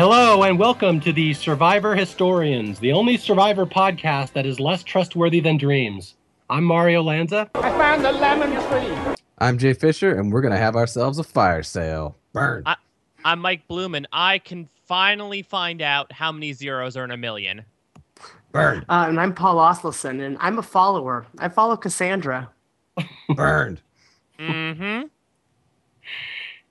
[0.00, 5.40] Hello, and welcome to the Survivor Historians, the only Survivor podcast that is less trustworthy
[5.40, 6.14] than dreams.
[6.48, 7.50] I'm Mario Lanza.
[7.54, 9.14] I found the lemon tree.
[9.36, 12.16] I'm Jay Fischer, and we're going to have ourselves a fire sale.
[12.32, 12.62] Burn.
[12.64, 12.76] I,
[13.26, 17.18] I'm Mike Bloom, and I can finally find out how many zeros are in a
[17.18, 17.66] million.
[18.52, 18.86] Burn.
[18.88, 21.26] Uh, and I'm Paul Asleson, and I'm a follower.
[21.40, 22.48] I follow Cassandra.
[23.28, 23.82] Burned.
[24.38, 25.08] Mm-hmm.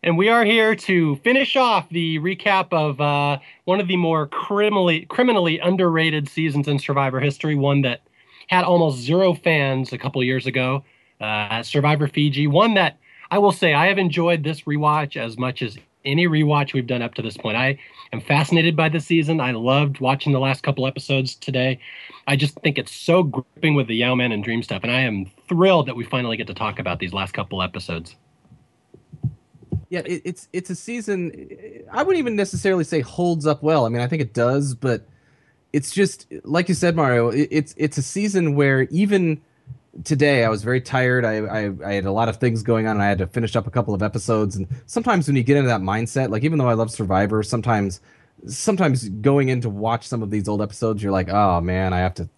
[0.01, 4.27] And we are here to finish off the recap of uh, one of the more
[4.27, 7.53] criminally criminally underrated seasons in Survivor history.
[7.55, 8.01] One that
[8.47, 10.85] had almost zero fans a couple years ago.
[11.19, 12.47] Uh, Survivor Fiji.
[12.47, 12.97] One that
[13.29, 17.01] I will say I have enjoyed this rewatch as much as any rewatch we've done
[17.01, 17.57] up to this point.
[17.57, 17.77] I
[18.13, 19.41] am fascinated by the season.
[19.41, 21.77] I loved watching the last couple episodes today.
[22.25, 25.29] I just think it's so gripping with the Yau-Man and Dream stuff, and I am
[25.49, 28.15] thrilled that we finally get to talk about these last couple episodes.
[29.89, 31.47] Yeah, it, it's it's a season.
[31.91, 33.85] I wouldn't even necessarily say holds up well.
[33.85, 35.03] I mean, I think it does, but
[35.73, 37.29] it's just like you said, Mario.
[37.29, 39.41] It, it's it's a season where even
[40.03, 41.25] today I was very tired.
[41.25, 43.55] I, I, I had a lot of things going on, and I had to finish
[43.55, 44.55] up a couple of episodes.
[44.55, 47.99] And sometimes when you get into that mindset, like even though I love Survivor, sometimes
[48.47, 51.99] sometimes going in to watch some of these old episodes, you're like, oh man, I
[51.99, 52.29] have to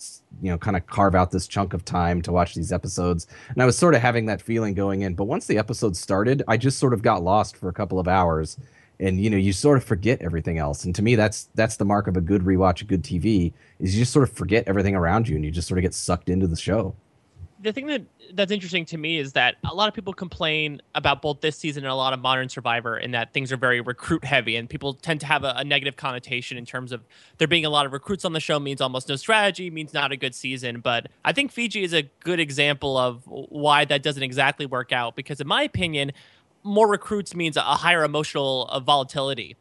[0.42, 3.28] you know kind of carve out this chunk of time to watch these episodes.
[3.50, 5.16] And I was sort of having that feeling going in.
[5.16, 8.08] But once the episode started, I just sort of got lost for a couple of
[8.08, 8.58] hours.
[9.00, 10.86] And you know, you sort of forget everything else.
[10.86, 13.96] And to me, that's that's the mark of a good rewatch, a good TV, is
[13.96, 16.30] you just sort of forget everything around you, and you just sort of get sucked
[16.30, 16.96] into the show
[17.62, 21.22] the thing that that's interesting to me is that a lot of people complain about
[21.22, 24.24] both this season and a lot of modern survivor in that things are very recruit
[24.24, 27.02] heavy and people tend to have a, a, negative connotation in terms of
[27.38, 30.12] there being a lot of recruits on the show means almost no strategy means not
[30.12, 30.80] a good season.
[30.80, 35.16] But i think fiji is a good example of why that doesn't exactly work out
[35.16, 36.12] because in my opinion
[36.64, 39.56] more recruits means a higher emotional uh, volatility.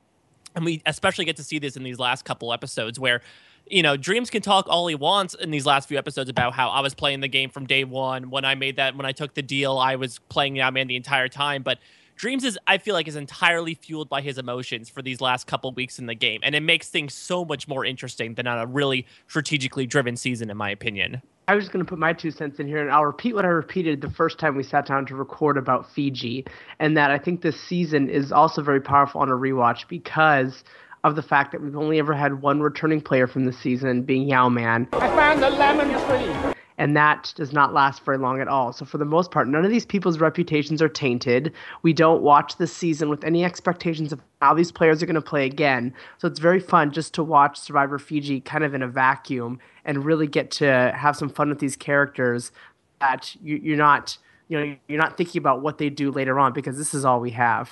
[0.54, 3.22] And we especially get to see this in these last couple episodes where
[3.70, 6.68] you know, Dreams can talk all he wants in these last few episodes about how
[6.68, 8.30] I was playing the game from day one.
[8.30, 11.28] When I made that, when I took the deal, I was playing Yau-Man the entire
[11.28, 11.62] time.
[11.62, 11.78] But
[12.16, 15.72] Dreams is, I feel like, is entirely fueled by his emotions for these last couple
[15.72, 18.66] weeks in the game, and it makes things so much more interesting than on a
[18.66, 21.22] really strategically driven season, in my opinion.
[21.48, 23.44] I was just going to put my two cents in here, and I'll repeat what
[23.44, 26.44] I repeated the first time we sat down to record about Fiji,
[26.78, 30.62] and that I think this season is also very powerful on a rewatch because
[31.04, 34.28] of the fact that we've only ever had one returning player from the season, being
[34.28, 34.88] Yau-Man.
[34.92, 36.54] I found the lemon tree.
[36.80, 38.72] And that does not last very long at all.
[38.72, 41.52] So, for the most part, none of these people's reputations are tainted.
[41.82, 45.20] We don't watch the season with any expectations of how these players are going to
[45.20, 45.92] play again.
[46.16, 50.06] So, it's very fun just to watch Survivor Fiji kind of in a vacuum and
[50.06, 52.50] really get to have some fun with these characters
[52.98, 54.16] that you, are not.
[54.48, 57.20] You know, you're not thinking about what they do later on because this is all
[57.20, 57.70] we have.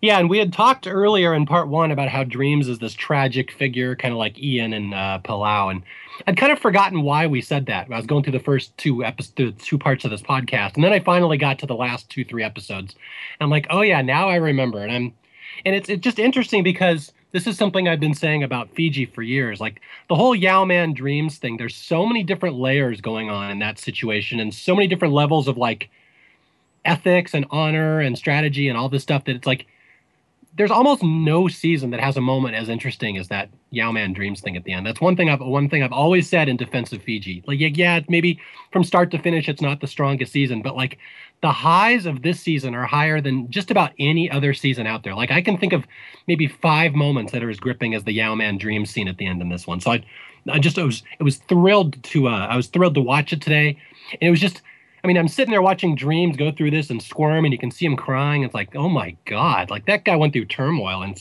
[0.00, 3.50] Yeah, and we had talked earlier in part one about how Dreams is this tragic
[3.50, 5.82] figure, kind of like Ian and uh, Palau, and
[6.26, 7.90] I'd kind of forgotten why we said that.
[7.90, 10.92] I was going through the first two episodes, two parts of this podcast, and then
[10.92, 12.94] I finally got to the last two, three episodes.
[12.94, 14.78] And I'm like, oh yeah, now I remember.
[14.82, 15.14] And I'm,
[15.64, 19.22] and it's it's just interesting because this is something I've been saying about Fiji for
[19.22, 19.60] years.
[19.60, 21.56] Like the whole Yau-Man Dreams thing.
[21.56, 25.48] There's so many different layers going on in that situation, and so many different levels
[25.48, 25.90] of like
[26.84, 29.66] ethics and honor and strategy and all this stuff that it's like
[30.58, 34.56] there's almost no season that has a moment as interesting as that Yau-Man Dreams thing
[34.56, 34.84] at the end.
[34.84, 37.44] That's one thing I've one thing I've always said in defense of Fiji.
[37.46, 38.40] Like yeah, yeah, maybe
[38.72, 40.98] from start to finish it's not the strongest season, but like
[41.42, 45.14] the highs of this season are higher than just about any other season out there.
[45.14, 45.86] Like I can think of
[46.26, 49.40] maybe five moments that are as gripping as the Yau-Man Dreams scene at the end
[49.40, 49.78] in this one.
[49.78, 50.04] So I
[50.50, 53.40] I just I was it was thrilled to uh, I was thrilled to watch it
[53.40, 53.78] today.
[54.12, 54.62] And it was just
[55.02, 57.70] I mean, I'm sitting there watching Dreams go through this and squirm, and you can
[57.70, 58.42] see him crying.
[58.42, 61.16] It's like, oh my god, like that guy went through turmoil, and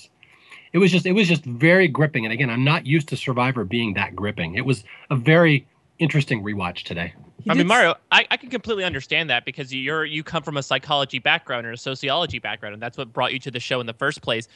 [0.74, 2.26] it was just, it was just very gripping.
[2.26, 4.56] And again, I'm not used to Survivor being that gripping.
[4.56, 5.68] It was a very
[6.00, 7.14] interesting rewatch today.
[7.50, 10.64] I mean, Mario, I, I can completely understand that because you're you come from a
[10.64, 13.86] psychology background or a sociology background, and that's what brought you to the show in
[13.86, 14.48] the first place.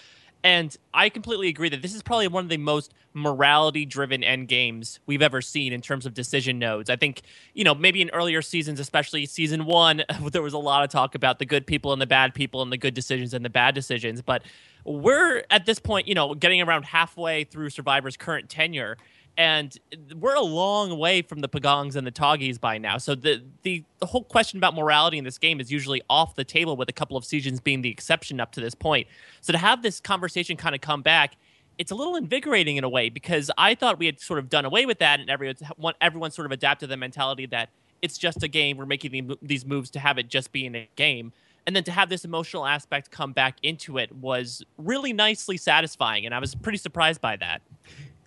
[0.43, 4.47] And I completely agree that this is probably one of the most morality driven end
[4.47, 6.89] games we've ever seen in terms of decision nodes.
[6.89, 7.21] I think,
[7.53, 11.13] you know, maybe in earlier seasons, especially season one, there was a lot of talk
[11.13, 13.75] about the good people and the bad people and the good decisions and the bad
[13.75, 14.21] decisions.
[14.21, 14.43] But
[14.83, 18.97] we're at this point, you know, getting around halfway through Survivor's current tenure
[19.37, 19.77] and
[20.19, 22.97] we're a long way from the Pagongs and the Tagis by now.
[22.97, 26.43] So the, the the whole question about morality in this game is usually off the
[26.43, 29.07] table, with a couple of seasons being the exception up to this point.
[29.41, 31.35] So to have this conversation kind of come back,
[31.77, 34.65] it's a little invigorating in a way because I thought we had sort of done
[34.65, 37.69] away with that, and everyone everyone sort of adapted the mentality that
[38.01, 38.77] it's just a game.
[38.77, 41.31] We're making these moves to have it just be in a game.
[41.67, 46.25] and then to have this emotional aspect come back into it was really nicely satisfying
[46.25, 47.61] and i was pretty surprised by that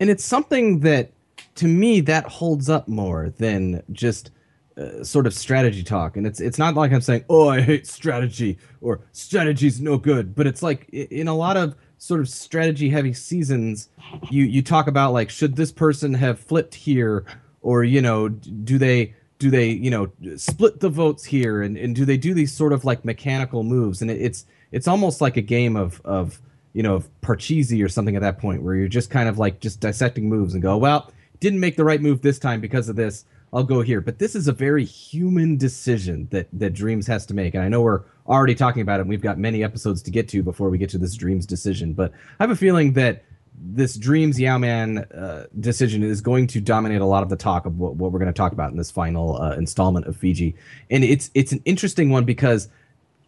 [0.00, 1.12] and it's something that
[1.56, 4.30] to me that holds up more than just
[4.76, 6.16] uh, sort of strategy talk.
[6.16, 10.34] And it's it's not like i'm saying oh i hate strategy or strategy's no good.
[10.34, 13.88] But it's like in a lot of sort of strategy heavy seasons
[14.30, 17.24] you you talk about like should this person have flipped here?
[17.62, 21.62] Or you know do they do they you know split the votes here?
[21.62, 24.02] And, and do they do these sort of like mechanical moves?
[24.02, 26.40] And it, it's it's almost like a game of of
[26.74, 29.80] you know parcheesi or something at that point where you're just kind of like just
[29.80, 31.10] dissecting moves and go well
[31.40, 33.24] didn't make the right move this time because of this
[33.54, 34.00] I'll go here.
[34.00, 37.68] But this is a very human decision that that Dreams has to make, and I
[37.68, 39.02] know we're already talking about it.
[39.02, 41.92] and We've got many episodes to get to before we get to this Dreams decision,
[41.94, 43.24] but I have a feeling that
[43.56, 47.78] this Dreams Yau-Man uh, decision is going to dominate a lot of the talk of
[47.78, 50.56] what, what we're going to talk about in this final uh, installment of Fiji,
[50.90, 52.68] and it's it's an interesting one because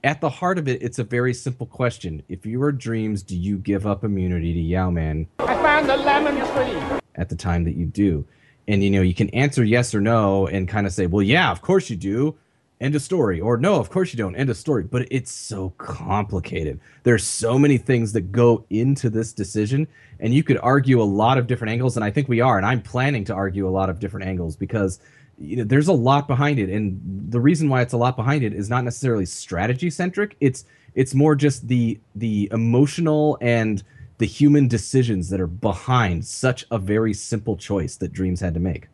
[0.04, 2.22] at the heart of it, it's a very simple question.
[2.28, 5.26] If you were Dreams, do you give up immunity to Yau-Man?
[5.40, 7.00] I found a lemon tree.
[7.14, 8.26] At the time that you do
[8.68, 11.50] and you know you can answer yes or no and kind of say well yeah
[11.50, 12.36] of course you do
[12.80, 15.70] end of story or no of course you don't end of story but it's so
[15.78, 19.86] complicated there's so many things that go into this decision
[20.20, 22.66] and you could argue a lot of different angles and i think we are and
[22.66, 25.00] i'm planning to argue a lot of different angles because
[25.38, 27.00] you know there's a lot behind it and
[27.30, 31.14] the reason why it's a lot behind it is not necessarily strategy centric it's it's
[31.14, 33.82] more just the the emotional and
[34.18, 38.60] the human decisions that are behind such a very simple choice that Dreams had to
[38.60, 38.88] make.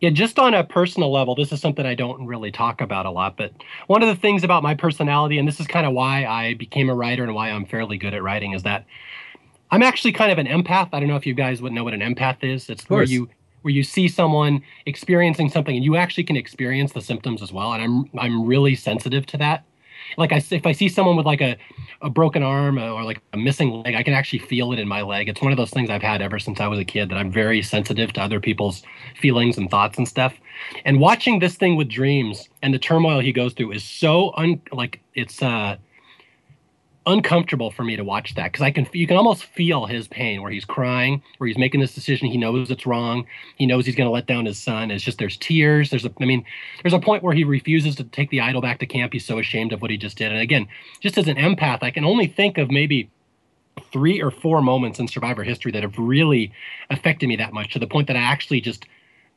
[0.00, 3.10] Yeah, just on a personal level, this is something I don't really talk about a
[3.10, 3.36] lot.
[3.36, 3.52] But
[3.86, 6.90] one of the things about my personality, and this is kind of why I became
[6.90, 8.84] a writer and why I'm fairly good at writing, is that
[9.70, 10.90] I'm actually kind of an empath.
[10.92, 12.68] I don't know if you guys would know what an empath is.
[12.68, 13.30] It's where you
[13.64, 17.72] where you see someone experiencing something and you actually can experience the symptoms as well.
[17.72, 19.64] And I'm I'm really sensitive to that
[20.16, 21.56] like I if I see someone with like a
[22.02, 25.02] a broken arm or like a missing leg, I can actually feel it in my
[25.02, 25.28] leg.
[25.28, 27.30] It's one of those things I've had ever since I was a kid that I'm
[27.30, 28.82] very sensitive to other people's
[29.20, 30.34] feelings and thoughts and stuff.
[30.84, 34.60] And watching this thing with dreams and the turmoil he goes through is so un
[34.72, 35.76] like it's uh
[37.06, 40.42] uncomfortable for me to watch that because I can you can almost feel his pain
[40.42, 42.28] where he's crying, where he's making this decision.
[42.28, 43.26] He knows it's wrong.
[43.56, 44.90] He knows he's going to let down his son.
[44.90, 45.90] It's just there's tears.
[45.90, 46.44] There's a I mean,
[46.82, 49.12] there's a point where he refuses to take the idol back to camp.
[49.12, 50.32] He's so ashamed of what he just did.
[50.32, 50.66] And again,
[51.00, 53.10] just as an empath, I can only think of maybe
[53.92, 56.52] three or four moments in survivor history that have really
[56.90, 58.86] affected me that much to the point that I actually just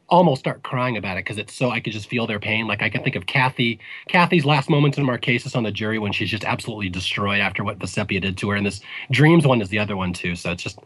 [0.09, 2.67] almost start crying about it because it's so I could just feel their pain.
[2.67, 6.11] Like I can think of Kathy, Kathy's last moments in Marquesas on the jury when
[6.11, 8.81] she's just absolutely destroyed after what Vecepia did to her, and this
[9.11, 10.35] Dreams one is the other one too.
[10.35, 10.79] So it's just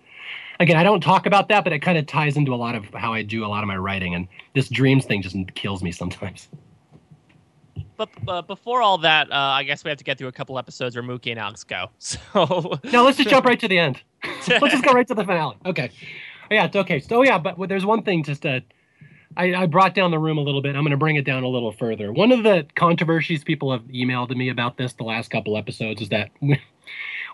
[0.60, 2.86] again, I don't talk about that, but it kind of ties into a lot of
[2.94, 5.92] how I do a lot of my writing, and this Dreams thing just kills me
[5.92, 6.50] sometimes.
[7.98, 10.58] But uh, before all that, uh, I guess we have to get through a couple
[10.58, 11.88] episodes where Mookie and Alex go.
[12.00, 14.02] So now let's just jump right to the end.
[14.48, 15.56] let's just go right to the finale.
[15.66, 15.92] Okay.
[16.50, 17.00] Yeah, it's okay.
[17.00, 18.64] So yeah, but there's one thing just to
[19.38, 20.76] I, I, brought down the room a little bit.
[20.76, 22.12] I'm going to bring it down a little further.
[22.12, 26.02] One of the controversies people have emailed to me about this the last couple episodes
[26.02, 26.30] is that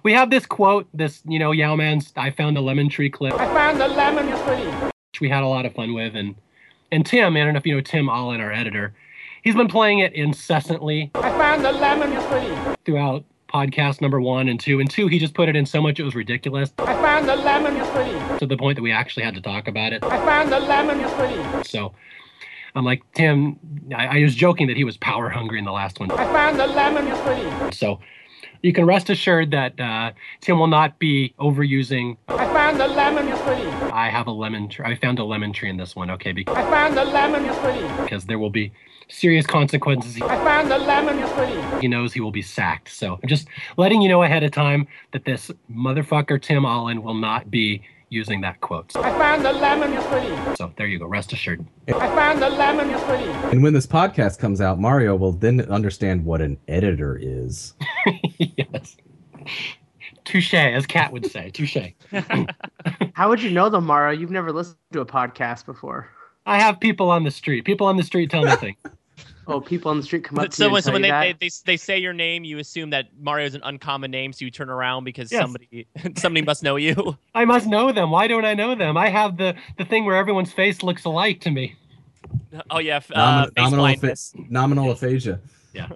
[0.04, 3.34] we have this quote, this, you know, Yau-Man's I found a lemon tree clip.
[3.34, 4.90] I found a lemon tree.
[5.12, 6.16] Which we had a lot of fun with.
[6.16, 6.36] And,
[6.92, 8.94] and Tim, I don't know if you know Tim Allen, our editor,
[9.44, 11.12] he's been playing it incessantly.
[11.16, 12.76] I found a lemon tree.
[12.86, 14.80] Throughout podcast number one and two.
[14.80, 16.74] And two, he just put it in so much it was ridiculous.
[16.80, 18.38] I found a lemon tree.
[18.40, 20.04] To the point that we actually had to talk about it.
[20.04, 21.64] I found a lemon tree.
[21.64, 21.94] So
[22.76, 23.60] I'm like, Tim,
[23.96, 26.12] I, I was joking that he was power hungry in the last one.
[26.12, 27.72] I found a lemon tree.
[27.72, 28.00] So
[28.62, 30.12] you can rest assured that uh,
[30.42, 32.18] Tim will not be overusing.
[32.28, 33.70] I found a lemon tree.
[33.92, 34.86] I have a lemon tree.
[34.86, 36.32] I found a lemon tree in this one, okay?
[36.32, 38.04] Because, I found a lemon tree.
[38.04, 38.72] Because there will be
[39.10, 40.22] serious consequences.
[40.22, 41.82] I found a lemon tree.
[41.82, 42.90] He knows he will be sacked.
[42.90, 43.48] So I'm just
[43.78, 48.42] letting you know ahead of time that this motherfucker Tim Allen will not be using
[48.42, 48.96] that quote.
[48.96, 50.56] I found a lemon tree.
[50.58, 51.08] So there you go.
[51.08, 51.66] Rest assured.
[51.88, 53.52] I found a lemon tree.
[53.52, 57.74] And when this podcast comes out, Mario will then understand what an editor is.
[58.38, 58.98] yes.
[60.24, 61.50] Touche, as Kat would say.
[61.52, 61.78] Touche.
[63.14, 64.18] How would you know though, Mario?
[64.20, 66.10] You've never listened to a podcast before.
[66.48, 67.66] I have people on the street.
[67.66, 68.78] People on the street tell me things.
[69.50, 71.50] Oh, people on the street come up so to when, so when they, they, they,
[71.66, 75.06] they say your name, you assume that Mario's an uncommon name, so you turn around
[75.06, 75.42] because yes.
[75.42, 75.88] somebody
[76.18, 77.18] somebody must know you.
[77.34, 78.12] I must know them.
[78.12, 78.98] Why don't I know them?
[78.98, 81.78] I have the the thing where everyone's face looks alike to me.
[82.70, 84.16] Oh yeah, uh, nominal, nominal,
[84.50, 85.40] nominal aphasia.
[85.72, 85.88] Yeah.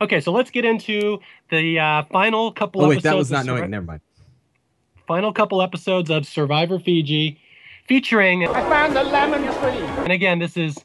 [0.00, 1.20] Okay, so let's get into
[1.50, 2.82] the uh, final couple.
[2.82, 3.68] Oh wait, that was not knowing.
[3.68, 4.00] Never mind.
[5.06, 7.38] Final couple episodes of Survivor Fiji,
[7.90, 8.46] featuring.
[8.46, 9.84] I found a lemon tree.
[10.04, 10.78] And again, this is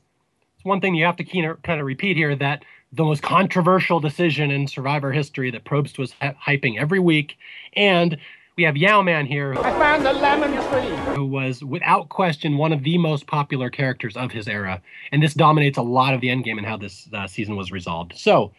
[0.64, 4.68] one thing you have to kind of repeat here that the most controversial decision in
[4.68, 7.38] Survivor history that Probst was hyping every week.
[7.76, 8.18] And
[8.58, 11.14] we have Yau-Man here, I found the lemon tree.
[11.14, 14.82] who was without question one of the most popular characters of his era.
[15.12, 18.14] And this dominates a lot of the endgame and how this uh, season was resolved.
[18.18, 18.52] So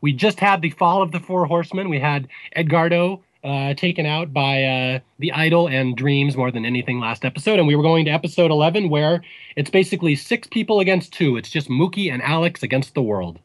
[0.00, 1.88] we just had the fall of the Four Horsemen.
[1.88, 7.00] We had Edgardo uh, taken out by uh, the Idol and Dreams more than anything
[7.00, 7.58] last episode.
[7.58, 9.22] And we were going to episode 11, where
[9.56, 11.36] it's basically six people against two.
[11.36, 13.38] It's just Mookie and Alex against the world.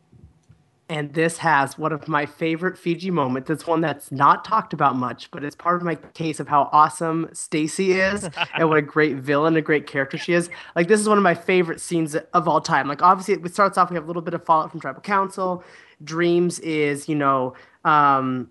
[0.87, 3.49] And this has one of my favorite Fiji moments.
[3.49, 6.69] It's one that's not talked about much, but it's part of my case of how
[6.71, 10.47] awesome Stacy is and what a great villain, a great character she is.
[10.75, 12.87] Like this is one of my favorite scenes of all time.
[12.87, 15.63] Like obviously it starts off we have a little bit of fallout from tribal council.
[16.03, 18.49] Dreams is, you know, um,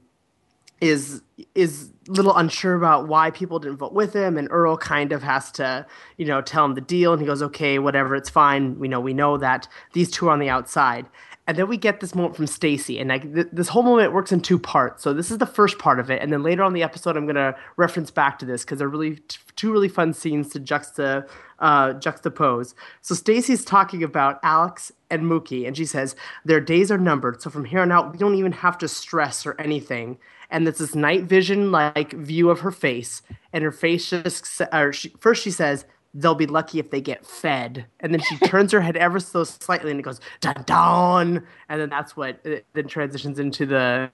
[0.80, 1.22] is
[1.54, 5.22] is a little unsure about why people didn't vote with him and Earl kind of
[5.22, 5.86] has to,
[6.18, 8.78] you know, tell him the deal and he goes, "Okay, whatever, it's fine.
[8.78, 11.06] We know we know that these two are on the outside."
[11.46, 14.32] And then we get this moment from Stacy and like th- this whole moment works
[14.32, 15.02] in two parts.
[15.02, 17.26] So this is the first part of it and then later on the episode I'm
[17.26, 20.60] going to reference back to this cuz they're really t- two really fun scenes to
[20.60, 21.26] juxta
[21.58, 22.74] uh, juxtapose.
[23.02, 27.42] So Stacy's talking about Alex and Mookie and she says, "Their days are numbered.
[27.42, 30.18] So from here on out, we don't even have to stress or anything."
[30.54, 33.20] And it's this night vision like view of her face
[33.52, 35.84] and her face just or she, first she says
[36.14, 39.42] they'll be lucky if they get fed and then she turns her head ever so
[39.42, 44.08] slightly and it goes dun dun and then that's what it then transitions into the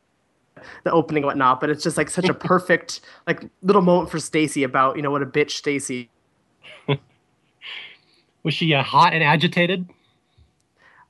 [0.85, 4.19] the opening and whatnot but it's just like such a perfect like little moment for
[4.19, 6.11] stacy about you know what a bitch stacy
[8.43, 9.87] Was she uh, hot and agitated?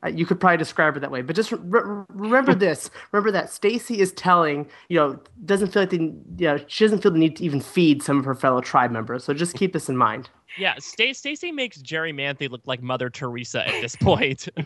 [0.02, 2.90] Uh, you could probably describe her that way, but just re- re- remember this.
[3.12, 7.02] Remember that Stacy is telling, you know, doesn't feel like the, you know, she doesn't
[7.02, 9.25] feel the need to even feed some of her fellow tribe members.
[9.25, 10.30] So just keep this in mind.
[10.59, 14.49] Yeah, Sta- Stacy makes Jerri Manthey look like Mother Teresa at this point.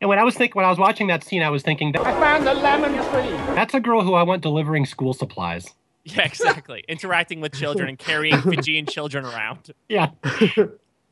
[0.00, 2.02] And when I was thinking, when I was watching that scene, I was thinking that,
[2.06, 3.36] I found the lemon tree.
[3.56, 5.74] that's a girl who I want delivering school supplies.
[6.04, 6.84] yeah, exactly.
[6.88, 9.72] Interacting with children and carrying Fijian children around.
[9.88, 10.10] Yeah.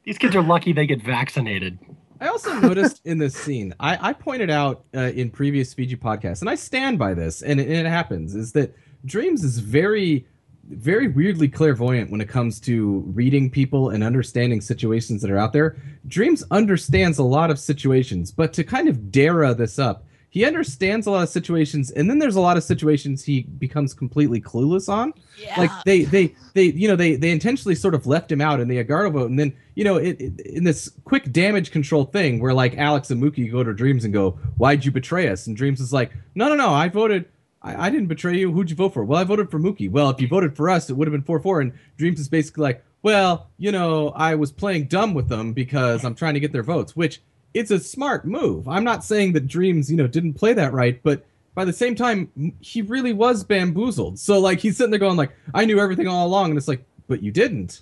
[0.05, 1.81] These kids are lucky they get vaccinated.
[2.21, 6.41] I also noticed in this scene, I, I pointed out uh, in previous Fiji podcasts,
[6.41, 10.27] and I stand by this, and it, and it happens, is that Dreams is very,
[10.69, 15.53] very weirdly clairvoyant when it comes to reading people and understanding situations that are out
[15.53, 15.77] there.
[16.07, 20.06] Dreams understands a lot of situations, but to kind of dare this up,
[20.37, 23.95] he understands a lot of situations, and then there's a lot of situations he becomes
[23.95, 25.15] completely clueless on.
[25.39, 25.59] yeah.
[25.59, 28.69] Like they, they, they, you know, they, they intentionally sort of left him out in
[28.69, 32.39] the Edgardo vote, and then you know, it, it, in this quick damage control thing
[32.39, 35.57] where like Alex and Mookie go to Dreams and go, "Why'd you betray us?" and
[35.57, 37.25] Dreams is like, "No, no, no, I voted."
[37.63, 38.53] I, I didn't betray you.
[38.53, 39.05] Who'd you vote for?
[39.05, 39.91] Well, I voted for Mookie.
[39.91, 41.63] Well, if you voted for us, it would have been 4 4.
[41.63, 46.05] And Dreams is basically like, well, you know, I was playing dumb with them because
[46.05, 47.23] I'm trying to get their votes, which
[47.57, 48.69] it's a smart move.
[48.69, 51.95] I'm not saying that Dreams, you know, didn't play that right, but by the same
[51.95, 54.19] time, he really was bamboozled.
[54.19, 56.51] So, like, he's sitting there going, like, I knew everything all along.
[56.51, 57.81] And it's like, but you didn't.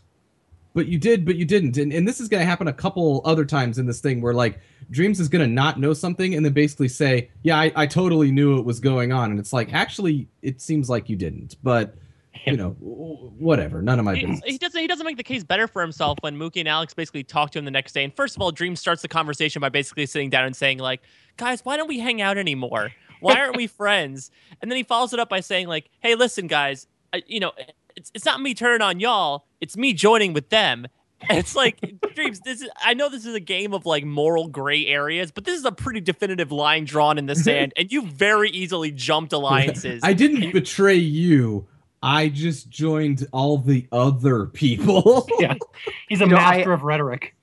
[0.75, 1.77] But you did, but you didn't.
[1.77, 4.33] And, and this is going to happen a couple other times in this thing where,
[4.33, 4.61] like,
[4.93, 8.31] Dreams is going to not know something and then basically say, yeah, I, I totally
[8.31, 9.33] knew it was going on.
[9.33, 11.57] And it's like, actually, it seems like you didn't.
[11.65, 11.97] But,
[12.47, 13.83] you know, whatever.
[13.83, 14.41] None of my He, business.
[14.45, 14.81] he doesn't.
[14.81, 17.59] He doesn't make the case better for himself when Mookie and Alex basically talk to
[17.59, 18.05] him the next day.
[18.05, 21.01] And first of all, Dream starts the conversation by basically sitting down and saying, like,
[21.37, 22.93] "Guys, why don't we hang out anymore?
[23.21, 26.47] Why aren't we friends?" And then he follows it up by saying, like, "Hey, listen,
[26.47, 27.53] guys, I, you know,
[27.97, 29.47] it's it's not me turning on y'all.
[29.61, 30.87] It's me joining with them."
[31.27, 31.81] And it's like
[32.15, 32.41] dreams.
[32.41, 32.69] This is.
[32.85, 35.73] I know this is a game of like moral gray areas, but this is a
[35.73, 40.03] pretty definitive line drawn in the sand, and you very easily jumped alliances.
[40.05, 41.67] I didn't betray you.
[42.05, 45.27] I just joined all the other people.
[45.41, 45.55] Yeah.
[46.09, 47.35] He's a You know, I- master of rhetoric.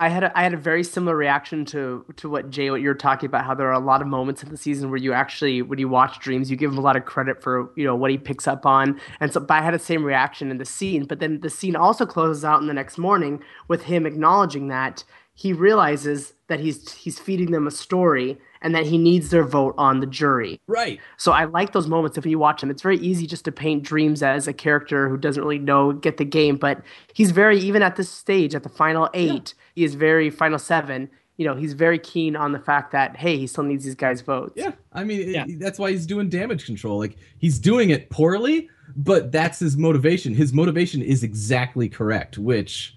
[0.00, 2.94] I had a, I had a very similar reaction to to what Jay what you're
[2.94, 5.62] talking about how there are a lot of moments in the season where you actually
[5.62, 8.10] when you watch Dreams you give him a lot of credit for you know what
[8.10, 11.04] he picks up on and so but I had the same reaction in the scene
[11.04, 15.04] but then the scene also closes out in the next morning with him acknowledging that
[15.32, 19.74] he realizes that he's he's feeding them a story and that he needs their vote
[19.78, 20.98] on the jury right.
[21.18, 22.70] so I like those moments if you watch him.
[22.70, 26.16] It's very easy just to paint Dreams as a character who doesn't really know get
[26.16, 29.94] the game, but he's very even at this stage at the final eight, he is
[29.94, 31.08] very final seven.
[31.36, 34.20] You know, he's very keen on the fact that hey, he still needs these guys'
[34.20, 34.54] votes.
[34.56, 36.98] Yeah, I mean, it- that's why he's doing damage control.
[36.98, 40.32] Like he's doing it poorly, but that's his motivation.
[40.34, 42.96] His motivation is exactly correct, which,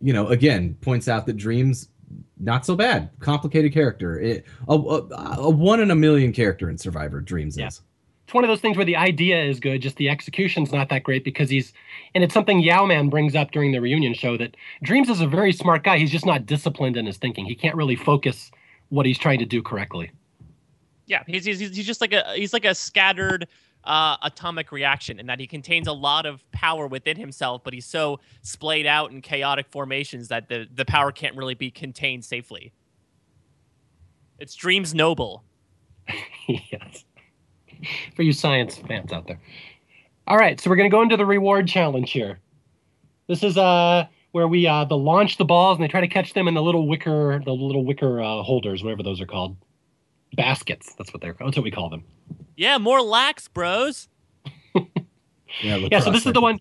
[0.00, 1.88] you know, again points out that Dreams
[2.38, 6.78] not so bad, complicated character, it, a, a, a one in a million character in
[6.78, 7.20] Survivor.
[7.20, 7.68] Dreams Yeah.
[7.68, 7.82] is.
[8.24, 11.04] It's one of those things where the idea is good, just the execution's not that
[11.04, 11.72] great because he's,
[12.12, 15.52] and it's something Yau-Man brings up during the reunion show that Dreams is a very
[15.52, 15.96] smart guy.
[15.98, 17.44] He's just not disciplined in his thinking.
[17.44, 18.50] He can't really focus
[18.88, 20.10] what he's trying to do correctly.
[21.06, 23.46] Yeah, he's, he's he's just like a he's like a scattered
[23.86, 27.86] uh, atomic reaction in that he contains a lot of power within himself, but he's
[27.86, 32.72] so splayed out in chaotic formations that the the power can't really be contained safely.
[34.38, 35.44] It's Dreams Noble.
[36.48, 37.04] yes.
[38.14, 39.40] For you science fans out there.
[40.26, 42.40] All right, so we're going to go into the reward challenge here.
[43.28, 46.34] This is uh where we uh the launch the balls and they try to catch
[46.34, 49.56] them in the little wicker the little wicker uh, holders, whatever those are called.
[50.34, 50.94] Baskets.
[50.94, 51.48] That's what they're called.
[51.48, 52.04] that's what we call them.
[52.56, 54.08] Yeah, more lax, bros.
[55.62, 56.60] Yeah, Yeah, so this is the one.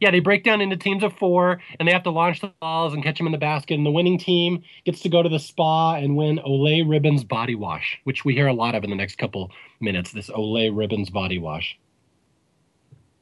[0.00, 2.92] Yeah, they break down into teams of four, and they have to launch the balls
[2.92, 3.74] and catch them in the basket.
[3.74, 7.54] And the winning team gets to go to the spa and win Olay Ribbons body
[7.54, 9.50] wash, which we hear a lot of in the next couple
[9.80, 10.12] minutes.
[10.12, 11.78] This Olay Ribbons body wash.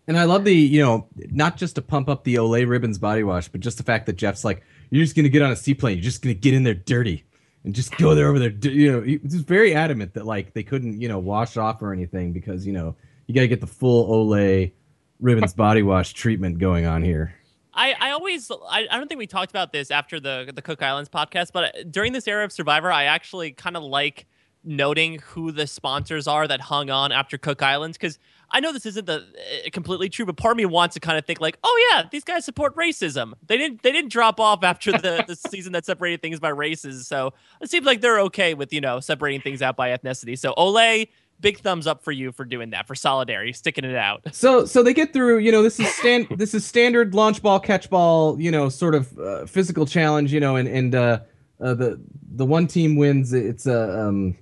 [0.07, 3.23] And I love the, you know, not just to pump up the Olay Ribbons body
[3.23, 5.57] wash, but just the fact that Jeff's like, you're just going to get on a
[5.57, 5.97] seaplane.
[5.97, 7.25] You're just going to get in there dirty
[7.65, 8.51] and just go there over there.
[8.73, 11.93] You know, he was very adamant that, like, they couldn't, you know, wash off or
[11.93, 12.95] anything because, you know,
[13.27, 14.73] you got to get the full Olay
[15.21, 17.35] Ribbons body wash treatment going on here.
[17.73, 20.83] I, I always I, I don't think we talked about this after the the Cook
[20.83, 24.27] Islands podcast, but uh, during this era of Survivor, I actually kind of like
[24.63, 28.19] noting who the sponsors are that hung on after Cook Islands because
[28.55, 31.19] I know this isn't the uh, completely true, but part of me wants to kind
[31.19, 33.33] of think like, oh yeah, these guys support racism.
[33.47, 37.09] They didn't they didn't drop off after the, the season that separated things by races,
[37.09, 40.39] so it seems like they're okay with you know separating things out by ethnicity.
[40.39, 41.09] So Olay,
[41.41, 44.23] big thumbs up for you for doing that for solidarity, sticking it out.
[44.33, 45.39] So, so they get through.
[45.39, 46.29] You know, this is stand.
[46.37, 48.41] this is standard launch ball, catch ball.
[48.41, 50.33] You know, sort of uh, physical challenge.
[50.33, 51.21] You know, and and uh,
[51.61, 52.01] uh, the
[52.37, 53.33] the one team wins.
[53.33, 54.37] It's a uh, um,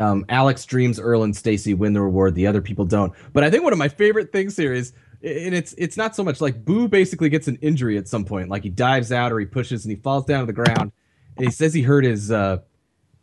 [0.00, 2.34] um, Alex, Dreams, Earl, and Stacy win the reward.
[2.34, 3.12] The other people don't.
[3.32, 6.22] But I think one of my favorite things here is, and it's it's not so
[6.24, 9.38] much like Boo basically gets an injury at some point, like he dives out or
[9.40, 10.92] he pushes and he falls down to the ground,
[11.36, 12.30] and he says he hurt his.
[12.30, 12.58] Uh,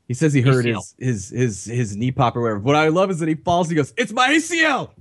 [0.08, 0.76] he says he hurt ACL.
[0.98, 2.60] his, his his his knee pop or whatever.
[2.60, 3.70] What I love is that he falls.
[3.70, 4.92] He goes, "It's my ACL."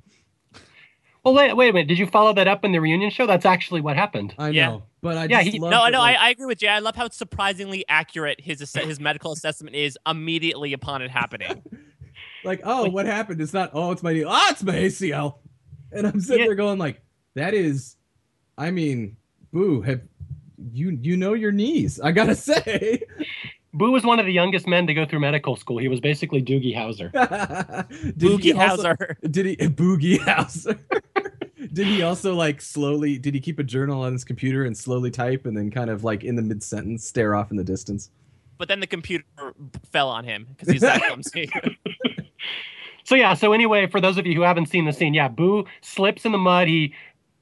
[1.24, 1.88] Well, wait, wait a minute.
[1.88, 3.26] Did you follow that up in the reunion show?
[3.26, 4.34] That's actually what happened.
[4.38, 4.66] I Yeah.
[4.68, 6.58] know, but I Yeah, just he- love No, that, no, I, like- I agree with
[6.58, 6.68] Jay.
[6.68, 11.62] I love how surprisingly accurate his asse- his medical assessment is immediately upon it happening.
[12.44, 13.40] like, oh, what happened?
[13.40, 13.70] It's not.
[13.74, 14.24] Oh, it's my knee.
[14.26, 15.38] Ah, it's my ACL.
[15.92, 16.46] And I'm sitting Yeah.
[16.46, 17.02] there going like,
[17.34, 17.96] that is,
[18.58, 19.16] I mean,
[19.52, 19.80] boo.
[19.82, 20.00] Have
[20.72, 22.00] you you know your knees?
[22.00, 23.02] I gotta say.
[23.72, 25.78] Boo was one of the youngest men to go through medical school.
[25.78, 27.12] He was basically Doogie Howser.
[28.18, 29.16] did he also, Hauser.
[29.30, 30.78] Did he Boogie Hauser?
[31.72, 33.18] did he also like slowly?
[33.18, 36.04] Did he keep a journal on his computer and slowly type and then kind of
[36.04, 38.10] like in the mid sentence stare off in the distance?
[38.58, 39.24] But then the computer
[39.90, 41.50] fell on him because he's that clumsy.
[43.10, 45.64] So yeah, so anyway, for those of you who haven't seen the scene, yeah, Boo
[45.80, 46.94] slips in the mud, he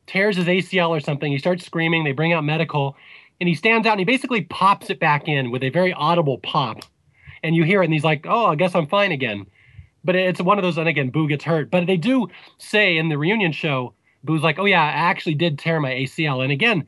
[0.07, 2.97] tears his ACL or something, he starts screaming, they bring out medical,
[3.39, 6.39] and he stands out and he basically pops it back in with a very audible
[6.39, 6.79] pop.
[7.43, 9.47] And you hear it and he's like, "Oh, I guess I'm fine again."
[10.05, 11.71] But it's one of those and again, Boo gets hurt.
[11.71, 13.93] But they do say in the reunion show,
[14.25, 16.87] Boo's like, "Oh yeah, I actually did tear my ACL." And again,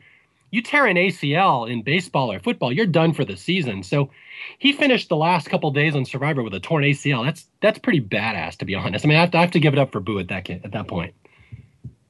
[0.51, 3.83] you tear an ACL in baseball or football, you're done for the season.
[3.83, 4.11] So
[4.59, 7.25] he finished the last couple days on Survivor with a torn ACL.
[7.25, 9.05] That's that's pretty badass, to be honest.
[9.05, 10.49] I mean, I have to, I have to give it up for Boo at that
[10.51, 11.15] at that point.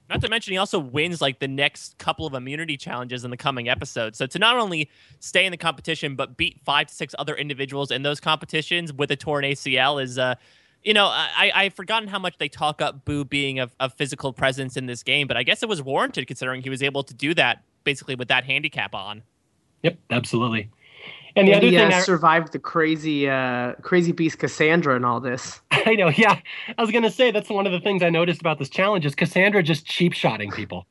[0.09, 3.37] Not to mention, he also wins like the next couple of immunity challenges in the
[3.37, 4.19] coming episodes.
[4.19, 7.93] So to not only stay in the competition but beat five to six other individuals
[7.93, 10.35] in those competitions with a torn ACL is, uh,
[10.85, 14.33] you know, I I've forgotten how much they talk up Boo being a, a physical
[14.33, 17.15] presence in this game, but I guess it was warranted considering he was able to
[17.15, 19.23] do that basically with that handicap on.
[19.83, 20.71] Yep, absolutely.
[21.37, 24.97] And the And other he thing uh, I, survived the crazy, uh, crazy beast Cassandra
[24.97, 25.61] and all this.
[25.71, 26.39] I know, yeah,
[26.77, 29.15] I was gonna say that's one of the things I noticed about this challenge is
[29.15, 30.87] Cassandra just cheap shotting people.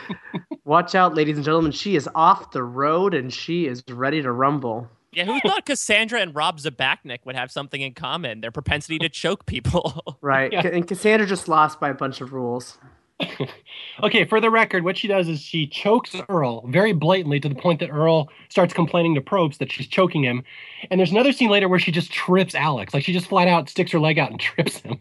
[0.64, 1.72] Watch out, ladies and gentlemen.
[1.72, 4.88] She is off the road and she is ready to rumble.
[5.14, 8.40] Yeah, who thought Cassandra and Robb Zbacnik would have something in common?
[8.40, 10.02] Their propensity to choke people.
[10.20, 10.52] Right.
[10.52, 10.66] Yeah.
[10.66, 12.78] And Cassandra just lost by a bunch of rules.
[14.02, 17.54] Okay, for the record, what she does is she chokes Earl very blatantly to the
[17.54, 20.42] point that Earl starts complaining to Probst that she's choking him.
[20.90, 22.92] And there's another scene later where she just trips Alex.
[22.92, 25.00] Like she just flat out sticks her leg out and trips him.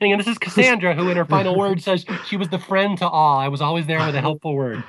[0.00, 2.96] And again, this is Cassandra, who in her final word says she was the friend
[2.98, 3.38] to all.
[3.38, 4.82] I was always there with a helpful word.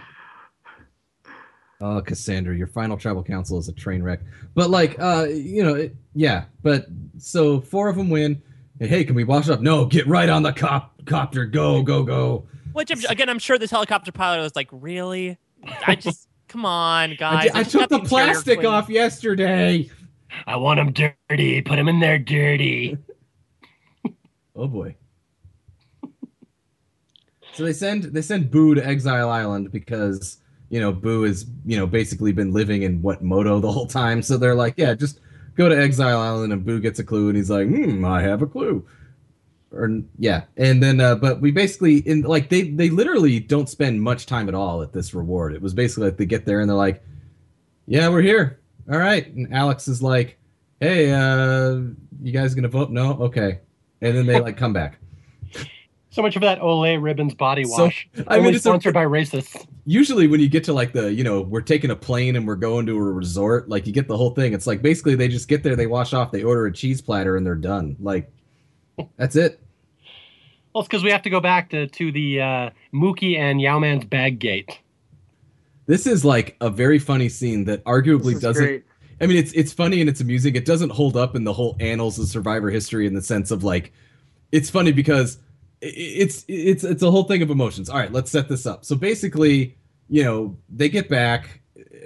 [1.81, 4.21] Oh, Cassandra, your final tribal council is a train wreck.
[4.53, 6.45] But like, uh, you know, it, yeah.
[6.63, 6.85] But
[7.17, 8.41] so four of them win.
[8.79, 9.61] And, hey, can we wash up?
[9.61, 11.45] No, get right on the cop copter.
[11.45, 12.47] Go, go, go.
[12.73, 15.37] Which I'm, again, I'm sure this helicopter pilot was like, "Really?
[15.87, 19.89] I just come on, I, guys." di- I took got the plastic clean." off yesterday.
[20.45, 20.91] I want him
[21.29, 21.61] dirty.
[21.61, 22.97] Put him in there dirty.
[24.57, 24.95] Oh boy.
[27.53, 30.37] So they send they send Boo to Exile Island because
[30.75, 34.21] you know Boo has you know basically been living in what Moto the whole time.
[34.21, 35.21] So they're like, yeah, just
[35.55, 38.41] go to Exile Island, and Boo gets a clue, and he's like, "Hmm, I have
[38.41, 38.85] a clue."
[39.71, 44.01] Or yeah, and then uh, but we basically in like they they literally don't spend
[44.01, 45.53] much time at all at this reward.
[45.53, 47.01] It was basically like they get there and they're like,
[47.87, 48.59] "Yeah, we're here.
[48.91, 50.37] All right." And Alex is like,
[50.81, 51.79] "Hey, uh,
[52.21, 52.89] you guys gonna vote?
[52.91, 53.59] No, okay."
[54.01, 54.99] And then they like come back.
[56.09, 58.09] So much of that Olay Ribbons body So, wash.
[58.27, 59.65] I mean, it's a- sponsored by racists.
[59.87, 62.55] Usually when you get to like the you know we're taking a plane and we're
[62.55, 65.47] going to a resort like you get the whole thing it's like basically they just
[65.47, 68.31] get there they wash off they order a cheese platter and they're done like
[69.17, 69.61] that's it
[70.73, 74.05] Well, it's because we have to go back to to the uh, Mookie and Yau-Man's
[74.05, 74.79] bag gate.
[75.85, 78.83] this is like a very funny scene that arguably doesn't great.
[79.21, 81.75] i mean it's it's funny and it's amusing it doesn't hold up in the whole
[81.79, 83.93] annals of survivor history in the sense of like
[84.51, 85.44] it's funny because i- i-
[85.85, 87.89] it's it's it's a whole thing of emotions.
[87.89, 88.85] All right let's set this up.
[88.85, 89.77] So basically
[90.09, 91.61] you know they get back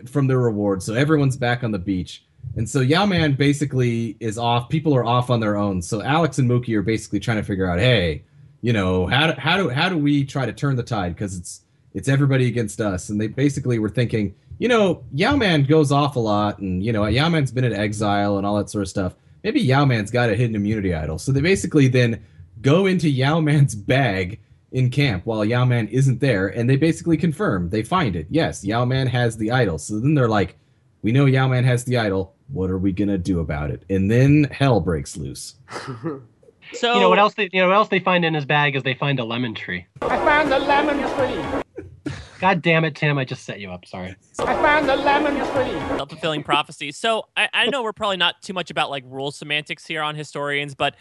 [0.07, 0.83] from their reward.
[0.83, 2.25] So everyone's back on the beach.
[2.55, 4.69] And so Yau-Man basically is off.
[4.69, 5.81] People are off on their own.
[5.81, 8.23] So alex and mookie are basically trying to figure out hey
[8.61, 11.15] you know how do, how do how do we try to turn the tide?
[11.15, 11.61] Because it's
[11.93, 13.09] it's everybody against us.
[13.09, 17.05] And they basically were thinking you know Yau-Man goes off a lot and you know
[17.05, 19.15] Yau-Man's been in exile and all that sort of stuff.
[19.43, 21.17] Maybe Yau-Man's got a hidden immunity idol.
[21.17, 22.23] So they basically then
[22.61, 24.39] go into Yau-Man's bag
[24.71, 29.07] in camp while Yau-Man isn't there and they basically confirm they find it yes Yau-Man
[29.07, 30.57] has the idol so then they're like
[31.01, 34.43] we know Yau-Man has the idol what are we gonna do about it and then
[34.51, 35.55] hell breaks loose
[36.73, 37.33] So You know what else?
[37.33, 39.55] They, you know what else they find in his bag is they find a lemon
[39.55, 39.85] tree.
[40.01, 42.13] I found a lemon tree.
[42.39, 43.17] God damn it, Tim!
[43.17, 43.85] I just set you up.
[43.85, 44.15] Sorry.
[44.39, 45.97] I found a lemon tree.
[45.97, 46.91] self-fulfilling prophecy.
[46.93, 50.15] So I, I know we're probably not too much about like rule semantics here on
[50.15, 50.95] historians, but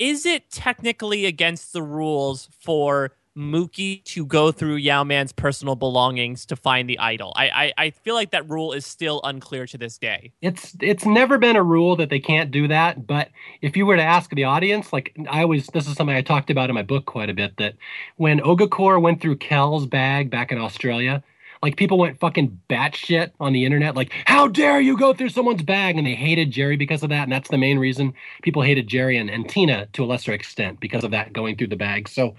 [0.00, 6.56] is it technically against the rules for Mookie to go through Yau-Man's personal belongings to
[6.56, 7.32] find the idol?
[7.36, 10.32] I, I I feel like that rule is still unclear to this day.
[10.40, 13.06] It's it's never been a rule that they can't do that.
[13.06, 13.28] But
[13.60, 16.50] if you were to ask the audience, like I always, this is something I talked
[16.50, 17.56] about in my book quite a bit.
[17.58, 17.74] That
[18.16, 21.22] when Ogakor went through Kel's bag back in Australia,
[21.62, 25.62] like people went fucking batshit on the internet, like how dare you go through someone's
[25.62, 27.24] bag, and they hated Jerri because of that.
[27.24, 30.80] And that's the main reason people hated Jerri and, and Tina to a lesser extent
[30.80, 32.08] because of that going through the bag.
[32.08, 32.34] So.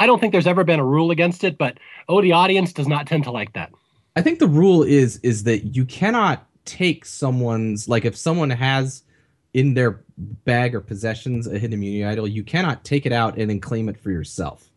[0.00, 1.76] I don't think there's ever been a rule against it, but
[2.08, 3.72] oh, the audience does not tend to like that.
[4.14, 9.02] I think the rule is is that you cannot take someone's like if someone has
[9.54, 13.48] in their bag or possessions a hidden immunity idol, you cannot take it out and
[13.48, 14.68] then claim it for yourself.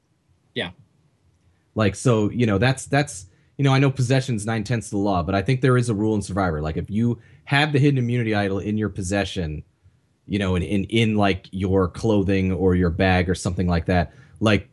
[0.55, 0.71] Yeah.
[1.75, 3.25] Like so, you know, that's that's
[3.57, 5.89] you know, I know possession's nine tenths of the law, but I think there is
[5.89, 6.61] a rule in Survivor.
[6.61, 9.63] Like if you have the hidden immunity idol in your possession,
[10.27, 14.13] you know, in, in in like your clothing or your bag or something like that,
[14.39, 14.69] like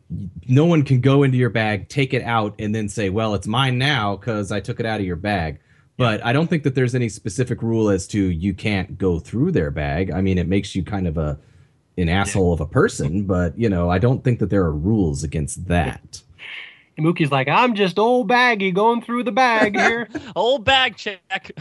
[0.47, 3.47] no one can go into your bag, take it out, and then say, "Well, it's
[3.47, 5.59] mine now because I took it out of your bag."
[5.97, 9.51] But I don't think that there's any specific rule as to you can't go through
[9.51, 10.11] their bag.
[10.11, 11.37] I mean, it makes you kind of a
[11.97, 15.23] an asshole of a person, but you know, I don't think that there are rules
[15.23, 16.21] against that.
[16.99, 20.09] And Mookie's like, I'm just old baggy going through the bag here.
[20.35, 21.51] Old bag check.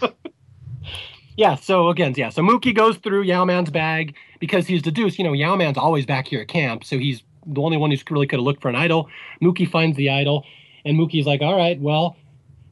[1.36, 5.34] yeah, so again, yeah, so Mookie goes through Yau-Man's bag because he's deduced, you know,
[5.34, 8.44] Yau-Man's always back here at camp, so he's the only one who's really could have
[8.44, 9.10] looked for an idol.
[9.42, 10.46] Mookie finds the idol,
[10.86, 12.16] and Mookie's like, all right, well,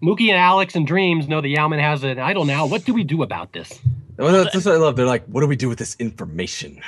[0.02, 2.64] Mookie and Alex and Dreams know that Yau-Man has an idol now.
[2.64, 3.80] What do we do about this?
[4.18, 4.96] Oh, well, that's, that's what I love.
[4.96, 6.80] They're like, what do we do with this information?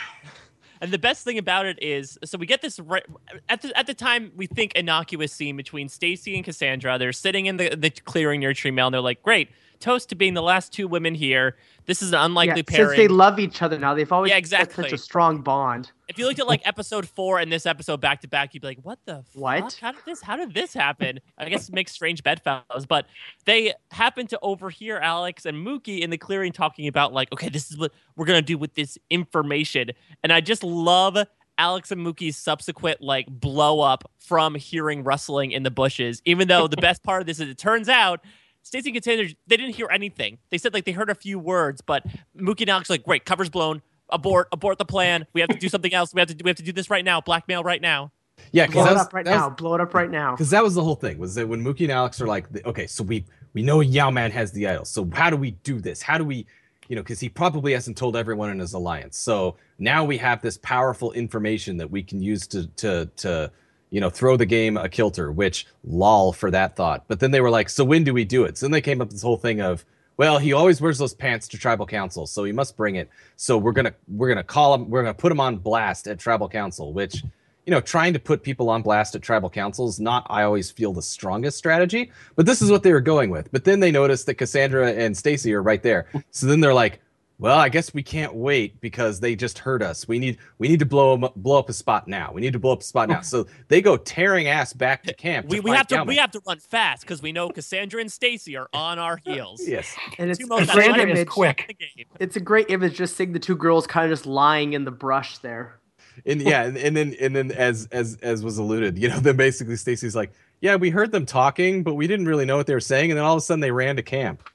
[0.80, 3.04] And the best thing about it is, so we get this right
[3.48, 6.98] at the at the time we think innocuous scene between Stacy and Cassandra.
[6.98, 10.14] They're sitting in the the clearing near Tree Mail, and they're like, "Great, toast to
[10.14, 11.56] being the last two women here.
[11.86, 14.36] This is an unlikely yeah, pairing." since they love each other now, they've always Yeah,
[14.36, 14.84] exactly.
[14.84, 15.90] such a strong bond.
[16.08, 18.68] if you looked at like episode four and this episode back to back, you'd be
[18.68, 19.60] like, "What the What?
[19.72, 19.74] fuck?
[19.80, 20.20] How did this?
[20.22, 23.06] How did this happen?" I guess it makes strange bedfellows, but
[23.44, 27.70] they happen to overhear Alex and Mookie in the clearing talking about like, "Okay, this
[27.70, 29.90] is what we're gonna do with this information,"
[30.22, 31.16] and I just love.
[31.58, 36.22] Alex and Mookie's subsequent like blow up from hearing rustling in the bushes.
[36.24, 38.24] Even though the best part of this is it turns out
[38.62, 40.38] Stacy and Cassandra they didn't hear anything.
[40.50, 42.04] They said like they heard a few words, but
[42.36, 45.26] Mookie and Alex were like, great, cover's blown, abort, abort the plan.
[45.32, 46.12] We have to do something else.
[46.14, 47.20] We have to do, we have to do this right now.
[47.20, 48.12] Blackmail right now.
[48.52, 49.50] Yeah, Blow because it that was, up right that was- now.
[49.50, 50.32] Blow it up right now.
[50.32, 52.86] Because that was the whole thing was that when Mookie and Alex are like, okay,
[52.86, 56.00] so we we know Yau-Man has the idol, so how do we do this?
[56.00, 56.46] How do we,
[56.88, 59.18] you know, because he probably hasn't told everyone in his alliance.
[59.18, 63.50] So now we have this powerful information that we can use to to to
[63.90, 65.30] you know throw the game a kilter.
[65.30, 67.04] Which lol for that thought.
[67.08, 68.58] But then they were like, so when do we do it?
[68.58, 69.84] So then they came up with this whole thing of.
[70.16, 73.08] Well, he always wears those pants to tribal council, so he must bring it.
[73.36, 74.90] So we're gonna we're gonna call him.
[74.90, 77.22] We're gonna put him on blast at tribal council, which
[77.66, 80.70] you know, trying to put people on blast at tribal council is not, I always
[80.70, 82.10] feel, the strongest strategy.
[82.34, 83.52] But this is what they were going with.
[83.52, 86.06] But then they noticed that Cassandra and Stacy are right there.
[86.30, 87.00] So then they're like,
[87.40, 90.06] well, I guess we can't wait because they just hurt us.
[90.06, 92.30] We need we need to blow 'em up, blow up a spot now.
[92.32, 93.20] We need to blow up a spot now.
[93.20, 93.22] Oh.
[93.22, 95.48] So they go tearing ass back to camp.
[95.48, 96.06] We, to we fight have to Yau-Man.
[96.08, 99.66] we have to run fast because we know Cassandra and Stacy are on our heels.
[99.66, 99.96] Yes.
[100.18, 101.28] And it's Two most a great image.
[101.28, 101.60] quick.
[101.62, 102.06] in the game.
[102.20, 104.90] It's a great image just seeing the two girls kind of just lying in the
[104.90, 105.80] brush there.
[106.26, 109.38] And yeah, and, and then and then as as as was alluded, you know, then
[109.38, 112.74] basically Stacy's like, yeah, we heard them talking, but we didn't really know what they
[112.74, 114.46] were saying, and then all of a sudden they ran to camp.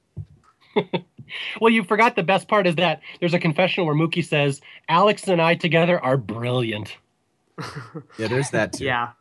[1.59, 5.27] Well, you forgot the best part is that there's a confessional where Mookie says, Alex
[5.27, 6.97] and I together are brilliant.
[8.17, 8.85] Yeah, there's that too.
[8.85, 9.11] Yeah.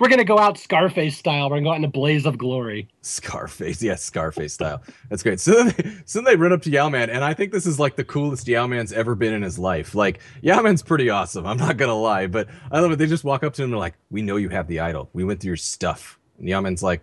[0.00, 1.48] We're going to go out Scarface style.
[1.48, 2.88] We're going to go out in a blaze of glory.
[3.02, 4.82] Scarface, yes, Scarface style.
[5.10, 5.38] That's great.
[5.38, 7.78] So then, they, so then they run up to Yau-Man, and I think this is
[7.78, 9.94] like the coolest Yau-Man's ever been in his life.
[9.94, 11.46] Like Yau-Man's pretty awesome.
[11.46, 12.96] I'm not gonna lie, but I love it.
[12.96, 15.08] They just walk up to him and they're like, "We know you have the idol.
[15.12, 17.02] We went through your stuff." And Yau-Man's like,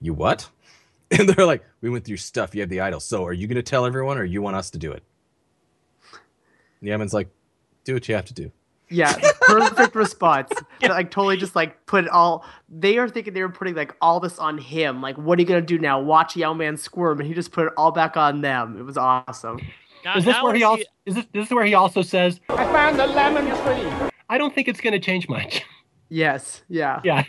[0.00, 0.48] "You what?"
[1.18, 2.54] And they're like, "We went through stuff.
[2.54, 3.00] You have the idol.
[3.00, 5.02] So are you gonna tell everyone, or you want us to do it?"
[6.80, 7.28] And Yau-Man's like,
[7.84, 8.50] "Do what you have to do."
[8.88, 10.50] Yeah, perfect response.
[10.80, 14.20] Like totally just like put it all they are thinking they were putting like all
[14.20, 15.02] this on him.
[15.02, 16.00] Like, what are you gonna do now?
[16.00, 18.78] Watch Yau-Man squirm and he just put it all back on them.
[18.78, 19.60] It was awesome.
[20.04, 22.40] Now, Is this where I he also is this this is where he also says,
[22.48, 24.10] I found a lemon tree.
[24.28, 25.62] I don't think it's going to change much.
[26.08, 27.00] Yes, yeah.
[27.04, 27.24] yeah.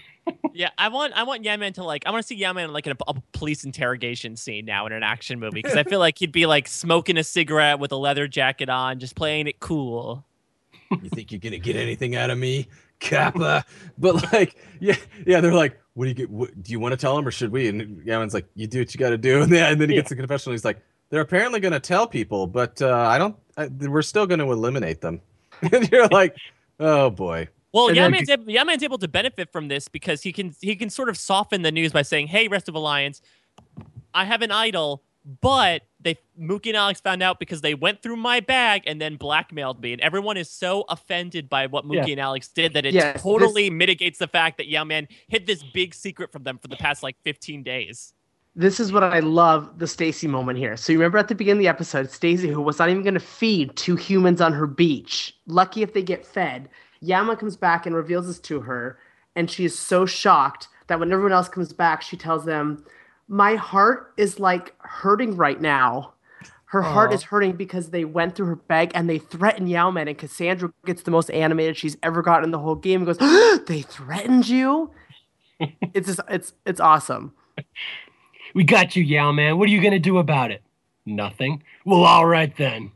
[0.54, 2.94] Yeah, I want I want Yau-Man to like I want to see Yau-Man like in
[2.94, 6.32] a, a police interrogation scene now in an action movie because I feel like he'd
[6.32, 10.24] be like smoking a cigarette with a leather jacket on, just playing it cool.
[10.92, 12.68] you think you're gonna get anything out of me,
[13.00, 13.66] Kappa?
[13.98, 16.30] But like, yeah, yeah, they're like, what do you get?
[16.30, 17.68] What, do you want to tell him or should we?
[17.68, 19.42] And Yau-Man's like, you do what you got to do.
[19.44, 20.54] And then, and then he gets the confessional.
[20.54, 23.36] He's like, they're apparently gonna tell people, but uh, I don't.
[23.58, 25.22] I, we're still gonna eliminate them.
[25.72, 26.36] and you're like,
[26.80, 27.48] oh boy.
[27.74, 30.76] Well, And then- Yau-Man's, able, Yau-Man's able to benefit from this because he can he
[30.76, 33.22] can sort of soften the news by saying, "Hey, rest of Alliance,
[34.14, 35.04] I have an idol,
[35.42, 39.16] but they Mookie and Alex found out because they went through my bag and then
[39.16, 42.12] blackmailed me, and everyone is so offended by what Mookie Yeah.
[42.14, 45.64] and Alex did that it Yes, this- totally mitigates the fact that Yau-Man hid this
[45.64, 48.14] big secret from them for the past like 15 days."
[48.56, 50.78] This is what I love the Stacy moment here.
[50.78, 53.16] So you remember at the beginning of the episode, Stacy, who was not even going
[53.16, 56.70] to feed two humans on her beach, lucky if they get fed.
[57.04, 58.98] Yau-Man comes back and reveals this to her,
[59.36, 62.84] and she is so shocked that when everyone else comes back, she tells them,
[63.28, 66.14] "My heart is like hurting right now."
[66.66, 70.18] Her heart is hurting because they went through her bag and they threatened Yau-Man, and
[70.18, 73.08] Cassandra gets the most animated she's ever gotten in the whole game.
[73.08, 74.90] And goes, "They threatened you."
[75.60, 77.34] it's just, it's it's awesome.
[78.56, 79.58] We got you, Yau-Man.
[79.58, 80.64] What are you going to do about it?
[81.06, 81.64] Nothing.
[81.86, 82.92] Well, all right then.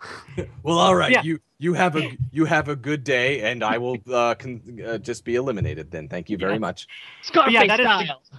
[0.62, 1.10] Well, all right.
[1.10, 1.22] Yeah.
[1.22, 4.98] You you have a you have a good day, and I will uh, con- uh,
[4.98, 5.90] just be eliminated.
[5.90, 6.58] Then, thank you very Yeah.
[6.58, 6.86] much.
[7.22, 8.38] Scarface yeah, that is the-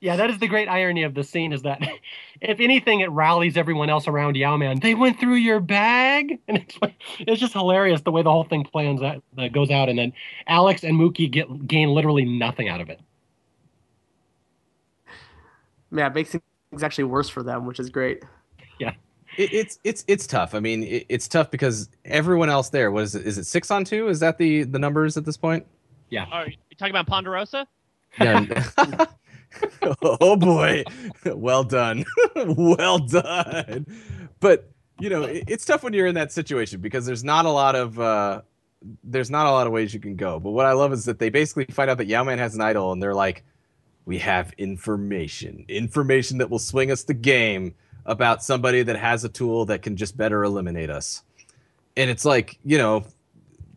[0.00, 1.80] Yeah, that is the great irony of the scene is that
[2.40, 4.80] if anything, it rallies everyone else around Yau-Man.
[4.80, 8.44] They went through your bag, and it's like, it's just hilarious the way the whole
[8.44, 10.12] thing plans that, uh, goes out, and then
[10.46, 13.00] Alex and Mookie get gain literally nothing out of it.
[15.90, 18.22] Yeah, it makes things actually worse for them, which is great.
[19.38, 20.54] It, it's it's it's tough.
[20.54, 22.90] I mean, it, it's tough because everyone else there.
[22.90, 23.26] What is it?
[23.26, 24.08] Is it six on two?
[24.08, 25.64] Is that the the numbers at this point?
[26.10, 26.26] Yeah.
[26.30, 27.66] Are you talking about Ponderosa?
[28.20, 28.44] Yeah.
[30.02, 30.84] oh boy,
[31.24, 32.04] well done,
[32.36, 33.86] well done.
[34.40, 37.50] But you know, it, it's tough when you're in that situation because there's not a
[37.50, 38.42] lot of uh,
[39.04, 40.38] there's not a lot of ways you can go.
[40.38, 42.92] But what I love is that they basically find out that Yau-Man has an idol,
[42.92, 43.44] and they're like,
[44.04, 47.74] "We have information, information that will swing us the game
[48.08, 51.22] about somebody that has a tool that can just better eliminate us."
[51.96, 53.06] And it's like, you know,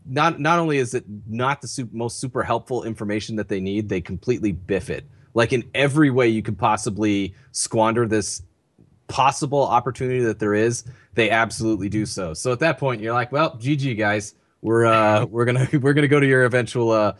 [0.06, 3.90] not not only is it not the super, most super helpful information that they need,
[3.90, 5.06] they completely biff it.
[5.34, 8.42] Like in every way you could possibly squander this
[9.08, 12.34] possible opportunity that there is, they absolutely do so.
[12.34, 16.08] So at that point, you're like, well, GG guys, we're uh we're gonna we're gonna
[16.08, 17.14] go to your eventual uh,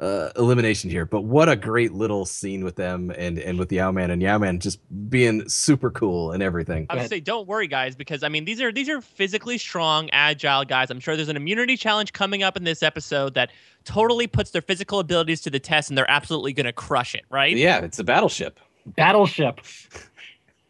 [0.00, 1.04] uh elimination here.
[1.04, 4.80] But what a great little scene with them and and with Yau-Man and Yau-Man just
[5.10, 6.86] being super cool and everything.
[6.90, 10.08] I would say don't worry, guys, because I mean these are these are physically strong,
[10.10, 10.90] agile guys.
[10.90, 13.50] I'm sure there's an immunity challenge coming up in this episode that
[13.84, 17.24] totally puts their physical abilities to the test, and they're absolutely going to crush it,
[17.30, 17.56] right?
[17.56, 18.60] Yeah, it's a battleship.
[18.86, 19.60] Battleship.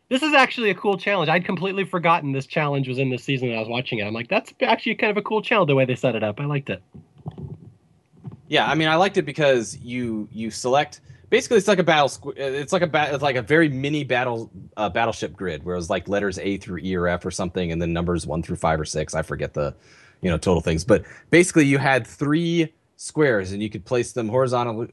[0.09, 1.29] This is actually a cool challenge.
[1.29, 4.07] I'd completely forgotten this challenge was in this season when I was watching it.
[4.07, 6.41] I'm like, that's actually kind of a cool challenge the way they set it up.
[6.41, 6.83] I liked it.
[8.49, 12.33] Yeah, I mean, I liked it because you you select basically it's like a battle
[12.37, 15.91] it's like a ba- it's like a very mini battle uh, battleship grid where it's
[15.91, 18.81] like letters A through E or F or something, and then numbers one through five
[18.81, 19.15] or six.
[19.15, 19.75] I forget the
[20.23, 24.29] you know total things, but basically you had three squares and you could place them
[24.29, 24.89] horizontally.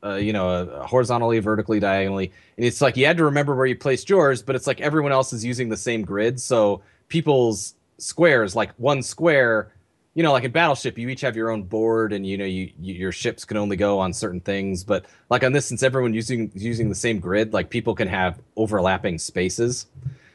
[0.00, 3.66] Uh, you know, uh, horizontally, vertically, diagonally, and it's like you had to remember where
[3.66, 7.74] you placed yours, but it's like everyone else is using the same grid, so people's
[7.98, 9.72] squares, like one square.
[10.18, 12.72] You know, like in Battleship, you each have your own board, and you know, you,
[12.80, 14.82] you your ships can only go on certain things.
[14.82, 18.40] But like on this, since everyone using using the same grid, like people can have
[18.56, 19.86] overlapping spaces.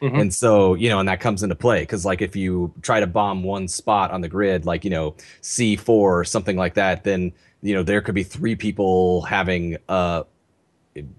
[0.01, 0.21] Mhm.
[0.21, 3.07] And so, you know, and that comes into play because, like, if you try to
[3.07, 7.33] bomb one spot on the grid, like, you know, C4 or something like that, then,
[7.61, 10.23] you know, there could be three people having uh,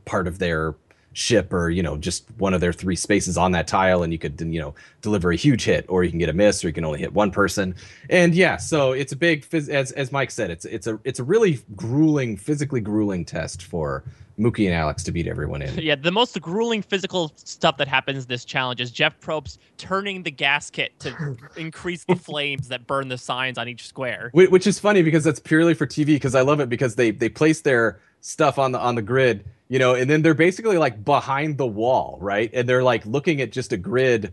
[0.05, 0.75] part of their
[1.15, 4.03] ship or, you know, just one of their three spaces on that tile.
[4.03, 6.63] And you could, you know, deliver a huge hit or you can get a miss
[6.63, 7.75] or you can only hit one person.
[8.11, 11.21] And yeah, so it's a big, phys- as, as Mike said, it's, it's a, it's
[11.21, 14.05] a really grueling, physically grueling test for
[14.39, 15.79] Mookie and Alex to beat everyone in.
[15.79, 20.31] Yeah, the most grueling physical stuff that happens this challenge is Jeff Probst turning the
[20.31, 24.31] gasket to increase the flames that burn the signs on each square.
[24.35, 27.29] Which is funny because that's purely for TV because I love it because they they
[27.29, 31.05] place their stuff on the on the grid, you know, and then they're basically like
[31.05, 32.51] behind the wall, right?
[32.55, 34.33] And they're like looking at just a grid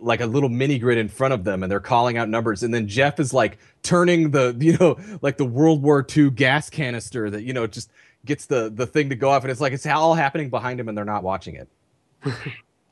[0.00, 2.74] like a little mini grid in front of them and they're calling out numbers and
[2.74, 7.30] then Jeff is like turning the you know like the World War II gas canister
[7.30, 7.90] that you know just
[8.24, 10.88] gets the the thing to go off and it's like it's all happening behind him
[10.88, 11.68] and they're not watching it.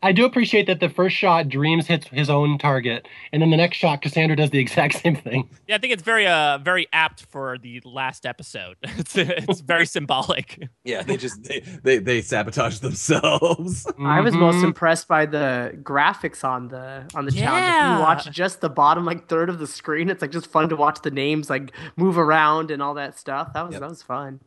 [0.02, 3.56] I do appreciate that the first shot, Dreamz hits his own target, and then the
[3.58, 5.50] next shot, Cassandra does the exact same thing.
[5.68, 8.76] Yeah, I think it's very uh very apt for the last episode.
[8.98, 10.68] It's it's very symbolic.
[10.84, 13.86] Yeah, they just they they, they sabotage themselves.
[13.98, 14.64] I was most Mhm.
[14.64, 17.66] impressed by the graphics on the on the challenge.
[17.68, 20.70] If you watch just the bottom like third of the screen, it's like just fun
[20.70, 23.52] to watch the names like move around and all that stuff.
[23.52, 23.80] That was Yep.
[23.82, 24.40] that was fun.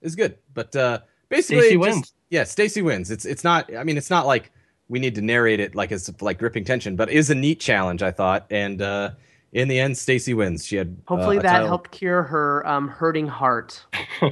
[0.00, 0.38] is good.
[0.54, 2.12] But uh basically Stacy just- wins.
[2.30, 3.10] Yeah, Stacy wins.
[3.10, 4.50] It's it's not I mean it's not like
[4.88, 7.60] we need to narrate it like it's like gripping tension, but it is a neat
[7.60, 8.46] challenge, I thought.
[8.50, 9.10] And uh
[9.52, 10.66] in the end Stacy wins.
[10.66, 13.84] She had uh, Hopefully a that title- helped cure her um, hurting heart.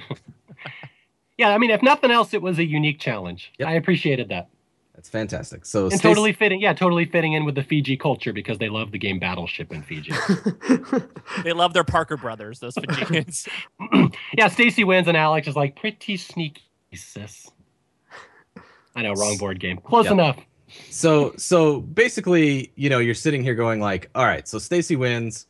[1.37, 3.53] Yeah, I mean, if nothing else, it was a unique challenge.
[3.59, 3.69] Yep.
[3.69, 4.47] I appreciated that.
[4.95, 5.67] That's fantastic.
[5.67, 8.69] So And Stacy- totally fitting, yeah, totally fitting in with the Fiji culture because they
[8.69, 10.13] love the game Battleship in Fiji.
[11.43, 13.49] They love their Parker brothers, those Fijians.
[14.39, 16.63] yeah, Stacy wins, and Alex is like, pretty sneaky,
[16.95, 17.47] sis.
[18.97, 19.79] I know, wrong board game.
[19.79, 20.13] Close Yep.
[20.13, 20.39] enough.
[20.91, 25.47] so so basically, you know, you're sitting here going like, all right, so Stacy wins.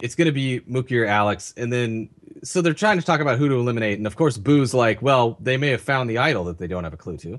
[0.00, 2.08] It's gonna be Mookie or Alex, and then
[2.42, 5.36] so they're trying to talk about who to eliminate, and of course Boo's like, well,
[5.40, 7.38] they may have found the idol that they don't have a clue to.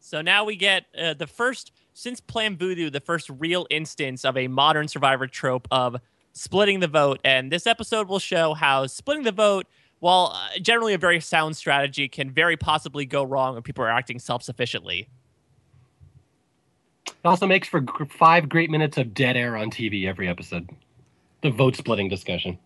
[0.00, 4.36] So now we get uh, the first, since Plan Voodoo, the first real instance of
[4.36, 5.96] a modern survivor trope of
[6.32, 7.20] splitting the vote.
[7.24, 9.66] And this episode will show how splitting the vote,
[10.00, 13.90] while uh, generally a very sound strategy, can very possibly go wrong when people are
[13.90, 15.08] acting self sufficiently.
[17.06, 17.84] It also makes for
[18.18, 20.68] five great minutes of dead air on TV every episode.
[21.42, 22.58] The vote splitting discussion.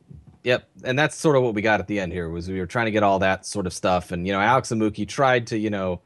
[0.45, 2.29] Yep, and that's sort of what we got at the end here.
[2.29, 4.71] Was we were trying to get all that sort of stuff, and you know, Alex
[4.71, 6.01] and Mookie tried to you know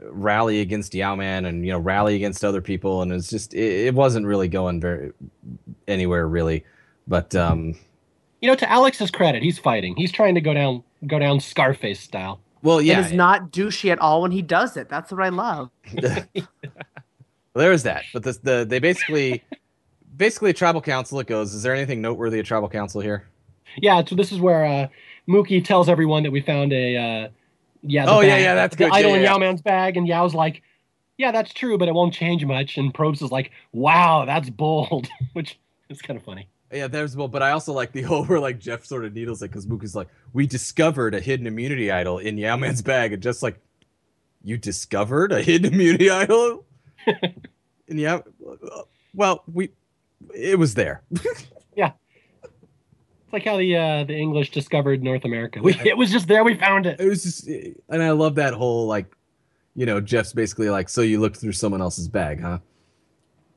[0.00, 3.94] rally against Yau-Man and you know rally against other people, and it's just it, it
[3.94, 5.12] wasn't really going very
[5.86, 6.64] anywhere really.
[7.06, 7.76] But um,
[8.40, 9.94] You know, to Alex's credit, he's fighting.
[9.96, 12.40] He's trying to go down, go down Scarface style.
[12.62, 14.88] well, yeah, It is not douchey at all when he does it.
[14.88, 15.70] That's what I love.
[17.54, 18.04] there is that.
[18.12, 19.42] But the, the they basically
[20.16, 21.20] basically tribal council.
[21.20, 21.54] It goes.
[21.54, 23.26] Is there anything noteworthy at tribal council here?
[23.76, 24.88] Yeah, so this is where uh,
[25.28, 27.28] Mookie tells everyone that we found a uh,
[27.82, 28.06] yeah.
[28.06, 28.92] the Oh, yeah, bag- yeah, that's the good.
[28.92, 30.62] idol Yeah, in Yau-Man's bag, and Yau's like,
[31.18, 32.76] yeah, that's true, but it won't change much.
[32.78, 36.48] And Probst is like, wow, that's bold, which is kind of funny.
[36.72, 39.42] Yeah, there's well, but I also like the whole where like Jeff sort of needles
[39.42, 43.22] it because Mook is like, we discovered a hidden immunity idol in Yau-Man's bag, and
[43.22, 43.60] just like,
[44.42, 46.64] you discovered a hidden immunity idol?
[47.06, 48.20] and yeah,
[49.14, 49.70] well, we,
[50.34, 51.02] it was there.
[51.76, 51.92] Yeah,
[52.42, 55.62] it's like how the uh, the English discovered North America.
[55.62, 56.42] We, it was just there.
[56.42, 57.00] We found it.
[57.00, 59.06] It was just, and I love that whole like,
[59.76, 62.58] you know, Jeff's basically like, so you looked through someone else's bag, huh?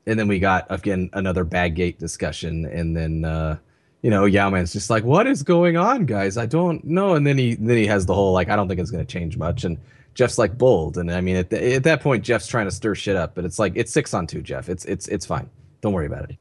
[0.06, 3.58] And then we got again another Baggate discussion, and then uh,
[4.02, 6.36] you know, Yau-Man's just like, what is going on, guys?
[6.36, 7.14] I don't know.
[7.14, 9.36] And then he then he has the whole like, I don't think it's gonna change
[9.38, 9.78] much, and
[10.14, 12.94] Jeff's like bold, and I mean, at, the, at that point, Jeff's trying to stir
[12.94, 14.68] shit up, but it's like it's six on two, Jeff.
[14.68, 15.48] It's it's it's fine.
[15.80, 16.36] Don't worry about it.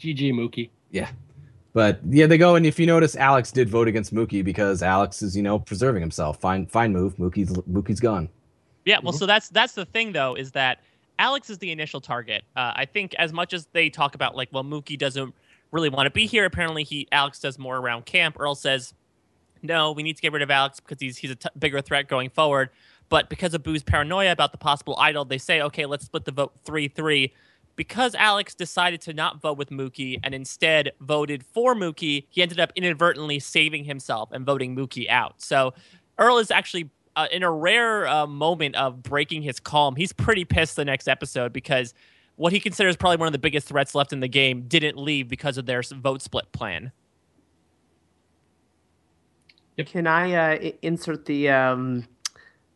[0.00, 0.70] GG Mookie.
[0.90, 1.08] Yeah.
[1.72, 5.20] But yeah, they go, and if you notice, Alex did vote against Mookie because Alex
[5.20, 6.40] is, you know, preserving himself.
[6.40, 7.16] Fine, fine move.
[7.16, 8.30] Mookie's Mookie's gone.
[8.86, 10.78] Yeah, well, so that's that's the thing though, is that
[11.18, 12.44] Alex is the initial target.
[12.54, 15.34] Uh, I think as much as they talk about like, well, Mookie doesn't
[15.72, 16.44] really want to be here.
[16.44, 18.36] Apparently, he Alex does more around camp.
[18.38, 18.94] Earl says,
[19.62, 22.08] no, we need to get rid of Alex because he's he's a t- bigger threat
[22.08, 22.70] going forward.
[23.08, 26.32] But because of Boo's paranoia about the possible idol, they say, okay, let's split the
[26.32, 27.32] vote three three.
[27.76, 32.58] Because Alex decided to not vote with Mookie and instead voted for Mookie, he ended
[32.58, 35.42] up inadvertently saving himself and voting Mookie out.
[35.42, 35.74] So
[36.18, 39.96] Earl is actually uh, in a rare uh, moment of breaking his calm.
[39.96, 41.94] He's pretty pissed the next episode because
[42.36, 45.26] what he considers probably one of the biggest threats left in the game didn't leave
[45.26, 46.92] because of their vote split plan.
[49.78, 52.06] Can I uh, insert the um,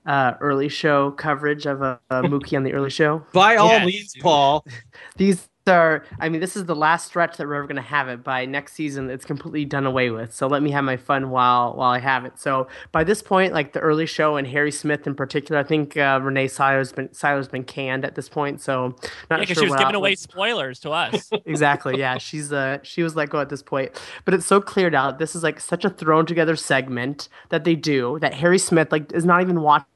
[0.06, 3.24] uh, early show coverage of uh, uh, Mookie on the early show?
[3.32, 4.14] By all Yes, means.
[4.20, 4.64] Paul.
[5.16, 8.08] These are, I mean, this is the last stretch that we're ever going to have
[8.08, 8.22] it.
[8.22, 10.34] By next season, it's completely done away with.
[10.34, 12.38] So let me have my fun while while I have it.
[12.38, 15.96] So by this point, like the early show and Harry Smith in particular, I think
[15.96, 18.60] uh, Renee Syler's been Syler's been canned at this point.
[18.60, 21.30] So Yeah, not because sure she was giving away spoilers to us.
[21.46, 23.90] exactly yeah she's uh she was let go at this point
[24.24, 27.74] but it's so cleared out this is like such a thrown together segment that they
[27.74, 29.86] do that harry smith like is not even watching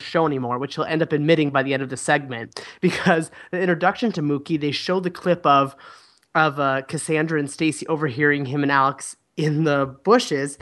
[0.00, 3.60] show anymore which he'll end up admitting by the end of the segment because the
[3.60, 5.74] introduction to mookie they show the clip of
[6.34, 10.58] of uh cassandra and stacy overhearing him and alex in the bushes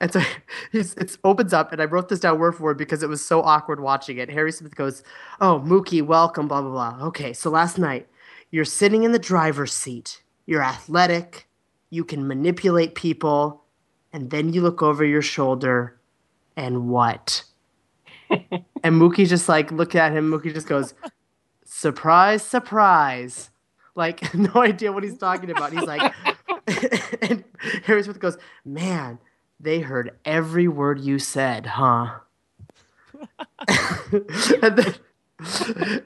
[0.00, 0.20] and so
[0.72, 3.42] it opens up, and I wrote this down word for word because it was so
[3.42, 4.30] awkward watching it.
[4.30, 5.02] Harry Smith goes,
[5.40, 8.08] "Oh, Mookie, welcome, blah blah blah." Okay, so last night
[8.50, 10.22] you're sitting in the driver's seat.
[10.46, 11.48] You're athletic.
[11.90, 13.64] You can manipulate people,
[14.12, 15.98] and then you look over your shoulder,
[16.56, 17.44] and what?
[18.30, 20.30] And Mookie just like look at him.
[20.30, 20.94] Mookie just goes,
[21.64, 23.50] "Surprise, surprise!"
[23.94, 25.72] Like no idea what he's talking about.
[25.72, 26.12] He's like,
[27.22, 27.44] and
[27.84, 29.18] Harry Smith goes, "Man."
[29.60, 32.18] They heard every word you said, huh?
[33.68, 34.94] and then,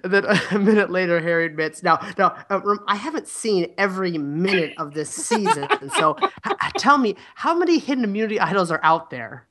[0.04, 4.74] and then a minute later, Harry admits, "Now, now, uh, I haven't seen every minute
[4.78, 5.66] of this season,
[5.96, 6.16] so
[6.46, 9.46] h- tell me, how many hidden immunity idols are out there?"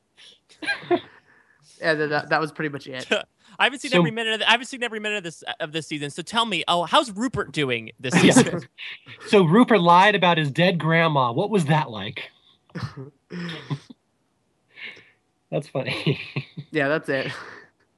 [1.82, 3.08] Uh, and then that, that was pretty much it.
[3.60, 4.34] I haven't seen So- every minute.
[4.34, 6.10] Of the, I haven't seen every minute of this of this season.
[6.12, 8.32] So tell me, oh, how's Rupert doing this Yeah.
[8.34, 8.68] season?
[9.28, 11.32] So Rupert lied about his dead grandma.
[11.32, 12.30] What was that like?
[15.52, 16.20] That's funny.
[16.72, 17.32] Yeah, that's it.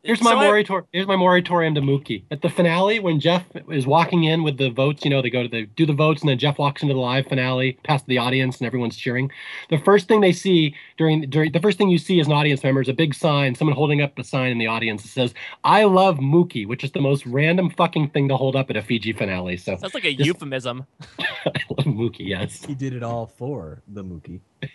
[0.03, 0.87] Here's my So I- moratorium.
[0.93, 2.23] Here's my moratorium to Mookie.
[2.31, 5.43] At the finale, when Jeff is walking in with the votes, you know, they go
[5.43, 8.17] to the do the votes, and then Jeff walks into the live finale, past the
[8.17, 9.29] audience, and everyone's cheering.
[9.69, 12.63] The first thing they see during during the first thing you see as an audience
[12.63, 15.33] member is a big sign, someone holding up a sign in the audience that says
[15.65, 18.81] "I love Mookie," which is the most random fucking thing to hold up at a
[18.81, 19.57] Fiji finale.
[19.57, 20.85] So that's like a Just- euphemism.
[21.19, 22.19] I love Mookie.
[22.27, 24.39] Yes, He did it all for the Mookie.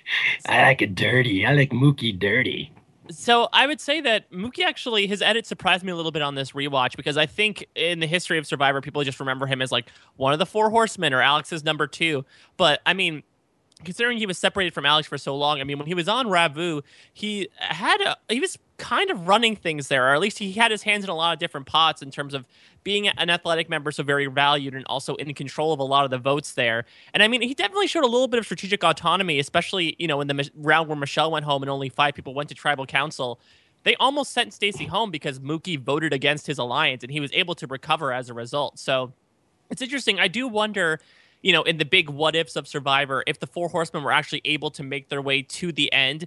[0.47, 1.47] I like it dirty.
[1.47, 2.73] I like Mookie dirty.
[3.11, 6.35] So I would say that Mookie actually his edit surprised me a little bit on
[6.35, 9.71] this rewatch because I think in the history of Survivor, people just remember him as
[9.71, 12.25] like one of the four horsemen or Alex's number two.
[12.57, 13.23] But I mean,
[13.85, 16.29] considering he was separated from Alex for so long, I mean, when he was on
[16.29, 16.83] Ravu,
[17.13, 20.71] he had a, he was kind of running things there, or at least he had
[20.71, 22.45] his hands in a lot of different pots in terms of
[22.83, 26.11] being an athletic member, so very valued and also in control of a lot of
[26.11, 26.85] the votes there.
[27.13, 30.21] And I mean, he definitely showed a little bit of strategic autonomy, especially you know
[30.21, 33.41] in the round where Michelle went home and only five people went to tribal council.
[33.85, 37.55] They almost sent Stacy home because Mookie voted against his alliance, and he was able
[37.57, 38.79] to recover as a result.
[38.79, 39.13] So
[39.71, 40.19] it's interesting.
[40.19, 41.01] I do wonder,
[41.43, 44.41] you know, in the big what ifs of Survivor, if the four horsemen were actually
[44.45, 46.27] able to make their way to the end,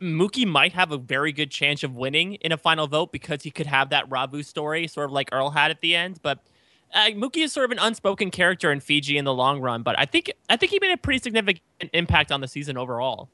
[0.00, 3.50] Mookie might have a very good chance of winning in a final vote because he
[3.50, 6.20] could have that Ravu story, sort of like Earl had at the end.
[6.22, 6.40] But
[6.94, 9.82] uh, Mookie is sort of an unspoken character in Fiji in the long run.
[9.82, 13.28] But I think I think he made a pretty significant impact on the season overall.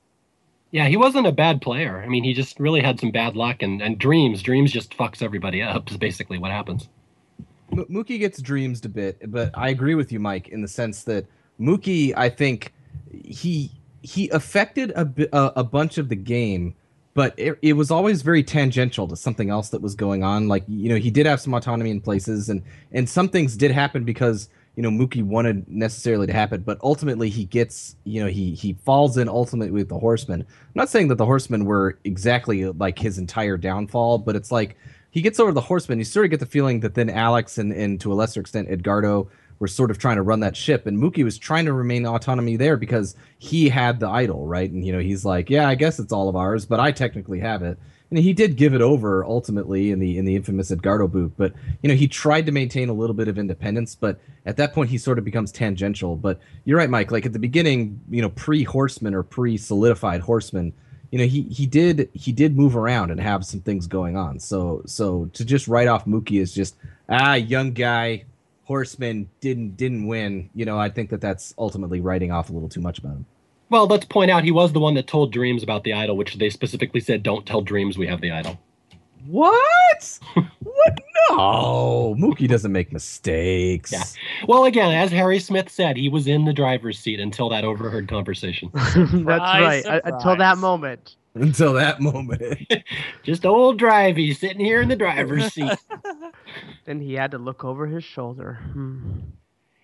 [0.71, 2.03] Yeah, he wasn't a bad player.
[2.03, 4.43] I mean, he just really had some bad luck and, and dreams.
[4.43, 5.91] Dreamz just fucks everybody up.
[5.91, 6.89] Is basically what happens.
[7.73, 11.05] M- Mookie gets dreamed a bit, but I agree with you, Mike, in the sense
[11.05, 11.27] that
[11.61, 12.73] Mookie, I think
[13.25, 13.71] he
[14.05, 16.75] he affected a a, a bunch of the game,
[17.15, 20.47] but it, it was always very tangential to something else that was going on.
[20.47, 23.71] Like you know, he did have some autonomy in places, and and some things did
[23.71, 28.29] happen because you know Mookie wanted necessarily to happen, but ultimately he gets you know
[28.29, 30.43] he he falls in ultimately with the Horsemen.
[30.43, 34.77] I'm not saying that the Horsemen were exactly like his entire downfall, but it's like
[35.11, 37.73] he gets over the horsemen you sort of get the feeling that then Alex and,
[37.73, 39.31] and to a lesser extent Edgardo
[39.65, 42.57] were sort of trying to run that ship, and Mookie was trying to remain autonomy
[42.57, 44.71] there because he had the idol, right?
[44.71, 47.41] And you know he's like, yeah, I guess it's all of ours, but I technically
[47.41, 47.79] have it.
[48.11, 51.55] And he did give it over ultimately in the in the infamous Edgardo boot, but
[51.83, 54.91] you know he tried to maintain a little bit of independence, but at that point
[54.91, 56.15] he sort of becomes tangential.
[56.15, 57.11] But you're right, Mike.
[57.11, 60.75] Like at the beginning, you know, pre Horseman or pre solidified Horseman,
[61.11, 64.41] you know he he did he did move around and have some things going on
[64.41, 66.75] so so to just write off mookie is just
[67.09, 68.25] ah young guy
[68.65, 72.69] horseman didn't didn't win you know i think that that's ultimately writing off a little
[72.69, 73.27] too much about him
[73.71, 76.37] Well, let's point out he was the one that told Dreamz about the idol, which
[76.37, 78.59] they specifically said, "Don't tell Dreamz we have the idol."
[79.27, 81.01] what what
[81.31, 84.05] no mookie doesn't make mistakes Yeah.
[84.47, 88.07] Well, again, as Harry Smith said, he was in the driver's seat until that overheard
[88.07, 88.71] conversation.
[88.75, 88.95] That's
[89.27, 89.83] right.
[89.87, 91.17] uh, Until that moment.
[91.43, 92.73] until that moment
[93.25, 95.73] Just old Drivey sitting here in the driver's seat.
[96.85, 98.61] Then he had to look over his shoulder.
[98.73, 99.21] Hmm.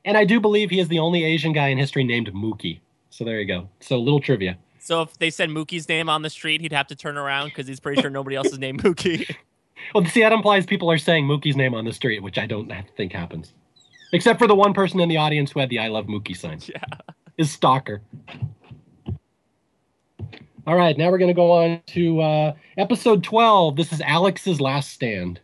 [0.04, 2.80] And I do believe he is the only Asian guy in history named Mookie.
[3.08, 3.68] So there you go.
[3.80, 4.58] So little trivia.
[4.78, 7.66] So if they said Mookie's name on the street, he'd have to turn around because
[7.66, 9.34] he's pretty sure nobody else is named Mookie.
[9.94, 12.70] Well, see, that implies people are saying Mookie's name on the street, which I don't
[12.96, 13.54] think happens.
[14.12, 16.60] Except for the one person in the audience who had the I love Mookie sign.
[16.66, 16.82] Yeah.
[17.38, 18.02] Is Stalker.
[20.66, 23.76] All right, now we're going to go on to uh, episode 12.
[23.76, 25.40] This is Alex's last stand.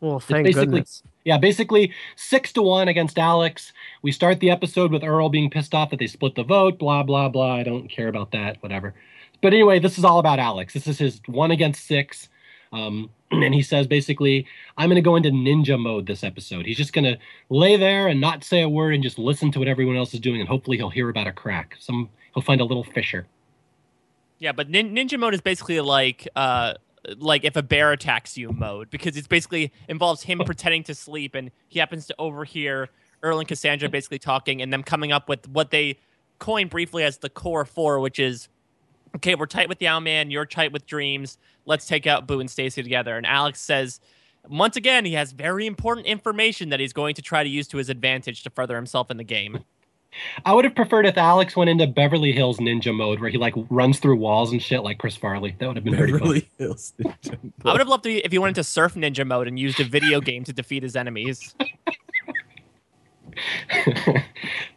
[0.00, 1.02] Well, thank basically- goodness.
[1.24, 3.72] Yeah, basically six to one against Alex.
[4.02, 7.04] We start the episode with Earl being pissed off that they split the vote, blah,
[7.04, 7.54] blah, blah.
[7.54, 8.92] I don't care about that, whatever.
[9.40, 10.74] But anyway, this is all about Alex.
[10.74, 12.28] This is his one against six.
[12.72, 16.66] Um, and he says basically, I'm going to go into ninja mode this episode.
[16.66, 17.16] He's just going to
[17.50, 20.20] lay there and not say a word and just listen to what everyone else is
[20.20, 20.40] doing.
[20.40, 21.76] And hopefully he'll hear about a crack.
[21.78, 23.26] Some He'll find a little fissure.
[24.42, 26.74] Yeah, but nin- ninja mode is basically like uh
[27.16, 31.36] like if a bear attacks you mode because it's basically involves him pretending to sleep
[31.36, 32.88] and he happens to overhear
[33.22, 35.96] Earl and Cassandra basically talking and them coming up with what they
[36.40, 38.48] coined briefly as the core four, which is
[39.14, 41.36] okay, we're tight with the Yau-Man, you're tight with Dreamz.
[41.64, 43.16] Let's take out Boo and Stacy together.
[43.16, 44.00] And Alex says
[44.48, 47.76] once again he has very important information that he's going to try to use to
[47.76, 49.64] his advantage to further himself in the game.
[50.44, 53.54] I would have preferred if Alex went into Beverly Hills ninja mode where he like
[53.70, 55.56] runs through walls and shit like Chris Farley.
[55.58, 56.20] That would have been pretty fun.
[56.20, 57.38] Beverly Hills Ninja.
[57.64, 59.84] I would have loved to if he went into surf ninja mode and used a
[59.84, 61.54] video game to defeat his enemies.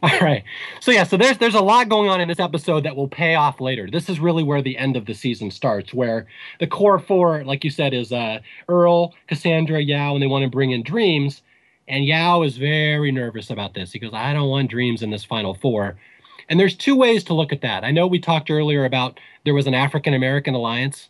[0.02, 0.42] All right.
[0.80, 3.34] So yeah, so there's there's a lot going on in this episode that will pay
[3.34, 3.88] off later.
[3.90, 6.26] This is really where the end of the season starts, where
[6.60, 10.50] the core four, like you said, is uh, Earl, Cassandra, Yau, and they want to
[10.50, 11.42] bring in Dreamz.
[11.88, 13.92] And Yau is very nervous about this.
[13.92, 15.96] He goes, "I don't want Dreamz in this final four.
[16.48, 17.84] And there's two ways to look at that.
[17.84, 21.08] I know we talked earlier about there was an African American alliance.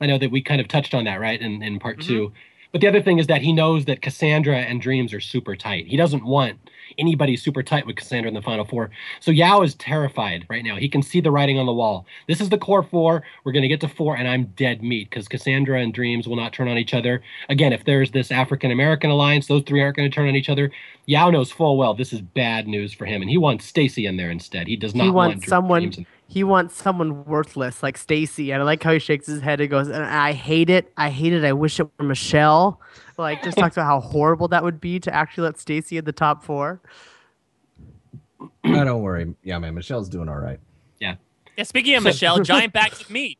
[0.00, 2.08] I know that we kind of touched on that, right, in, in part mm-hmm.
[2.08, 2.32] two.
[2.72, 5.86] But the other thing is that he knows that Cassandra and Dreamz are super tight.
[5.86, 6.58] He doesn't want
[6.98, 8.90] anybody super tight with Cassandra in the final four.
[9.20, 10.76] So Yau is terrified right now.
[10.76, 12.06] He can see the writing on the wall.
[12.28, 13.22] This is the core four.
[13.44, 16.36] We're going to get to four, and I'm dead meat because Cassandra and Dreamz will
[16.36, 17.22] not turn on each other.
[17.48, 20.48] Again, if there's this African American alliance, those three aren't going to turn on each
[20.48, 20.70] other.
[21.06, 24.16] Yau knows full well this is bad news for him, and he wants Stacy in
[24.16, 24.66] there instead.
[24.66, 25.84] He does not He want someone.
[25.84, 28.50] In- He wants someone worthless like Stacy.
[28.50, 30.92] And I like how he shakes his head and goes, I hate it.
[30.96, 31.44] I hate it.
[31.44, 32.80] I wish it were Michelle.
[33.16, 36.12] Like just talks about how horrible that would be to actually let Stacy in the
[36.12, 36.80] top four.
[38.68, 39.34] Ah, don't worry.
[39.44, 39.74] Yeah, man.
[39.74, 40.58] Michelle's doing all right.
[41.00, 41.14] Yeah.
[41.56, 43.38] Yeah, speaking of Michelle, giant bags of meat.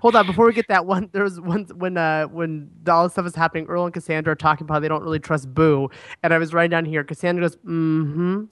[0.00, 3.12] Hold on, before we get that one, there was one when uh when all this
[3.12, 5.90] stuff is happening, Earl and Cassandra are talking about how they don't really trust Boo,
[6.22, 7.04] and I was writing down here.
[7.04, 8.44] Cassandra goes, "Mm-hmm."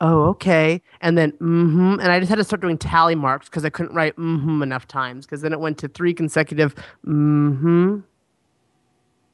[0.00, 0.80] Oh, okay.
[1.00, 1.98] And then, mm-hmm.
[2.00, 4.86] And I just had to start doing tally marks because I couldn't write mm-hmm enough
[4.86, 5.26] times.
[5.26, 6.74] Because then it went to three consecutive
[7.06, 7.98] mm-hmm.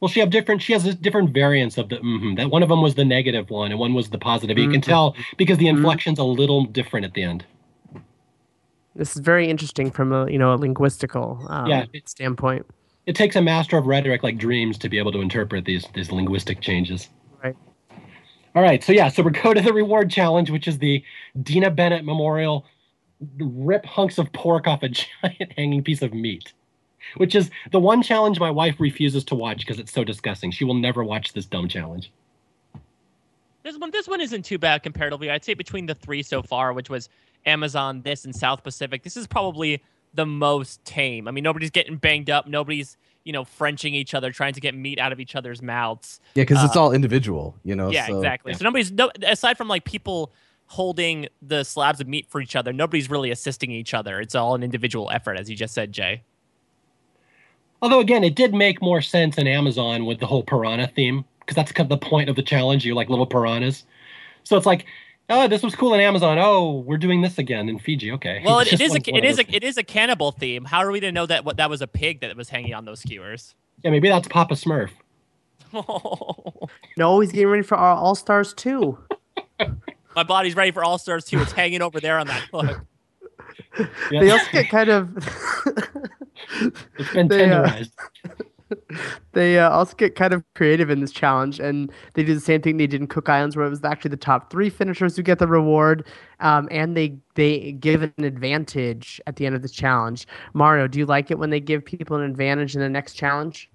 [0.01, 0.61] Well, she have different.
[0.61, 1.97] She has different variants of the.
[1.97, 2.37] Mm mhm.
[2.37, 4.59] That one of them was the negative one, and one was the positive.
[4.59, 4.85] You can Mhm.
[4.85, 5.77] tell because the Mhm.
[5.79, 7.47] inflection's a little different at the end.
[8.95, 12.67] This is very interesting from a you know a linguistical um, Yeah, it- standpoint.
[13.07, 16.13] It takes a master of rhetoric like Dreamz to be able to interpret these these
[16.13, 17.09] linguistic changes.
[17.43, 17.57] Right.
[18.55, 18.83] All right.
[18.83, 19.09] So yeah.
[19.09, 21.03] So we go to the reward challenge, which is the
[21.43, 22.65] Dina Bennett Memorial.
[23.39, 24.89] Rip hunks of pork off a
[25.23, 26.53] giant hanging piece of meat,
[27.17, 30.51] which is the one challenge my wife refuses to watch because it's so disgusting.
[30.51, 32.11] She will never watch this dumb challenge.
[33.63, 35.31] This one, this one isn't too bad comparatively.
[35.31, 37.09] I'd say between the three so far, which was
[37.47, 39.83] Amazon, this, and South Pacific, this is probably
[40.13, 41.27] the most tame.
[41.27, 42.47] I mean, nobody's getting banged up.
[42.47, 46.21] Nobody's you know Frenching each other, trying to get meat out of each other's mouths.
[46.35, 47.91] Yeah, because it's Uh, all individual, you know.
[47.91, 48.55] yeah, so- exactly.
[48.55, 50.33] So nobody's no aside from like people
[50.67, 52.73] holding the slabs of meat for each other.
[52.73, 54.21] Nobody's really assisting each other.
[54.21, 56.23] It's all an individual effort, as you just said, Jay.
[57.83, 61.55] Although again, it did make more sense in Amazon with the whole piranha theme because
[61.57, 62.85] that's kind of the point of the challenge.
[62.87, 63.85] You're like little piranhas,
[64.43, 64.87] so it's like,
[65.31, 66.39] oh, this was cool in Amazon.
[66.39, 68.13] Oh, we're doing this again in Fiji.
[68.13, 68.43] Okay.
[68.45, 69.83] Well, It's it, it just a, one it of is those a, it is a
[69.83, 70.65] cannibal theme.
[70.65, 72.85] How are we to know that what that was a pig that was hanging on
[72.85, 73.55] those skewers?
[73.83, 74.91] Yeah, maybe that's Papa Smurf.
[76.97, 78.97] No, he's getting ready for our All Stars too.
[80.17, 81.41] My body's ready for All Stars 2.
[81.43, 82.81] It's hanging over there on that hook.
[84.13, 85.11] Yeah, They also get kind of.
[86.99, 87.91] it's been they, uh, tenderized.
[89.33, 92.63] They uh, also get kind of creative in this challenge, and they do the same
[92.63, 95.23] thing they did in Cook Islands, where it was actually the top three finishers who
[95.23, 96.07] get the reward,
[96.41, 100.27] um, and they they give an advantage at the end of the challenge.
[100.53, 103.71] Mario, do you like it when they give people an advantage in the next challenge?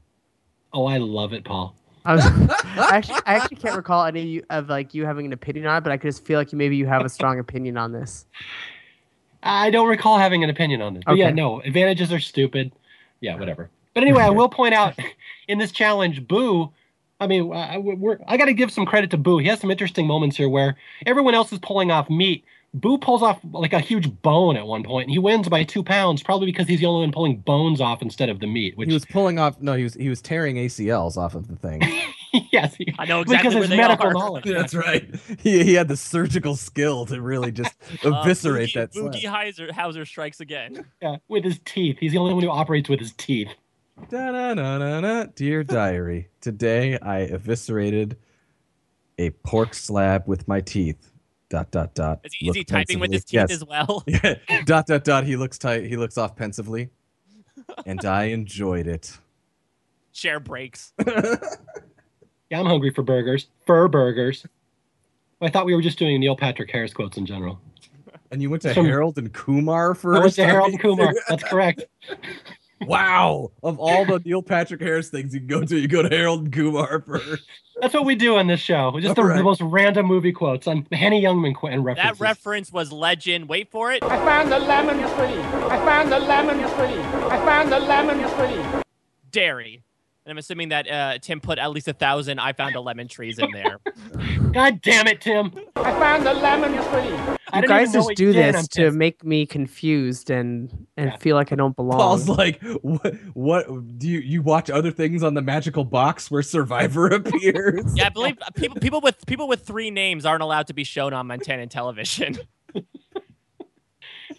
[0.73, 1.75] Oh, I love it, Paul.
[2.05, 5.65] I, was, I actually I actually can't recall any of, like you having an opinion
[5.67, 7.91] on it, but I could just feel like maybe you have a strong opinion on
[7.91, 8.25] this.
[9.43, 11.03] I don't recall having an opinion on this.
[11.05, 12.71] But yeah, no, advantages are stupid.
[13.21, 13.69] Yeah, whatever.
[13.99, 14.97] But anyway, I will point out
[15.49, 16.71] in this challenge, Boo.
[17.19, 19.39] I mean, I, we're, I got to give some credit to Boo.
[19.39, 22.45] He has some interesting moments here where everyone else is pulling off meat.
[22.73, 25.83] Boo pulls off like a huge bone at one point, and he wins by two
[25.83, 28.77] pounds, probably because he's the only one pulling bones off instead of the meat.
[28.77, 29.59] Which He was pulling off.
[29.59, 31.81] No, he was he was tearing ACLs off of the thing.
[32.53, 34.13] yes, he, I know exactly because where his they medical are.
[34.13, 34.45] knowledge.
[34.45, 35.13] That's right.
[35.41, 37.73] He he had the surgical skill to really just
[38.05, 38.93] Uh, eviscerate Boogie, that.
[38.93, 39.13] slab.
[39.13, 40.85] Boogie Heiser, Howser strikes again.
[41.01, 41.97] Yeah, with his teeth.
[41.99, 43.49] He's the only one who operates with his teeth.
[44.07, 45.25] Da-na-na-na-na.
[45.35, 48.17] Dear diary, today I eviscerated
[49.17, 51.11] a pork slab with my teeth.
[51.49, 52.19] Dot dot dot.
[52.23, 53.47] Is he, is he Look typing with his pensively.
[53.47, 54.03] teeth as well?
[54.65, 55.25] dot dot dot.
[55.25, 55.85] He looks tight.
[55.85, 56.89] He looks off pensively,
[57.87, 59.17] and I enjoyed it.
[60.11, 60.93] Share breaks.
[62.51, 63.45] Yeah, I'm hungry for burgers.
[63.67, 64.43] Fur burgers.
[65.39, 67.61] I thought we were just doing Neil Patrick Harris quotes in general.
[68.31, 70.17] And you went to Some- Harold and Kumar first.
[70.17, 71.13] I went to Harold mean, Kumar.
[71.29, 71.83] That's correct.
[72.81, 73.51] Wow!
[73.61, 76.45] Of all the Neil Patrick Harris things you can go to, you go to Harold
[76.45, 77.43] and Kumar first.
[77.81, 78.97] That's what we do on this show.
[78.99, 79.37] Just the, All right.
[79.37, 82.19] the most random movie quotes on Henny Youngman qu- and references.
[82.19, 83.47] That reference was legend.
[83.47, 84.03] Wait for it.
[84.03, 85.41] I found the lemon tree.
[85.69, 87.01] I found the lemon tree.
[87.29, 88.81] I found the lemon tree.
[89.31, 89.83] Dairy.
[90.29, 93.07] And I'm assuming that uh, Tim put at least a thousand I found a lemon
[93.07, 93.79] trees in there.
[94.51, 95.51] God damn it, Tim!
[95.75, 97.35] I found a lemon tree.
[97.51, 98.95] I You didn't guys just do you did, and this to pissed.
[98.95, 101.17] make me confused and and Yeah.
[101.17, 101.97] feel like I don't belong.
[101.97, 103.15] Paul's like, what?
[103.33, 107.85] What do you you watch other things on the magical box where Survivor appears?
[107.95, 111.11] Yeah, I believe people people with people with three names aren't allowed to be shown
[111.11, 112.37] on Montana television.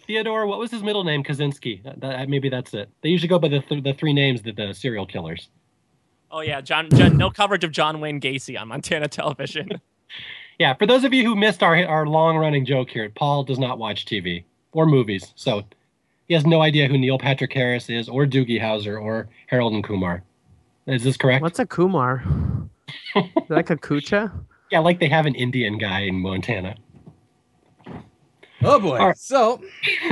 [0.07, 1.21] Theodore, what was his middle name?
[1.23, 1.83] Kaczynski.
[1.83, 2.89] That, that- maybe that's it.
[3.03, 5.49] They usually go by the, th- the three names that the serial killers.
[6.31, 7.17] Oh yeah, John, John.
[7.17, 9.69] No coverage of John Wayne Gacy on Montana television.
[10.59, 13.57] Yeah, for those of you who missed our our long running joke here, Paul does
[13.57, 15.63] not watch TV or movies, so
[16.27, 19.83] he has no idea who Neil Patrick Harris is, or Doogie Howser, or Harold and
[19.83, 20.21] Kumar.
[20.85, 21.41] Is this correct?
[21.41, 22.23] What's a Kumar?
[23.15, 24.31] Is it like a kucha?
[24.71, 26.75] Yeah, like they have an Indian guy in Montana.
[28.63, 28.97] Oh boy.
[28.97, 29.17] All right.
[29.17, 29.61] So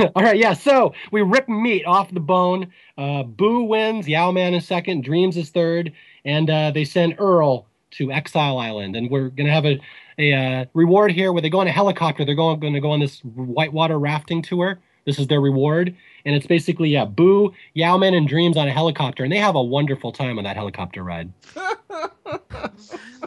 [0.16, 0.54] All right, yeah.
[0.54, 2.72] So we rip meat off the bone.
[2.98, 4.08] Uh, Boo wins.
[4.08, 5.04] Yau-Man is second.
[5.04, 5.92] Dreamz is third,
[6.24, 8.96] and uh, they send Earl to Exile Island.
[8.96, 9.80] And we're gonna have a
[10.20, 12.24] a uh, reward here where they go on a helicopter.
[12.24, 14.78] They're going going to go on this whitewater rafting tour.
[15.06, 19.24] This is their reward, and it's basically yeah, Boo, Yau-Man, and Dreamz on a helicopter,
[19.24, 21.32] and they have a wonderful time on that helicopter ride.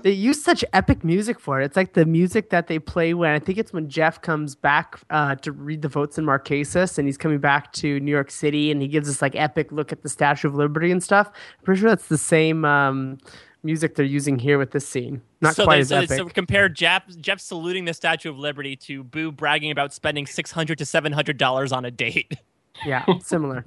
[0.04, 1.66] They use such epic music for it.
[1.66, 5.00] It's like the music that they play when I think it's when Jeff comes back
[5.10, 8.70] uh, to read the votes in Marquesas, and he's coming back to New York City,
[8.70, 11.28] and he gives this like epic look at the Statue of Liberty and stuff.
[11.28, 13.18] I'm pretty sure that's the same um,
[13.64, 15.22] music they're using here with this scene.
[15.39, 16.18] Not so quite they, as so, epic.
[16.18, 20.52] so compare Jeff Jeff saluting the Statue of Liberty to Boo bragging about spending six
[20.52, 22.34] hundred to seven hundred dollars on a date.
[22.86, 23.65] Yeah, similar.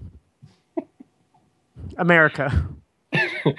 [1.96, 2.68] America.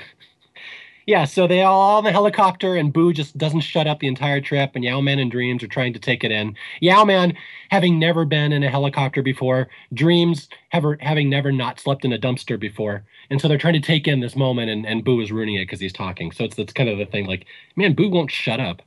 [1.08, 4.42] Yeah, so they all on the helicopter, and Boo just doesn't shut up the entire
[4.42, 6.54] trip, and Yau-Man and Dreamz are trying to take it in.
[6.82, 7.34] Yau-Man,
[7.72, 12.20] having never been in a helicopter before, Dreamz have, having never not slept in a
[12.20, 15.32] dumpster before, and so they're trying to take in this moment, and, and Boo is
[15.32, 16.34] ruining it because he's talking.
[16.34, 17.26] So it's that's kind of the thing.
[17.26, 17.46] Like,
[17.78, 18.82] man, Boo won't shut up.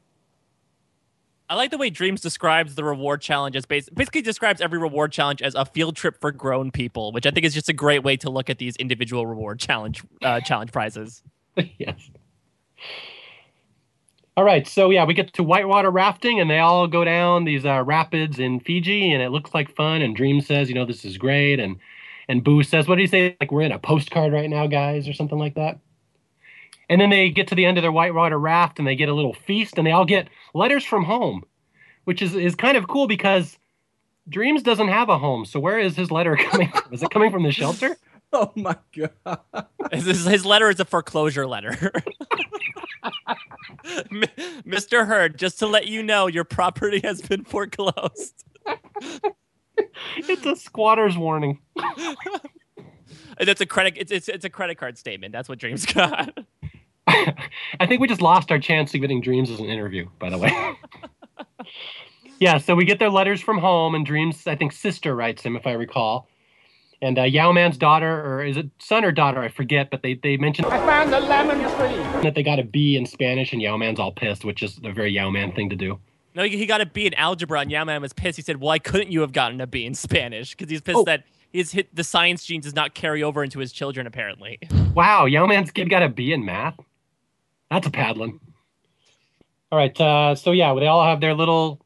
[1.51, 5.11] I like the way Dreamz describes the reward challenge as bas- basically describes every reward
[5.11, 8.05] challenge as a field trip for grown people, which I think is just a great
[8.05, 11.25] way to look at these individual reward challenge uh, challenge prizes.
[11.57, 12.09] yes.
[14.37, 17.67] All right, so yeah, we get to whitewater rafting, and they all go down these
[17.67, 20.03] uh, rapids in Fiji, and it looks like fun.
[20.03, 21.81] And Dream says, you know, this is great, and
[22.29, 23.37] and Boo says, what did he say?
[23.41, 25.81] Like we're in a postcard right now, guys, or something like that.
[26.91, 29.15] And then they get to the end of their whitewater raft, and they get a
[29.15, 31.45] little feast, and they all get letters from home,
[32.05, 33.57] which is is kind of cool because
[34.29, 35.45] Dreamz doesn't have a home.
[35.47, 36.93] So where is his letter coming from?
[36.93, 37.97] Is it coming from the shelter?
[38.33, 39.41] Oh my god.
[39.91, 41.77] His, his- his letter is a foreclosure letter.
[43.85, 45.05] Mr.
[45.05, 48.45] Herd, just to let you know, your property has been foreclosed.
[50.17, 51.59] It's a squatter's warning.
[53.41, 53.95] That's a credit.
[53.97, 55.33] It's, it's it's a credit card statement.
[55.33, 56.39] That's what Dreamz got.
[57.09, 60.39] I think we just lost our chance of getting Dreamz as an interview, by the
[60.39, 60.53] way.
[62.39, 65.57] yeah, so we get their letters from home, and Dreamz, I think, sister writes him,
[65.57, 66.29] if I recall.
[67.03, 69.41] And uh, Yau-Man's daughter, or is it son or daughter?
[69.41, 72.23] I forget, but they, they mentioned I found the lemon tree.
[72.23, 75.11] that they got a B in Spanish, and Yau-Man's all pissed, which is a very
[75.11, 75.99] Yau-Man thing to do.
[76.35, 78.37] No, he he got a B in algebra, and Yau-Man was pissed.
[78.37, 81.05] He said, "Why couldn't you have gotten a B in Spanish?" Because he's pissed Oh.
[81.05, 84.07] that his hit the science gene does not carry over into his children.
[84.07, 84.59] Apparently,
[84.95, 86.77] Wow, Yau-Man's kid got a B in math?
[87.71, 88.41] That's a paddling.
[89.73, 91.81] All right, uh, so yeah, they all have their little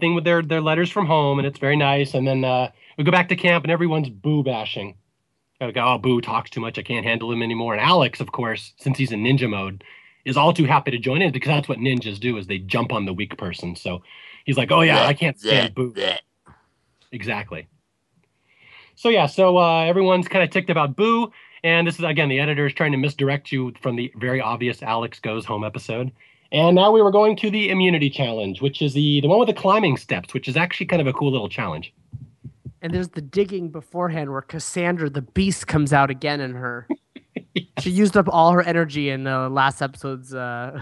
[0.00, 2.14] thing with their, their letters from home, and it's very nice.
[2.14, 4.94] And then uh, we go back to camp, and everyone's boo bashing.
[5.60, 6.78] Like, oh, Boo talks too much.
[6.78, 7.74] I can't handle him anymore.
[7.74, 9.82] And Alex, of course, since he's in ninja mode,
[10.24, 12.92] is all too happy to join in because that's what ninjas do is they jump
[12.92, 13.74] on the weak person.
[13.74, 14.02] So
[14.44, 15.94] he's like, oh yeah, I can't stand Boo.
[17.10, 17.66] Exactly.
[18.94, 21.32] So yeah, so uh, everyone's kind of ticked about Boo,
[21.64, 24.82] and this is again the editor is trying to misdirect you from the very obvious
[24.82, 26.12] Alex goes home episode.
[26.50, 29.48] And now we were going to the immunity challenge, which is the the one with
[29.48, 31.92] the climbing steps, which is actually kind of a cool little challenge.
[32.80, 36.86] And there's the digging beforehand where Cassandra the beast comes out again in her.
[37.80, 40.80] She used up all her energy in the last episode's uh,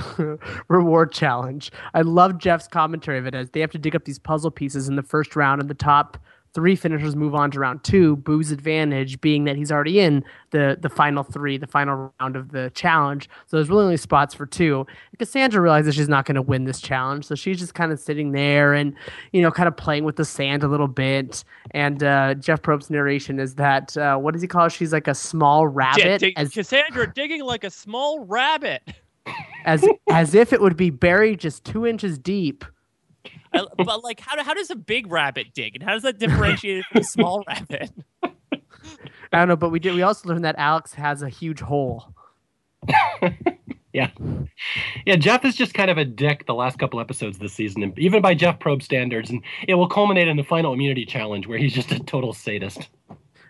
[0.69, 1.71] reward challenge.
[1.95, 4.89] I love Jeff's commentary of it as they have to dig up these puzzle pieces
[4.89, 6.19] in the first round, and the top
[6.57, 8.17] three finishers move on to round two.
[8.17, 12.51] Boo's advantage being that he's already in the the final three, the final round of
[12.51, 13.29] the challenge.
[13.47, 14.87] So there's really only spots for two.
[15.11, 18.01] And Cassandra realizes she's not going to win this challenge, so she's just kind of
[18.01, 18.95] sitting there and
[19.33, 21.45] you know kind of playing with the sand a little bit.
[21.73, 24.71] And uh, Jeff Probst's narration is that uh, what does he call her?
[24.71, 26.25] She's like a small rabbit.
[26.39, 28.81] As, Cassandra digging like a small rabbit.
[29.67, 32.65] as as if it would be buried just two inches deep.
[33.53, 36.79] I, but like, how, how does a big rabbit dig, and how does that differentiate
[36.79, 37.91] it from a small rabbit?
[38.23, 39.95] I don't know, but we did.
[39.95, 42.15] We also learned that Alex has a huge hole.
[43.97, 44.11] Yeah.
[45.07, 47.99] Yeah, Jeff is just kind of a dick the last couple episodes this season, and
[47.99, 51.57] even by Jeff Probst standards, and it will culminate in the final immunity challenge where
[51.57, 52.91] he's just a total sadist.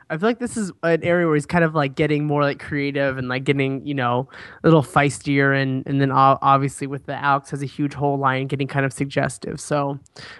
[0.08, 2.60] I feel like this is an area where he's kind of like getting more like
[2.60, 4.28] creative and like getting you know
[4.62, 8.46] a little feistier and and then obviously with the Alex has a huge whole line
[8.46, 9.60] getting kind of suggestive.
[9.60, 9.98] So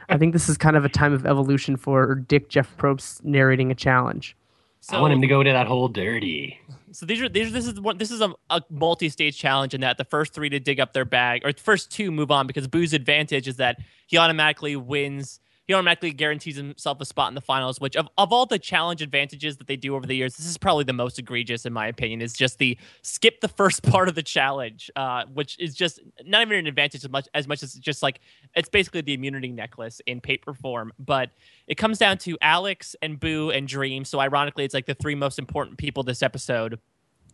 [0.08, 3.70] I think this is kind of a time of evolution for Dick Jeff Probst narrating
[3.70, 4.36] a challenge.
[4.80, 6.60] So, I want him to go to that hole dirty.
[6.92, 7.52] So these are these.
[7.52, 7.98] This is one.
[7.98, 11.04] This is a, a multi-stage challenge in that the first three to dig up their
[11.04, 15.40] bag, or the first two move on because Boo's advantage is that he automatically wins.
[15.66, 17.80] He automatically guarantees himself a spot in the finals.
[17.80, 20.56] Which of, of all the challenge advantages that they do over the years, this is
[20.56, 22.22] probably the most egregious in my opinion.
[22.22, 26.42] Is just the skip the first part of the challenge, uh, which is just not
[26.42, 28.20] even an advantage as much as much as just like
[28.54, 30.92] it's basically the immunity necklace in paper form.
[30.98, 31.30] But
[31.66, 34.04] it comes down to Alex and Boo and Dream.
[34.04, 36.78] So ironically, it's like the three most important people this episode.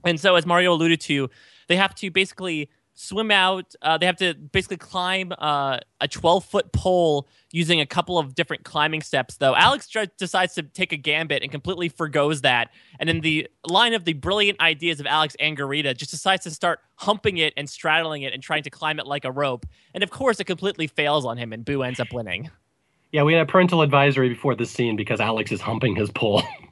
[0.04, 1.30] And so, as Mario alluded to,
[1.68, 3.74] they have to basically swim out.
[3.82, 8.34] Uh, they have to basically climb uh, a 12 foot pole using a couple of
[8.34, 9.54] different climbing steps, though.
[9.54, 9.88] Alex
[10.18, 12.70] decides to take a gambit and completely forgoes that.
[12.98, 16.80] And in the line of the brilliant ideas of Alex Angarita, just decides to start
[16.96, 19.66] humping it and straddling it and trying to climb it like a rope.
[19.94, 22.50] And of course, it completely fails on him, and Boo ends up winning.
[23.12, 26.42] Yeah, we had a parental advisory before this scene because Alex is humping his pole.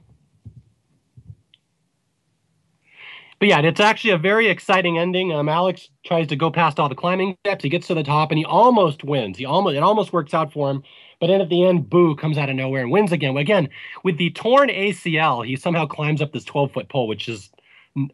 [3.41, 5.33] but yeah, it's actually a very exciting ending.
[5.33, 7.65] Um, Alex tries to go past all the climbing steps.
[7.65, 9.39] He gets to the top and he almost wins.
[9.39, 10.83] He almost it almost works out for him.
[11.21, 13.39] But then at the end, Boo comes out of nowhere and wins again.
[13.39, 13.71] Again,
[14.05, 17.51] with the torn ACL, he somehow climbs up this 12 foot pole, which is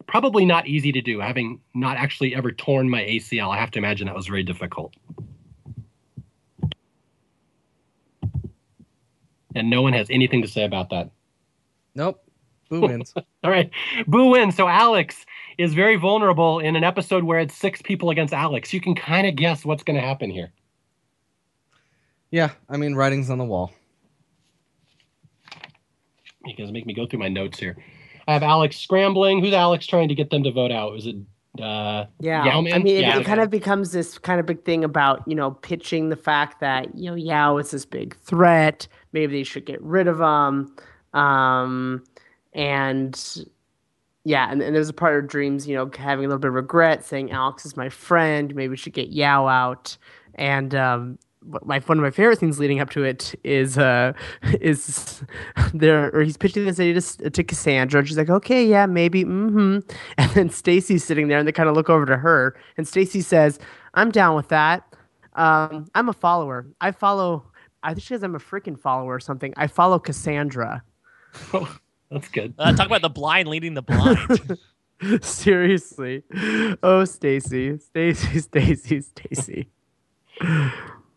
[0.07, 1.19] probably not easy to do.
[1.19, 4.95] Having not actually ever torn my ACL, I have to imagine that was very difficult.
[9.57, 11.11] And no one has anything to say about that.
[11.97, 12.26] Nope.
[12.69, 13.15] Boo wins.
[13.17, 13.71] All right.
[14.07, 14.57] Boo wins.
[14.57, 15.25] So Alex
[15.59, 18.73] is very vulnerable in an episode where it's six people against Alex.
[18.73, 20.53] You can kind of guess what's going to happen here.
[22.31, 23.73] yeah, I mean, writing's on the wall.
[26.45, 27.77] You guys make me go through my notes here.
[28.29, 29.41] I have Alex scrambling.
[29.43, 30.97] Who's Alex trying to get them to vote out?
[30.97, 31.17] Is it
[31.61, 32.73] uh, Yeah, Yau-Man?
[32.73, 35.35] I mean, it, Yeah, it kind of becomes this kind of big thing about you
[35.35, 38.87] know pitching the fact that you know Yau is this big threat.
[39.13, 40.75] Maybe they should get rid of him.
[41.19, 42.05] Um,
[42.57, 43.47] and
[44.25, 46.55] yeah, and, and there's a part of Dreamz, you know, having a little bit of
[46.55, 48.53] regret, saying Alex is my friend.
[48.57, 49.97] Maybe we should get Yau out.
[50.35, 51.19] And um,
[51.65, 54.13] my one of my favorite things leading up to it is uh
[54.61, 55.23] is
[55.75, 59.25] there or he's pitching this idea to, to Cassandra and she's like okay yeah maybe
[59.25, 59.79] mm-hmm.
[60.19, 63.21] And then Stacy's sitting there and they kind of look over to her and Stacy
[63.21, 63.61] says
[63.95, 64.83] I'm down with that.
[65.35, 66.67] Um I'm a follower.
[66.81, 67.45] I follow
[67.85, 69.55] I think she says I'm a freaking follower or something.
[69.57, 70.83] I follow Cassandra
[72.11, 72.55] That's good.
[72.59, 74.59] Uh, talk about the blind leading the blind.
[75.23, 76.23] seriously
[76.83, 79.69] oh Stacy Stacy Stacy Stacy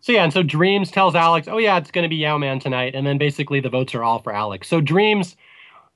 [0.01, 2.95] So yeah, and so Dreamz tells Alex, "Oh yeah, it's going to be Yau-Man tonight,"
[2.95, 4.67] and then basically the votes are all for Alex.
[4.67, 5.35] So Dreamz,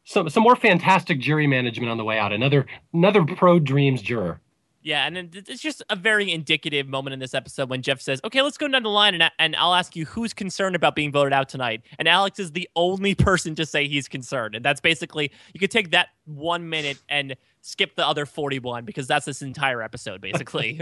[0.04, 2.34] some some more fantastic jury management on the way out.
[2.34, 4.42] Another another pro Dreamz juror.
[4.84, 8.20] Yeah, and then it's just a very indicative moment in this episode when Jeff says,
[8.26, 11.10] "Okay, let's go down the line, and, and I'll ask you who's concerned about being
[11.10, 14.82] voted out tonight." And Alex is the only person to say he's concerned, and that's
[14.82, 19.42] basically you could take that one minute and skip the other forty-one because that's this
[19.42, 20.82] entire episode, basically.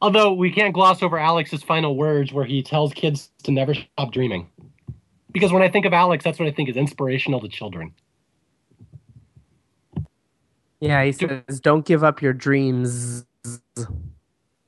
[0.00, 4.12] Although we can't gloss over Alex's final words where he tells kids to never stop
[4.12, 4.48] dreaming.
[5.30, 7.92] Because when I think of Alex, that's what I think is inspirational to children.
[10.84, 13.24] Yeah, he says, "Don't give up your dreams."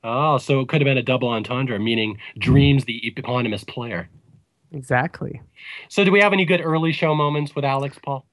[0.03, 4.09] Oh, so it could have been a double entendre, meaning dreams the eponymous player.
[4.71, 5.39] Exactly.
[5.89, 8.25] So, do we have any good early show moments with Alex, Paul?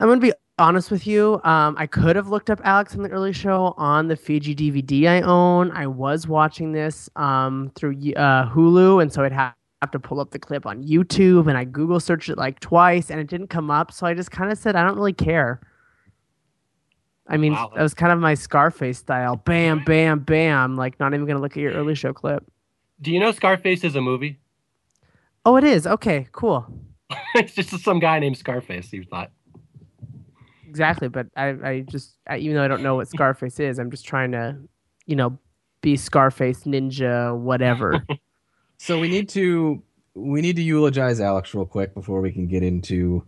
[0.00, 1.40] I'm gonna be honest with you.
[1.44, 5.06] Um, I could have looked up Alex in the early show on the Fiji DVD
[5.06, 5.70] I own.
[5.70, 10.20] I was watching this um, through uh, Hulu, and so I'd have have to pull
[10.20, 13.48] up the clip on YouTube, and I Google searched it like twice, and it didn't
[13.48, 13.92] come up.
[13.92, 15.60] So I just kind of said, I don't really care.
[17.30, 17.70] I mean, Wow.
[17.74, 19.36] that was kind of my Scarface style.
[19.36, 20.76] Bam, bam, bam.
[20.76, 22.44] Like, not even gonna look at your early show clip.
[23.00, 24.38] Do you know Scarface is a movie?
[25.46, 25.86] Oh, it is.
[25.86, 26.66] Okay, cool.
[27.34, 28.92] it's just some guy named Scarface.
[28.92, 29.30] You thought?
[30.68, 33.90] Exactly, but I, I just, I, even though I don't know what Scarface is, I'm
[33.90, 34.56] just trying to,
[35.06, 35.38] you know,
[35.80, 38.04] be Scarface ninja, whatever.
[38.82, 39.82] So we need to
[40.14, 43.22] we need to eulogize Alex real quick before we can get into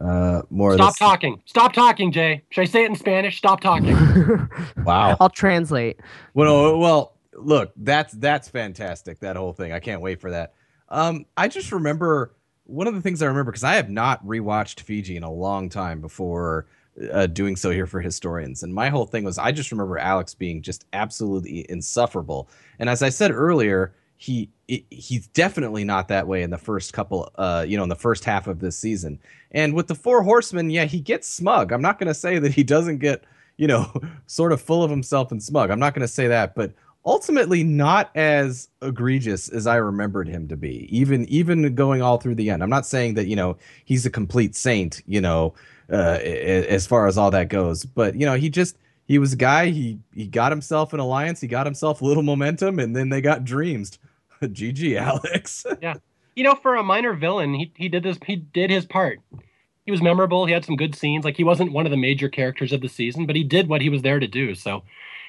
[0.00, 0.98] uh, more Stop of this.
[0.98, 1.42] talking.
[1.46, 2.42] Stop talking, Jay.
[2.50, 3.38] Should I say it in Spanish?
[3.38, 3.96] Stop talking.
[4.84, 5.16] Wow.
[5.20, 6.00] I'll translate.
[6.34, 9.18] Well, well, look, that's that's fantastic.
[9.20, 9.72] That whole thing.
[9.72, 10.54] I can't wait for that.
[10.88, 12.34] Um, I just remember
[12.64, 15.68] one of the things I remember because I have not rewatched Fiji in a long
[15.68, 16.66] time before
[17.12, 20.34] uh, doing so here for historians, and my whole thing was I just remember Alex
[20.34, 22.48] being just absolutely insufferable.
[22.78, 27.30] And as I said earlier, he he's definitely not that way in the first couple,
[27.36, 29.18] uh, you know, in the first half of this season.
[29.52, 31.72] And with the Four Horsemen, yeah, he gets smug.
[31.72, 33.24] I'm not going to say that he doesn't get
[33.58, 33.92] you know,
[34.26, 35.70] sort of full of himself and smug.
[35.70, 36.72] I'm not going to say that, but
[37.04, 40.88] ultimately not as egregious as I remembered him to be.
[40.96, 42.62] Even even going all through the end.
[42.62, 45.02] I'm not saying that you know he's a complete saint.
[45.06, 45.54] You know,
[45.92, 48.76] uh, as far as all that goes, but you know he just
[49.08, 49.70] he was a guy.
[49.70, 51.40] He he got himself an alliance.
[51.40, 53.98] He got himself a little momentum, and then they got dreams.
[54.42, 55.66] GG, Alex.
[55.82, 55.94] Yeah,
[56.36, 58.18] you know, for a minor villain, he he did this.
[58.24, 59.20] He did his part.
[59.86, 60.44] He was memorable.
[60.44, 61.24] He had some good scenes.
[61.24, 63.80] Like he wasn't one of the major characters of the season, but he did what
[63.80, 64.54] he was there to do.
[64.54, 64.82] So,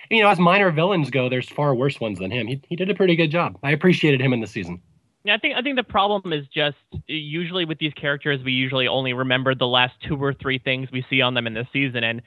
[0.09, 2.47] you know, as minor villains go, there's far worse ones than him.
[2.47, 3.57] He he did a pretty good job.
[3.63, 4.81] I appreciated him in the season.
[5.23, 6.77] Yeah, I think I think the problem is just
[7.07, 11.05] usually with these characters, we usually only remember the last two or three things we
[11.09, 12.03] see on them in the season.
[12.03, 12.21] And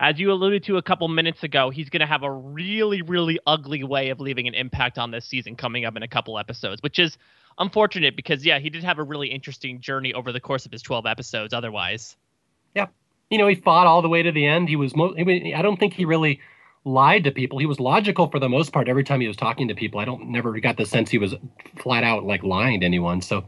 [0.00, 3.38] as you alluded to a couple minutes ago, he's going to have a really, really
[3.46, 6.82] ugly way of leaving an impact on this season coming up in a couple episodes,
[6.82, 7.18] which is
[7.58, 10.82] unfortunate because yeah, he did have a really interesting journey over the course of his
[10.82, 11.52] 12 episodes.
[11.52, 12.16] Otherwise,
[12.74, 12.86] Yeah.
[13.30, 14.70] You know, he fought all the way to the end.
[14.70, 14.96] He was.
[14.96, 16.40] Mo- I don't think he really
[16.86, 17.58] lied to people.
[17.58, 20.00] He was logical for the most part every time he was talking to people.
[20.00, 21.34] I don't never got the sense he was
[21.76, 23.20] flat out like lying to anyone.
[23.20, 23.44] So,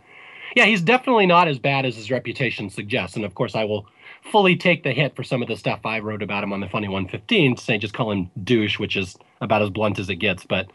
[0.55, 3.17] yeah, he's definitely not as bad as his reputation suggests.
[3.17, 3.87] And of course, I will
[4.23, 6.69] fully take the hit for some of the stuff I wrote about him on the
[6.69, 10.45] Funny 115, saying just call him douche, which is about as blunt as it gets.
[10.45, 10.71] But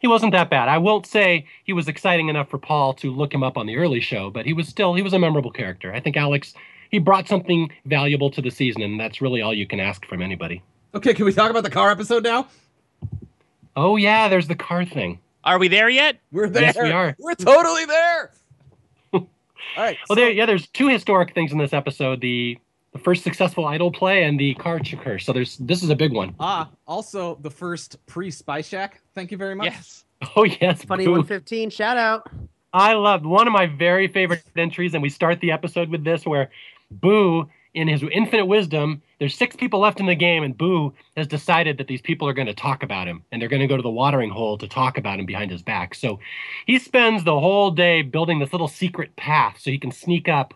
[0.00, 0.68] he wasn't that bad.
[0.68, 3.76] I won't say he was exciting enough for Paul to look him up on the
[3.76, 5.92] early show, but he was still he was a memorable character.
[5.92, 6.54] I think Alex
[6.90, 10.20] he brought something valuable to the season, and that's really all you can ask from
[10.22, 10.62] anybody.
[10.94, 12.48] Okay, can we talk about the car episode now?
[13.76, 15.20] Oh yeah, there's the car thing.
[15.44, 16.18] are we there yet?
[16.32, 16.62] We're there.
[16.62, 17.14] Yes, we are.
[17.18, 18.32] We're totally there.
[19.12, 19.28] All
[19.76, 19.96] right.
[20.08, 22.58] Well, so- there yeah, there's two historic things in this episode: the
[22.92, 25.24] the first successful idol play and the car curse.
[25.24, 26.34] So there's this is a big one.
[26.40, 29.00] Ah, also the first pre Spy Shack.
[29.14, 29.66] Thank you very much.
[29.66, 30.04] Yes.
[30.36, 32.28] Oh yes, Funny 115, shout out.
[32.74, 36.26] I loved one of my very favorite entries, and we start the episode with this
[36.26, 36.50] where
[36.90, 41.26] Boo, in his infinite wisdom, there's six people left in the game, and Boo has
[41.26, 43.78] decided that these people are going to talk about him, and they're going to go
[43.78, 45.94] to the watering hole to talk about him behind his back.
[45.94, 46.20] So
[46.66, 50.52] he spends the whole day building this little secret path so he can sneak up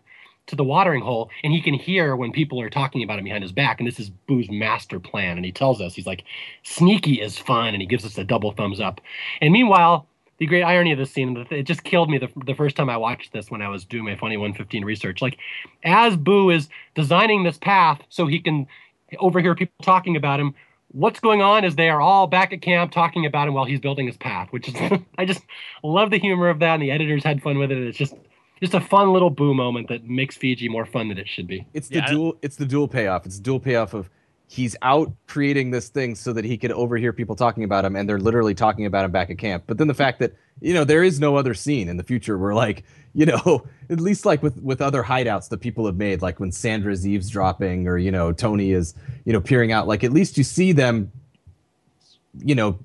[0.47, 3.43] to the watering hole and he can hear when people are talking about him behind
[3.43, 3.81] his back.
[3.81, 5.37] And this is Boo's master plan.
[5.37, 6.25] And he tells us, he's like,
[6.63, 7.69] sneaky is fun.
[7.69, 9.01] And he gives us a double thumbs up.
[9.41, 10.07] And meanwhile,
[10.39, 12.97] the great irony of this scene, it just killed me the, the first time I
[12.97, 15.23] watched this when I was doing my Funny 115 research.
[15.23, 15.39] Like,
[15.85, 18.67] as Boo is designing this path so he can
[19.21, 20.55] overhear people talking about him,
[20.89, 23.81] what's going on is they are all back at camp talking about him while he's
[23.81, 24.75] building his path, which is,
[25.19, 25.43] I just
[25.83, 26.75] love the humor of that.
[26.75, 27.79] And the editors had fun with it.
[27.79, 28.15] It's just,
[28.61, 31.67] just a fun little Boo moment that makes Fiji more fun than it should be.
[31.75, 32.37] It's the Yeah, dual.
[32.43, 33.27] It's the dual payoff.
[33.27, 34.11] It's the dual payoff of
[34.47, 38.09] he's out creating this thing so that he could overhear people talking about him, and
[38.09, 39.65] they're literally talking about him back at camp.
[39.67, 42.39] But then the fact that you know there is no other scene in the future
[42.39, 42.85] where like
[43.15, 46.53] you know at least like with with other hideouts that people have made, like when
[46.53, 48.95] Sandra's eavesdropping or you know Tony is
[49.25, 49.89] you know peering out.
[49.89, 51.11] Like at least you see them,
[52.39, 52.79] you know,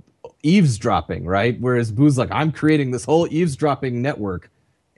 [0.43, 1.59] eavesdropping, right?
[1.59, 4.49] Whereas Boo's like, I'm creating this whole eavesdropping network,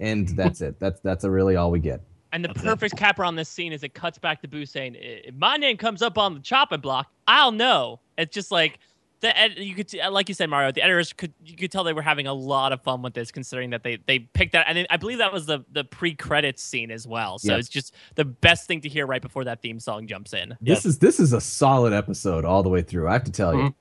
[0.01, 0.77] and that's it.
[0.79, 2.01] That's that's a really all we get.
[2.33, 2.65] And the That's it.
[2.65, 5.77] perfect capper on this scene is it cuts back to Boo saying, "If my name
[5.77, 8.79] comes up on the chopping block, I'll know." It's just like
[9.19, 11.83] the ed- you could t- like you said Mario the editors could you could tell
[11.83, 14.65] they were having a lot of fun with this considering that they they picked that
[14.67, 17.59] and then I believe that was the the pre-credits scene as well so Yes.
[17.59, 20.87] it's just the best thing to hear right before that theme song jumps in This
[20.87, 23.07] is this is a solid episode all the way through.
[23.09, 23.59] I have to tell you.
[23.61, 23.73] Mhm.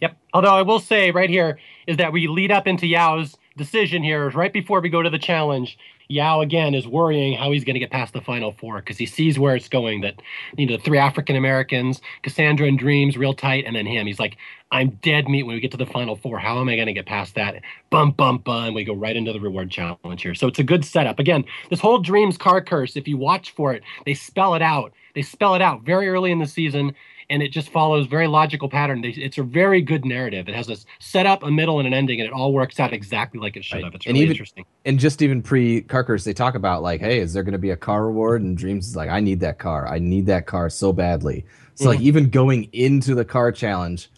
[0.00, 0.16] Yep.
[0.32, 4.28] Although I will say right here is that we lead up into Yau's decision here
[4.28, 5.78] is right before we go to the challenge.
[6.08, 9.06] Yau again is worrying how he's going to get past the final four because he
[9.06, 10.02] sees where it's going.
[10.02, 10.20] That
[10.56, 14.06] you know, three African Americans, Cassandra and Dreamz, real tight, and then him.
[14.06, 14.36] He's like,
[14.70, 16.38] I'm dead meat when we get to the final four.
[16.38, 17.62] How am I going to get past that?
[17.90, 18.74] Bum bum bum.
[18.74, 20.34] We go right into the reward challenge here.
[20.34, 21.18] So it's a good setup.
[21.18, 22.96] Again, this whole Dreamz car curse.
[22.96, 24.92] If you watch for it, they spell it out.
[25.14, 26.94] They spell it out very early in the season
[27.30, 29.02] and it just follows very logical pattern.
[29.04, 30.48] It's a very good narrative.
[30.48, 33.40] It has a setup, a middle, and an ending, and it all works out exactly
[33.40, 33.84] like it should Right.
[33.84, 33.94] have.
[33.94, 34.64] It's And really even- interesting.
[34.84, 37.70] And just even pre Carkers, they talk about like, hey, is there going to be
[37.70, 38.42] a car reward?
[38.42, 39.88] And Dreamz is like, I need that car.
[39.88, 41.44] I need that car so badly.
[41.74, 42.04] So like mm.
[42.04, 44.10] even going into the car challenge,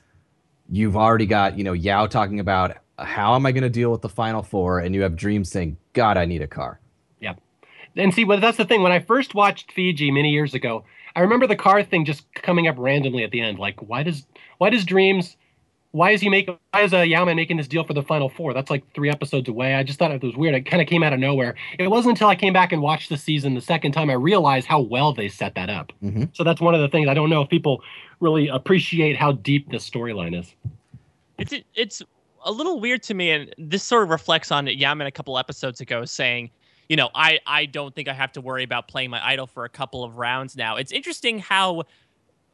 [0.71, 4.03] you've already got you know Yau talking about how am I going to deal with
[4.03, 6.81] the final four, and you have Dreamz saying, God, I need a car.
[7.21, 7.41] Yep.
[7.97, 8.83] And see, well, that's the thing.
[8.83, 10.85] When I first watched Fiji many years ago,
[11.17, 13.59] I remember the car thing just coming up randomly at the end.
[13.59, 14.27] Like, why does
[14.59, 15.37] why does Dreamz?
[15.93, 16.59] Why is he making?
[16.73, 18.53] Why is uh, Yau-Man making this deal for the final four?
[18.53, 19.75] That's like three episodes away.
[19.75, 20.57] I just thought it was weird.
[20.57, 21.55] It kind of came out of nowhere.
[21.79, 24.67] It wasn't until I came back and watched the season the second time I realized
[24.67, 25.93] how well they set that up.
[26.03, 26.35] Mhm.
[26.35, 27.81] So that's one of the things I don't know if people
[28.19, 30.53] really appreciate how deep this storyline is.
[31.39, 32.03] It's it's
[32.45, 35.81] a little weird to me, and this sort of reflects on Yau-Man a couple episodes
[35.81, 36.51] ago saying,
[36.89, 39.65] you know, I I don't think I have to worry about playing my idol for
[39.65, 40.77] a couple of rounds now.
[40.77, 41.85] It's interesting how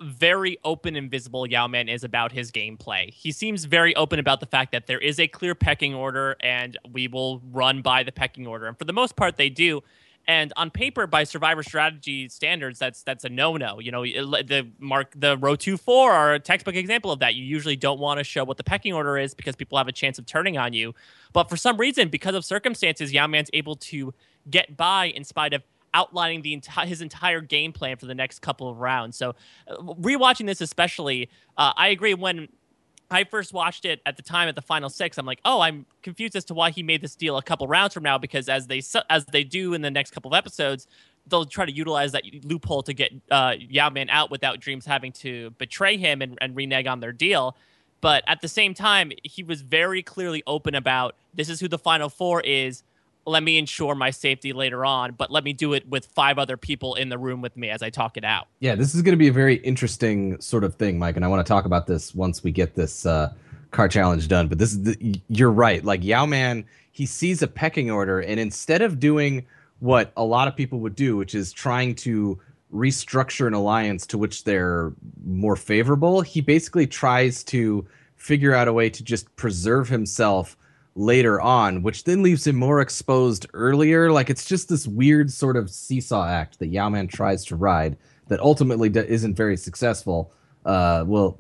[0.01, 3.13] very open and visible Yau-Man is about his gameplay.
[3.13, 6.79] He seems very open about the fact that there is a clear pecking order and
[6.91, 8.67] we will run by the pecking order.
[8.67, 9.83] And for the most part, they do.
[10.27, 13.81] And on paper, by survivor strategy standards, that's that's a no-no.
[13.81, 17.35] You know, the mark the row two four are a textbook example of that.
[17.35, 19.93] You usually don't want to show what the pecking order is because people have a
[19.93, 20.95] chance of turning on you.
[21.33, 24.15] But for some reason, because of circumstances, Yau-Man's able to
[24.49, 25.63] get by in spite of
[25.95, 29.17] outlining the enti- his entire game plan for the next couple of rounds.
[29.17, 29.35] So,
[29.67, 32.15] uh, rewatching this especially, uh, I agree.
[32.15, 32.49] When
[33.11, 35.87] I first watched it at the time at the final six, I'm like, oh, I'm
[36.03, 38.69] confused as to why he made this deal a couple rounds from now because as
[38.69, 40.87] they as they do in the next couple of episodes,
[41.27, 45.51] they'll try to utilize that loophole to get uh, Yau-Man out without Dreamz having to
[45.59, 47.57] betray him and, and renege on their deal.
[48.01, 51.79] But at the same time, he was very clearly open about this is who the
[51.79, 52.83] final four is.
[53.27, 56.57] Let me ensure my safety later on, but let me do it with five other
[56.57, 58.49] people in the room with me as I talk it out.
[58.61, 61.29] Yeah, this is going to be a very interesting sort of thing, Mike, and I
[61.29, 63.33] want to talk about this once we get this uh,
[63.71, 64.49] car challenge done.
[64.49, 65.85] But this is the, you're right.
[65.85, 69.47] Like Yau-Man, he sees a pecking order, and instead of doing
[69.81, 72.39] what a lot of people would do, which is trying to
[72.73, 74.93] restructure an alliance to which they're
[75.25, 80.57] more favorable, he basically tries to figure out a way to just preserve himself
[81.01, 84.13] later on, which then leaves him more exposed earlier.
[84.13, 87.97] Like it's just this weird sort of seesaw act that Yau-Man tries to ride
[88.29, 90.33] that ultimately d- isn't very successful.
[90.65, 91.39] Uh, well,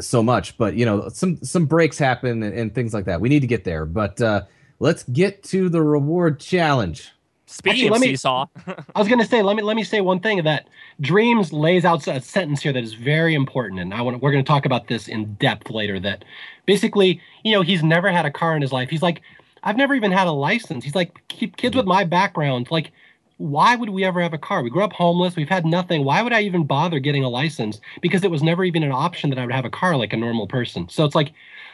[0.00, 3.20] so much, but you know, some some breaks happen and, and things like that.
[3.20, 4.42] We need to get there, but uh,
[4.80, 7.12] let's get to the reward challenge.
[7.48, 8.46] Speaking Actually, of let me- seesaw,
[8.94, 10.66] I was going to say, let me let me say one thing that
[11.00, 14.44] Dreamz lays out a sentence here that is very important, and I want we're going
[14.44, 16.00] to talk about this in depth later.
[16.00, 16.24] That
[16.66, 18.90] basically, you know, he's never had a car in his life.
[18.90, 19.22] He's like,
[19.62, 20.84] I've never even had a license.
[20.84, 22.90] He's like, "Ki- kids with my background, like,
[23.36, 24.62] why would we ever have a car?
[24.62, 25.36] We grew up homeless.
[25.36, 26.04] We've had nothing.
[26.04, 27.80] Why would I even bother getting a license?
[28.00, 30.16] Because it was never even an option that I would have a car like a
[30.16, 30.88] normal person.
[30.88, 31.32] So it's like,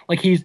[0.08, 0.44] like he's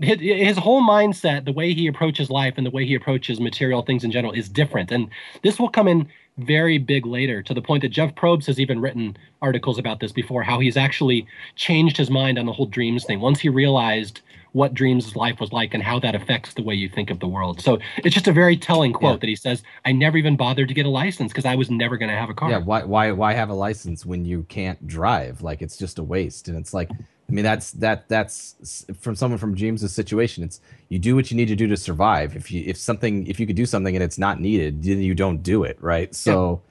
[0.00, 3.82] his, his whole mindset, the way he approaches life and the way he approaches material
[3.82, 4.92] things in general is different.
[4.92, 5.08] And
[5.42, 8.80] this will come in very big later to the point that Jeff Probst has even
[8.80, 13.06] written articles about this before, how he's actually changed his mind on the whole Dreamz
[13.06, 14.20] thing once he realized
[14.52, 17.28] what Dreamz life was like and how that affects the way you think of the
[17.28, 17.60] world.
[17.60, 19.18] So it's just a very telling quote Yeah.
[19.20, 21.96] that he says, I never even bothered to get a license because I was never
[21.98, 22.50] going to have a car.
[22.50, 25.42] Yeah, why why why have a license when you can't drive?
[25.42, 26.48] Like it's just a waste.
[26.48, 26.90] And it's like,
[27.28, 30.44] I mean, that's that that's from someone from James's situation.
[30.44, 30.60] It's
[30.90, 32.36] you do what you need to do to survive.
[32.36, 35.14] If you if something if you could do something and it's not needed, then you
[35.14, 36.14] don't do it, right?
[36.14, 36.62] So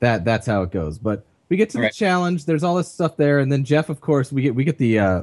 [0.00, 0.96] that that's how it goes.
[0.98, 1.92] But we get to the Right.
[1.92, 2.46] challenge.
[2.46, 4.98] There's all this stuff there, and then Jeff, of course, we get we get the
[4.98, 5.22] uh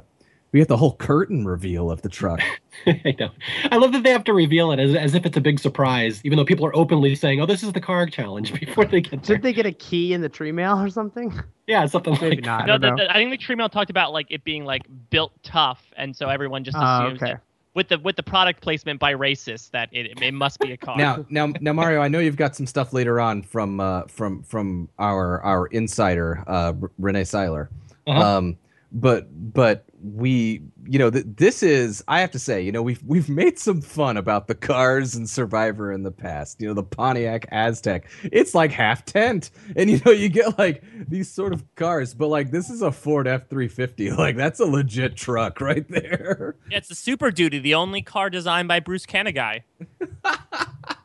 [0.52, 2.39] we get the whole curtain reveal of the truck.
[2.88, 3.30] I know.
[3.72, 6.22] I love that they have to reveal it as, as if it's a big surprise,
[6.24, 9.24] even though people are openly saying, "Oh, this is the car challenge" before they get
[9.24, 9.36] there.
[9.38, 11.34] Did they get a key in the tree mail or something?
[11.68, 12.64] Yeah, something Maybe like not.
[12.64, 12.96] I no, don't the, know.
[13.06, 16.16] the- I think the tree mail talked about like it being like built tough, and
[16.16, 17.32] so everyone just Ah, assumes okay.
[17.34, 17.41] that
[17.74, 20.96] with the with the product placement by racists that it, it must be a car.
[20.96, 24.43] now now now Mario, I know you've got some stuff later on from uh from
[24.43, 27.68] from our our insider uh R- Rene Syler.
[28.08, 28.22] Uh-huh.
[28.38, 28.58] Um
[28.96, 33.02] but but we you know, th- this is I have to say, you know, we've
[33.04, 36.62] we've made some fun about the cars and Survivor in the past.
[36.62, 38.04] You know, the Pontiac Aztek.
[38.24, 42.28] It's like half tent, and you know, you get like these sort of cars, but
[42.28, 44.06] like this is a Ford F three fifty.
[44.26, 46.56] Like that's a legit truck right there.
[46.72, 49.64] Yeah, it's a Super Duty, the only car designed by Bruce Kanegai.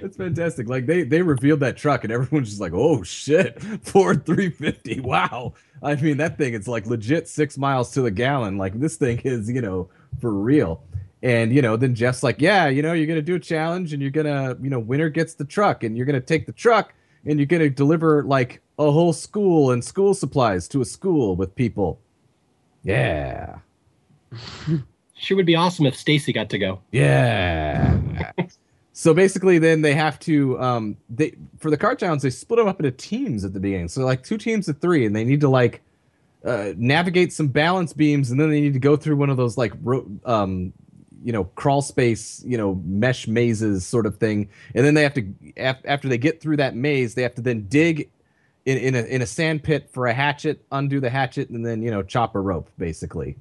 [0.00, 0.68] That's fantastic.
[0.68, 5.00] Like they they revealed that truck and everyone's just like, "Oh shit, Ford 350.
[5.00, 8.58] Wow." I mean, that thing is like legit 6 miles to the gallon.
[8.58, 9.88] Like this thing is, you know,
[10.20, 10.82] for real.
[11.22, 13.92] And you know, then Jeff's like, "Yeah, you know, you're going to do a challenge
[13.92, 16.46] and you're going to, you know, winner gets the truck and you're going to take
[16.46, 16.94] the truck
[17.26, 21.36] and you're going to deliver like a whole school and school supplies to a school
[21.36, 22.00] with people."
[22.82, 23.58] Yeah.
[25.20, 26.80] Sure would be awesome if Stacy got to go.
[26.92, 27.98] Yeah.
[29.00, 32.68] so basically, then they have to um they for the car challenge they split them
[32.68, 33.88] up into teams at the beginning.
[33.88, 35.80] So like two teams of three, and they need to like
[36.44, 39.56] uh, navigate some balance beams, and then they need to go through one of those
[39.56, 40.74] like ro- um
[41.24, 45.14] you know crawl space you know mesh mazes sort of thing, and then they have
[45.14, 45.26] to
[45.56, 48.10] af- after they get through that maze, they have to then dig.
[48.66, 51.80] In, in a in a sand pit for a hatchet, undo the hatchet, and then
[51.82, 53.38] you know chop a rope basically.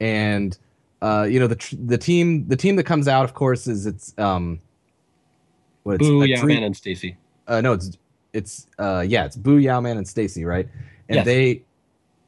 [0.00, 0.58] And
[1.02, 3.86] uh, you know the tr- the team the team that comes out, of course, is
[3.86, 4.60] it's um,
[5.82, 7.16] what it's Boo, yeah, man, and Stacy.
[7.46, 7.96] uh, no, it's
[8.32, 10.68] it's uh, yeah, it's Boo Yau-Man and Stacy, right?
[11.08, 11.24] And Yes.
[11.24, 11.62] they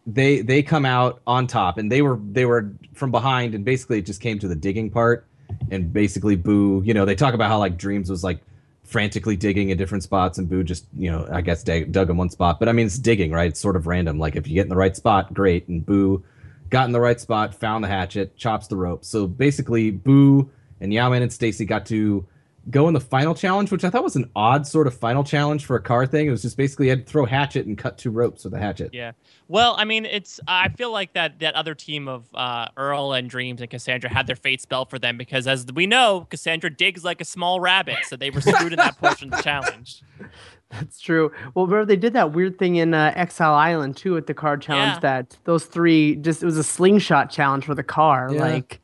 [0.07, 3.99] they they come out on top, and they were they were from behind, and basically
[3.99, 5.27] it just came to the digging part,
[5.71, 8.41] and basically Boo, you know, they talk about how like Dreamz was like
[8.85, 12.17] frantically digging in different spots, and Boo just you know I guess dug, dug in
[12.17, 13.49] one spot, but I mean it's digging, right?
[13.49, 14.19] It's sort of random.
[14.19, 16.25] Like if you get in the right spot, great, and Boo
[16.71, 19.05] got in the right spot, found the hatchet, chops the rope.
[19.05, 20.51] So basically, Boo
[20.81, 22.27] and Yau-Man and Stacy got to
[22.69, 25.65] go in the final challenge, which I thought was an odd sort of final challenge
[25.65, 26.27] for a car thing.
[26.27, 28.59] It was just basically you had to throw hatchet and cut two ropes with a
[28.59, 28.91] hatchet.
[28.93, 29.13] Yeah.
[29.49, 30.41] Well, I mean, it's.
[30.47, 34.27] I feel like that that other team of uh, Earl and Dreamz and Cassandra had
[34.27, 37.99] their fate spelled for them because, as we know, Cassandra digs like a small rabbit,
[38.05, 40.03] so they were screwed in that portion of the challenge.
[40.71, 41.33] That's true.
[41.55, 44.57] Well, remember they did that weird thing in uh, Exile Island too with the car
[44.57, 44.95] challenge.
[44.97, 45.01] Yeah.
[45.01, 48.31] That those three just it was a slingshot challenge for the car.
[48.33, 48.41] Yeah.
[48.41, 48.81] Like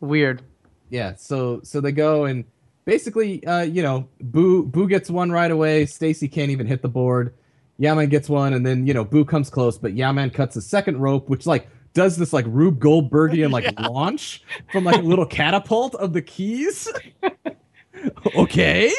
[0.00, 0.42] weird.
[0.88, 2.44] Yeah, so so they go and
[2.84, 5.84] basically, uh, you know, Boo Boo gets one right away.
[5.84, 7.34] Stacy can't even hit the board.
[7.78, 10.98] Yau-Man gets one, and then you know Boo comes close, but Yau-Man cuts a second
[10.98, 15.94] rope, which like does this like Rube Goldbergian like launch from like a little catapult
[15.96, 16.88] of the keys.
[18.36, 18.92] okay,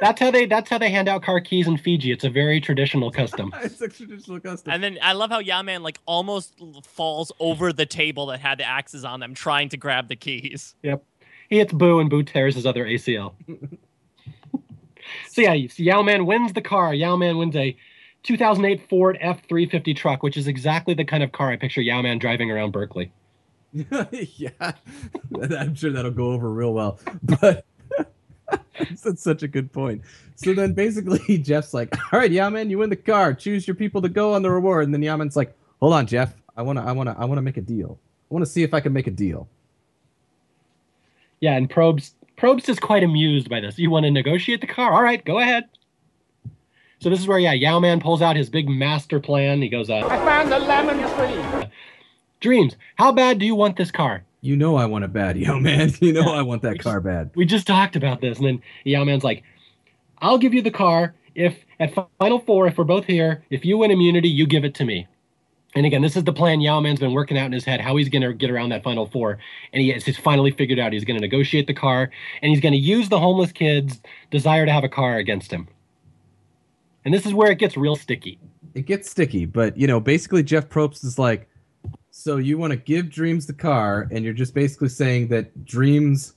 [0.00, 0.46] That's how they.
[0.46, 2.12] That's how they hand out car keys in Fiji.
[2.12, 3.52] It's a very traditional custom.
[3.62, 4.72] it's a traditional custom.
[4.72, 8.64] And then I love how Yau-Man like almost falls over the table that had the
[8.64, 10.74] axes on them, trying to grab the keys.
[10.82, 11.04] Yep.
[11.48, 13.34] He hits Boo, and Boo tears his other ACL.
[15.30, 16.94] so yeah, Yau-Man wins the car.
[16.94, 17.76] Yau-Man wins a
[18.22, 22.50] 2008 Ford F350 truck, which is exactly the kind of car I picture Yau-Man driving
[22.50, 23.12] around Berkeley.
[23.72, 24.72] yeah,
[25.52, 26.98] I'm sure that'll go over real well.
[27.22, 27.64] But
[29.02, 30.02] that's such a good point.
[30.36, 33.34] So then basically Jeff's like, "All right, Yau-Man, you win the car.
[33.34, 36.34] Choose your people to go on the reward." And then Yau-Man's like, "Hold on, Jeff.
[36.56, 37.98] I wanna, I wanna, I wanna make a deal.
[38.30, 39.48] I wanna see if I can make a deal."
[41.40, 43.78] Yeah, and Probst Probst is quite amused by this.
[43.78, 44.92] You want to negotiate the car?
[44.92, 45.64] All right, go ahead.
[47.00, 49.62] So this is where yeah, Yau-Man pulls out his big master plan.
[49.62, 51.70] He goes, uh, I found the lemon tree.
[52.40, 55.92] "Dreamz, how bad do you want this car?" You know I want it bad, Yau-Man.
[56.00, 57.30] You know I want that car bad.
[57.34, 58.38] we just talked about this.
[58.38, 59.42] And then Yau-Man's like,
[60.18, 63.78] I'll give you the car if at Final Four, if we're both here, if you
[63.78, 65.06] win immunity, you give it to me.
[65.74, 68.08] And again, this is the plan Yau-Man's been working out in his head, how he's
[68.08, 69.38] going to get around that Final Four.
[69.72, 72.10] And he has he's finally figured out he's going to negotiate the car
[72.42, 74.00] and he's going to use the homeless kid's
[74.30, 75.68] desire to have a car against him.
[77.04, 78.38] And this is where it gets real sticky.
[78.74, 81.48] It gets sticky, but you know, basically Jeff Probst is like,
[82.10, 86.34] so you want to give Dreamz the car, and you're just basically saying that Dreamz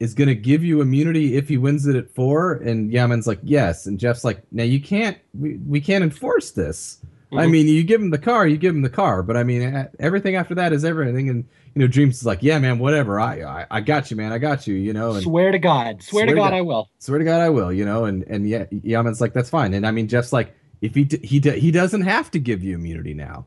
[0.00, 3.38] is going to give you immunity if he wins it at four, and Yau-Man's like,
[3.42, 6.98] yes, and Jeff's like, now you can't, we, we can't enforce this.
[7.32, 7.50] I Mhm.
[7.50, 10.36] mean, you give him the car, you give him the car, but I mean, everything
[10.36, 13.66] after that is everything, and you know, Dreamz is like, yeah, man, whatever, I, I,
[13.70, 16.02] I got you, man, I got you, you know, and Swear to God.
[16.02, 16.56] Swear, to Swear to God, God.
[16.56, 16.90] I will.
[16.98, 19.84] swear to God, I will, you know, and and yeah, Yau-Man's like, that's fine, and
[19.86, 22.74] I mean, Jeff's like, if he d- he d- he doesn't have to give you
[22.76, 23.46] immunity now,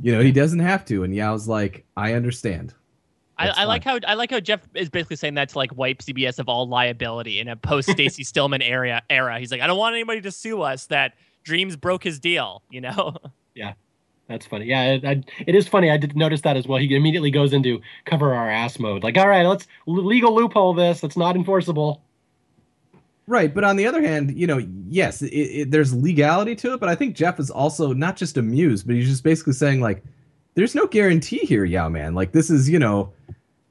[0.00, 2.74] you know, he doesn't have to, and Yau's like, I understand.
[3.38, 5.76] I, That's I like how I like how Jeff is basically saying that to like
[5.76, 9.02] wipe CBS of all liability in a post Stacey Stillman era.
[9.10, 9.38] Era.
[9.38, 11.14] He's like, I don't want anybody to sue us that
[11.44, 12.62] Dreamz broke his deal.
[12.70, 13.16] You know.
[13.54, 13.72] Yeah,
[14.28, 14.66] that's funny.
[14.66, 15.90] Yeah, it, I, it is funny.
[15.90, 16.78] I did notice that as well.
[16.78, 19.02] He immediately goes into cover our ass mode.
[19.02, 21.02] Like, all right, let's legal loophole this.
[21.02, 22.02] It's not enforceable.
[23.28, 26.80] Right, but on the other hand, you know, yes, it, it, there's legality to it,
[26.80, 30.04] but I think Jeff is also not just amused, but he's just basically saying like,
[30.54, 32.14] there's no guarantee here, Yau-Man.
[32.14, 33.12] Like this is, you know,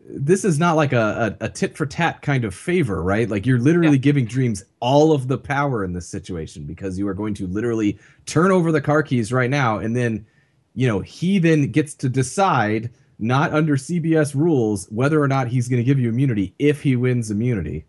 [0.08, 3.30] this is not like a, a, a tit for tat kind of favor, right?
[3.30, 4.02] Like you're literally yeah.
[4.02, 7.98] giving Dreamz all of the power in this situation because you are going to literally
[8.26, 10.26] turn over the car keys right now, and then,
[10.74, 15.68] you know, he then gets to decide not under CBS rules whether or not he's
[15.68, 17.86] going to give you immunity if he wins immunity.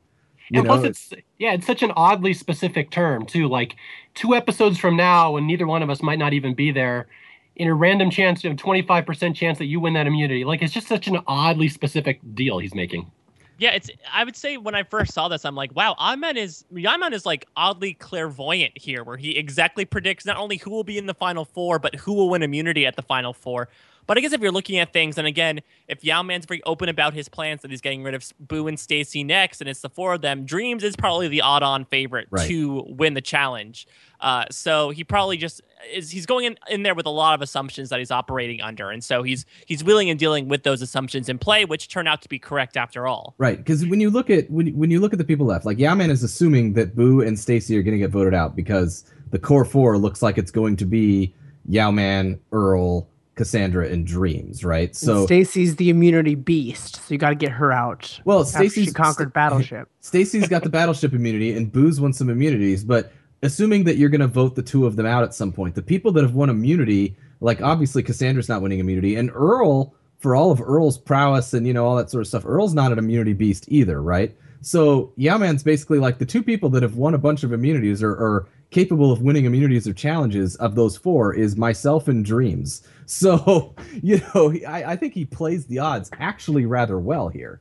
[0.50, 0.74] You and know?
[0.74, 3.48] plus, it's yeah, it's such an oddly specific term too.
[3.48, 3.76] Like
[4.14, 7.08] two episodes from now, when neither one of us might not even be there,
[7.56, 10.44] in a random chance, a twenty five percent chance that you win that immunity.
[10.44, 13.10] Like it's just such an oddly specific deal he's making.
[13.58, 13.88] Yeah, it's.
[14.12, 17.24] I would say when I first saw this, I'm like, wow, Yau-Man is Yau-Man is
[17.24, 21.14] like oddly clairvoyant here, where he exactly predicts not only who will be in the
[21.14, 23.68] final four, but who will win immunity at the final four.
[24.06, 27.14] But I guess if you're looking at things, and again, if Yau-Man's very open about
[27.14, 30.14] his plans that he's getting rid of Boo and Stacy next, and it's the four
[30.14, 32.48] of them, Dreamz is probably the odd-on favorite right.
[32.48, 33.86] to win the challenge.
[34.20, 35.60] Uh, so he probably just
[35.92, 38.90] is he's going in, in there with a lot of assumptions that he's operating under,
[38.90, 42.22] and so he's he's willing and dealing with those assumptions in play, which turn out
[42.22, 43.34] to be correct after all.
[43.36, 45.78] Right, because when you look at when when you look at the people left, like
[45.78, 49.38] Yau-Man is assuming that Boo and Stacy are going to get voted out because the
[49.38, 51.34] core four looks like it's going to be
[51.68, 54.96] Yau-Man, Earl, Cassandra in Dreamz, right?
[54.96, 58.18] So Stacy's the immunity beast, so you got to get her out.
[58.24, 59.88] Well, Stacy's conquered St- Battleship.
[60.00, 62.82] Stacy's got the Battleship immunity, and Boo's won some immunities.
[62.82, 65.74] But assuming that you're going to vote the two of them out at some point,
[65.74, 70.34] the people that have won immunity, like obviously Cassandra's not winning immunity, and Earl, for
[70.34, 72.98] all of Earl's prowess and you know all that sort of stuff, Earl's not an
[72.98, 74.34] immunity beast either, right?
[74.62, 78.12] So Yau-Man's basically like the two people that have won a bunch of immunities or,
[78.12, 82.82] or capable of winning immunities or challenges of those four is myself and Dreamz.
[83.06, 87.60] So, you know, I, I think he plays the odds actually rather well here.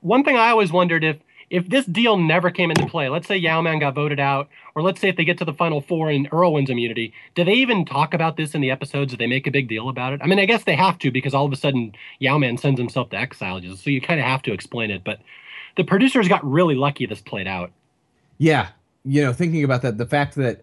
[0.00, 1.18] One thing I always wondered if
[1.52, 4.98] if this deal never came into play, let's say Yau-Man got voted out, or let's
[4.98, 7.84] say if they get to the final four and Earl wins immunity, do they even
[7.84, 9.12] talk about this in the episodes?
[9.12, 10.20] Do they make a big deal about it?
[10.22, 13.10] I mean, I guess they have to because all of a sudden Yau-Man sends himself
[13.10, 15.04] to exile, so you kind of have to explain it.
[15.04, 15.20] But
[15.76, 17.70] the producers got really lucky this played out.
[18.38, 18.68] Yeah,
[19.04, 20.62] you know, thinking about that, the fact that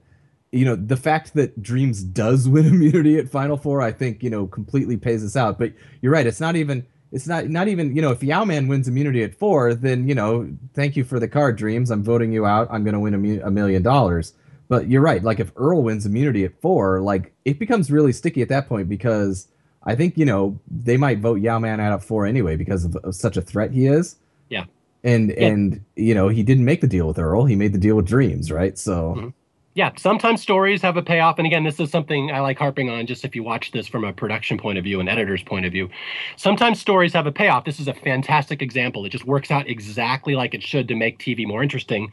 [0.51, 4.29] you know the fact that Dreamz does win immunity at Final Four, I think you
[4.29, 5.59] know completely pays us out.
[5.59, 8.87] But you're right; it's not even it's not not even you know if Yau-Man wins
[8.87, 11.91] immunity at four, then you know thank you for the card, Dreamz.
[11.91, 12.67] I'm voting you out.
[12.71, 14.33] I'm going to win a, a million dollars.
[14.67, 15.23] But you're right.
[15.23, 18.87] Like if Earl wins immunity at four, like it becomes really sticky at that point
[18.87, 19.47] because
[19.83, 23.15] I think you know they might vote Yau-Man out at four anyway because of, of
[23.15, 24.17] such a threat he is.
[24.49, 24.65] Yeah
[25.03, 25.47] and yeah.
[25.47, 27.45] and you know he didn't make the deal with Earl.
[27.45, 28.77] He made the deal with Dreamz, right?
[28.77, 29.15] So.
[29.15, 29.29] Mm-hmm.
[29.75, 31.37] Yeah, sometimes stories have a payoff.
[31.37, 34.03] And again, this is something I like harping on just if you watch this from
[34.03, 35.89] a production point of view, an editor's point of view.
[36.37, 37.65] Sometimes stories have a payoff.
[37.65, 39.05] This is a fantastic example.
[39.05, 42.11] It just works out exactly like it should to make TV more interesting.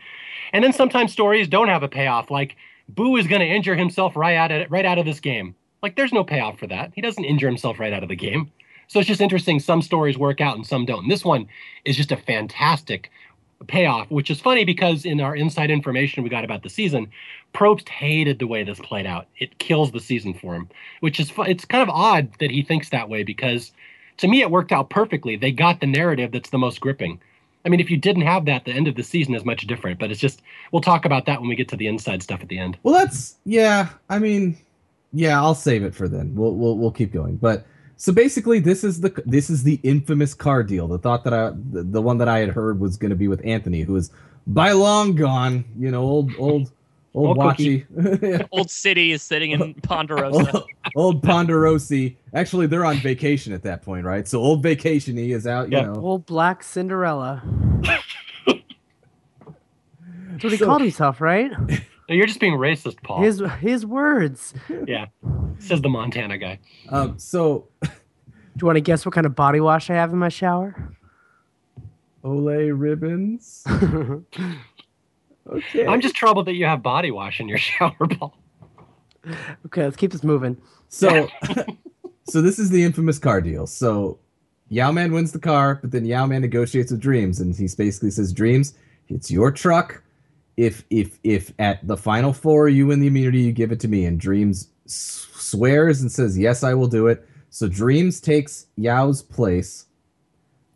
[0.52, 2.56] And then sometimes stories don't have a payoff, like
[2.88, 5.54] Boo is going to injure himself right out of right out of this game.
[5.82, 6.92] Like there's no payoff for that.
[6.94, 8.52] He doesn't injure himself right out of the game.
[8.88, 9.58] So it's just interesting.
[9.58, 11.04] Some stories work out and some don't.
[11.04, 11.48] And this one
[11.84, 13.10] is just a fantastic
[13.66, 17.08] payoff, which is funny because in our inside information we got about the season,
[17.54, 19.26] Probst hated the way this played out.
[19.38, 20.68] It kills the season for him,
[21.00, 23.72] which is it's kind of odd that he thinks that way because
[24.18, 25.36] to me it worked out perfectly.
[25.36, 27.20] They got the narrative that's the most gripping.
[27.64, 29.98] I mean, if you didn't have that, the end of the season is much different.
[29.98, 32.48] But it's just we'll talk about that when we get to the inside stuff at
[32.48, 32.78] the end.
[32.82, 33.88] Well, that's yeah.
[34.08, 34.56] I mean,
[35.12, 36.34] yeah, I'll save it for then.
[36.34, 37.36] We'll we'll we'll keep going.
[37.36, 37.66] But
[37.96, 40.86] so basically, this is the this is the infamous car deal.
[40.86, 43.28] The thought that I the, the one that I had heard was going to be
[43.28, 44.10] with Anthony, who is
[44.46, 45.64] by long gone.
[45.78, 46.72] You know, old old
[47.14, 47.86] old, old Watchy.
[48.52, 50.52] old city is sitting in Ponderosa.
[50.52, 52.16] old, old Ponderosi.
[52.34, 54.28] Actually, they're on vacation at that point, right?
[54.28, 55.72] So old vacationy is out.
[55.72, 57.42] You know, old Black Cinderella.
[60.36, 61.50] That's what he so, called himself, right?
[62.10, 63.22] You're just being racist, Paul.
[63.22, 64.52] His his words.
[64.86, 65.06] Yeah,
[65.58, 66.58] says the Montana guy.
[66.88, 67.18] Um.
[67.18, 67.88] So, do
[68.60, 70.92] you want to guess what kind of body wash I have in my shower?
[72.24, 73.64] Olay ribbons.
[75.48, 75.86] okay.
[75.86, 78.36] I'm just troubled that you have body wash in your shower, Paul.
[79.66, 80.56] Okay, let's keep this moving.
[80.88, 81.28] So,
[82.28, 83.66] so this is the infamous car deal.
[83.66, 84.18] So,
[84.68, 88.74] Yau-Man wins the car, but then Yau-Man negotiates with Dreamz, and he basically says, "Dreamz,
[89.08, 90.02] it's your truck
[90.56, 93.88] if if if at the final four you win the immunity, you give it to
[93.88, 94.06] me.
[94.06, 99.22] And Dreamz s- swears and says, "Yes, I will do it." So Dreamz takes Yau's
[99.22, 99.86] place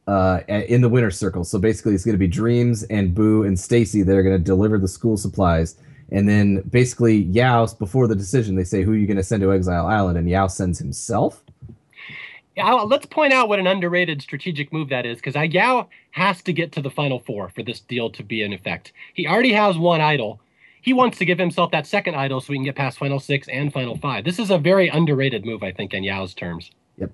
[0.07, 1.45] uh, in the winner's circle.
[1.45, 4.43] So basically, it's going to be Dreamz and Boo and Stacy that are going to
[4.43, 5.77] deliver the school supplies.
[6.11, 9.43] And then basically, Yau, before the decision, they say, Who are you going to send
[9.43, 10.19] to Exile Island?
[10.19, 11.43] And Yau sends himself.
[12.59, 16.53] I'll- let's point out what an underrated strategic move that is, because Yau has to
[16.53, 18.93] get to the final four for this deal to be in effect.
[19.15, 20.41] He already has one idol.
[20.83, 23.49] He wants to give himself that second idol so we can get past final six
[23.49, 24.25] and final five.
[24.25, 26.71] This is a very underrated move, I think, in Yau's terms.
[26.97, 27.11] Yep.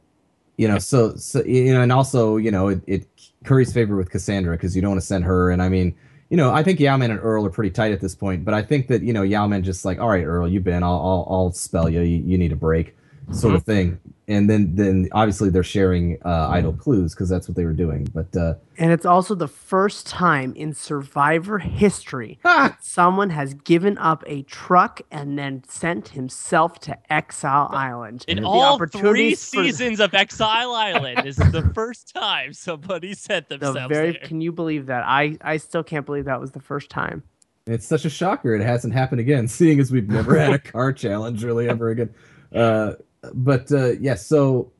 [0.56, 3.06] You know so so you know and also you know it, it
[3.44, 5.94] curry's favor with cassandra because you don't want to send her and i mean
[6.30, 8.62] you know i think Yau-Man and earl are pretty tight at this point but i
[8.62, 11.52] think that you know Yau-Man just like all right earl you've been i'll i'll, I'll
[11.52, 12.00] spell you.
[12.00, 12.96] you you need a break
[13.32, 13.98] sort of thing
[14.28, 18.06] and then then obviously they're sharing uh idol clues because that's what they were doing
[18.14, 23.98] but uh And it's also the first time in Survivor history ah, someone has given
[23.98, 28.24] up a truck and then sent himself to Exile Island.
[28.28, 32.52] In The all three opportunities for- seasons of Exile Island, this is the first time
[32.52, 34.20] somebody sent The themselves very there.
[34.22, 35.02] can you believe that?
[35.04, 37.22] I I still can't believe that was the first time.
[37.66, 40.92] it's such a shocker it hasn't happened again seeing as we've never had a car
[40.92, 42.10] challenge really ever again
[42.54, 42.92] uh
[43.34, 44.70] but uh yeah so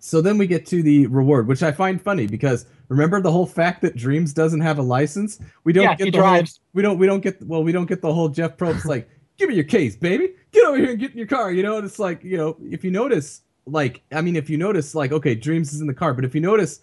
[0.00, 3.46] so then we get to the reward which i find funny because remember the whole
[3.46, 5.40] fact that Dreamz doesn't have a license?
[5.64, 6.42] We don't Yeah, get he the whole-
[6.72, 9.48] we don't we don't get well we don't get the whole jeff probst like give
[9.50, 10.30] me your case baby.
[10.52, 11.76] Get over here and get in your car you know?
[11.76, 15.12] And it's like you know if you notice like i mean if you notice like
[15.12, 16.80] okay Dreamz is in the car but if you notice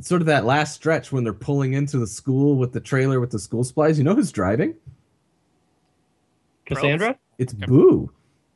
[0.00, 3.30] sort of that last stretch when they're pulling into the school with the trailer with
[3.30, 4.74] the school supplies you know who's driving?
[6.66, 7.18] Cassandra?
[7.38, 8.10] it's boo.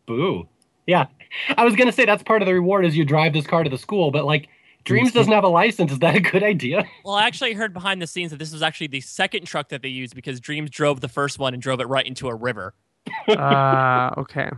[0.06, 0.48] Boo.
[0.88, 1.06] Yeah.
[1.56, 3.68] I was gonna say that's part of the reward is you drive this car to
[3.68, 4.48] the school, but like
[4.86, 5.92] Dreamz Dreamz doesn't have a license.
[5.92, 6.84] Is that a good idea?
[7.04, 9.82] Well, I actually heard behind the scenes that this was actually the second truck that
[9.82, 12.74] they used because Dreamz drove the first one and drove it right into a river.
[13.28, 14.50] Uh, okay.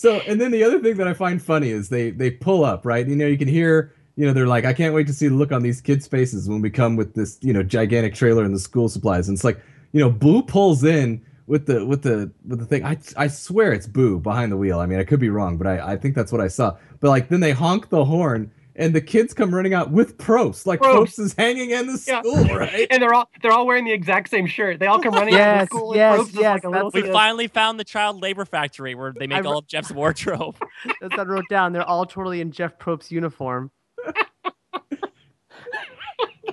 [0.00, 2.86] So, and then the other thing that I find funny is they they pull up,
[2.86, 3.06] right?
[3.06, 5.34] You know, you can hear, you know, they're like, I can't wait to see the
[5.34, 8.54] look on these kids' faces when we come with this, you know, gigantic trailer and
[8.54, 9.28] the school supplies.
[9.28, 9.60] And it's like,
[9.92, 12.84] you know, Boo pulls in with the with the with the thing.
[12.84, 14.78] I I swear it's Boo behind the wheel.
[14.80, 16.76] I mean, I could be wrong, but I I think that's what I saw.
[17.00, 18.50] But like, then they honk the horn.
[18.76, 20.64] And the kids come running out with Probst.
[20.64, 20.94] Like Probst.
[21.16, 22.20] Probst is hanging in the Yeah.
[22.20, 22.86] school, right?
[22.90, 24.78] And they're all they're all wearing the exact same shirt.
[24.78, 26.90] They all come running out of Yes, the school yes, and yes, like a little
[26.94, 30.56] We finally found the child labor factory where they make I all of Jeff's wardrobe.
[31.00, 31.72] That's what I wrote down.
[31.72, 33.70] They're all totally in Jeff Probst's uniform.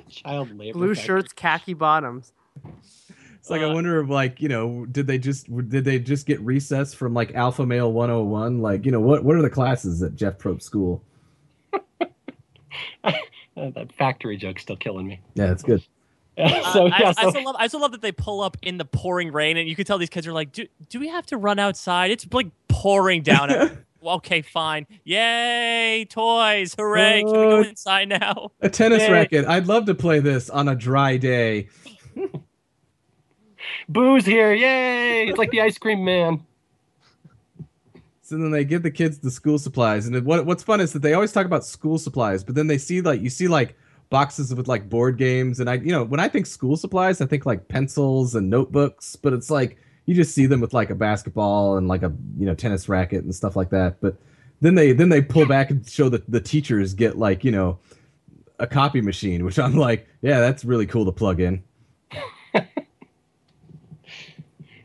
[0.09, 0.73] child labor.
[0.77, 1.05] Blue factory.
[1.05, 2.33] shirts, khaki bottoms.
[3.47, 6.25] It's like I Uh, wonder if like you know did they just did they just
[6.25, 8.59] get recess from like Alpha Male 101?
[8.61, 11.01] Like you know what what are the classes at Jeff Probst school?
[13.05, 15.19] Uh, that factory joke's still killing me.
[15.33, 15.81] Yeah, it's good.
[16.37, 18.57] Uh, so I, yeah, I so still love I still love that they pull up
[18.61, 21.07] in the pouring rain and you can tell these kids are like, do, do we
[21.07, 22.11] have to run outside?
[22.11, 23.49] It's like pouring down.
[24.05, 24.85] Okay, fine.
[25.05, 26.75] Yay, toys.
[26.77, 27.23] Hooray.
[27.23, 28.51] Can we go inside now?
[28.61, 29.11] A tennis Yay.
[29.11, 29.45] racket.
[29.45, 31.67] I'd love to play this on a dry day.
[33.89, 35.27] Booze here, yay!
[35.27, 36.45] It's like the ice cream man.
[38.21, 41.01] So then they give the kids the school supplies, and what what's fun is that
[41.01, 43.77] they always talk about school supplies, but then they see like you see like
[44.09, 47.25] boxes with like board games, and I you know when I think school supplies, I
[47.25, 50.95] think like pencils and notebooks, but it's like you just see them with like a
[50.95, 54.01] basketball and like a you know tennis racket and stuff like that.
[54.01, 54.17] But
[54.61, 57.79] then they then they pull back and show that the teachers get like you know
[58.59, 61.63] a copy machine, which I'm like, yeah, that's really cool to plug in.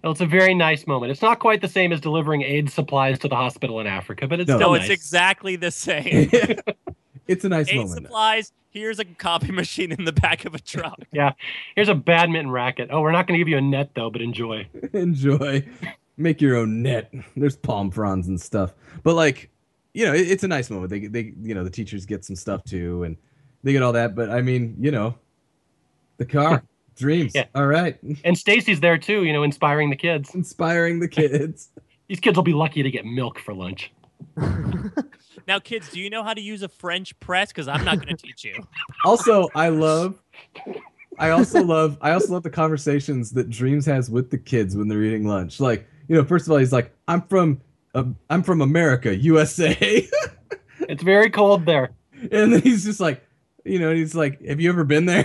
[0.02, 1.12] Well, it's a very nice moment.
[1.12, 4.40] It's not quite the same as delivering aid supplies to the hospital in Africa, but
[4.40, 4.56] it's No.
[4.56, 4.90] still No, nice.
[4.90, 6.30] it's exactly the same.
[7.28, 7.92] it's a nice Aid moment.
[7.92, 8.52] supplies.
[8.70, 10.98] Here's a copy machine in the back of a truck.
[11.12, 11.32] Yeah,
[11.76, 12.88] here's a badminton racket.
[12.90, 14.66] Oh, we're not going to give you a net though, but enjoy.
[14.92, 15.64] enjoy
[16.18, 19.48] make your own net there's palm fronds and stuff but like
[19.94, 22.36] you know it, it's a nice moment they they you know the teachers get some
[22.36, 23.16] stuff too and
[23.62, 25.14] they get all that but i mean you know
[26.18, 26.62] the car
[26.96, 27.46] dreams Yeah.
[27.54, 30.34] all right And Stacy's there too, you know, inspiring the kids.
[30.34, 31.68] inspiring the kids
[32.08, 33.90] These kids will be lucky to get milk for lunch.
[35.48, 37.48] Now, kids, do you know how to use a French press?
[37.48, 38.54] Because I'm not going to teach you.
[39.04, 40.22] also i love
[41.18, 44.86] i also love i also love the conversations that Dreamz has with the kids when
[44.88, 47.60] they're eating lunch like you know first of all he's like i'm from
[47.94, 50.06] uh, i'm from america usa
[50.88, 51.90] It's very cold there.
[52.30, 53.22] and then he's just like
[53.64, 55.24] you know he's like have you ever been there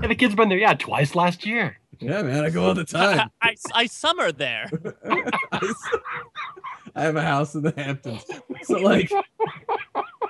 [0.00, 1.76] And the kids been there, yeah, twice last year.
[2.00, 3.30] Yeah, man, I go all the time.
[3.42, 4.70] I, I summer there.
[5.52, 8.24] I have a house in the Hamptons.
[8.62, 9.10] So like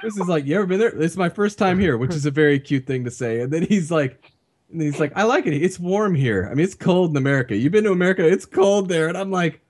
[0.03, 1.01] this is like, you ever been there?
[1.01, 3.41] It's my first time here, which is a very cute thing to say.
[3.41, 4.33] And then he's like
[4.71, 5.55] and he's like, I like it.
[5.55, 6.49] It's warm here.
[6.51, 7.57] I mean, it's cold in America.
[7.57, 9.09] You've been to America, it's cold there.
[9.09, 9.61] And I'm like,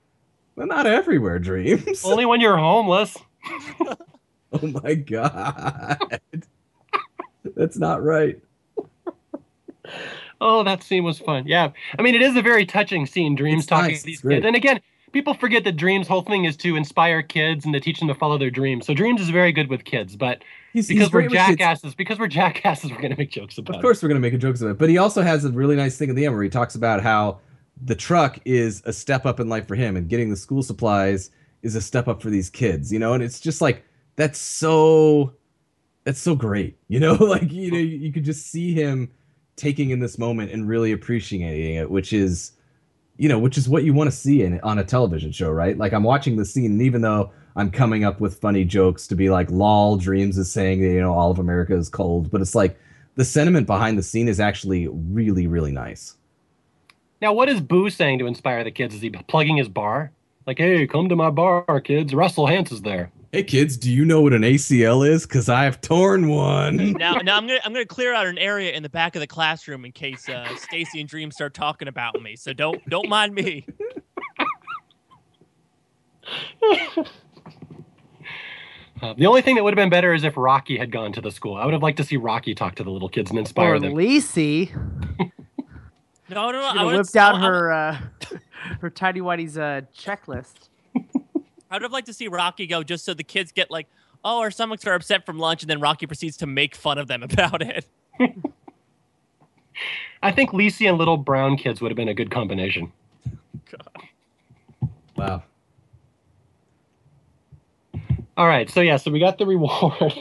[0.56, 2.04] well, not everywhere, Dreamz.
[2.04, 3.16] Only when you're homeless.
[4.52, 6.20] oh my god.
[7.56, 8.40] That's not right.
[10.40, 11.46] Oh, that scene was fun.
[11.46, 11.70] Yeah.
[11.98, 13.36] I mean, it is a very touching scene.
[13.36, 14.46] Dreamz It's talking nice, to these kids.
[14.46, 14.80] And again,
[15.12, 18.14] people forget that Dreamz' whole thing is to inspire kids and to teach them to
[18.14, 18.86] follow their dreams.
[18.86, 20.42] So Dreamz is very good with kids, but
[20.72, 21.58] He's, because he's we're great with kids.
[21.58, 24.38] jackasses, because we're jackasses, we're gonna make jokes about Of course, we're gonna make a
[24.38, 26.42] jokes of it, but he also has a really nice thing at the end where
[26.44, 27.40] he talks about how
[27.82, 31.30] the truck is a step up in life for him, and getting the school supplies
[31.62, 32.92] is a step up for these kids.
[32.92, 33.82] You know, and it's just like
[34.16, 35.34] that's so
[36.04, 36.76] that's so great.
[36.88, 39.10] You know, like you know, you could just see him
[39.58, 42.52] taking in this moment and really appreciating it, which is
[43.18, 45.76] you know, which is what you want to see in on a television show, right?
[45.76, 49.16] Like I'm watching the scene, and even though I'm coming up with funny jokes to
[49.16, 52.40] be like, "Lol, Dreamz is saying that you know all of America is cold," but
[52.40, 52.78] it's like
[53.16, 56.16] the sentiment behind the scene is actually really, really nice.
[57.20, 58.94] Now, what is Boo saying to inspire the kids?
[58.94, 60.12] Is he plugging his bar?
[60.46, 62.14] Like, hey, come to my bar, kids.
[62.14, 63.10] Russell Hantz is there.
[63.32, 65.26] Hey kids, do you know what an ACL is?
[65.26, 66.92] Cause I've torn one.
[66.98, 69.26] now, now I'm gonna I'm gonna clear out an area in the back of the
[69.26, 72.36] classroom in case uh, Stacy and Dream start talking about me.
[72.36, 73.66] So don't don't mind me.
[79.00, 81.20] Uh, the only thing that would have been better is if Rocky had gone to
[81.20, 81.54] the school.
[81.56, 83.78] I would have liked to see Rocky talk to the little kids and inspire Or
[83.78, 83.94] them.
[83.94, 84.72] Lacey.
[86.28, 86.72] No, no, no.
[86.72, 87.98] She I would would whipped out her uh,
[88.80, 90.67] her tidy whitey's uh, checklist.
[91.70, 93.86] I would have liked to see Rocky go just so the kids get like,
[94.24, 97.08] oh, our stomachs are upset from lunch, and then Rocky proceeds to make fun of
[97.08, 97.86] them about it.
[100.22, 102.92] I think Lisi and little brown kids would have been a good combination.
[103.70, 104.02] God.
[105.16, 105.42] Wow.
[108.36, 110.14] All right, so yeah, so we got the reward.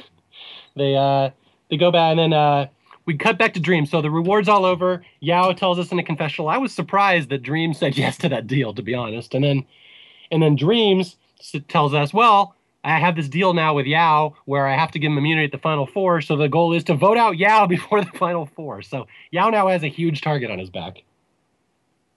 [0.75, 1.29] they uh
[1.69, 2.67] they go back and then uh
[3.05, 3.85] we cut back to Dream.
[3.85, 5.03] So the reward's all over.
[5.21, 6.49] Yau tells us in a confessional.
[6.49, 9.33] I was surprised that Dream said yes to that deal, to be honest.
[9.33, 9.65] And then
[10.31, 11.15] and then Dreamz s-
[11.67, 15.11] tells us, well, I have this deal now with Yau where I have to give
[15.11, 16.21] him immunity at the final four.
[16.21, 18.81] So the goal is to vote out Yau before the final four.
[18.81, 21.03] So Yau now has a huge target on his back.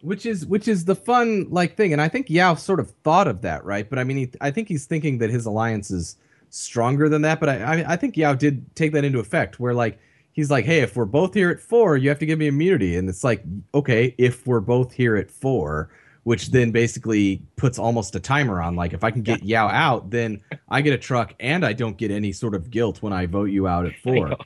[0.02, 3.28] Which is which is the fun like thing, and I think Yau sort of thought
[3.28, 3.88] of that, right?
[3.88, 6.16] But I mean, he, I think he's thinking that his alliance is
[6.48, 7.38] stronger than that.
[7.38, 9.98] But I, I, I think Yau did take that into effect, where like
[10.32, 12.96] he's like, hey, if we're both here at four, you have to give me immunity,
[12.96, 13.44] and it's like,
[13.74, 15.90] okay, if we're both here at four,
[16.24, 20.10] which then basically puts almost a timer on, like if I can get Yau out,
[20.10, 23.26] then I get a truck, and I don't get any sort of guilt when I
[23.26, 24.36] vote you out at four.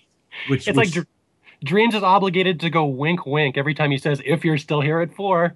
[0.49, 1.07] Which It's which, like Dr-
[1.65, 5.01] Dreamz is obligated to go wink wink every time he says, if you're still here
[5.01, 5.55] at four.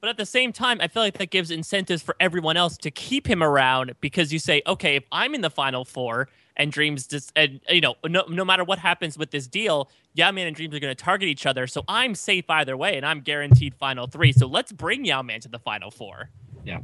[0.00, 2.90] But at the same time, I feel like that gives incentives for everyone else to
[2.90, 7.08] keep him around because you say, okay, if I'm in the final four and Dreamz
[7.08, 10.74] just, and you know, no, no matter what happens with this deal, Yau-Man and Dreamz
[10.74, 11.66] are going to target each other.
[11.66, 14.32] So I'm safe either way, and I'm guaranteed final three.
[14.32, 16.30] So let's bring Yau-Man to the final four.
[16.64, 16.80] Yeah.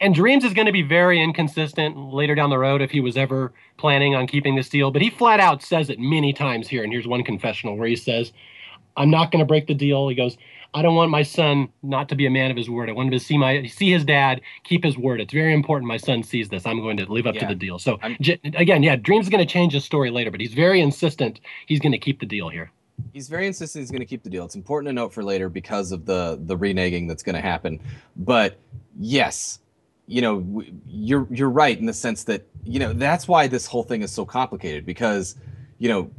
[0.00, 3.16] And Dreamz is going to be very inconsistent later down the road if he was
[3.16, 4.90] ever planning on keeping this deal.
[4.90, 6.82] But he flat out says it many times here.
[6.82, 8.32] And here's one confessional where he says,
[8.96, 10.08] I'm not going to break the deal.
[10.08, 10.36] He goes,
[10.74, 12.88] I don't want my son not to be a man of his word.
[12.90, 15.20] I want him to see my see his dad keep his word.
[15.20, 16.66] It's very important my son sees this.
[16.66, 17.78] I'm going to live up to the deal.
[17.78, 20.80] So j- again, yeah, Dreamz is going to change his story later, but he's very
[20.80, 22.70] insistent he's going to keep the deal here.
[23.12, 24.44] he's very insistent he's going to keep the deal.
[24.44, 27.80] It's important to note for later because of the the reneging that's going to happen.
[28.16, 28.58] But
[28.98, 29.60] yes,
[30.06, 33.84] you know, you're you're right in the sense that you know that's why this whole
[33.84, 35.36] thing is so complicated because
[35.78, 36.10] you know.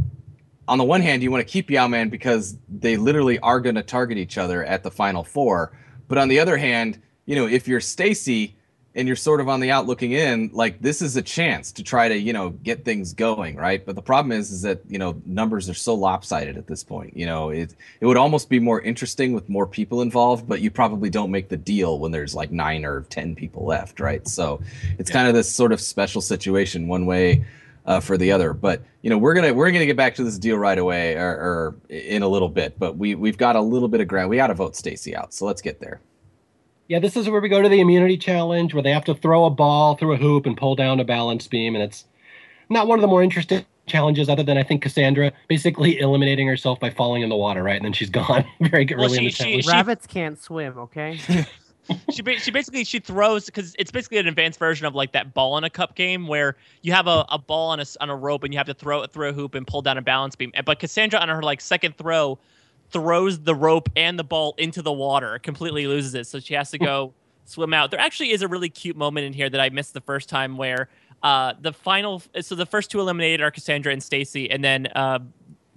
[0.70, 3.82] On the one hand, you want to keep Yau-Man because they literally are going to
[3.82, 5.72] target each other at the final four.
[6.08, 8.56] But on the other hand, you know, if you're Stacy
[8.94, 11.84] and you're sort of on the out looking in, like this is a chance to
[11.84, 13.84] try to, you know, get things going, right?
[13.84, 17.18] But the problem is, is that you know numbers are so lopsided at this point.
[17.18, 20.70] You know, it it would almost be more interesting with more people involved, but you
[20.70, 24.28] probably don't make the deal when there's like nine or ten people left, right?
[24.28, 24.62] So
[25.00, 27.44] it's kind of this sort of special situation, one way
[27.90, 28.54] uh, for the other.
[28.54, 31.28] But you know, we're gonna we're gonna get back to this deal right away, or,
[31.30, 32.80] or in a little bit.
[32.80, 34.30] But we we've got a little bit of ground.
[34.30, 36.00] We got to vote Stacy out, so let's get there.
[36.88, 39.46] Yeah, this is where we go to the immunity challenge where they have to throw
[39.46, 41.76] a ball through a hoop and pull down a balance beam.
[41.76, 42.06] And it's
[42.70, 46.80] not one of the more interesting challenges, other than I think Cassandra basically eliminating herself
[46.80, 47.76] by falling in the water, right?
[47.76, 49.66] And then she's gone very Well, early in the she- she- challenge.
[49.66, 51.20] she- Rabbits can't swim, okay?
[52.12, 55.34] she ba- she basically she throws because it's basically an advanced version of like that
[55.34, 58.16] ball in a cup game where you have a, a ball on a on a
[58.16, 60.36] rope and you have to throw it through a hoop and pull down a balance
[60.36, 60.52] beam.
[60.66, 62.40] But Cassandra on her like second throw
[62.92, 66.72] throws the rope and the ball into the water, completely loses it, so she has
[66.72, 67.14] to go
[67.46, 67.92] swim out.
[67.92, 70.58] There actually is a really cute moment in here that I missed the first time
[70.58, 70.90] where
[71.22, 75.20] uh the final so the first two eliminated are Cassandra and Stacy and then uh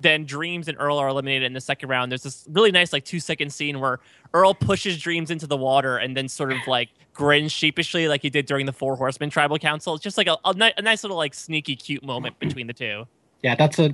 [0.02, 2.12] then Dreamz and Earl are eliminated in the second round.
[2.12, 4.00] There's this really nice, like two second scene where
[4.34, 8.30] Earl pushes Dreamz into the water and then sort of like grins sheepishly, like he
[8.30, 9.94] did during the Four Horsemen Tribal Council.
[9.94, 12.74] It's just like a, a, ni- a nice little like sneaky, cute moment between the
[12.74, 13.06] two.
[13.42, 13.92] Yeah, that's a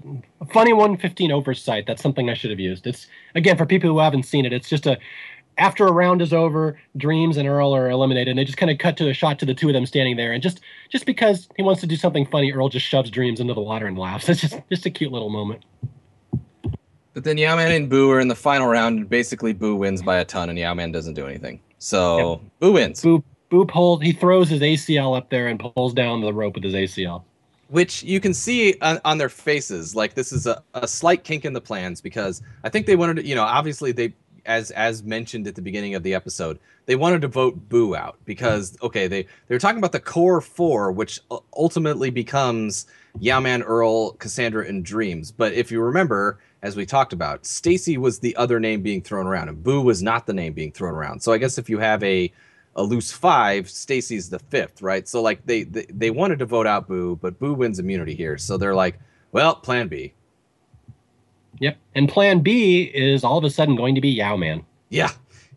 [0.52, 1.86] funny 115 oversight.
[1.86, 2.86] That's something I should have used.
[2.86, 4.52] It's again for people who haven't seen it.
[4.52, 4.98] It's just a
[5.58, 8.78] after a round is over, Dreamz and Earl are eliminated, and they just kind of
[8.78, 10.32] cut to a shot to the two of them standing there.
[10.32, 13.54] And just just because he wants to do something funny, Earl just shoves Dreamz into
[13.54, 14.28] the water and laughs.
[14.28, 15.64] It's just just a cute little moment.
[17.18, 20.18] But then Yau-Man and Boo are in the final round, and basically Boo wins by
[20.18, 21.58] a ton, and Yau-Man doesn't do anything.
[21.80, 23.02] So Boo wins.
[23.02, 24.02] Boo Boo pulls.
[24.02, 27.24] He throws his ACL up there and pulls down the rope with his ACL.
[27.70, 31.44] which you can see on, on their faces like this is a, a slight kink
[31.44, 34.14] in the plans because i think they wanted to you know obviously they
[34.46, 38.16] as as mentioned at the beginning of the episode they wanted to vote boo out
[38.26, 41.20] because okay they they were talking about the core four which
[41.52, 42.86] ultimately becomes
[43.20, 45.32] Yau-Man, Earl, Cassandra, and Dreamz.
[45.36, 49.26] But if you remember, as we talked about, Stacy was the other name being thrown
[49.26, 51.20] around, and Boo was not the name being thrown around.
[51.20, 52.32] So I guess if you have a
[52.76, 55.08] a loose five, Stacy's the fifth, right?
[55.08, 58.38] So like they, they they wanted to vote out Boo, but Boo wins immunity here.
[58.38, 58.98] So they're like,
[59.32, 60.14] well, Plan B.
[61.60, 61.76] Yep.
[61.94, 64.64] And Plan B is all of a sudden going to be Yau-Man.
[64.90, 65.10] Yeah,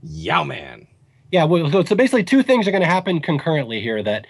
[0.04, 0.88] Yau-Man.
[1.32, 4.02] Yeah, well, so, so basically, two things are going to happen concurrently here.
[4.02, 4.26] That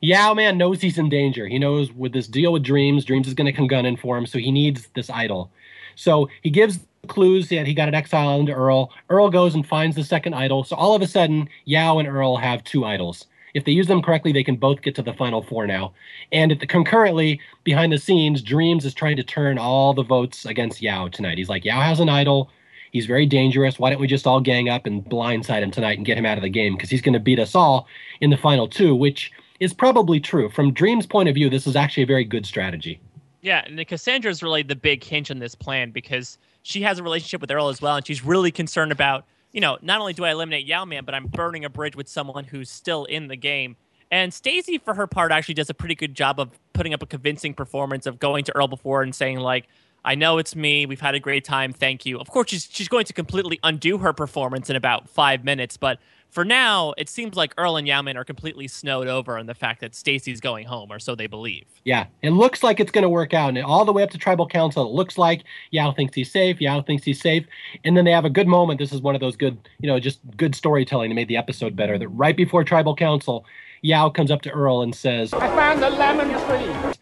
[0.00, 1.46] Yau-Man knows he's in danger.
[1.48, 4.26] He knows with this deal with Dreamz, Dreamz is going to come gunning for him,
[4.26, 5.50] so he needs this idol.
[5.96, 6.78] So he gives
[7.08, 8.90] clues that he got an exile island to Earl.
[9.10, 10.64] Earl goes and finds the second idol.
[10.64, 13.26] So all of a sudden, Yau and Earl have two idols.
[13.54, 15.94] If they use them correctly, they can both get to the final four now.
[16.30, 20.82] And the, concurrently, behind the scenes, Dreamz is trying to turn all the votes against
[20.82, 21.38] Yau tonight.
[21.38, 22.50] He's like, Yau has an idol.
[22.92, 23.78] He's very dangerous.
[23.78, 26.36] Why don't we just all gang up and blindside him tonight and get him out
[26.36, 26.74] of the game?
[26.74, 27.88] Because he's going to beat us all
[28.20, 30.50] in the final two, which is probably true.
[30.50, 33.00] From Dream's point of view, this is actually a very good strategy.
[33.46, 37.02] Yeah, and Cassandra is really the big hinge in this plan because she has a
[37.04, 40.24] relationship with Earl as well, and she's really concerned about, you know, not only do
[40.24, 43.76] I eliminate Yau-Man, but I'm burning a bridge with someone who's still in the game.
[44.10, 47.06] And Stacy, for her part, actually does a pretty good job of putting up a
[47.06, 49.68] convincing performance of going to Earl before and saying like,
[50.04, 50.84] "I know it's me.
[50.84, 51.72] We've had a great time.
[51.72, 55.44] Thank you." Of course, she's she's going to completely undo her performance in about five
[55.44, 56.00] minutes, but
[56.30, 59.80] for now, it seems like Earl and Yau-Man are completely snowed over on the fact
[59.80, 61.64] that Stacy's going home, or so they believe.
[61.84, 63.56] Yeah, it looks like it's going to work out.
[63.56, 66.60] And all the way up to tribal council, it looks like Yau thinks he's safe.
[66.60, 67.46] Yau thinks he's safe.
[67.84, 68.78] And then they have a good moment.
[68.78, 71.74] This is one of those good, you know, just good storytelling that made the episode
[71.74, 71.98] better.
[71.98, 73.46] That right before tribal council,
[73.82, 76.94] Yau comes up to Earl and says, I found the lemon tree.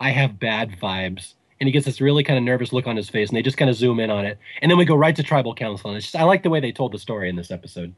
[0.00, 1.34] I have bad vibes.
[1.58, 3.56] And he gets this really kind of nervous look on his face, and they just
[3.56, 4.38] kind of zoom in on it.
[4.60, 5.88] And then we go right to tribal council.
[5.88, 7.94] And it's just, I like the way they told the story in this episode.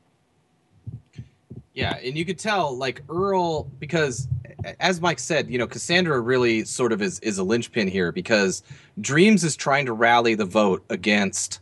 [1.79, 4.27] Yeah, and you could tell like Earl because
[4.81, 8.65] as Mike said, you know, Cassandra really sort of is is a linchpin here because
[9.01, 11.61] Dreamz is trying to rally the vote against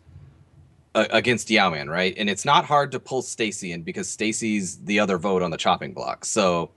[0.94, 2.14] against Yau-Man, right?
[2.16, 5.58] And it's not hard to pull Stacy in because Stacy's the other vote on the
[5.58, 6.24] chopping block.
[6.24, 6.70] So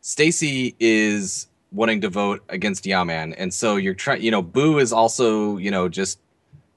[0.00, 4.22] Stacy is wanting to vote against Yau-Man, and so you're trying.
[4.22, 6.20] You know, Boo is also you know just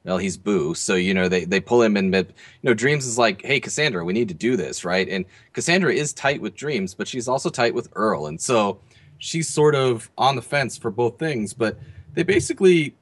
[0.07, 2.09] well, he's Boo, so you know they they pull him in.
[2.11, 2.33] But you
[2.69, 5.07] know, Dreamz is like, hey, Cassandra, we need to do this, right?
[5.07, 8.79] And Cassandra is tight with Dreamz, but she's also tight with Earl, and so
[9.17, 11.53] she's sort of on the fence for both things.
[11.53, 11.77] But
[12.13, 12.95] they basically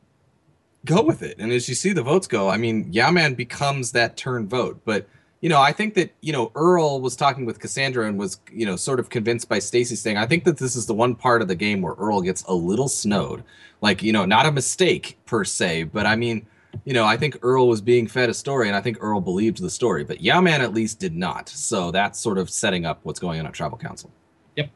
[0.84, 4.18] go with it, and as you see the votes go, I mean, Yau-Man becomes that
[4.18, 5.08] turn vote, but.
[5.42, 8.66] You know, I think that you know Earl was talking with Cassandra and was you
[8.66, 10.18] know sort of convinced by Stacy's thing.
[10.18, 12.54] I think that this is the one part of the game where Earl gets a
[12.56, 13.44] little snowed,
[13.80, 16.48] like you know, not a mistake per se, but I mean,
[16.84, 19.62] you know, I think Earl was being fed a story, and I think Earl believed
[19.62, 21.50] the story, but Yau-Man at least did not.
[21.50, 24.12] So that's sort of setting up what's going on at Tribal Council.
[24.56, 24.70] Yep.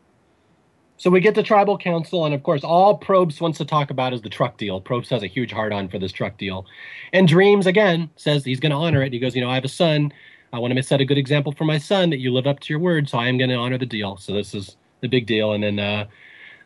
[0.97, 4.13] So we get to tribal council, and of course, all Probst wants to talk about
[4.13, 4.81] is the truck deal.
[4.81, 6.65] Probst has a huge hard on for this truck deal.
[7.13, 9.13] And Dreamz, again, says he's going to honor it.
[9.13, 10.11] He goes, You know, I have a son.
[10.51, 12.73] I want to set a good example for my son that you live up to
[12.73, 14.17] your word, so I am going to honor the deal.
[14.17, 15.53] So this is the big deal.
[15.53, 16.05] And then, uh,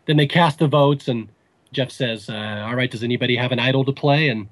[0.06, 1.28] then they cast the votes, and
[1.72, 4.30] Jeff says, uh, All right, does anybody have an idol to play?
[4.30, 4.48] And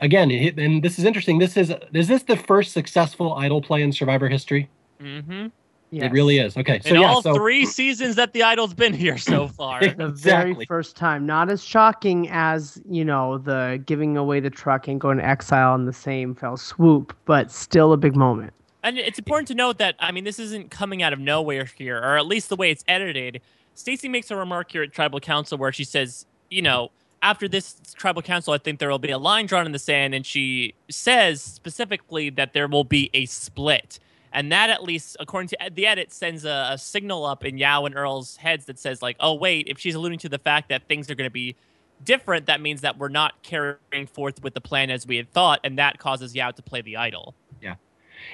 [0.00, 1.38] again, it, and this is interesting.
[1.38, 4.68] This is is this the first successful idol play in Survivor history?
[5.00, 5.48] Mm-hmm.
[5.92, 6.56] It really is.
[6.56, 9.80] Okay, so In yeah, all so three seasons that the idol's been here so far.
[9.80, 11.26] The very first time.
[11.26, 15.74] Not as shocking as, you know, the giving away the truck and going to exile
[15.74, 18.52] in the same fell swoop, but still a big moment.
[18.82, 21.98] And it's important to note that I mean this isn't coming out of nowhere here,
[21.98, 23.40] or at least the way it's edited.
[23.74, 26.90] Stacy makes a remark here at Tribal Council where she says, you know,
[27.22, 30.14] after this Tribal Council, I think there will be a line drawn in the sand,
[30.14, 33.98] and she says specifically that there will be a split.
[34.32, 37.84] And that, at least according to the edit, sends a, a signal up in Yau
[37.84, 40.86] and Earl's heads that says, like, oh, wait, if she's alluding to the fact that
[40.88, 41.56] things are going to be
[42.04, 45.60] different, that means that we're not carrying forth with the plan as we had thought,
[45.64, 47.34] and that causes Yau to play the idol.
[47.60, 47.74] Yeah.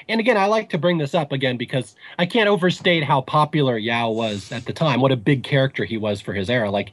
[0.09, 3.79] And again, I like to bring this up again because I can't overstate how popular
[3.79, 5.01] Yau was at the time.
[5.01, 6.71] What a big character he was for his era.
[6.71, 6.93] Like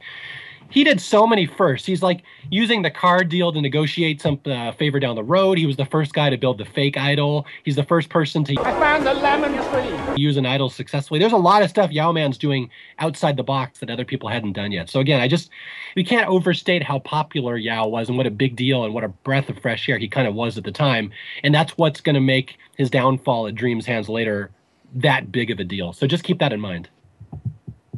[0.70, 1.86] he did so many firsts.
[1.86, 5.58] He's like using the card deal to negotiate some uh, favor down the road.
[5.58, 7.46] He was the first guy to build the fake idol.
[7.64, 10.22] He's the first person to I found the lemon tree.
[10.22, 11.20] use an idol successfully.
[11.20, 14.72] There's a lot of stuff Yau-Man's doing outside the box that other people hadn't done
[14.72, 14.88] yet.
[14.88, 15.50] So again, I just
[15.96, 19.08] we can't overstate how popular Yau was and what a big deal and what a
[19.08, 21.10] breath of fresh air he kind of was at the time.
[21.42, 24.50] And that's what's going to make his downfall at Dreamz Hands later
[24.94, 25.92] that big of a deal.
[25.92, 26.88] So just keep that in mind.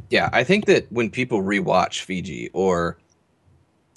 [0.09, 2.97] Yeah, I think that when people rewatch Fiji or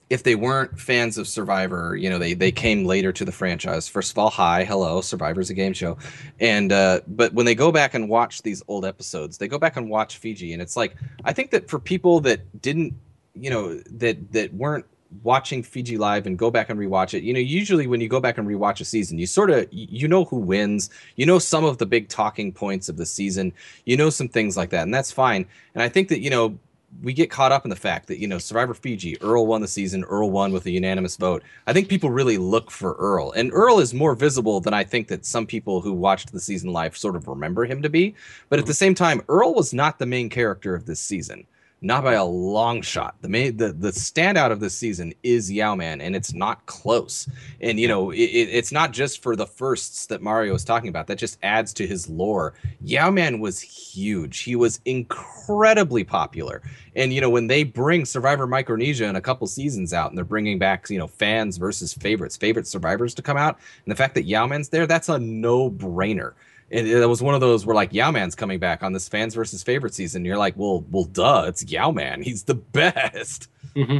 [0.08, 3.88] if they weren't fans of Survivor, you know, they they came later to the franchise.
[3.88, 5.96] First of all, hi, hello, Survivor's a game show.
[6.40, 9.76] And uh but when they go back and watch these old episodes, they go back
[9.76, 12.94] and watch Fiji and it's like I think that for people that didn't,
[13.34, 14.86] you know, that that weren't
[15.22, 18.20] watching Fiji live and go back and rewatch it, you know, usually when you go
[18.20, 21.64] back and rewatch a season, you sort of you know who wins, you know some
[21.64, 23.52] of the big talking points of the season,
[23.84, 25.46] you know some things like that, and that's fine.
[25.74, 26.58] And I think that you know
[27.02, 29.68] we get caught up in the fact that you know Survivor Fiji, Earl won the
[29.68, 31.42] season, Earl won with a unanimous vote.
[31.66, 35.08] I think people really look for Earl, and Earl is more visible than I think
[35.08, 38.14] that some people who watched the season live sort of remember him to be.
[38.48, 38.76] But at the mm-hmm.
[38.76, 41.46] same time, Earl was not the main character of this season
[41.82, 43.14] not by a long shot.
[43.22, 47.28] The main the the standout of this season is Yau-Man, and it's not close.
[47.60, 51.06] And you know, it, it's not just for the firsts that Mario is talking about.
[51.06, 52.54] That just adds to his lore.
[52.82, 54.40] Yau-Man was huge.
[54.40, 56.62] He was incredibly popular.
[56.94, 60.24] And you know, when they bring Survivor Micronesia in a couple seasons out, and they're
[60.24, 64.14] bringing back you know fans versus favorites, favorite survivors to come out, and the fact
[64.14, 66.34] that Yau-Man's there, that's a no brainer
[66.70, 69.62] it, it, was one of those where like Yau-Man's coming back on this fans versus
[69.62, 70.24] favorite season.
[70.24, 72.22] You're like, well, well, duh, it's Yau-Man.
[72.22, 73.48] He's the best.
[73.74, 73.98] Mm-hmm.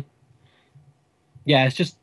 [1.45, 1.97] Yeah, it's just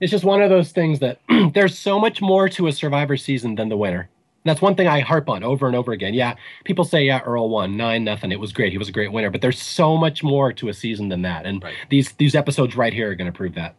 [0.00, 1.20] it's just one of those things that
[1.54, 4.00] there's so much more to a Survivor season than the winner.
[4.00, 6.12] And that's one thing I harp on over and over again.
[6.12, 8.30] Yeah, people say yeah, Earl won nine nothing.
[8.30, 8.72] It was great.
[8.72, 9.30] He was a great winner.
[9.30, 11.46] But there's so much more to a season than that.
[11.46, 11.74] And right.
[11.88, 13.74] these these episodes right here are going to prove that.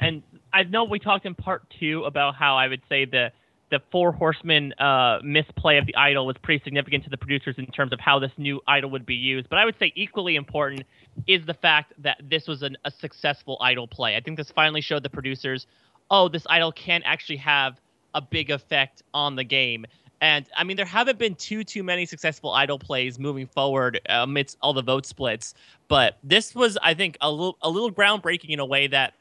[0.00, 0.22] And
[0.52, 3.32] I know we talked in part two about how I would say the
[3.70, 7.66] the four horsemen uh, misplay of the idol was pretty significant to the producers in
[7.66, 9.48] terms of how this new idol would be used.
[9.48, 10.84] But I would say equally important
[11.26, 14.16] is the fact that this was an, a successful idol play.
[14.16, 15.66] I think this finally showed the producers,
[16.10, 17.80] oh, this idol can actually have
[18.14, 19.84] a big effect on the game.
[20.20, 24.56] And I mean, there haven't been too too many successful idol plays moving forward amidst
[24.62, 25.54] all the vote splits.
[25.88, 29.12] But this was, I think, a little a little groundbreaking in a way that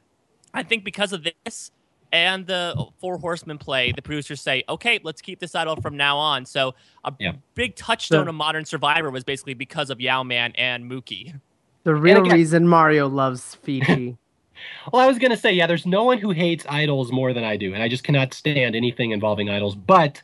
[0.53, 1.71] I think because of this
[2.15, 5.97] and the uh, Four Horsemen play, the producers say, okay, let's keep this idol from
[5.97, 6.45] now on.
[6.45, 6.73] So
[7.03, 7.33] a yeah.
[7.55, 11.37] big touchstone so, of Modern Survivor was basically because of Yau-Man and Mookie.
[11.83, 14.17] The real again, reason Mario loves Fiji.
[14.93, 17.43] well, I was going to say, yeah, there's no one who hates idols more than
[17.43, 19.75] I do, and I just cannot stand anything involving idols.
[19.75, 20.21] But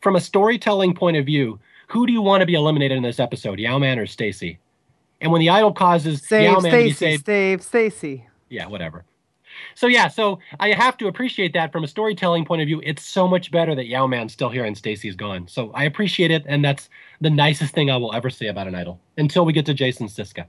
[0.00, 1.58] from a storytelling point of view,
[1.88, 4.58] who do you want to be eliminated in this episode, Yau-Man or Stacy?
[5.20, 8.26] And when the idol causes save Yau-Man Stacey, to be saved, save Stacy.
[8.48, 9.04] Yeah, whatever.
[9.74, 12.80] So yeah, so I have to appreciate that from a storytelling point of view.
[12.84, 15.48] It's so much better that Yau-Man's still here and Stacy's gone.
[15.48, 16.88] So I appreciate it, and that's
[17.20, 20.06] the nicest thing I will ever say about an idol until we get to Jason
[20.08, 20.46] Siska.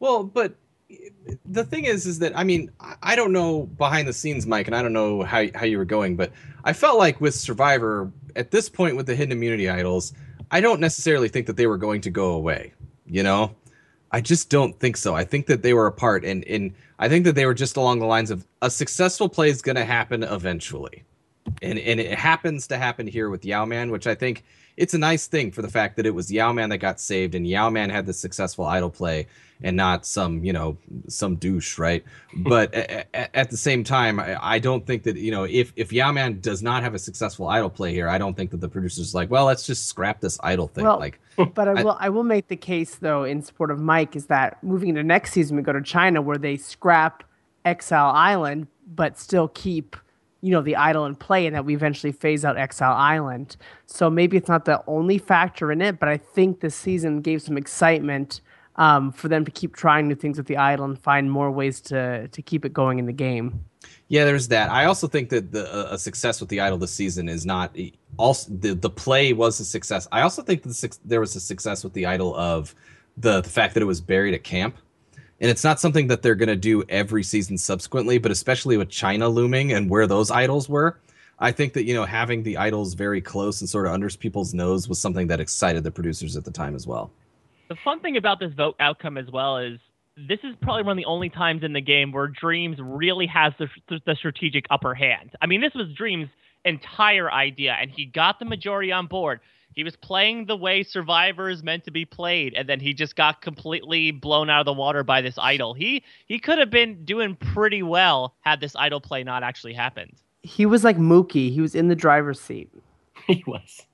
[0.00, 0.54] Well, but
[0.90, 1.08] eh,
[1.44, 2.70] the thing is, is that I mean,
[3.02, 5.84] I don't know behind the scenes, Mike, and I don't know how how you were
[5.84, 6.32] going, but
[6.64, 10.12] I felt like with Survivor at this point with the hidden immunity idols,
[10.50, 12.72] I don't necessarily think that they were going to go away.
[13.06, 13.54] You know,
[14.10, 15.14] I just don't think so.
[15.14, 17.98] I think that they were apart, and and I think that they were just along
[17.98, 21.04] the lines of a successful play is going to happen eventually,
[21.62, 24.44] and and it happens to happen here with Yau-Man, which I think
[24.78, 27.46] it's a nice thing for the fact that it was Yau-Man that got saved, and
[27.46, 29.26] Yau-Man had the successful idol play,
[29.62, 30.78] and not some you know
[31.08, 32.04] some douche right?
[32.32, 32.42] Hmm.
[32.44, 35.92] But at, at, the same time I, I, don't think that you know if if
[35.92, 39.14] Yau-Man does not have a successful idol play here i don't think that the producers
[39.14, 41.18] like well let's just scrap this idol thing well, like
[41.54, 44.26] but i will I, I will make the case though in support of mike is
[44.26, 47.24] that moving into next season we go to china where they scrap
[47.64, 49.96] exile island but still keep
[50.40, 53.56] you know the idol in play and that we eventually phase out exile island
[53.86, 57.42] so maybe it's not the only factor in it but i think this season gave
[57.42, 58.40] some excitement
[58.78, 61.80] um, for them to keep trying new things with the idol and find more ways
[61.82, 63.64] to to keep it going in the game.
[64.06, 64.70] Yeah, there's that.
[64.70, 67.76] I also think that the a success with the idol this season is not
[68.16, 70.08] also the the play was a success.
[70.12, 72.74] I also think the, there was a success with the idol of
[73.16, 74.76] the the fact that it was buried at camp.
[75.40, 78.88] And it's not something that they're going to do every season subsequently, but especially with
[78.88, 80.98] China looming and where those idols were,
[81.38, 84.52] I think that you know having the idols very close and sort of under people's
[84.52, 87.12] nose was something that excited the producers at the time as well.
[87.68, 89.78] The fun thing about this vote outcome as well is
[90.16, 93.52] this is probably one of the only times in the game where Dreamz really has
[93.58, 93.68] the,
[94.04, 95.36] the strategic upper hand.
[95.40, 96.30] I mean, this was Dreamz'
[96.64, 99.40] entire idea, and he got the majority on board.
[99.78, 103.14] He was playing the way Survivor is meant to be played, and then he just
[103.14, 105.72] got completely blown out of the water by this idol.
[105.72, 110.14] He he could have been doing pretty well had this idol play not actually happened.
[110.42, 111.52] He was like Mookie.
[111.52, 112.68] He was in the driver's seat.
[113.28, 113.86] he was.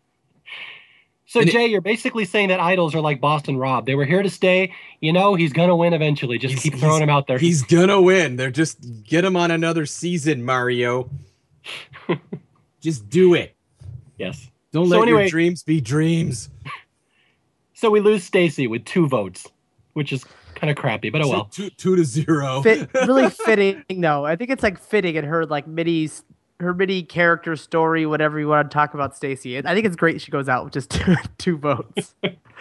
[1.27, 3.85] So And it- Jay, you're basically saying that idols are like Boston Rob.
[3.85, 4.73] They were here to stay.
[5.01, 6.39] You know, he's gonna win eventually.
[6.39, 7.37] Just keep throwing him out there.
[7.37, 8.37] He's gonna win.
[8.37, 11.11] They're just get him on another season, Mario.
[12.81, 13.55] just do it.
[14.17, 14.49] yes.
[14.75, 16.51] Don't So let anyway- your dreams be dreams.
[17.77, 19.47] So we lose Stacy with two votes,
[19.95, 20.25] which is
[20.55, 21.45] kind of crappy, but oh well.
[21.47, 22.63] two, two to zero.
[22.63, 24.25] Fit, really fitting though.
[24.25, 26.09] I think it's like fitting in her like midi
[26.61, 29.59] her mini character story, whatever you want to talk about Stacy.
[29.59, 32.15] I think it's great she goes out with just two, two votes.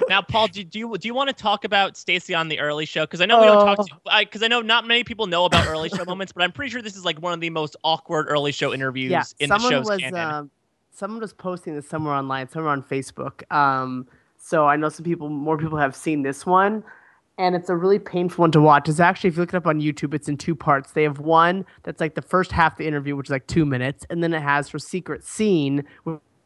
[0.10, 2.85] Now, Paul, do, do you do you want to talk about Stacy on the early
[2.85, 3.02] show?
[3.02, 3.76] Because I know we don't Oh.
[3.76, 3.88] talk
[4.19, 6.81] because I, know not many people know about early show moments, but I'm pretty sure
[6.81, 9.88] this is like one of the most awkward early show interviews yeah, in the show's
[9.88, 10.19] was canon.
[10.19, 10.52] um,
[10.94, 13.52] someone was posting this somewhere online, somewhere on Facebook.
[13.52, 14.07] Um,
[14.38, 16.84] so I know some people, more people have seen this one,
[17.38, 18.88] and it's a really painful one to watch.
[18.88, 20.91] It's actually, if you look it up on YouTube, it's in two parts.
[20.91, 23.65] They have one that's like the first half of the interview, which is like two
[23.65, 25.84] minutes, and then it has her secret scene,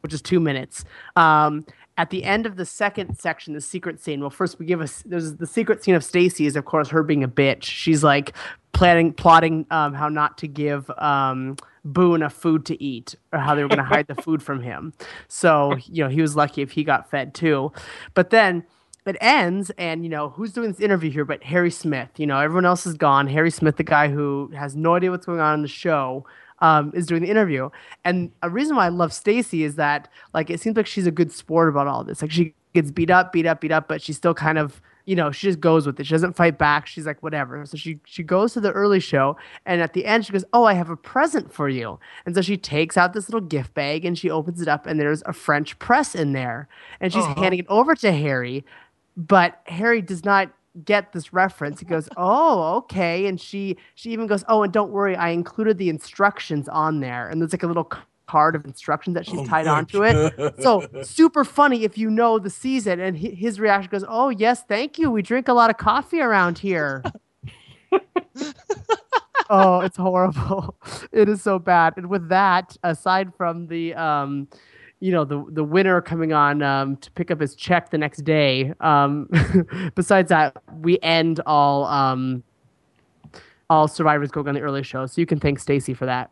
[0.00, 0.84] which is two minutes.
[1.16, 1.66] Um,
[1.98, 4.20] at the end of the second section, the secret scene.
[4.20, 7.02] Well, first we give us there's the secret scene of Stacy is of course her
[7.02, 7.64] being a bitch.
[7.64, 8.34] She's like
[8.72, 13.54] planning, plotting um, how not to give um, Boo enough food to eat, or how
[13.54, 14.94] they were going to hide the food from him.
[15.26, 17.72] So you know he was lucky if he got fed too.
[18.14, 18.64] But then
[19.04, 21.24] it ends, and you know who's doing this interview here?
[21.24, 22.10] But Harry Smith.
[22.16, 23.26] You know everyone else is gone.
[23.26, 26.24] Harry Smith, the guy who has no idea what's going on in the show
[26.60, 27.70] um, is doing the interview.
[28.04, 31.10] And a reason why I love Stacy is that like it seems like she's a
[31.10, 32.22] good sport about all this.
[32.22, 35.16] Like she gets beat up, beat up, beat up, but she's still kind of you
[35.16, 36.04] know she just goes with it.
[36.04, 36.86] She doesn't fight back.
[36.86, 37.64] She's like whatever.
[37.64, 40.64] So she she goes to the early show, and at the end she goes, "Oh,
[40.64, 44.04] I have a present for you." And so she takes out this little gift bag
[44.04, 46.68] and she opens it up, and there's a French press in there,
[47.00, 48.66] and she's handing it over to Harry,
[49.16, 50.50] but Harry does not
[50.84, 51.80] get this reference.
[51.80, 55.78] He goes, "Oh, okay," and she she even goes, "Oh, and don't worry, I included
[55.78, 57.90] the instructions on there." And there's like a little
[58.26, 60.54] card of instructions that she's Oh tied onto it.
[60.60, 63.00] So super funny if you know the season.
[63.00, 65.10] And hi- his reaction goes, "Oh yes, thank you.
[65.10, 67.02] We drink a lot of coffee around here."
[69.50, 70.76] oh, it's horrible.
[71.10, 71.94] It is so bad.
[71.96, 74.48] And with that, aside from the um,
[75.00, 78.22] you know, the the winner coming on um, to pick up his check the next
[78.22, 78.72] day.
[78.80, 79.28] Um,
[79.94, 82.42] besides that, we end all um,
[83.70, 85.06] all survivors going on the early show.
[85.06, 86.30] So you can thank Stacy for that.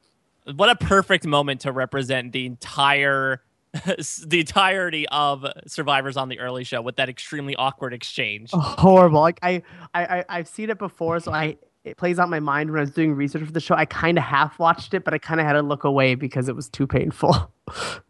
[0.57, 3.43] what a perfect moment to represent the entire
[4.27, 9.21] the entirety of survivors on the early show with that extremely awkward exchange horrible.
[9.21, 9.63] Like I,
[9.95, 11.57] I, I I've seen it before, so I
[11.87, 13.77] it plays out in my mind when I was doing research for the show.
[13.77, 16.49] I kind of half watched it, but I kind of had to look away because
[16.49, 17.53] it was too painful.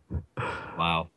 [0.79, 1.09] Wow.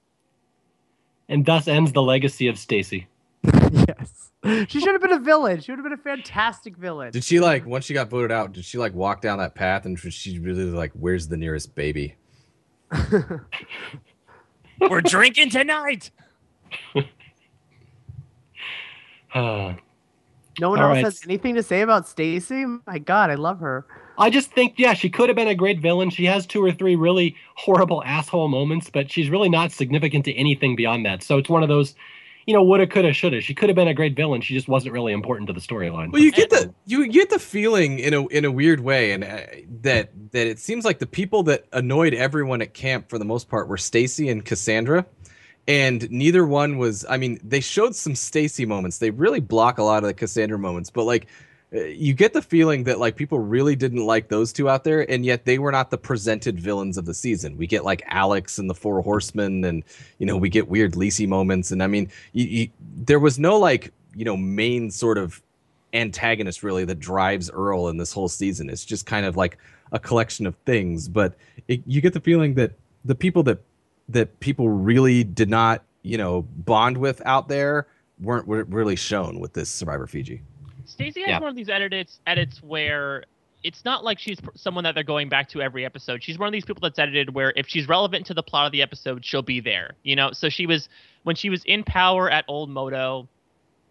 [1.27, 3.07] And thus ends the legacy of Stacy.
[3.43, 4.31] yes,
[4.69, 5.59] she should have been a villain.
[5.59, 7.11] She would have been a fantastic villain.
[7.11, 8.53] Did she like once she got voted out?
[8.53, 11.75] Did she like walk down that path and was she really like, "Where's the nearest
[11.75, 12.15] baby"?
[14.79, 16.09] we're drinking tonight
[19.33, 19.75] Uh,
[20.59, 21.03] no one All else right.
[21.05, 22.65] has anything to say about Stacy.
[22.85, 23.85] My God, I love her.
[24.17, 26.09] I just think, yeah, she could have been a great villain.
[26.09, 30.33] She has two or three really horrible asshole moments, but she's really not significant to
[30.35, 31.23] anything beyond that.
[31.23, 31.95] So it's one of those,
[32.45, 33.39] you know, woulda, coulda, shoulda.
[33.39, 34.41] She could have been a great villain.
[34.41, 36.11] She just wasn't really important to the storyline.
[36.11, 39.23] Well, you get the you get the feeling in a in a weird way, and
[39.23, 39.41] uh,
[39.83, 43.47] that that it seems like the people that annoyed everyone at camp for the most
[43.47, 45.05] part were Stacy and Cassandra,
[45.69, 47.05] and neither one was.
[47.07, 48.97] I mean, they showed some Stacy moments.
[48.99, 51.27] They really block a lot of the Cassandra moments, but like.
[51.73, 55.01] uh, You get the feeling that like people really didn't like those two out there,
[55.11, 57.57] and yet they were not the presented villains of the season.
[57.57, 59.83] We get like Alex and the Four Horsemen, and
[60.19, 62.69] you know we get weird Lacey moments, and I mean, you, you,
[63.05, 65.41] there was no like you know main sort of
[65.93, 68.69] antagonist really that drives Earl in this whole season.
[68.69, 69.57] It's just kind of like
[69.91, 71.35] a collection of things, but
[71.67, 72.71] it, you get the feeling that
[73.05, 73.59] the people that
[74.09, 77.87] that people really did not, you know, bond with out there
[78.19, 80.41] weren't, weren't really shown with this Survivor Fiji.
[80.85, 81.39] Stacey has Yeah.
[81.39, 83.23] one of these edits edits where
[83.63, 86.23] it's not like she's someone that they're going back to every episode.
[86.23, 88.71] She's one of these people that's edited where if she's relevant to the plot of
[88.71, 89.95] the episode, she'll be there.
[90.03, 90.89] You know, so she was
[91.23, 93.27] when she was in power at Old Moto,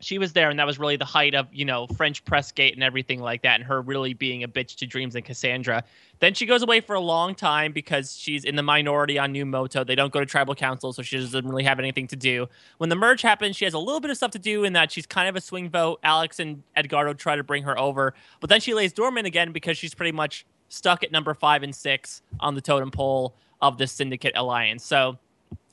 [0.01, 2.75] she was there, and that was really the height of you know French press gate
[2.75, 5.85] and everything like that, and her really being a bitch to Dreamz and Cassandra.
[6.21, 9.47] Then she goes away for a long time because she's in the minority on New
[9.47, 9.85] Moto.
[9.85, 12.49] They don't go to tribal council, so she doesn't really have anything to do.
[12.79, 14.91] When the merge happens, she has a little bit of stuff to do in that
[14.91, 16.01] she's kind of a swing vote.
[16.03, 19.79] Alex and Edgardo try to bring her over, but then she lays dormant again because
[19.79, 23.87] she's pretty much stuck at number five and six on the totem pole of the
[23.87, 24.85] Syndicate Alliance.
[24.85, 25.19] So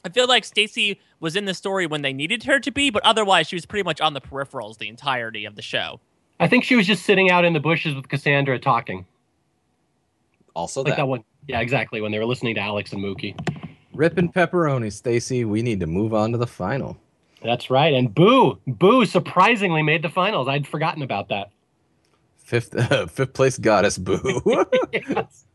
[0.06, 3.03] I feel like Stacy was in the story when they needed her to be, but
[3.03, 5.99] otherwise she was pretty much on the peripherals the entirety of the show.
[6.40, 9.06] I think she was just sitting out in the bushes with Cassandra talking.
[10.53, 11.23] Also, Like that, that one.
[11.48, 12.02] Yeah, exactly.
[12.02, 13.36] When they were listening to Alex and Mookie.
[13.94, 15.44] ripping pepperoni, Stacy.
[15.44, 16.98] We need to move on to the final.
[17.44, 17.94] That's right.
[17.94, 20.48] And Boo, Boo surprisingly made the finals.
[20.48, 21.49] I'd forgotten about that.
[22.38, 24.19] Fifth, uh, fifth place goddess, boo.
[24.94, 25.45] Yes.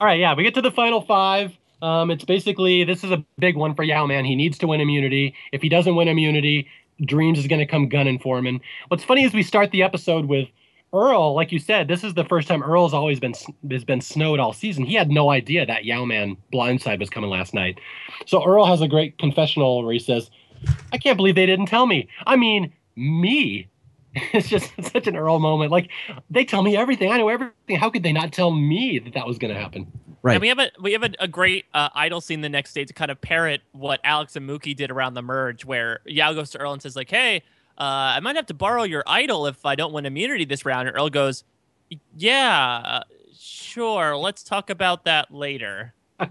[0.00, 1.52] All right, yeah, we get to the final five.
[1.82, 4.24] Um, it's basically this is a big one for Yau-Man.
[4.24, 5.34] He needs to win immunity.
[5.52, 6.68] If he doesn't win immunity,
[7.02, 8.46] Dreamz is going to come gunning for him.
[8.46, 10.48] And what's funny is we start the episode with
[10.92, 11.34] Earl.
[11.34, 13.34] Like you said, this is the first time Earl's always been
[13.70, 14.84] has been snowed all season.
[14.84, 17.80] He had no idea that Yau-Man blindside was coming last night.
[18.26, 20.30] So Earl has a great confessional where he says,
[20.92, 22.08] "I can't believe they didn't tell me.
[22.26, 23.68] I mean, me."
[24.34, 25.72] It's just such an Earl moment.
[25.72, 25.90] Like
[26.28, 27.10] they tell me everything.
[27.10, 27.76] I know everything.
[27.76, 29.90] How could they not tell me that that was going to happen?
[30.22, 30.34] Right.
[30.34, 32.84] And we have a we have a, a great uh, idol scene the next day
[32.84, 36.50] to kind of parrot what Alex and Mookie did around the merge, where Yau goes
[36.50, 37.42] to Earl and says like, "Hey,
[37.76, 40.86] uh, I might have to borrow your idol if I don't win immunity this round."
[40.86, 41.42] And Earl goes,
[42.16, 43.02] "Yeah, uh,
[43.36, 44.16] sure.
[44.16, 45.94] Let's talk about that later."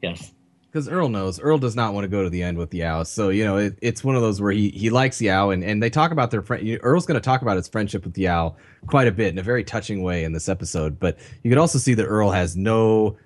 [0.00, 0.34] Yes.
[0.70, 3.02] Because Earl knows Earl does not want to go to the end with the Yau.
[3.02, 5.82] So you know it, it's one of those where he he likes Yau, and and
[5.82, 6.78] they talk about their friend.
[6.82, 8.54] Earl's going to talk about his friendship with Yau
[8.86, 11.00] quite a bit in a very touching way in this episode.
[11.00, 13.16] But you could also see that Earl has no.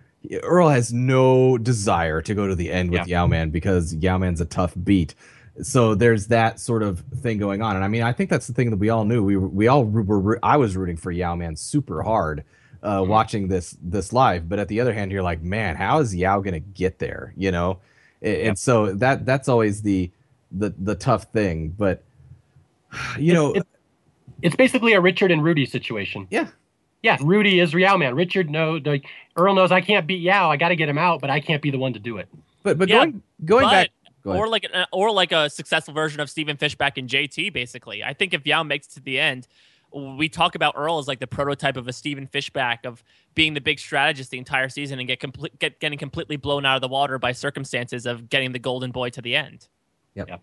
[0.44, 4.72] Earl has no desire to go to the end with Yau-Man because Yau-Man's a tough
[4.84, 5.16] beat.
[5.62, 8.54] So there's that sort of thing going on, and I mean I think that's the
[8.54, 9.24] thing that we all knew.
[9.24, 10.38] We were, we all were.
[10.44, 12.44] I was rooting for Yau-Man super hard
[12.82, 13.10] uh, Mm-hmm.
[13.10, 14.48] watching this this live.
[14.48, 17.32] But at the other hand, you're like, man, how is Yau gonna get there?
[17.36, 17.78] You know,
[18.20, 20.10] and, and so that that's always the
[20.50, 21.68] the the tough thing.
[21.78, 22.02] But
[23.18, 23.66] you know, It-
[24.42, 26.26] It's basically a Richard and Rudy situation.
[26.30, 26.48] yeah,
[27.02, 28.14] Yeah, Rudy is Yau-Man.
[28.16, 29.04] Richard no, like
[29.36, 30.50] Earl knows I can't beat Yau.
[30.50, 32.28] I got to get him out, but I can't be the one to do it.
[32.64, 33.90] but but Yeah, going going but, back,
[34.24, 37.52] go or like an, or like a successful version of Stephen Fishbach and JT.
[37.52, 39.46] Basically, I think if Yau makes it to the end,
[39.94, 43.02] we talk about Earl as like the prototype of a Stephen Fishbach of
[43.34, 46.76] being the big strategist the entire season and get complete get getting completely blown out
[46.76, 49.68] of the water by circumstances of getting the golden boy to the end.
[50.14, 50.40] Yep.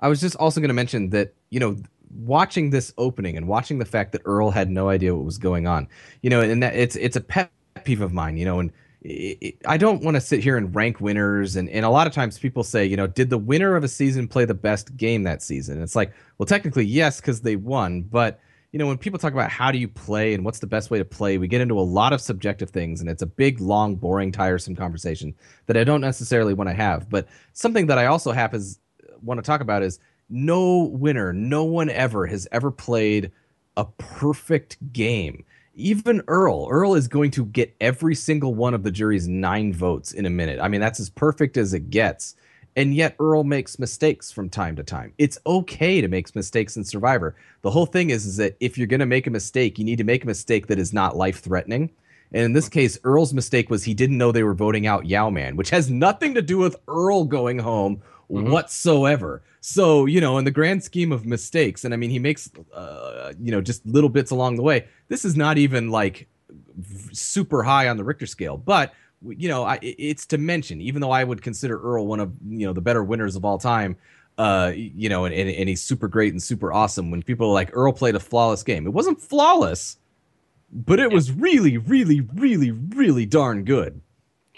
[0.00, 1.76] I was just also going to mention that you know
[2.18, 5.66] watching this opening and watching the fact that Earl had no idea what was going
[5.66, 5.88] on,
[6.22, 7.50] you know, and that it's it's a pet
[7.84, 8.72] peeve of mine, you know, and
[9.02, 12.06] it, it, I don't want to sit here and rank winners, and and a lot
[12.06, 14.96] of times people say, you know, did the winner of a season play the best
[14.96, 15.74] game that season?
[15.74, 18.40] And it's like, well, technically yes, because they won, but
[18.72, 20.98] you know, when people talk about how do you play and what's the best way
[20.98, 23.96] to play, we get into a lot of subjective things, and it's a big, long,
[23.96, 25.34] boring, tiresome conversation
[25.66, 27.10] that I don't necessarily want to have.
[27.10, 29.98] But something that I also have is uh, want to talk about is
[30.30, 33.30] no winner, no one ever has ever played
[33.76, 35.44] a perfect game.
[35.74, 40.12] Even Earl, Earl is going to get every single one of the jury's nine votes
[40.12, 40.60] in a minute.
[40.60, 42.36] I mean, that's as perfect as it gets.
[42.74, 45.12] And yet Earl makes mistakes from time to time.
[45.18, 47.36] It's okay to make mistakes in Survivor.
[47.60, 49.98] The whole thing is, is that if you're going to make a mistake, you need
[49.98, 51.90] to make a mistake that is not life threatening.
[52.32, 55.56] And in this case, Earl's mistake was he didn't know they were voting out Yau-Man,
[55.56, 59.42] which has nothing to do with Earl going home whatsoever.
[59.60, 63.34] So, you know, in the grand scheme of mistakes, and I mean, he makes, uh,
[63.38, 64.86] you know, just little bits along the way.
[65.08, 68.94] This is not even like v- super high on the Richter scale, but
[69.26, 70.80] you know, I, it's to mention.
[70.80, 73.58] Even though I would consider Earl one of you know the better winners of all
[73.58, 73.96] time,
[74.38, 77.10] uh, you know, and, and, and he's super great and super awesome.
[77.10, 79.98] When people are like Earl played a flawless game, it wasn't flawless,
[80.72, 84.00] but it was really, really, really, really darn good.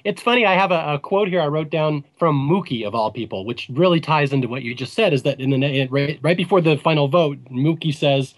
[0.05, 0.45] It's funny.
[0.45, 3.69] I have a, a quote here I wrote down from Mookie of all people, which
[3.71, 5.15] really ties into what you just said.
[5.15, 8.35] Is that in the in, right, right before the final vote, Mookie says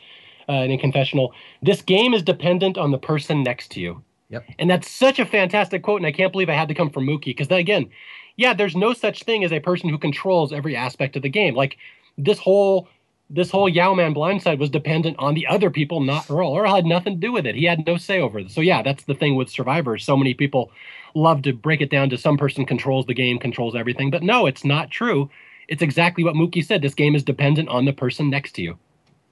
[0.48, 4.44] uh, in a confessional, "This game is dependent on the person next to you." Yep.
[4.58, 7.06] And that's such a fantastic quote, and I can't believe I had to come from
[7.06, 7.90] Mookie because again,
[8.36, 11.54] yeah, there's no such thing as a person who controls every aspect of the game.
[11.54, 11.76] Like
[12.18, 12.88] this whole
[13.28, 16.56] this whole Yau-Man blindside was dependent on the other people, not Earl.
[16.56, 17.56] Earl had nothing to do with it.
[17.56, 18.52] He had no say over it.
[18.52, 19.98] So yeah, that's the thing with Survivor.
[19.98, 20.70] So many people
[21.14, 24.10] love to break it down to some person controls the game, controls everything.
[24.10, 25.28] But no, it's not true.
[25.66, 26.82] It's exactly what Mookie said.
[26.82, 28.78] This game is dependent on the person next to you.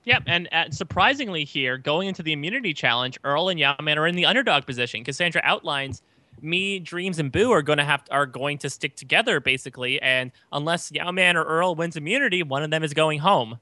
[0.05, 4.17] Yep, and uh, surprisingly here, going into the immunity challenge, Earl and Yau-Man are in
[4.17, 5.03] the underdog position.
[5.03, 6.03] Cassandra outlines
[6.43, 10.31] me, Dreamz, and Boo are going to have are going to stick together basically, and
[10.53, 13.59] unless Yau-Man or Earl wins immunity, one of them is going home.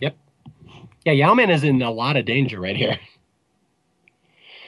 [0.00, 0.16] Yep.
[1.04, 2.98] Yeah, Yau-Man is in a lot of danger right here.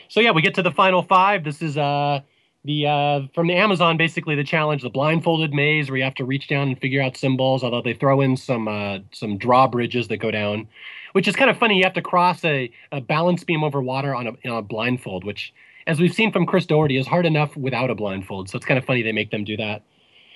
[0.09, 1.43] So yeah, we get to the final five.
[1.43, 2.21] This is uh
[2.65, 6.25] the uh from the Amazon, basically the challenge, the blindfolded maze where you have to
[6.25, 10.19] reach down and figure out symbols, although they throw in some uh some drawbridges that
[10.19, 10.69] go down,
[11.13, 11.79] which is kind of funny.
[11.79, 15.25] You have to cross a, a balance beam over water on a, on a blindfold,
[15.25, 15.53] which
[15.87, 18.49] as we've seen from Chris Daugherty is hard enough without a blindfold.
[18.49, 19.83] So it's kind of funny they make them do that.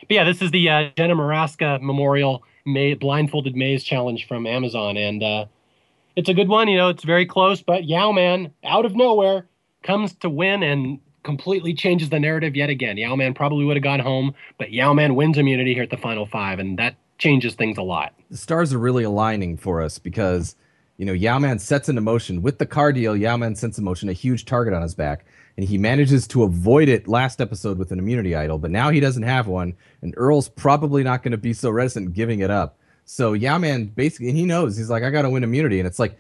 [0.02, 4.96] But yeah, this is the uh, Jenna Morasca Memorial May- Blindfolded Maze Challenge from Amazon,
[4.96, 5.44] and uh,
[6.16, 6.68] it's a good one.
[6.68, 9.46] You know, it's very close, but Yau-Man, out of nowhere,
[9.82, 12.96] comes to win and completely changes the narrative yet again.
[12.96, 16.58] Yau-Man probably would have gone home, but Yau-Man wins immunity here at the final five,
[16.58, 18.14] and that changes things a lot.
[18.30, 20.56] The stars are really aligning for us because,
[20.96, 23.16] you know, Yau-Man sets into motion with the car deal.
[23.16, 25.26] Yau-Man sets in motion a huge target on his back,
[25.56, 28.58] and he manages to avoid it last episode with an immunity idol.
[28.58, 32.14] But now he doesn't have one, and Earl's probably not going to be so reticent
[32.14, 32.78] giving it up.
[33.04, 35.98] So Yau-Man basically, and he knows he's like, I got to win immunity, and it's
[35.98, 36.18] like,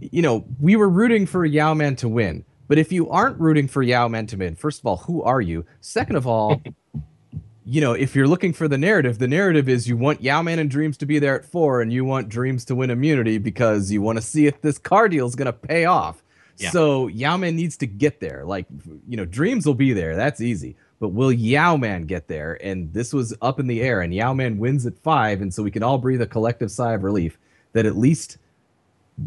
[0.00, 2.44] you know, we were rooting for Yau-Man to win.
[2.66, 5.64] But if you aren't rooting for Yau-Man to win, first of all, who are you?
[5.80, 6.62] Second of all,
[7.70, 10.68] you know, if you're looking for the narrative, the narrative is you want Yau-Man and
[10.68, 14.02] Dreamz to be there at four, and you want Dreamz to win immunity because you
[14.02, 16.24] want to see if this car deal is going to pay off.
[16.56, 16.70] Yeah.
[16.70, 18.44] So Yau-Man needs to get there.
[18.44, 18.66] Like,
[19.06, 20.16] you know, Dreamz will be there.
[20.16, 20.74] That's easy.
[20.98, 22.58] But will Yau-Man get there?
[22.60, 25.70] And this was up in the air, and Yau-Man wins at five, and so we
[25.70, 27.38] can all breathe a collective sigh of relief
[27.72, 28.38] that at least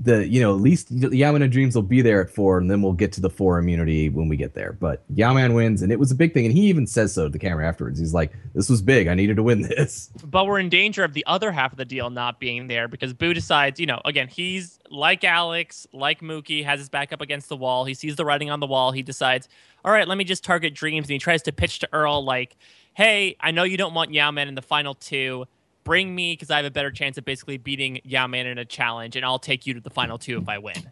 [0.01, 2.81] the you know at least Yau-Man and Dreamz will be there at four, and then
[2.81, 4.73] we'll get to the four immunity when we get there.
[4.73, 7.29] But Yau-Man wins, and it was a big thing, and he even says so to
[7.29, 7.99] the camera afterwards.
[7.99, 9.07] He's like, "This was big.
[9.07, 11.85] I needed to win this." But we're in danger of the other half of the
[11.85, 16.63] deal not being there because Boo decides, you know, again, he's like Alex, like Mookie,
[16.63, 17.85] has his back up against the wall.
[17.85, 18.91] He sees the writing on the wall.
[18.91, 19.47] He decides,
[19.85, 21.01] all right, let me just target Dreamz.
[21.01, 22.55] And he tries to pitch to Earl, like,
[22.93, 25.45] hey, I know you don't want Yau-Man in the final two.
[25.83, 29.15] Bring me because I have a better chance of basically beating Yau-Man in a challenge,
[29.15, 30.91] and I'll take you to the final two if I win.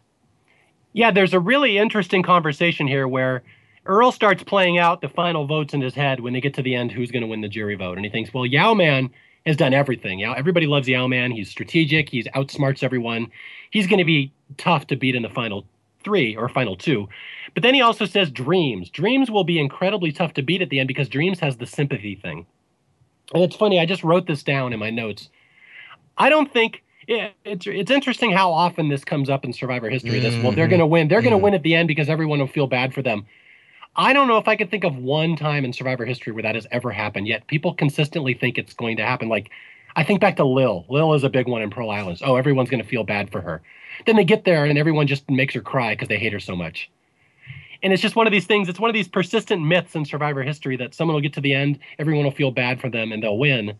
[0.92, 3.42] Yeah, there's a really interesting conversation here where
[3.86, 6.74] Earl starts playing out the final votes in his head when they get to the
[6.74, 7.96] end who's going to win the jury vote.
[7.96, 9.10] And he thinks, well, Yau-Man
[9.46, 10.20] has done everything.
[10.20, 11.32] Yau, everybody loves Yau-Man.
[11.32, 12.08] He's strategic.
[12.08, 13.28] He's outsmarts everyone.
[13.70, 15.64] He's going to be tough to beat in the final
[16.04, 17.08] three or final two.
[17.54, 18.90] But then he also says Dreamz.
[18.90, 22.14] Dreamz will be incredibly tough to beat at the end because Dreamz has the sympathy
[22.14, 22.46] thing.
[23.34, 25.28] And it's funny, I just wrote this down in my notes.
[26.18, 30.20] I don't think yeah, it's it's interesting how often this comes up in Survivor history.
[30.20, 31.08] This well, they're going to win.
[31.08, 31.42] They're going to Mhm.
[31.42, 33.26] win at the end because everyone will feel bad for them.
[33.96, 36.54] I don't know if I could think of one time in Survivor history where that
[36.54, 37.26] has ever happened.
[37.26, 39.28] Yet people consistently think it's going to happen.
[39.28, 39.50] Like
[39.96, 40.86] I think back to Lil.
[40.88, 42.22] Lil is a big one in Pearl Islands.
[42.24, 43.62] Oh, everyone's going to feel bad for her.
[44.06, 46.54] Then they get there and everyone just makes her cry because they hate her so
[46.54, 46.88] much.
[47.82, 48.68] And it's just one of these things.
[48.68, 51.52] It's one of these persistent myths in Survivor history that someone will get to the
[51.54, 53.76] end, everyone will feel bad for them, and they'll win.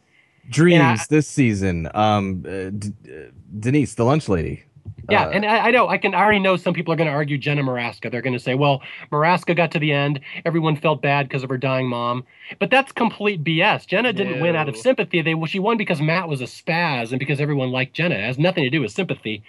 [0.50, 1.88] Dreamz I- this season.
[1.94, 4.64] Um, uh, D- uh, Denise, the lunch lady.
[5.10, 7.08] Yeah, Uh, and I, I know I can I already know some people are going
[7.08, 8.10] to argue Jenna Morasca.
[8.10, 11.50] They're going to say, well, Morasca got to the end, everyone felt bad because of
[11.50, 12.24] her dying mom,
[12.58, 13.86] but that's complete BS.
[13.86, 15.20] Jenna didn't win out of sympathy.
[15.20, 18.14] They well, she won because Matt was a spaz and because everyone liked Jenna.
[18.14, 19.42] It has nothing to do with sympathy.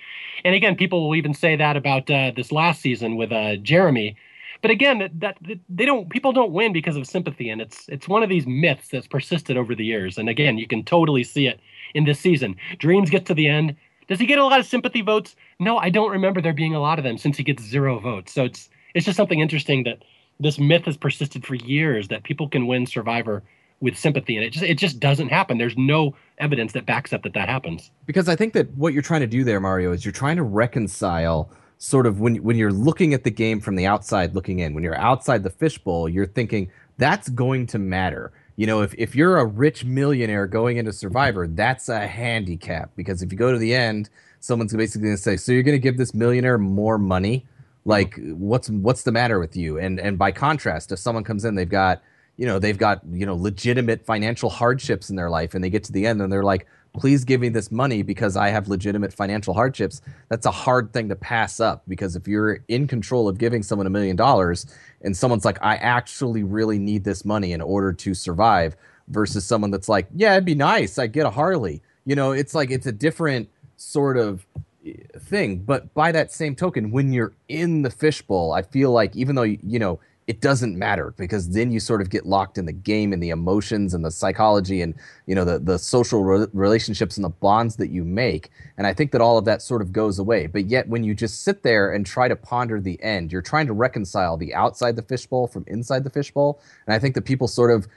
[0.44, 4.16] And again, people will even say that about uh, this last season with uh, Jeremy.
[4.64, 8.08] But again, that, that they don't people don't win because of sympathy, and it's it's
[8.08, 10.18] one of these myths that's persisted over the years.
[10.18, 11.60] And again, you can totally see it
[11.94, 12.56] in this season.
[12.78, 13.76] Dreamz get to the end.
[14.08, 15.36] Does he get a lot of sympathy votes?
[15.60, 18.32] No, I don't remember there being a lot of them since he gets zero votes.
[18.32, 20.00] So it's it's just something interesting that
[20.40, 23.44] this myth has persisted for years that people can win Survivor
[23.82, 25.58] with sympathy, and it just it just doesn't happen.
[25.58, 27.92] There's no evidence that backs up that that happens.
[28.06, 30.44] because I think that what you're trying to do there, Mario, is you're trying to
[30.44, 34.74] reconcile sort of when when you're looking at the game from the outside looking in.
[34.74, 38.32] When you're outside the fishbowl, you're thinking that's going to matter.
[38.56, 43.22] You know, if if you're a rich millionaire going into Survivor, that's a handicap because
[43.22, 44.10] if you go to the end,
[44.40, 47.46] someone's basically going to say, "So you're going to give this millionaire more money?
[47.86, 51.56] Like, what's what's the matter with you?" And and by contrast, if someone comes in,
[51.56, 52.04] they've got
[52.38, 55.84] you know they've got you know legitimate financial hardships in their life, and they get
[55.86, 59.14] to the end and they're like, please give me this money because I have legitimate
[59.14, 60.02] financial hardships.
[60.30, 63.88] That's a hard thing to pass up because if you're in control of giving someone
[63.88, 64.66] a million dollars
[65.02, 68.76] and someone's like, I actually really need this money in order to survive,
[69.08, 70.98] versus someone that's like, yeah, it'd be nice.
[70.98, 71.82] I get a Harley.
[72.06, 74.46] You know, it's like it's a different sort of
[74.86, 75.58] eh, thing.
[75.58, 79.44] But by that same token, when you're in the fishbowl, I feel like even though,
[79.44, 83.12] you know, it doesn't matter because then you sort of get locked in the game
[83.12, 84.94] and the emotions and the psychology and
[85.26, 88.50] you know the the social re- relationships and the bonds that you make.
[88.78, 90.48] And i think that all of that sort of goes away.
[90.48, 93.68] But yet when you just sit there and try to ponder the end you're trying
[93.68, 96.62] to reconcile the outside the fishbowl from inside the fishbowl.
[96.88, 97.88] And i think that people sort of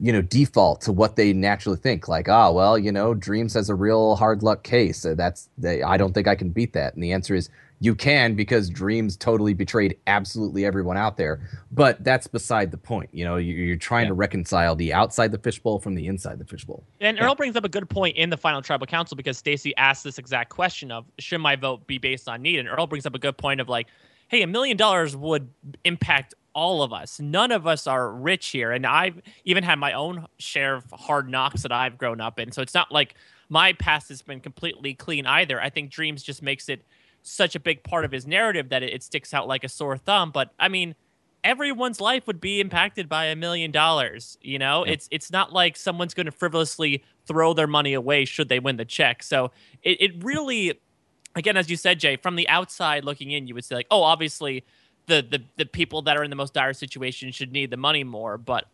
[0.00, 3.68] you know default to what they naturally think like ah well you know Dreamz has
[3.68, 5.02] a real hard luck case.
[5.02, 6.94] That's they, i don't think i can beat that.
[6.94, 11.40] And the answer is you can because Dreamz totally betrayed absolutely everyone out there
[11.70, 15.38] but that's beside the point you know you- you're trying to reconcile the outside the
[15.38, 18.36] fishbowl from the inside the fishbowl And Earl brings up a good point in the
[18.36, 22.28] final tribal council because Stacy asked this exact question of should my vote be based
[22.28, 22.58] on need?
[22.58, 23.86] And Earl brings up a good point of like,
[24.28, 25.48] hey, a million dollars would
[25.84, 27.20] impact all of us.
[27.20, 31.28] None of us are rich here, and I've even had my own share of hard
[31.30, 32.50] knocks that I've grown up in.
[32.50, 33.14] So it's not like
[33.48, 35.60] my past has been completely clean either.
[35.60, 36.84] I think Dreamz just makes it
[37.22, 39.96] such a big part of his narrative that it, it sticks out like a sore
[39.96, 40.30] thumb.
[40.30, 40.94] But I mean,
[41.44, 44.38] everyone's life would be impacted by a million dollars.
[44.40, 44.94] You know, Yep.
[44.94, 48.76] it's it's not like someone's going to frivolously throw their money away should they win
[48.76, 49.22] the check.
[49.22, 49.50] So
[49.82, 50.80] it, it really,
[51.34, 54.02] again, as you said, Jay, from the outside looking in, you would say like, oh,
[54.02, 54.64] obviously,
[55.06, 58.04] the the the people that are in the most dire situation should need the money
[58.04, 58.66] more, but.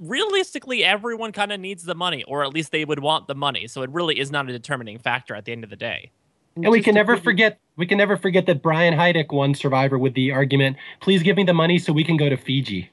[0.00, 3.66] Realistically, everyone kind of needs the money, or at least they would want the money.
[3.66, 6.12] So it really is not a determining factor at the end of the day.
[6.56, 10.14] And we can never forget we can never forget that Brian Heidik won Survivor with
[10.14, 12.90] the argument, "Please give me the money so we can go to Fiji."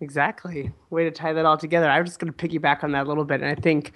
[0.00, 0.70] Exactly.
[0.90, 1.88] Way to tie that all together.
[1.88, 3.92] I'm just going to piggyback on that a little bit, and I think,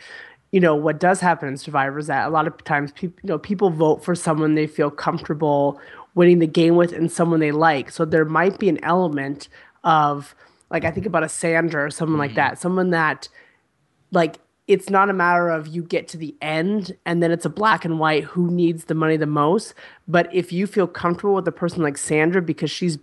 [0.50, 3.28] you know, what does happen in Survivor is that a lot of times, people, you
[3.28, 5.80] know, people vote for someone they feel comfortable
[6.14, 7.90] winning the game with, and someone they like.
[7.90, 9.48] So there might be an element
[9.82, 10.34] of,
[10.70, 12.36] like, I think about a Sandra or someone like mm-hmm.
[12.36, 13.28] that, someone that,
[14.10, 14.36] like,
[14.68, 17.84] it's not a matter of you get to the end and then it's a black
[17.84, 19.74] and white who needs the money the most.
[20.06, 22.96] But if you feel comfortable with a person like Sandra because she's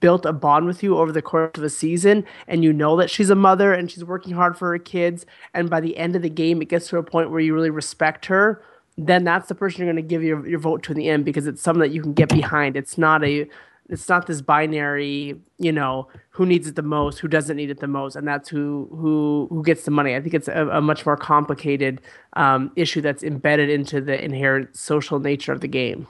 [0.00, 3.10] built a bond with you over the course of a season and you know that
[3.10, 6.22] she's a mother and she's working hard for her kids, and by the end of
[6.22, 8.62] the game it gets to a point where you really respect her,
[8.96, 11.24] then that's the person you're going to give your, your vote to in the end
[11.24, 12.76] because it's someone that you can get behind.
[12.76, 13.48] It's not a
[13.92, 17.80] it's not this binary, you know, who needs it the most, who doesn't need it
[17.80, 20.16] the most, and that's who who who gets the money.
[20.16, 22.00] I think it's a, a much more complicated
[22.32, 26.06] um, issue that's embedded into the inherent social nature of the game.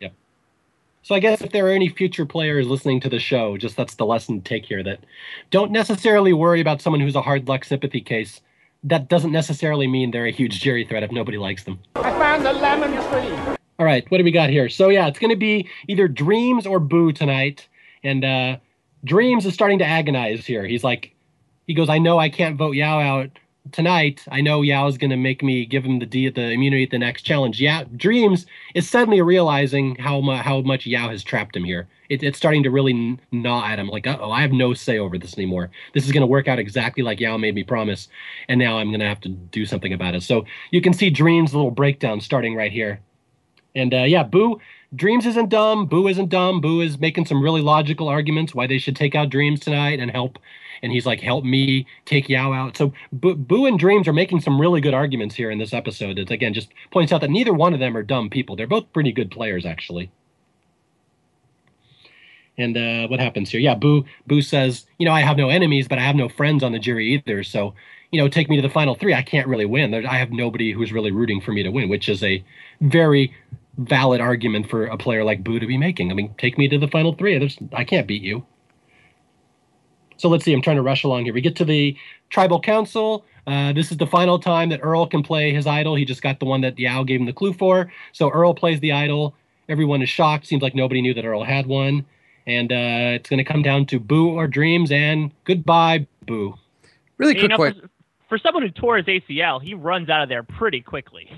[0.00, 0.10] Yeah.
[1.02, 3.94] So I guess if there are any future players listening to the show, just that's
[3.94, 5.00] the lesson to take here that
[5.50, 8.42] don't necessarily worry about someone who's a hard luck sympathy case.
[8.86, 11.78] That doesn't necessarily mean they're a huge jury threat if nobody likes them.
[11.96, 13.56] I found the lemon tree.
[13.78, 14.68] All right, what do we got here?
[14.68, 17.66] So yeah, it's going to be either Dreamz or Boo tonight,
[18.04, 18.56] and uh,
[19.04, 20.64] Dreamz is starting to agonize here.
[20.64, 21.12] He's like,
[21.66, 23.30] he goes, "I know I can't vote Yau out
[23.72, 24.24] tonight.
[24.30, 26.90] I know Yau's going to make me give him the D at the immunity at
[26.90, 28.46] the next challenge." Yeah, Dreamz
[28.76, 31.88] is suddenly realizing how how much Yau has trapped him here.
[32.08, 33.88] It, it's starting to really gnaw at him.
[33.88, 35.70] Like, oh, I have no say over this anymore.
[35.94, 38.06] This is going to work out exactly like Yau made me promise,
[38.48, 40.22] and now I'm going to have to do something about it.
[40.22, 43.00] So you can see Dreamz' little breakdown starting right here.
[43.74, 44.60] And uh, yeah, Boo,
[44.94, 45.86] Dreamz isn't dumb.
[45.86, 46.60] Boo isn't dumb.
[46.60, 50.10] Boo is making some really logical arguments why they should take out Dreamz tonight and
[50.10, 50.38] help.
[50.82, 52.76] And he's like, help me take Yau out.
[52.76, 56.18] So Boo, Boo and Dreamz are making some really good arguments here in this episode.
[56.18, 58.54] It's again just points out that neither one of them are dumb people.
[58.54, 60.10] They're both pretty good players, actually.
[62.56, 63.60] And uh, what happens here?
[63.60, 66.62] Yeah, Boo Boo says, you know, I have no enemies, but I have no friends
[66.62, 67.42] on the jury either.
[67.42, 67.74] So,
[68.12, 69.14] you know, take me to the final three.
[69.14, 69.92] I can't really win.
[69.92, 72.44] I have nobody who's really rooting for me to win, which is a
[72.80, 73.34] very
[73.78, 76.10] valid argument for a player like Boo to be making.
[76.10, 77.38] I mean, take me to the final three.
[77.38, 78.44] There's, I can't beat you.
[80.16, 80.52] So let's see.
[80.52, 81.34] I'm trying to rush along here.
[81.34, 81.96] We get to the
[82.30, 83.24] tribal council.
[83.46, 85.96] Uh, this is the final time that Earl can play his idol.
[85.96, 87.92] He just got the one that Yau gave him the clue for.
[88.12, 89.34] So Earl plays the idol.
[89.68, 90.46] Everyone is shocked.
[90.46, 92.06] Seems like nobody knew that Earl had one.
[92.46, 94.92] And uh, it's going to come down to Boo or Dreamz.
[94.92, 96.54] And goodbye, Boo.
[97.18, 97.80] Really You quick know, question.
[98.28, 101.30] for, for someone who tore his ACL, he runs out of there pretty quickly.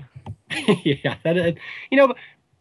[0.83, 1.51] yeah, that, uh,
[1.91, 2.13] you know,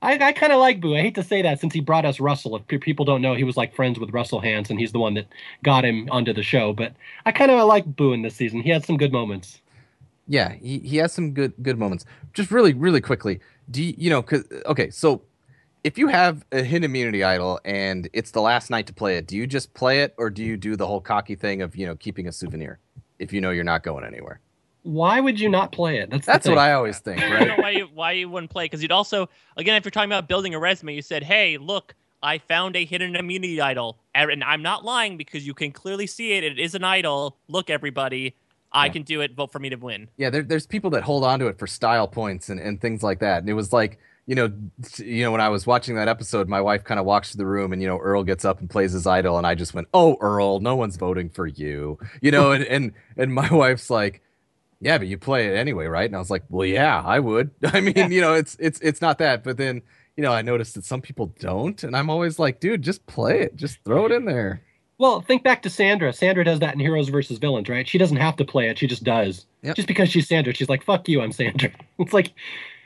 [0.03, 0.95] I, I kind of like Boo.
[0.95, 2.63] I hate to say that since he brought us Russell.
[2.69, 4.77] If people don't know, he was like friends with Russell Hantz.
[4.79, 5.27] He's the one that
[5.65, 6.73] got him onto the show.
[6.73, 6.93] But
[7.25, 8.61] I kind of like Boo in this season.
[8.61, 9.61] He had some good moments.
[10.29, 12.05] Yeah, he, he has some good good moments.
[12.35, 13.41] Just really really quickly,
[13.71, 14.23] do you, you know?
[14.23, 15.23] Cause okay, so
[15.85, 19.27] if you have a hidden immunity idol and it's the last night to play it,
[19.27, 21.87] do you just play it or do you do the whole cocky thing of you
[21.87, 22.81] know keeping a souvenir
[23.19, 24.41] if you know you're not going anywhere?
[24.87, 26.11] Why would you not play it?
[26.11, 26.59] That's That's what.
[26.59, 29.29] I always think, I don't know why you why you wouldn't play because you'd also
[29.57, 32.85] again if you're talking about building a resume, you said, "Hey, look, I found a
[32.85, 36.45] hidden immunity idol," er, and I'm not lying because you can clearly see it.
[36.45, 37.37] It is an idol.
[37.49, 38.37] Look, everybody,
[38.73, 38.93] I Yeah.
[38.93, 39.35] can do it.
[39.35, 40.09] Vote for me to win.
[40.17, 43.03] yeah, there, there's people that hold on to it for style points and, and things
[43.03, 43.39] like that.
[43.41, 44.53] And it was like, you know,
[44.99, 47.47] you know, when I was watching that episode, my wife kind of walks to the
[47.47, 49.39] room and, you know, Earl gets up and plays his idol.
[49.39, 52.93] And I just went, Oh, Earl, no one's voting for you, you know, and, and,
[53.17, 54.21] and my wife's like,
[54.81, 56.07] yeah, but you play it anyway, right?
[56.07, 57.51] And I was like, well, yeah, I would.
[57.65, 59.83] I mean, you know, it's, it's, it's not that, but then,
[60.17, 61.83] you know, I noticed that some people don't.
[61.83, 63.57] And I'm always like, dude, just play it.
[63.57, 64.63] Just throw it in there.
[64.99, 66.13] Well, think back to Sandra.
[66.13, 67.87] Sandra does that in Heroes versus Villains, right?
[67.87, 69.45] She doesn't have to play it; she just does.
[69.63, 69.77] Yep.
[69.77, 72.33] Just because she's Sandra, she's like, "Fuck you, I'm Sandra." It's like,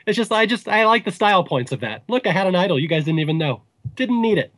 [0.05, 2.03] it's just, I just, I like the style points of that.
[2.07, 2.79] Look, I had an idol.
[2.79, 3.61] You guys didn't even know.
[3.95, 4.53] Didn't need it.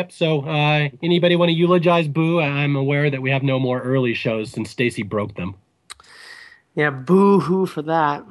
[0.00, 0.12] Yep.
[0.12, 2.40] So, uh, anybody want to eulogize Boo?
[2.40, 5.56] I'm aware that we have no more early shows since Stacy broke them.
[6.74, 8.24] Yeah, boo hoo for that.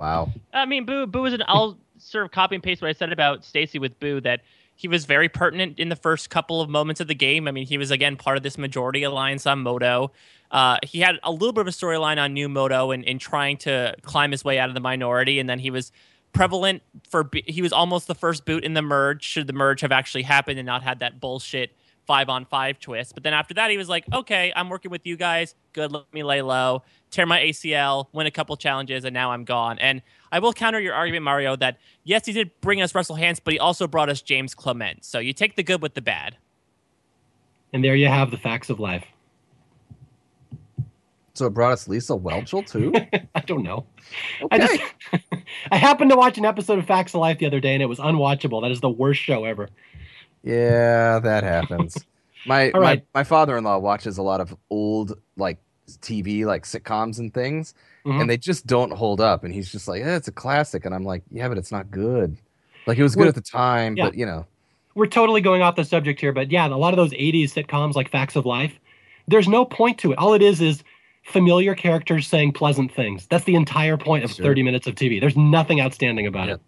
[0.00, 0.32] Wow.
[0.54, 1.42] I mean, Boo, Boo is an.
[1.48, 4.22] I'll sort of copy and paste what I said about Stacy with Boo.
[4.22, 4.40] That
[4.74, 7.46] He was very pertinent in the first couple of moments of the game.
[7.46, 10.12] I mean, he was again part of this majority alliance on Moto.
[10.50, 13.58] Uh, he had a little bit of a storyline on New Moto and in trying
[13.58, 15.92] to climb his way out of the minority, and then he was
[16.36, 19.24] prevalent for he was almost the first boot in the merge.
[19.24, 21.74] Should the merge have actually happened and not had that bullshit
[22.06, 23.14] five on five twist.
[23.14, 25.54] But then after that, he was like, okay, I'm working with you guys.
[25.72, 29.44] Good, let me lay low, tear my ACL, win a couple challenges, and now I'm
[29.44, 29.78] gone.
[29.78, 33.40] And I will counter your argument, Mario, that yes, he did bring us Russell Hantz,
[33.42, 35.04] but he also brought us James Clement.
[35.04, 36.36] So you take the good with the bad.
[37.72, 39.04] And there you have the facts of life.
[41.36, 42.92] So it brought us Lisa Whelchel too.
[43.34, 43.86] I don't know.
[44.42, 44.56] Okay.
[44.56, 44.82] I just
[45.70, 47.86] I happened to watch an episode of Facts of Life the other day and it
[47.86, 48.62] was unwatchable.
[48.62, 49.68] That is the worst show ever.
[50.42, 51.96] Yeah, that happens.
[52.46, 53.04] My All right.
[53.12, 55.58] my, my father-in-law watches a lot of old like
[56.00, 58.20] TV, like sitcoms and things, Mhm.
[58.20, 59.42] and they just don't hold up.
[59.42, 61.90] And he's just like, eh, "It's a classic," and I'm like, "Yeah, but it's not
[61.90, 62.36] good.
[62.86, 64.04] Like it was good Well, at the time, yeah.
[64.04, 64.46] but you know,
[64.94, 67.94] We're totally going off the subject here, but yeah, a lot of those 80s sitcoms
[67.94, 68.78] like Facts of Life,
[69.26, 70.18] there's no point to it.
[70.18, 70.84] All it is is
[71.26, 73.26] familiar characters saying pleasant things.
[73.26, 74.44] That's the entire point of Sure.
[74.46, 75.20] 30 minutes of TV.
[75.20, 76.56] There's nothing outstanding about Yep.
[76.56, 76.62] it.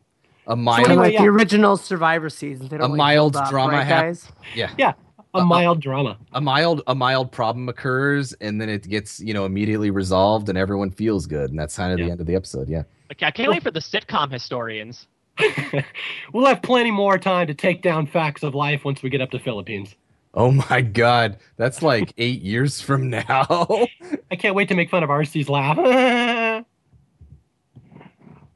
[0.51, 1.23] a mild, of anyway, like yeah.
[1.23, 2.71] the original Survivor seasons.
[2.71, 4.33] They don't A really mild up, drama right, hap- guys?
[4.55, 4.93] yeah, Yeah,
[5.35, 6.17] a Uh, uh, mild drama.
[6.33, 10.57] a mild a mild problem occurs, and then it gets you know immediately resolved, and
[10.57, 12.07] everyone feels good, and that's kind of Yeah.
[12.07, 12.67] the end of the episode.
[12.71, 12.85] Yeah.
[13.13, 15.07] Okay, I can't wait for the sitcom historians.
[16.33, 19.31] we'll have plenty more time to take down Facts of Life once we get up
[19.33, 19.95] to Philippines.
[20.35, 23.27] Oh my God, that's like eight years from now.
[24.31, 25.79] I can't wait to make fun of RC's laugh.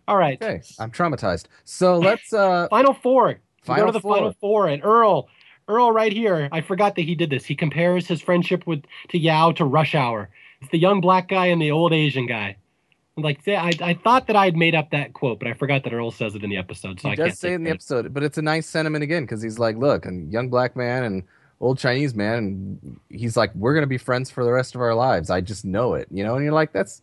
[0.08, 0.42] All right.
[0.42, 1.46] okay, I'm traumatized.
[1.64, 3.40] So let's uh Final four.
[3.62, 4.14] Final go to the four.
[4.16, 5.28] final four, and Earl,
[5.68, 6.48] Earl, right here.
[6.50, 7.44] I forgot that he did this.
[7.44, 10.28] He compares his friendship with to Yau to Rush Hour.
[10.60, 12.56] It's the young black guy and the old Asian guy.
[13.16, 15.84] I'm Like I, I thought that I had made up that quote, but I forgot
[15.84, 17.00] that Earl says it in the episode.
[17.00, 19.04] So he I can't does say it in the episode, but it's a nice sentiment
[19.04, 21.22] again because he's like, look, and young black man and
[21.62, 22.78] old Chinese man,
[23.08, 25.30] he's like, we're gonna be friends for the rest of our lives.
[25.30, 26.34] I just know it, you know.
[26.34, 27.00] And you're like, that's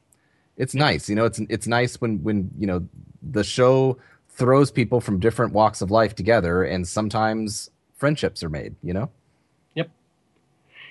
[0.58, 1.26] it's nice, you know.
[1.26, 2.88] It's it's nice when when you know
[3.24, 8.76] the show throws people from different walks of life together, and sometimes friendships are made,
[8.84, 9.10] you know.
[9.76, 9.90] Yep.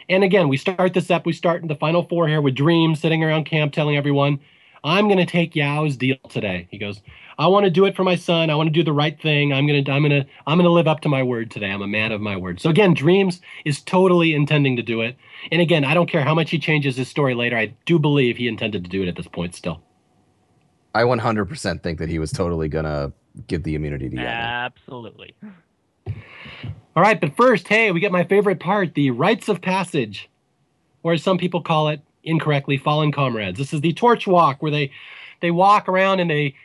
[0.09, 1.27] And again, we start this up.
[1.27, 4.40] We start in the final four here with Dream sitting around camp telling everyone,
[4.82, 6.69] I'm to take Yau's deal today.
[6.70, 7.03] He goes,
[7.39, 8.51] I want to do it for my son.
[8.51, 9.52] I want to do the right thing.
[9.52, 11.70] I'm going to, I'm going to, I'm going to live up to my word today.
[11.70, 12.60] I'm a man of my word.
[12.60, 15.16] So again, Dreamz is totally intending to do it.
[15.52, 17.56] And again, I don't care how much he changes his story later.
[17.56, 19.81] I do believe he intended to do it at this point still.
[20.94, 23.12] I 100% think that he was totally gonna
[23.47, 24.23] give the immunity to Yau.
[24.23, 25.35] Absolutely.
[26.97, 30.28] All right, but first, hey, we get my favorite part, the rites of passage,
[31.05, 33.59] or as some people call it incorrectly, fallen comrades.
[33.59, 34.90] This is the torch walk where they
[35.40, 36.56] they walk around and they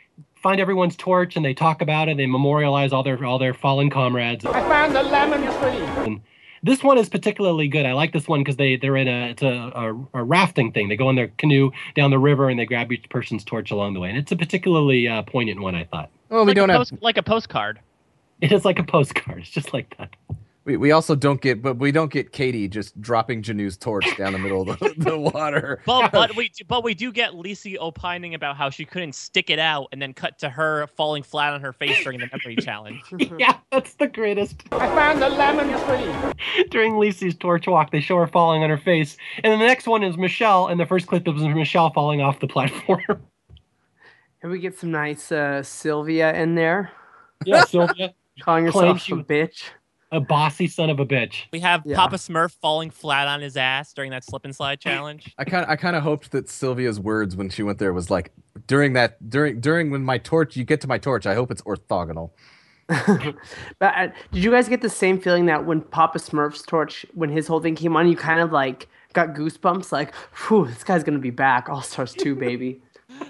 [0.44, 3.88] find everyone's torch and they talk about it, they memorialize all their all their fallen
[3.90, 4.44] comrades.
[4.44, 5.40] I found the lemon
[6.04, 6.20] tree.
[6.62, 7.84] This one is particularly good.
[7.86, 10.88] I like this one because they they're in a it's a, a, a rafting thing.
[10.90, 13.94] They go in their canoe down the river and they grab each person's torch along
[13.94, 15.74] the way, and it's a particularly uh, poignant one.
[15.74, 16.92] I thought Well, we like, don't a have.
[17.02, 17.80] like a postcard.
[18.42, 19.40] it is like a postcard.
[19.40, 20.10] It's just like that.
[20.64, 24.32] We, we also don't get, but we don't get Katie just dropping Janu's torch down
[24.32, 25.80] the middle of the, the water.
[25.84, 29.50] But but we do- but we do get Lisi opining about how she couldn't stick
[29.50, 32.56] it out, and then cut to her falling flat on her face during the memory
[32.56, 33.02] challenge.
[33.38, 34.62] yeah, that's the greatest.
[34.72, 36.64] I found the lemon tree.
[36.70, 39.18] during Lisi's torch walk, they show her falling on her face.
[39.42, 42.40] And then the next one is Michelle, and the first clip is Michelle falling off
[42.40, 43.02] the platform.
[44.42, 46.90] And we get some nice uh, Sylvia in there,
[47.44, 49.64] yeah, Sylvia, calling Claims herself a bitch.
[50.16, 51.42] A bossy son of a bitch.
[51.52, 51.96] We have Yeah.
[51.96, 55.34] Papa Smurf falling flat on his ass during that slip and slide challenge.
[55.38, 58.10] I kind of I kind of hoped that Sylvia's words when she went there was
[58.10, 58.32] like
[58.66, 61.62] during that during during when my torch you get to my torch I hope it's
[61.62, 62.30] orthogonal.
[62.88, 63.34] but
[63.80, 67.46] uh, did you guys get the same feeling that when Papa Smurf's torch, when his
[67.46, 71.18] whole thing came on, you kind of like got goosebumps, like, "Whew, this guy's gonna
[71.18, 72.82] be back, All Stars two, baby."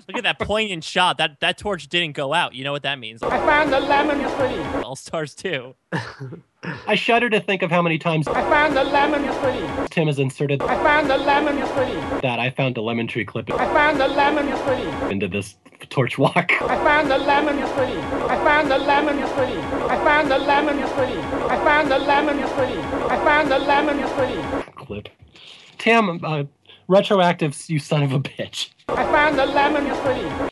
[0.08, 1.18] Look at that poignant shot.
[1.18, 2.54] That that torch didn't go out.
[2.54, 3.22] You know what that means?
[3.22, 4.82] I found the lemon tree.
[4.82, 5.76] All Stars too.
[6.86, 9.86] I shudder to think of how many times I found the lemon tree.
[9.90, 12.20] Tim has inserted I found the lemon tree.
[12.20, 12.38] that.
[12.38, 15.10] I found a lemon tree clip I found the lemon tree.
[15.10, 15.56] into this
[15.90, 16.52] torch walk.
[16.62, 17.98] I found the lemon tree.
[18.28, 19.58] I found the lemon tree.
[19.88, 21.18] I found the lemon tree.
[21.48, 22.78] I found the lemon tree.
[23.08, 24.72] I found the lemon tree.
[24.76, 25.08] clip.
[25.78, 26.44] Tim, uh,
[26.88, 28.70] retroactive, you son of a bitch.
[28.88, 30.50] I found the lemon tree.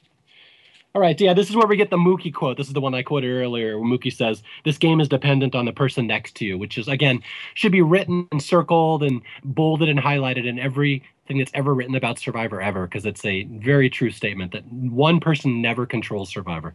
[0.95, 2.59] All right, yeah, this is where we get the Mookie quote.
[2.59, 5.65] This is the one I quoted earlier, where Mookie says, This game is dependent on
[5.65, 7.23] the person next to you, which is, again,
[7.55, 12.19] should be written and circled and bolded and highlighted in everything that's ever written about
[12.19, 16.75] Survivor ever, because it's a very true statement that one person never controls Survivor.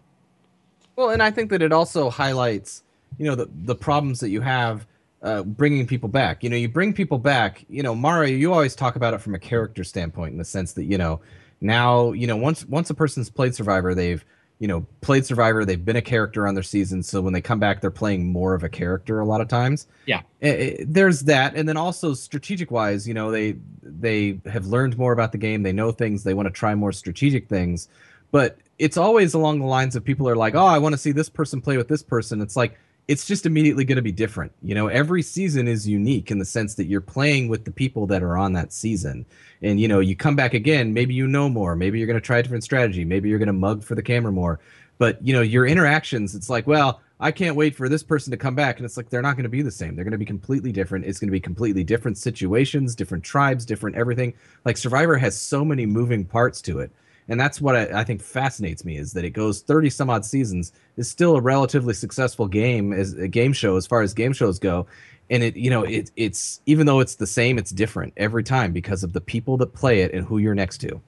[0.95, 2.83] Well, and I think that it also highlights
[3.17, 4.85] you know the the problems that you have
[5.21, 6.43] uh, bringing people back.
[6.43, 7.65] You know, you bring people back.
[7.69, 10.73] You know, Mario, you always talk about it from a character standpoint, in the sense
[10.73, 11.19] that you know
[11.61, 14.23] now you know once once a person's played Survivor, they've
[14.59, 17.59] you know played Survivor, they've been a character on their season, so when they come
[17.59, 19.87] back, they're playing more of a character a lot of times.
[20.05, 20.21] Yeah.
[20.41, 24.97] Eh, eh, there's that, and then also strategic wise, you know, they they have learned
[24.97, 27.87] more about the game, they know things, they want to try more strategic things,
[28.31, 31.11] but it's always along the lines of people are like, oh, I want to see
[31.11, 32.41] this person play with this person.
[32.41, 32.77] It's like
[33.07, 34.51] it's just immediately going to be different.
[34.61, 38.05] You know, every season is unique in the sense that you're playing with the people
[38.07, 39.25] that are on that season.
[39.61, 42.25] And, you know, you come back again, maybe you know more, maybe you're going to
[42.25, 44.59] try a different strategy, maybe you're going to mug for the camera more.
[44.97, 48.37] But, you know, your interactions, it's like, well, I can't wait for this person to
[48.37, 48.77] come back.
[48.77, 49.95] And it's like, they're not going to be the same.
[49.95, 51.05] They're going to be completely different.
[51.05, 54.33] It's going to be completely different situations, different tribes, different everything.
[54.65, 56.91] Like Survivor has so many moving parts to it
[57.29, 60.25] and that's what I, I, think fascinates me is that it goes 30 some odd
[60.25, 64.33] seasons is still a relatively successful game as a game show as far as game
[64.33, 64.87] shows go.
[65.29, 68.71] And it you know it, it's even though it's the same it's different every time
[68.71, 71.01] because of the people that play it and who you're next to.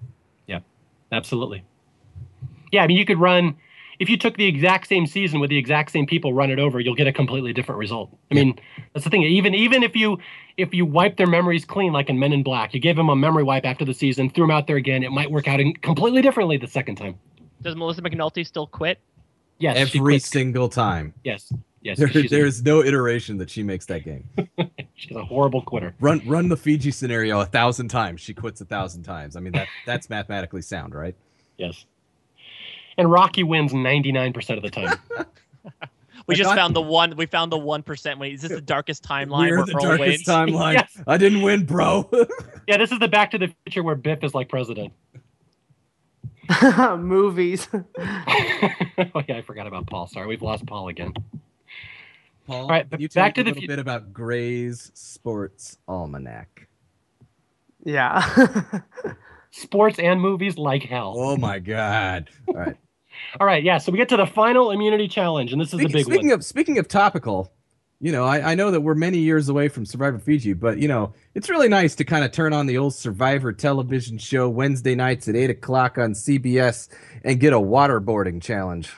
[0.45, 0.59] Yeah
[1.11, 1.63] absolutely.
[2.71, 3.55] Yeah i mean you could run
[3.99, 6.79] if you took the exact same season with the exact same people run it over,
[6.79, 8.17] you'll get a completely different result.
[8.31, 8.57] I mean,
[8.93, 9.23] that's the thing.
[9.23, 10.17] Even even if you
[10.57, 13.15] if you wipe their memories clean, like in Men in Black, you gave them a
[13.15, 15.73] memory wipe after the season, threw them out there again, it might work out in
[15.73, 17.19] completely differently the second time.
[17.61, 18.99] Does Melissa McNulty still quit?
[19.57, 21.13] Yes, every single time.
[21.25, 21.51] Yes,
[21.81, 21.99] yes.
[21.99, 24.29] There, there's no iteration that she makes that game.
[24.95, 25.93] she's a horrible quitter.
[25.99, 28.21] Run run the Fiji scenario a thousand times.
[28.21, 29.35] She quits a thousand times.
[29.35, 31.15] I mean that that's mathematically sound, right?
[31.57, 31.85] Yes
[32.99, 34.97] and Rocky wins 99% of the time.
[36.27, 37.15] we just found the one.
[37.15, 38.19] We found the one percent.
[38.19, 39.49] Wait, is this the darkest timeline?
[39.49, 40.23] We're the Earl darkest wins?
[40.25, 40.73] timeline.
[40.73, 41.01] yes.
[41.07, 42.09] I didn't win, bro.
[42.67, 44.93] yeah, this is the Back to the Future where Biff is like president.
[46.97, 47.67] Movies.
[47.73, 50.07] oh yeah, I forgot about Paul.
[50.07, 51.13] Sorry, we've lost Paul again.
[52.47, 56.67] Paul, All right, you back to a the little bit about Gray's Sports Almanac.
[57.85, 58.81] Yeah.
[59.51, 61.13] sports and movies like hell.
[61.15, 62.29] Oh my god!
[62.47, 62.75] All right.
[63.39, 63.77] All right, yeah.
[63.77, 66.27] So we get to the final immunity challenge, and this is speaking, the big speaking
[66.29, 66.39] one.
[66.39, 67.51] Of, speaking of topical,
[67.99, 70.87] you know, I, I know that we're many years away from Survivor Fiji, but you
[70.87, 74.95] know, it's really nice to kind of turn on the old Survivor television show Wednesday
[74.95, 76.87] nights at eight o'clock on CBS
[77.23, 78.89] and get a waterboarding challenge.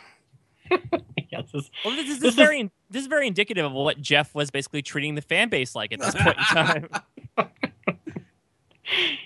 [0.70, 4.34] yes, this, well, this, is, this, is very this is very indicative of what Jeff
[4.36, 6.90] was basically treating the fan base like at this point in time.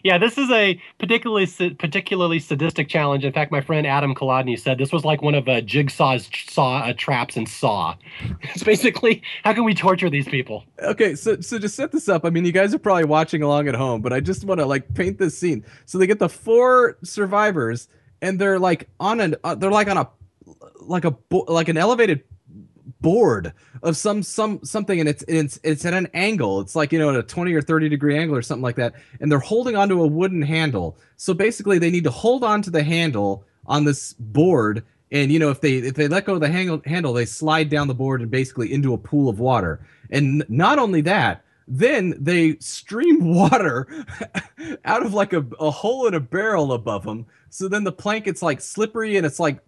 [0.04, 3.26] yeah, this is a particularly particularly sadistic challenge.
[3.26, 6.80] In fact, my friend Adam Kolodny said this was like one of uh, Jigsaw's saw
[6.80, 7.96] uh, traps and Saw.
[8.42, 10.64] it's basically how can we torture these people?
[10.80, 13.68] Okay, so so to set this up, I mean, you guys are probably watching along
[13.68, 15.66] at home, but I just want to like paint this scene.
[15.86, 17.88] So they get the four survivors,
[18.22, 20.10] and they're like on an uh, they're like on a
[20.82, 21.16] like a
[21.48, 22.24] like an elevated
[23.02, 23.54] board
[23.84, 26.60] of some some something and it's it's it's at an angle.
[26.62, 28.94] It's like you know at a 20 or 30 degree angle or something like that
[29.20, 30.98] and they're holding onto a wooden handle.
[31.18, 35.40] So basically they need to hold on to the handle on this board and you
[35.40, 37.96] know if they if they let go of the handle handle they slide down the
[37.96, 39.86] board and basically into a pool of water.
[40.12, 43.88] And not only that then they stream water
[44.86, 48.28] out of like a, a hole in a barrel above them so then the plank
[48.28, 49.60] it's like slippery and it's like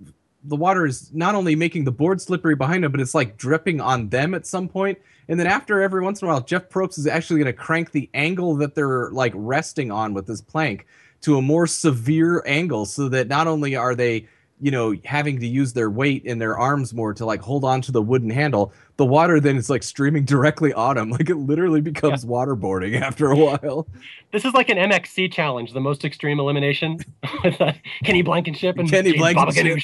[0.48, 3.82] the water is not only making the board slippery behind them, but it's like dripping
[3.82, 4.98] on them at some point.
[5.28, 7.92] And then after every once in a while, Jeff Probst is actually going to crank
[7.92, 10.88] the angle that they're like resting on with this plank
[11.22, 14.28] to a more severe angle so that not only are they
[14.60, 17.82] you know having to use their weight and their arms more to like hold on
[17.82, 21.12] to the wooden handle the water then is like streaming directly on them.
[21.18, 22.30] Like it literally becomes yeah.
[22.30, 23.88] waterboarding after a while.
[24.32, 27.00] This is like an mxc challenge the most extreme elimination
[27.44, 29.80] with uh, kenny blankenship and kenny blankenship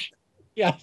[0.56, 0.78] yeah.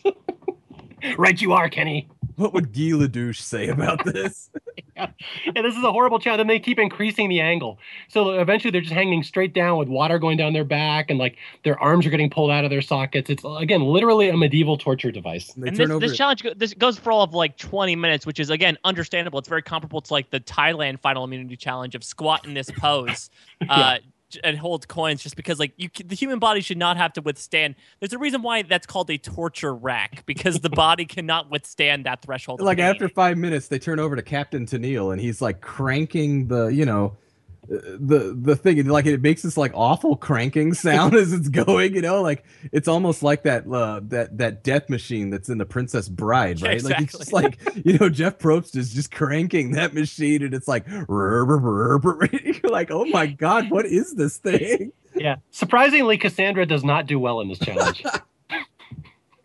[1.18, 2.08] right, you are, Kenny.
[2.36, 4.48] What would Guy Ledouche say about this?
[4.96, 5.10] yeah.
[5.44, 6.40] yeah, this is a horrible challenge.
[6.40, 7.78] And they keep increasing the angle.
[8.08, 11.36] So eventually they're just hanging straight down with water going down their back and like
[11.64, 13.28] their arms are getting pulled out of their sockets.
[13.28, 15.54] It's, again, literally a medieval torture device.
[15.54, 18.48] And, and this, this challenge this goes for all of like 20 minutes, which is,
[18.48, 19.38] again, understandable.
[19.38, 23.28] It's very comparable to like the Thailand Final Immunity Challenge of squat in this pose.
[23.60, 23.70] yeah.
[23.70, 23.98] uh,
[24.42, 27.74] and hold coins just because like you the human body should not have to withstand.
[27.98, 32.22] There's a reason why that's called a torture rack because the body cannot withstand that
[32.22, 36.48] threshold like after five minutes they turn over to captain Tennille and he's like cranking
[36.48, 37.16] the you know
[37.68, 42.02] the the thing like it makes this like awful cranking sound as it's going you
[42.02, 42.22] know?
[42.22, 46.62] Like it's almost like that uh that that death machine that's in the princess bride
[46.62, 46.74] right?
[46.74, 46.94] Exactly.
[46.94, 50.68] like it's just like you know jeff probst is just cranking that machine and it's
[50.68, 54.92] like you're like oh my god what is this thing?
[55.12, 55.36] Yeah.
[55.50, 58.04] Surprisingly cassandra does not do well in this challenge.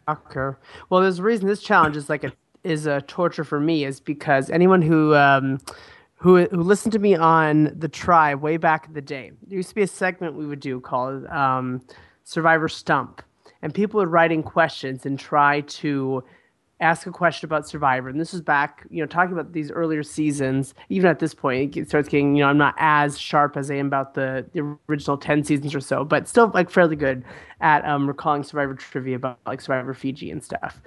[0.08, 0.58] Okay
[0.90, 2.32] well there's a reason this challenge is like a
[2.64, 5.60] is a torture for me is because anyone who um,
[6.16, 9.70] who who listened to me on the Tribe way back in the day, there used
[9.70, 11.82] to be a segment we would do called um,
[12.24, 13.22] Survivor Stump,
[13.62, 16.24] and people would write in questions and try to
[16.82, 18.10] ask a question about Survivor.
[18.10, 20.74] And this was back, you know, talking about these earlier seasons.
[20.90, 23.76] Even at this point, it starts getting, you know, I'm not as sharp as I
[23.76, 27.24] am about the, the original 10 seasons or so, but still like fairly good
[27.62, 30.82] at um, recalling Survivor trivia about like Survivor Fiji and stuff.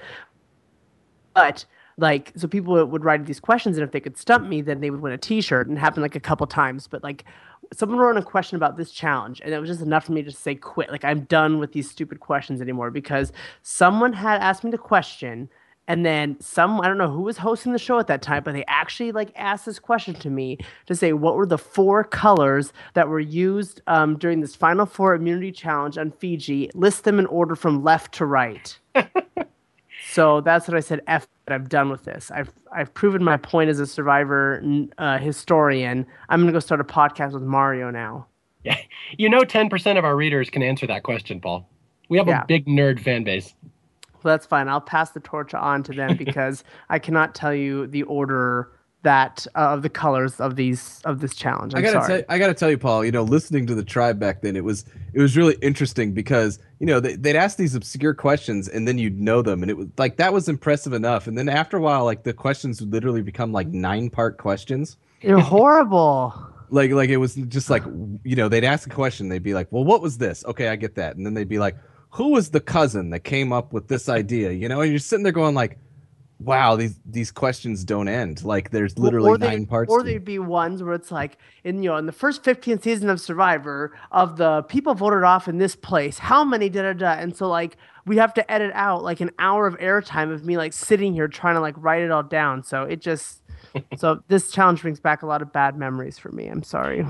[1.34, 1.64] But
[1.98, 4.90] like, so people would write these questions, and if they could stump me, then they
[4.90, 5.66] would win a T-shirt.
[5.66, 6.86] And it happened like a couple times.
[6.86, 7.24] But like,
[7.74, 10.30] someone wrote a question about this challenge, and it was just enough for me to
[10.30, 10.90] say quit.
[10.90, 15.48] Like, I'm done with these stupid questions anymore because someone had asked me the question
[15.88, 18.52] and then some i don't know who was hosting the show at that time but
[18.52, 22.72] they actually like asked this question to me to say what were the four colors
[22.94, 27.26] that were used um, during this final four immunity challenge on fiji list them in
[27.26, 28.78] order from left to right
[30.18, 33.36] so that's what i said f it, i'm done with this i've i've proven my
[33.36, 34.62] point as a survivor
[34.98, 38.26] uh, historian i'm going to go start a podcast with mario now
[38.64, 38.76] Yeah,
[39.16, 41.68] you know, ten percent of our readers can answer that question, Paul.
[42.08, 42.42] We have Yeah.
[42.42, 43.54] a big nerd fan base.
[44.22, 44.68] Well, that's fine.
[44.68, 48.72] I'll pass the torch on to them because I cannot tell you the order
[49.02, 51.72] that uh, of the colors of these of this challenge.
[51.74, 52.22] I'm I gotta sorry.
[52.22, 53.04] tell, I gotta tell you, Paul.
[53.04, 56.58] You know, listening to the tribe back then, it was it was really interesting because
[56.80, 59.76] you know they, they'd ask these obscure questions and then you'd know them, and it
[59.76, 61.26] was like that was impressive enough.
[61.26, 64.96] And then after a while, like the questions would literally become like nine part questions.
[65.20, 66.34] You're horrible.
[66.70, 67.84] Like like it was just like
[68.24, 70.44] you know they'd ask a question, they'd be like, well, what was this?
[70.44, 71.76] Okay, I get that, and then they'd be like,
[72.10, 74.50] who was the cousin that came up with this idea?
[74.50, 75.78] You know, and you're sitting there going like.
[76.40, 78.44] Wow, these these questions don't end.
[78.44, 79.90] Like there's literally or nine parts.
[79.90, 83.10] Or they'd be ones where it's like in you know in the first 15 season
[83.10, 87.12] of Survivor of the people voted off in this place, how many da da da,
[87.14, 90.56] and so like we have to edit out like an hour of airtime of me
[90.56, 92.62] like sitting here trying to like write it all down.
[92.62, 93.37] So it just
[93.96, 96.46] so this challenge brings back a lot of bad memories for me.
[96.46, 97.06] I'm sorry.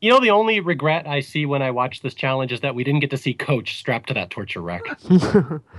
[0.00, 2.84] You know, the only regret I see when I watch this challenge is that we
[2.84, 4.82] didn't get to see Coach strapped to that torture rack.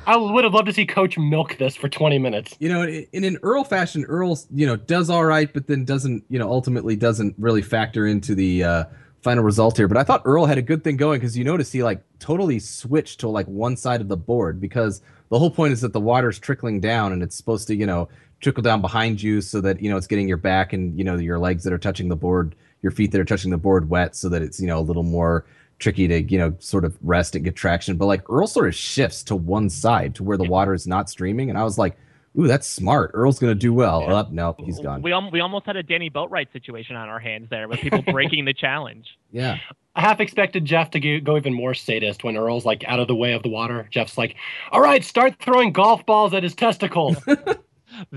[0.08, 2.56] I would have loved to see Coach milk this for 20 minutes.
[2.60, 5.86] you know, in, in an Earl fashion, Earl, you know, does all right, but then
[5.86, 8.84] doesn't, you know, ultimately doesn't really factor into the uh,
[9.22, 9.88] final result here.
[9.88, 12.60] But I thought Earl had a good thing going because you notice he like totally
[12.60, 16.00] switched to like one side of the board because the whole point is that the
[16.00, 18.08] water's trickling down and it's supposed to, you know,
[18.40, 21.18] trickle down behind you so that you know it's getting your back and you know
[21.18, 24.16] your legs that are touching the board, your feet that are touching the board wet,
[24.16, 25.46] so that it's you know a little more
[25.80, 27.98] tricky to you know sort of rest and get traction.
[27.98, 31.10] But like Earl sort of shifts to one side to where the water is not
[31.10, 31.98] streaming, and I was like,
[32.38, 33.12] "Ooh, that's smart.
[33.14, 34.16] Earl's gonna do well." Yeah.
[34.16, 35.02] Up, nope, he's gone.
[35.02, 38.02] We, al- we almost had a Danny Boatwright situation on our hands there with people
[38.12, 39.18] breaking the challenge.
[39.32, 39.58] Yeah,
[39.96, 43.08] I half expected Jeff to go, go even more sadist when Earl's like out of
[43.08, 43.88] the way of the water.
[43.90, 44.36] Jeff's like,
[44.72, 47.18] all right, start throwing golf balls at his testicles.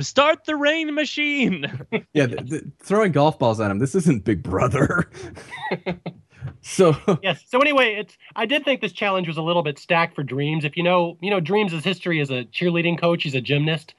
[0.00, 1.64] Start the rain machine.
[2.12, 2.26] yeah.
[2.26, 3.78] th- th- throwing golf balls at him.
[3.78, 5.10] This isn't Big Brother.
[6.60, 7.42] so yes.
[7.46, 10.64] So anyway, it's I did think this challenge was a little bit stacked for Dreamz.
[10.64, 13.94] If you know, you know, Dreamz' is history as a cheerleading coach, he's a gymnast.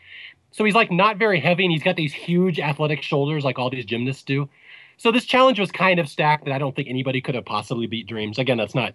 [0.52, 3.70] So he's like not very heavy and he's got these huge athletic shoulders like all
[3.70, 4.50] these gymnasts do.
[4.98, 7.88] So this challenge was kind of stacked that I don't think anybody could have possibly
[7.88, 8.38] beat Dreamz.
[8.38, 8.94] Again, that's not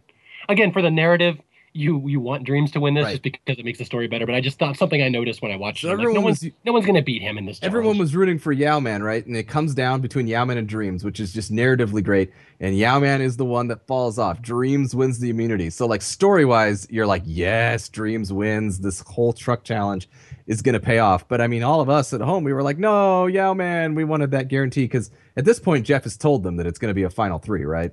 [0.49, 1.39] again for the narrative.
[1.77, 3.11] You you want Dreamz to win this Right.
[3.13, 4.25] just because it makes the story better.
[4.27, 5.91] But I just thought something I noticed when I watched So it.
[5.91, 7.59] Like, everyone no one's was- no one's gonna beat him in this.
[7.61, 7.71] Challenge.
[7.77, 9.25] Everyone was rooting for Yau Man, right?
[9.27, 12.31] And it comes down between Yau Man and Dreamz, which is just narratively great.
[12.61, 14.41] And Yau Man is the one that falls off.
[14.41, 15.69] Dreamz wins the immunity.
[15.71, 18.81] So, like story wise, you're like, yes, Dreamz wins.
[18.81, 20.09] This whole truck challenge
[20.47, 21.29] is going to pay off.
[21.29, 24.05] But I mean, all of us at home, we were like, no, Yau Man, we
[24.05, 26.95] wanted that guarantee because at this point, Jeff has told them that it's going to
[26.95, 27.91] be a final three, right?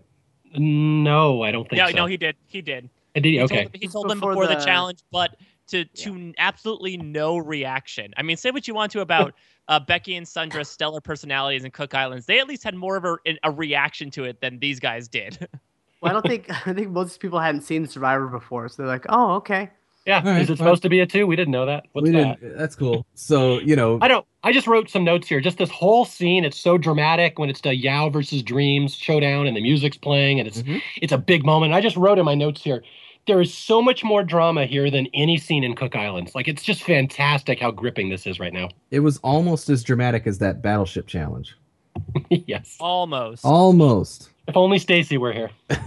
[0.55, 1.95] No, I don't think yeah, so.
[1.97, 2.35] no, he did.
[2.47, 2.89] He did.
[3.15, 3.63] I did- He okay.
[3.63, 5.35] told, he told them Before before the, the- challenge, but
[5.67, 8.13] to to absolutely no reaction.
[8.17, 9.33] I mean, say what you want to about
[9.69, 12.25] uh, Becky and Sundra's stellar personalities in Cook Islands.
[12.25, 15.47] They at least had more of a, a reaction to it than these guys did.
[16.01, 19.05] Well, I don't think I think most people hadn't seen Survivor before, so they're like,
[19.07, 19.69] "Oh, okay."
[20.05, 20.57] Yeah, All right, is it fine.
[20.57, 21.25] supposed to be a two?
[21.25, 21.85] We didn't know that.
[21.93, 22.41] What's we that?
[22.41, 22.57] didn't.
[22.57, 23.05] That's cool.
[23.13, 24.25] So, you know, I don't.
[24.43, 25.39] I just wrote some notes here.
[25.39, 26.43] Just this whole scene.
[26.43, 30.47] It's so dramatic when it's the Yau versus Dreamz showdown and the music's playing and
[30.49, 30.81] it's Mhm.
[31.01, 31.71] it's a big moment.
[31.71, 32.83] I just wrote in my notes here.
[33.25, 36.35] There is so much more drama here than any scene in Cook Islands.
[36.35, 38.69] Like it's just fantastic how gripping this is right now.
[38.91, 41.55] it was almost as dramatic as that battleship challenge.
[42.29, 42.75] yes.
[42.79, 43.45] Almost.
[43.45, 44.29] Almost.
[44.47, 45.51] If only Stacy were here.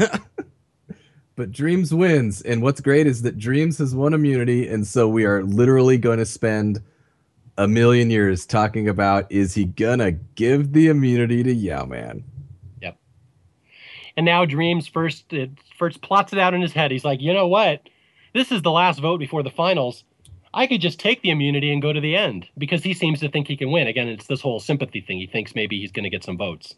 [1.36, 2.40] But Dreamz wins.
[2.40, 4.66] And what's great is that Dreamz has won immunity.
[4.66, 6.80] And so we are literally going to spend
[7.58, 12.24] a million years talking about is he going to give the immunity to Yau-Man?
[14.16, 16.90] And now Dreamz first it first plots it out in his head.
[16.90, 17.88] He's like, you know what?
[18.32, 20.04] This is the last vote before the finals.
[20.54, 23.28] I could just take the immunity and go to the end because he seems to
[23.28, 23.86] think he can win.
[23.88, 25.18] Again, it's this whole sympathy thing.
[25.18, 26.74] He thinks maybe he's going to get some votes.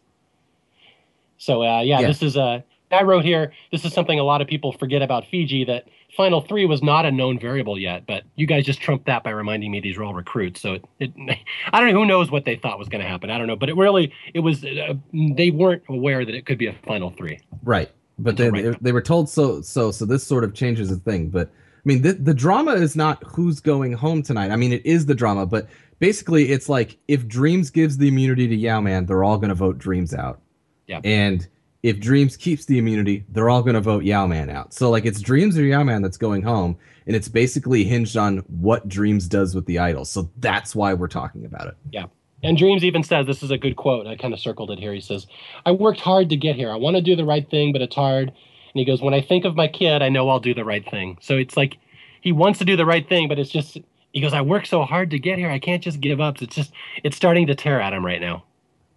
[1.37, 2.07] So uh, yeah, Yeah.
[2.07, 2.63] this is a.
[2.91, 3.53] I wrote here.
[3.71, 5.63] This is something a lot of people forget about Fiji.
[5.63, 9.23] That final three was not a known variable yet, but you guys just trumped that
[9.23, 10.61] by reminding me these are all recruits.
[10.61, 11.11] So it, it
[11.73, 13.29] I don't know who knows what they thought was going to happen.
[13.29, 14.63] I don't know, but it really it was.
[14.63, 17.39] Uh, they weren't aware that it could be a final three.
[17.63, 17.89] Right.
[18.17, 18.63] But they, Right.
[18.65, 21.29] they they were told so so so this sort of changes the thing.
[21.29, 24.51] But I mean the the drama is not who's going home tonight.
[24.51, 25.67] I mean it is the drama, but
[25.99, 29.77] basically it's like if Dreamz gives the immunity to Yau Man, they're all gonna vote
[29.77, 30.41] Dreamz out.
[30.87, 30.99] Yeah.
[31.05, 31.47] And
[31.81, 34.73] if Dreamz keeps the immunity, they're all gonna vote Yau Man out.
[34.73, 36.77] So like it's Dreamz or Yau Man that's going home,
[37.07, 40.05] and it's basically hinged on what Dreamz does with the idol.
[40.05, 41.75] So that's why we're talking about it.
[41.91, 42.05] Yeah.
[42.43, 44.07] And Dreamz even says this is a good quote.
[44.07, 44.93] I kind of circled it here.
[44.93, 45.27] He says,
[45.65, 46.71] "I worked hard to get here.
[46.71, 49.21] I want to do the right thing, but it's hard." And he goes, "When I
[49.21, 51.77] think of my kid, I know I'll do the right thing." So it's like
[52.21, 53.77] he wants to do the right thing, but it's just
[54.13, 55.49] he goes, "I worked so hard to get here.
[55.49, 56.71] I can't just give up." It's just
[57.03, 58.43] it's starting to tear at him right now.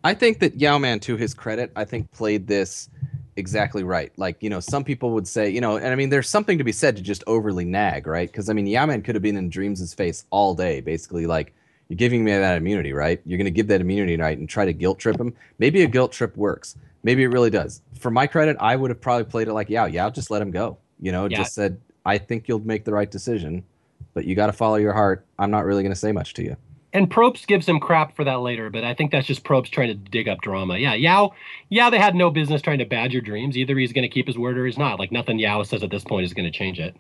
[0.04, 2.88] I think that Yau Man, to his credit, I think played this
[3.36, 4.12] exactly right.
[4.16, 6.64] Like, you know, some people would say, you know, and I mean, there's something to
[6.64, 8.30] be said to just overly nag, right?
[8.30, 11.54] Because I mean, Yau Man could have been in Dreamz' face all day, basically, like,
[11.88, 13.20] you're giving me that immunity, right?
[13.26, 15.34] You're going to give that immunity right and try to guilt trip him.
[15.58, 16.76] Maybe a guilt trip works.
[17.02, 17.82] Maybe it really does.
[17.98, 19.84] For my credit, I would have probably played it like Yau.
[19.86, 20.78] Yau just let him go.
[21.00, 21.38] You know, Yeah.
[21.38, 23.62] just said, I think you'll make the right decision,
[24.14, 25.26] but you got to follow your heart.
[25.38, 26.56] I'm not really going to say much to you.
[26.94, 29.88] And Probst gives him crap for that later, but I think that's just Probst trying
[29.88, 30.76] to dig up drama.
[30.76, 31.32] Yeah, Yau,
[31.70, 33.54] yeah, they had no business trying to badger Dreamz.
[33.56, 34.98] Either he's going to keep his word or he's not.
[34.98, 36.94] Like nothing Yau says at this point is going to change it.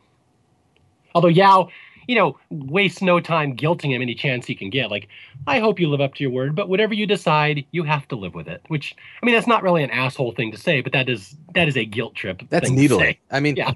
[1.14, 1.68] Although Yau,
[2.08, 4.90] you know, wastes no time guilting him any chance he can get.
[4.90, 5.08] Like,
[5.46, 8.16] I hope you live up to your word, but whatever you decide, you have to
[8.16, 8.62] live with it.
[8.68, 11.68] Which, I mean, that's not really an asshole thing to say, but that is that
[11.68, 12.42] is a guilt trip.
[12.48, 13.16] That's thing to needling.
[13.30, 13.74] I mean, Yeah.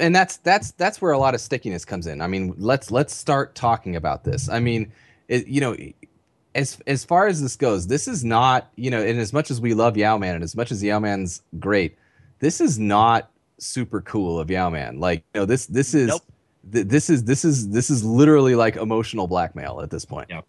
[0.00, 2.20] and that's that's that's where a lot of stickiness comes in.
[2.20, 4.48] I mean, let's let's start talking about this.
[4.48, 4.92] I mean,
[5.28, 5.76] it, you know,
[6.54, 9.60] as as far as this goes, this is not you know, and as much as
[9.60, 11.96] we love Yau Man, and as much as Yau Man's great,
[12.38, 14.98] this is not super cool of Yau Man.
[15.00, 16.08] Like, you know, this this is.
[16.08, 16.22] Nope.
[16.72, 20.28] th- This is this is this is literally like emotional blackmail at this point.
[20.30, 20.40] Yeah.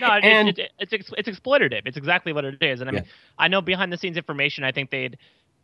[0.00, 1.82] No, it, And- it, it, it's it's exploitative.
[1.86, 2.80] It's exactly what it is.
[2.80, 3.04] And I mean,
[3.38, 4.64] I know behind the scenes information.
[4.64, 5.16] I think they'd,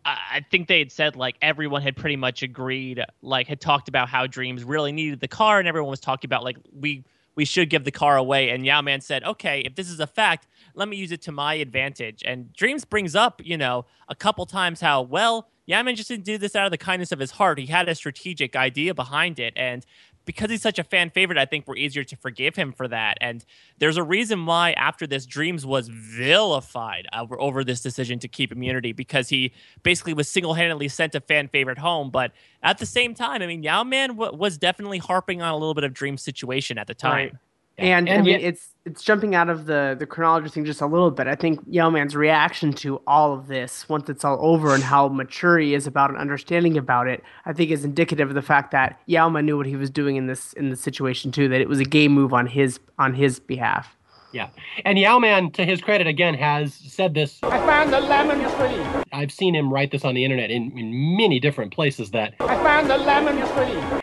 [0.04, 3.88] I I think they had said like everyone had pretty much agreed, like had talked
[3.88, 7.04] about how Dreamz really needed the car, and everyone was talking about like we
[7.34, 8.50] we should give the car away.
[8.50, 11.32] And Yau Man said, okay, if this is a fact, let me use it to
[11.32, 12.22] my advantage.
[12.24, 16.24] And Dreamz brings up, you know, a couple times how well Yau Man just didn't
[16.24, 17.58] do this out of the kindness of his heart.
[17.58, 19.86] He had a strategic idea behind it, and
[20.30, 23.18] because he's such a fan favorite, I think we're easier to forgive him for that.
[23.20, 23.44] And
[23.78, 28.52] there's a reason why after this, Dreamz was vilified over, over this decision to keep
[28.52, 29.52] immunity because he
[29.82, 32.10] basically was single handedly sent a fan favorite home.
[32.10, 32.30] But
[32.62, 35.74] at the same time, I mean, Yau Man w- was definitely harping on a little
[35.74, 37.12] bit of Dreamz' situation at the time.
[37.12, 37.32] Right.
[37.80, 40.80] And, And I mean, yet- it's it's jumping out of the the chronology thing just
[40.80, 41.26] a little bit.
[41.26, 45.08] I think Yau Man's reaction to all of this, once it's all over, and how
[45.08, 48.70] mature he is about and understanding about it, I think is indicative of the fact
[48.72, 51.48] that Yau Man knew what he was doing in this in this situation too.
[51.48, 53.96] That it was a game move on his on his behalf.
[54.32, 54.48] Yeah.
[54.84, 57.40] And Yau Man, to his credit, again, has said this.
[57.42, 59.02] I found the lemon tree.
[59.12, 62.54] I've seen him write this on the internet in, in many different places that I
[62.62, 63.99] found the lemon tree.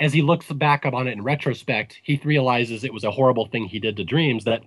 [0.00, 3.46] As he looks back up on it in retrospect, he realizes it was a horrible
[3.46, 4.44] thing he did to Dreamz.
[4.44, 4.62] That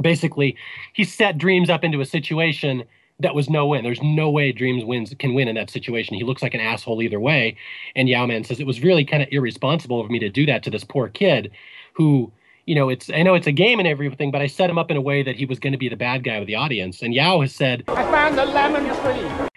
[0.00, 0.56] basically
[0.92, 2.84] he set Dreamz up into a situation
[3.20, 3.84] that was no win.
[3.84, 6.16] There's no way Dreamz wins can win in that situation.
[6.16, 7.56] He looks like an asshole either way.
[7.94, 10.62] And Yau Man says it was really kind of irresponsible of me to do that
[10.64, 11.50] to this poor kid,
[11.94, 12.32] who
[12.66, 14.90] you know it's I know it's a game and everything, but I set him up
[14.90, 17.02] in a way that he was going to be the bad guy with the audience.
[17.02, 19.48] And Yau has said I found the lemon tree.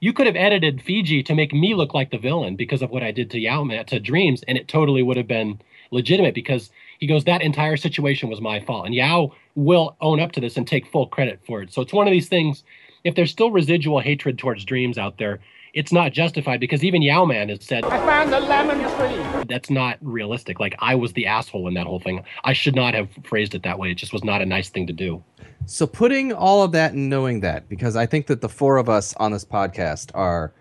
[0.00, 3.02] You could have edited Fiji to make me look like the villain because of what
[3.02, 5.60] I did to Yau Man, to Dreamz, and it totally would have been
[5.90, 6.70] legitimate because
[7.00, 8.86] he goes, that entire situation was my fault.
[8.86, 11.72] And Yau will own up to this and take full credit for it.
[11.72, 12.62] So it's one of these things,
[13.02, 15.40] if there's still residual hatred towards Dreamz out there,
[15.74, 19.44] it's not justified because even Yau Man has said I found the lemon tree.
[19.48, 20.60] that's not realistic.
[20.60, 22.24] Like I was the asshole in that whole thing.
[22.44, 23.90] I should not have phrased it that way.
[23.90, 25.22] It just was not a nice thing to do.
[25.66, 28.88] So putting all of that and knowing that, because I think that the four of
[28.88, 30.52] us on this podcast are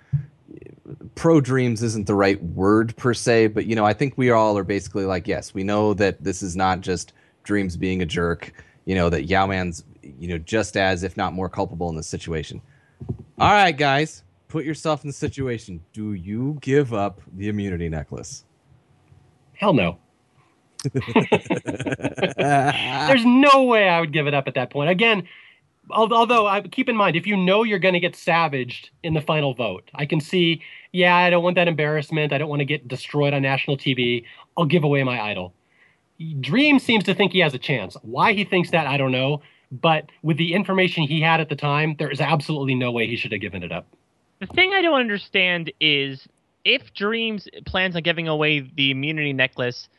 [1.15, 4.57] pro dreamz isn't the right word per se, but you know, I think we all
[4.57, 7.13] are basically like, yes, we know that this is not just
[7.45, 8.51] dreamz being a jerk,
[8.85, 12.07] you know, that Yau Man's, you know, just as if not more culpable in this
[12.07, 12.61] situation.
[13.39, 15.83] All right, guys, put yourself in the situation.
[15.93, 18.45] Do you give up the immunity necklace?
[19.53, 19.97] Hell no.
[22.37, 24.89] There's no way I would give it up at that point.
[24.89, 25.27] Again,
[25.89, 29.21] although I keep in mind, if you know you're going to get savaged in the
[29.21, 30.61] final vote, I can see,
[30.91, 32.33] yeah, I don't want that embarrassment.
[32.33, 34.23] I don't want to get destroyed on national TV.
[34.55, 35.53] I'll give away my idol.
[36.39, 37.95] Dream seems to think he has a chance.
[38.01, 39.41] Why he thinks that, I don't know.
[39.71, 43.17] But with the information he had at the time, there is absolutely no way he
[43.17, 43.85] should have given it up.
[44.39, 46.27] The thing I don't understand is
[46.63, 49.89] if Dreamz plans on giving away the immunity necklace,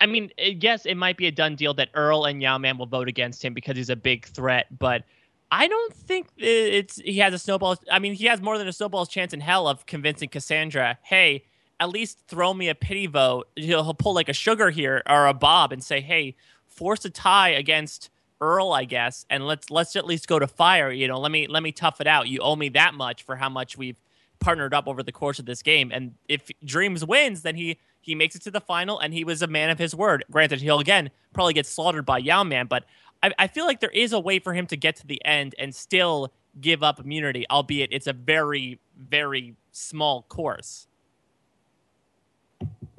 [0.00, 2.86] I mean, eh, yes, it might be a done deal that Earl and Yau-Man will
[2.86, 5.04] vote against him because he's a big threat, but
[5.50, 7.76] I don't think it's he has a snowball.
[7.90, 11.44] I mean, he has more than a snowball's chance in hell of convincing Cassandra, hey,
[11.80, 13.48] at least throw me a pity vote.
[13.56, 16.34] He'll, he'll pull like a sugar here or a Bob and say, hey,
[16.66, 20.90] force a tie against Earl, I guess, and let's let's at least go to fire.
[20.90, 22.28] You know, let me let me tough it out.
[22.28, 24.00] You owe me that much for how much we've
[24.38, 25.90] partnered up over the course of this game.
[25.92, 29.42] And if Dreamz wins, then he he makes it to the final, and he was
[29.42, 30.24] a man of his word.
[30.30, 32.84] Granted, he'll again probably get slaughtered by Yau-Man, but
[33.22, 35.54] I, I feel like there is a way for him to get to the end
[35.58, 40.86] and still give up immunity, albeit it's a very very small course.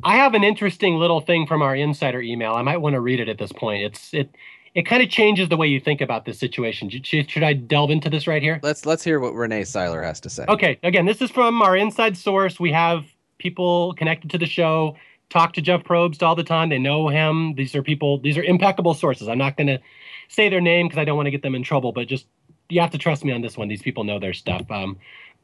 [0.03, 2.53] I have an interesting little thing from our insider email.
[2.53, 3.83] I might want to read it at this point.
[3.83, 4.29] It's it
[4.75, 6.89] it kind of changes the way you think about this situation.
[6.89, 8.59] Should, should I delve into this right here?
[8.63, 10.45] Let's let's hear what Rene Syler has to say.
[10.47, 12.59] Okay, again, this is from our inside source.
[12.59, 13.05] We have
[13.37, 14.95] people connected to the show,
[15.29, 16.69] talk to Jeff Probst all the time.
[16.69, 17.55] They know him.
[17.55, 18.19] These are people.
[18.19, 19.27] These are impeccable sources.
[19.27, 19.79] I'm not going to
[20.27, 22.27] say their name because I don't want to get them in trouble, but just
[22.69, 23.67] you have to trust me on this one.
[23.67, 24.69] These people know their stuff.
[24.69, 24.97] Um,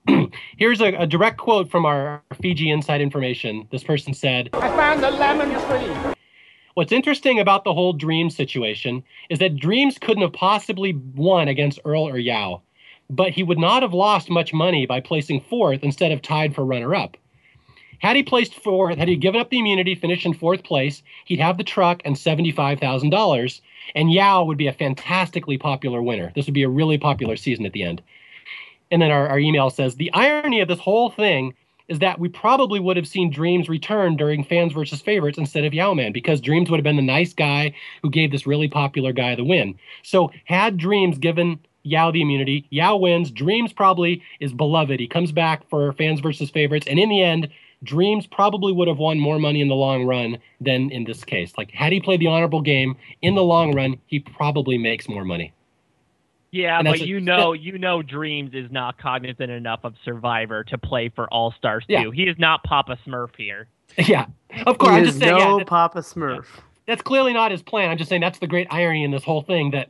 [0.58, 3.68] here's a, a, direct quote from our Fiji Inside Information.
[3.72, 6.15] This person said, "I found the lemon tree."
[6.76, 11.80] What's interesting about the whole Dream situation is that Dreamz couldn't have possibly won against
[11.86, 12.62] Earl or Yau,
[13.10, 16.66] but he would not have lost much money by placing fourth instead of tied for
[16.66, 17.16] runner up.
[18.00, 21.40] Had he placed fourth, had he given up the immunity, finished in fourth place, he'd
[21.40, 23.62] have the truck and $75,000,
[23.96, 26.34] and Yau would be a fantastically popular winner.
[26.36, 28.02] This would be a really popular season at the end.
[28.92, 31.54] And then our, our email says the irony of this whole thing
[31.88, 35.74] is that we probably would have seen Dreamz return during fans versus favorites instead of
[35.74, 39.36] Yau-Man because Dreamz would have been the nice guy who gave this really popular guy
[39.36, 39.76] the win.
[40.04, 43.32] So had Dreamz given Yau the immunity, Yau wins.
[43.32, 45.00] Dreamz probably is beloved.
[45.00, 47.48] He comes back for fans versus favorites, and in the end,
[47.84, 51.54] Dreamz probably would have won more money in the long run than in this case.
[51.58, 55.24] Like had he played the honorable game in the long run, he probably makes more
[55.24, 55.54] money.
[56.56, 61.10] Yeah, but you know, you know, Dreamz is not cognizant enough of Survivor to play
[61.10, 62.04] for All Stars yeah.
[62.04, 62.12] too.
[62.12, 63.68] He is not Papa Smurf here.
[63.98, 64.26] Yeah,
[64.66, 64.92] of course.
[64.92, 66.46] He I'm just saying, no yeah, Papa Smurf.
[66.88, 67.90] That's clearly not his plan.
[67.90, 69.90] I'm just saying that's the great irony in this whole thing that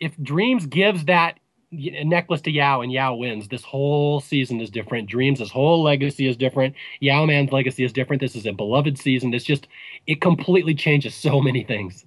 [0.00, 1.38] if Dreamz gives that
[1.72, 5.10] necklace to Yau and Yau wins, this whole season is different.
[5.10, 6.74] Dreamz, his whole legacy is different.
[7.00, 8.20] Yau-Man's legacy is different.
[8.20, 9.34] This is a beloved season.
[9.34, 9.66] It's just
[10.06, 12.04] it completely changes so many things.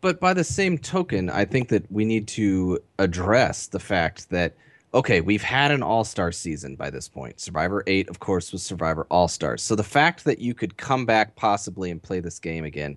[0.00, 4.54] But by the same token, I think that we need to address the fact that
[4.94, 7.40] okay, we've had an All Star season by this point.
[7.40, 9.62] Survivor 8, of course, was Survivor All Stars.
[9.62, 12.96] So the fact that you could come back possibly and play this game again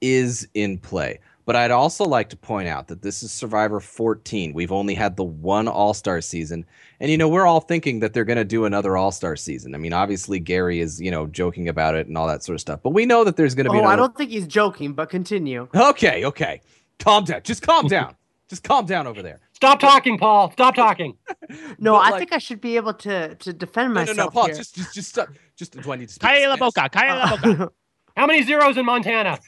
[0.00, 1.20] is in play.
[1.48, 4.52] But I'd also like to point out that this is Survivor 14.
[4.52, 6.66] We've only had the one All Star season.
[7.00, 9.74] And, you know, we're all thinking that they're going to do another All Star season.
[9.74, 12.60] I mean, obviously, Gary is, you know, joking about it and all that sort of
[12.60, 12.80] stuff.
[12.82, 13.78] But we know that there's going to be.
[13.78, 13.94] Oh, another...
[13.94, 15.66] I don't think he's joking, but continue.
[15.74, 16.60] Okay, okay.
[16.98, 17.40] Calm down.
[17.44, 18.14] Just calm down.
[18.50, 19.40] Just calm down over there.
[19.54, 20.52] Stop talking, Paul.
[20.52, 21.16] Stop talking.
[21.78, 24.18] no, but I like, think I should be able to to defend myself.
[24.18, 24.46] No, no, no, Paul.
[24.48, 24.54] Here.
[24.54, 25.30] Just, just, just stop.
[25.56, 26.28] Just do I need to speak?
[26.28, 26.90] Calla la boca.
[26.90, 27.72] Calla la uh, boca.
[28.18, 29.38] How many zeros in Montana?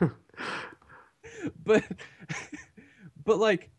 [1.64, 1.84] but
[3.24, 3.70] but like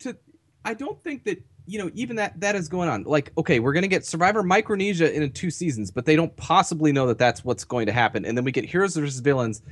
[0.00, 0.16] to
[0.64, 3.04] I don't think that you know even that that is going on.
[3.04, 7.06] Like okay, we're to get Survivor Micronesia in two seasons, but they don't possibly know
[7.06, 8.24] that that's what's going to happen.
[8.24, 9.62] And then we get Heroes versus Villains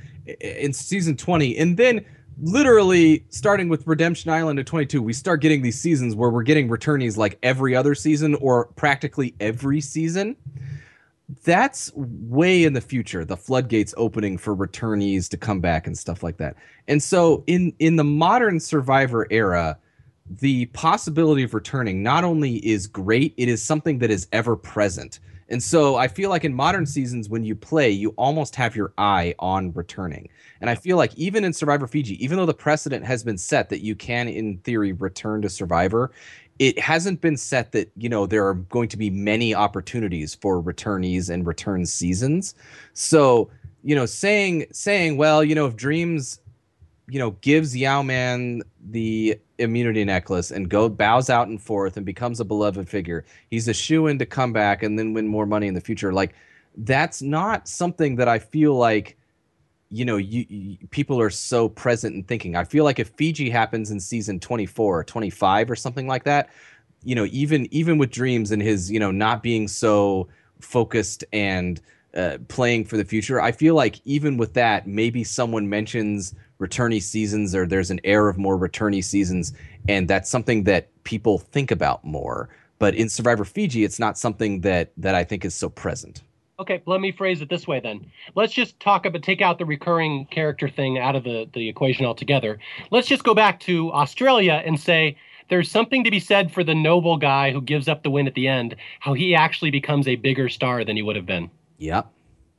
[0.41, 2.05] in season 20 and then
[2.41, 6.69] literally starting with Redemption Island at 22, we start getting these seasons where we're getting
[6.69, 10.35] returnees like every other season or practically every season
[11.43, 16.23] that's way in the future the floodgates opening for returnees to come back and stuff
[16.23, 16.55] like that.
[16.87, 19.77] And so in in the modern survivor era
[20.41, 25.19] the possibility of returning not only is great it is something that is ever present.
[25.49, 28.93] And so i feel like in modern seasons when you play you almost have your
[28.97, 30.29] eye on returning.
[30.61, 33.69] And i feel like even in survivor fiji even though the precedent has been set
[33.69, 36.11] that you can in theory return to survivor
[36.59, 40.61] it hasn't been set that you know there are going to be many opportunities for
[40.61, 42.53] returnees and return seasons.
[42.93, 43.49] So
[43.83, 46.39] you know saying saying well you know if dreamz
[47.07, 52.39] you know gives Yau-Man the immunity necklace and go bows out and forth and becomes
[52.39, 55.67] a beloved figure he's a shoe in to come back and then win more money
[55.67, 56.33] in the future like
[56.77, 59.17] that's not something that i feel like
[59.91, 63.49] you know you, you, people are so present and thinking i feel like if fiji
[63.49, 66.49] happens in season 24 or 25 or something like that
[67.03, 70.27] you know even even with dreamz and his you know not being so
[70.59, 71.81] focused and
[72.15, 73.41] uh, playing for the future.
[73.41, 78.27] I feel like even with that, maybe someone mentions returnee seasons or there's an air
[78.27, 79.53] of more returnee seasons,
[79.87, 82.49] and that's something that people think about more.
[82.79, 86.23] But in Survivor Fiji, it's not something that that I think is so present.
[86.59, 88.05] Okay, let me phrase it this way then.
[88.35, 92.05] Let's just talk about take out the recurring character thing out of the, the equation
[92.05, 92.59] altogether.
[92.91, 95.15] Let's just go back to Australia and say
[95.49, 98.35] there's something to be said for the noble guy who gives up the win at
[98.35, 101.49] the end, how he actually becomes a bigger star than he would have been.
[101.77, 102.07] Yep.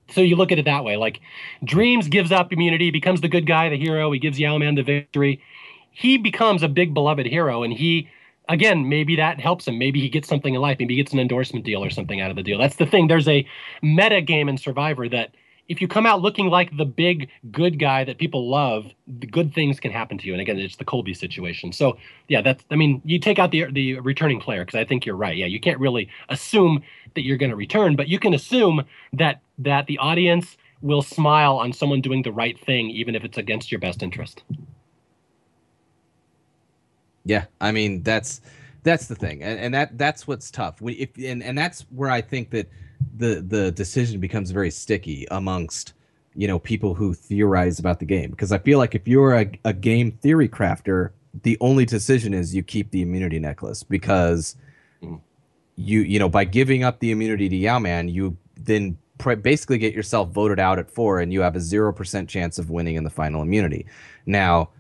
[0.09, 0.97] So you look at it that way.
[0.97, 1.21] Like
[1.65, 4.11] Dreamz gives up immunity, becomes the good guy, the hero.
[4.13, 5.43] He gives Yau-Man the victory.
[5.91, 8.09] He becomes a big beloved hero, and he
[8.51, 9.79] again, maybe that helps him.
[9.79, 10.77] Maybe he gets something in life.
[10.79, 12.59] Maybe he gets an endorsement deal or something out of the deal.
[12.59, 13.07] That's the thing.
[13.07, 13.47] There's a
[13.81, 15.35] meta game in Survivor that
[15.69, 19.55] if you come out looking like the big good guy that people love, the good
[19.55, 20.33] things can happen to you.
[20.33, 21.73] And again, it's the Colby situation.
[21.73, 21.97] So
[22.27, 25.17] yeah, that's I mean, you take out the the returning player because I think you're
[25.17, 25.37] right.
[25.37, 26.83] Yeah, you can't really assume
[27.15, 31.57] that you're going to return, but you can assume that that the audience will smile
[31.57, 34.43] on someone doing the right thing, even if it's against your best interest.
[37.25, 38.41] Yeah, I mean that's
[38.83, 40.81] that's the thing, and, and that that's what's tough.
[40.81, 42.69] We, if and, and that's where I think that
[43.17, 45.95] the the decision becomes very sticky amongst
[46.35, 49.51] you know people who theorize about the game because I feel like if you're a,
[49.65, 51.11] a game theory crafter,
[51.43, 54.57] the only decision is you keep the immunity necklace because
[55.03, 55.21] mm.
[55.77, 58.97] you you know by giving up the immunity to Yau-Man, you then
[59.43, 62.71] basically get yourself voted out at four, and you have a zero percent chance of
[62.71, 63.87] winning in the final immunity.
[64.25, 64.71] Now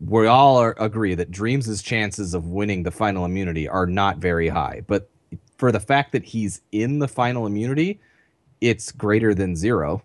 [0.00, 4.48] we all are, agree that Dreamz' chances of winning the final immunity are not very
[4.48, 4.82] high.
[4.86, 5.10] But
[5.58, 8.00] for the fact that he's in the final immunity,
[8.60, 10.02] it's greater than zero.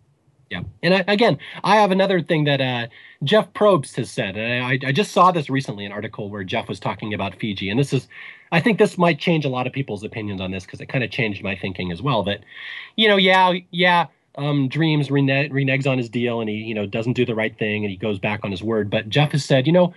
[0.50, 0.62] Yeah.
[0.84, 2.88] And I, again, I have another thing that uh,
[3.24, 4.38] Jeff Probst has said.
[4.38, 7.70] I, I just saw this recently, an article where Jeff was talking about Fiji.
[7.70, 8.08] And this is,
[8.52, 11.04] I think this might change a lot of people's opinions on this because it kind
[11.04, 12.22] of changed my thinking as well.
[12.24, 12.42] That,
[12.96, 14.06] you know, yeah, yeah,
[14.38, 17.58] um, Dreamz rene- reneges on his deal and he, you know, doesn't do the right
[17.58, 18.90] thing and he goes back on his word.
[18.90, 19.94] But Jeff has said, you know,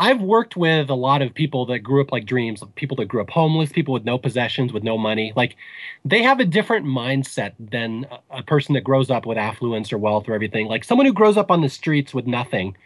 [0.00, 3.20] I've worked with a lot of people that grew up like Dreamz, people that grew
[3.20, 5.32] up homeless, people with no possessions, with no money.
[5.34, 5.56] Like
[6.04, 10.28] they have a different mindset than a person that grows up with affluence or wealth
[10.28, 10.68] or everything.
[10.68, 12.76] Like someone who grows up on the streets with nothing,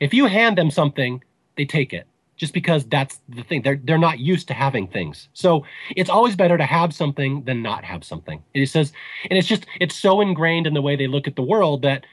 [0.00, 1.24] if you hand them something,
[1.56, 2.06] they take it
[2.40, 3.60] just because that's the thing.
[3.60, 5.28] They're they're not used to having things.
[5.34, 8.42] So it's always better to have something than not have something.
[8.54, 8.94] He says,
[9.28, 12.06] and it's just it's so ingrained in the way they look at the world that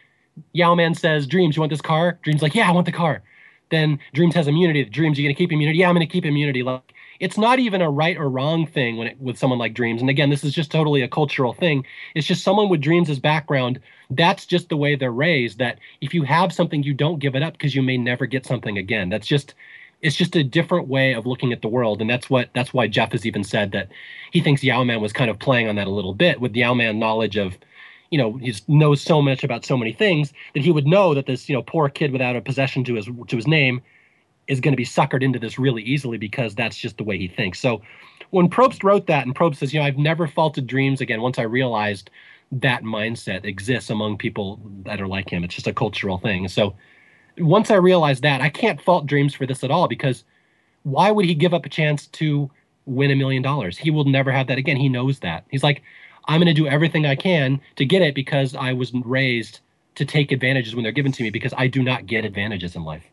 [0.52, 2.20] Yau-Man says, Dreamz, you want this car?
[2.26, 3.24] Dreamz like, yeah, I want the car.
[3.72, 4.84] Then Dreamz has immunity.
[4.84, 5.80] Dreamz, you're gonna keep immunity?
[5.80, 6.62] Yeah, I'm gonna keep immunity.
[6.62, 10.02] Like it's not even a right or wrong thing when it, with someone like Dreamz.
[10.02, 11.86] And again, this is just totally a cultural thing.
[12.16, 13.80] It's just someone with Dreamz' as background.
[14.10, 15.58] That's just the way they're raised.
[15.60, 18.46] That if you have something, you don't give it up because you may never get
[18.46, 19.08] something again.
[19.08, 19.56] That's just
[20.02, 22.88] it's just a different way of looking at the world and that's what that's why
[22.88, 23.90] jeff has even said that
[24.32, 27.38] he thinks yau-man was kind of playing on that a little bit with yau-man knowledge
[27.38, 27.58] of
[28.10, 31.26] you know he knows so much about so many things that he would know that
[31.26, 33.82] this you know poor kid without a possession to his to his name
[34.48, 37.28] is going to be suckered into this really easily because that's just the way he
[37.28, 37.60] thinks.
[37.60, 37.82] So
[38.30, 41.40] when probst wrote that and probst says you know i've never faulted dreamz again once
[41.40, 42.10] i realized
[42.52, 46.48] that mindset exists among people that are like him it's just a cultural thing.
[46.48, 46.76] So
[47.40, 50.24] once I realized that, I can't fault Dreamz for this at all because
[50.84, 52.50] why would he give up a chance to
[52.86, 53.78] win a million dollars?
[53.78, 54.78] He will never have that again.
[54.78, 55.46] He knows that.
[55.50, 55.84] He's like,
[56.26, 59.60] I'm going to do everything I can to get it because I was raised
[59.96, 62.84] to take advantages when they're given to me because I do not get advantages in
[62.84, 63.04] life.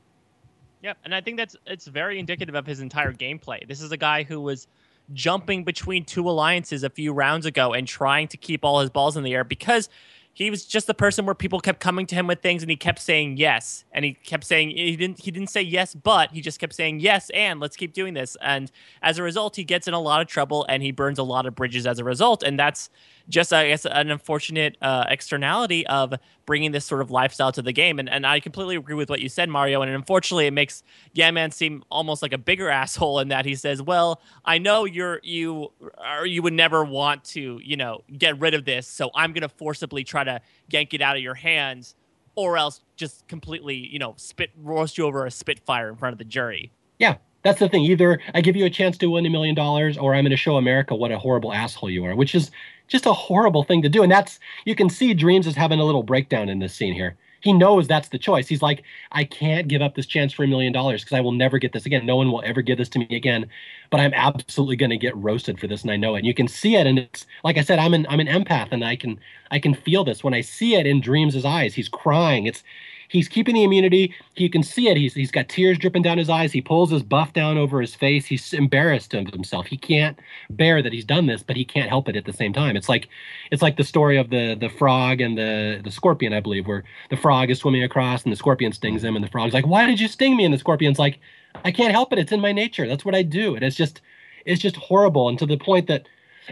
[0.83, 3.67] Yep, and I think that's it's very indicative of his entire gameplay.
[3.67, 4.67] This is a guy who was
[5.13, 9.17] jumping between two alliances a few rounds ago and trying to keep all his balls
[9.17, 9.89] in the air because
[10.35, 12.77] he was just the person where people kept coming to him with things and he
[12.77, 13.85] kept saying yes.
[13.93, 17.01] And he kept saying he didn't he didn't say yes but he just kept saying
[17.01, 18.37] yes and let's keep doing this.
[18.43, 21.23] And as a result he gets in a lot of trouble and he burns a
[21.23, 22.43] lot of bridges as a result.
[22.43, 22.91] And that's
[23.29, 26.15] just I guess an unfortunate uh, externality of
[26.47, 27.99] bringing this sort of lifestyle to the game.
[27.99, 29.83] And and I completely agree with what you said, Mario.
[29.83, 30.83] And unfortunately, it makes
[31.15, 35.21] Yau-Man seem almost like a bigger asshole in that he says, "Well, I know you're
[35.23, 35.73] you
[36.19, 39.49] or you would never want to, you know, get rid of this, so I'm gonna
[39.49, 41.95] forcibly try to yank it out of your hands."
[42.37, 46.19] Or else just completely, you know, spit roast you over a spitfire in front of
[46.19, 46.73] the jury.
[46.99, 47.83] Yeah, that's the thing.
[47.83, 50.37] Either I give you a chance to win a million dollars, or I'm going to
[50.37, 52.51] show America what a horrible asshole you are, which is
[52.95, 54.03] just a horrible thing to do.
[54.05, 57.17] And that's you can see Dreamz is having a little breakdown in this scene here.
[57.41, 58.49] He knows that's the choice.
[58.49, 61.33] He's like, I can't give up this chance for a million dollars because I will
[61.33, 62.07] never get this again.
[62.07, 63.47] No one will ever give this to me again.
[63.91, 66.21] But I'm absolutely going to get roasted for this, and I know it.
[66.21, 68.69] And you can see it, and it's like I said, I'm an I'm an empath,
[68.71, 69.19] and I can
[69.51, 71.75] I can feel this when I see it in Dreamz' eyes.
[71.75, 72.47] He's crying.
[72.47, 72.63] It's
[73.09, 74.15] he's keeping the immunity.
[74.35, 74.97] He can see it.
[74.97, 76.53] He's he's got tears dripping down his eyes.
[76.53, 78.27] He pulls his buff down over his face.
[78.27, 79.67] He's embarrassed of himself.
[79.67, 80.19] He can't
[80.51, 82.77] bear that he's done this, but he can't help it at the same time.
[82.77, 83.09] It's like
[83.51, 86.85] it's like the story of the the frog and the the scorpion, I believe, where
[87.11, 89.87] the frog is swimming across and the scorpion stings him, and the frog's like, "Why
[89.87, 91.19] did you sting me?" And the scorpion's like,
[91.65, 92.19] "I can't help it.
[92.19, 92.87] It's in my nature.
[92.87, 94.01] That's what I do." And it's just
[94.45, 96.07] it's just horrible, and to the point that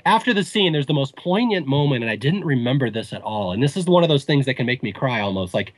[0.07, 3.53] after the scene, there's the most poignant moment, and I didn't remember this at all.
[3.53, 5.55] And this is one of those things that can make me cry almost.
[5.55, 5.75] Like,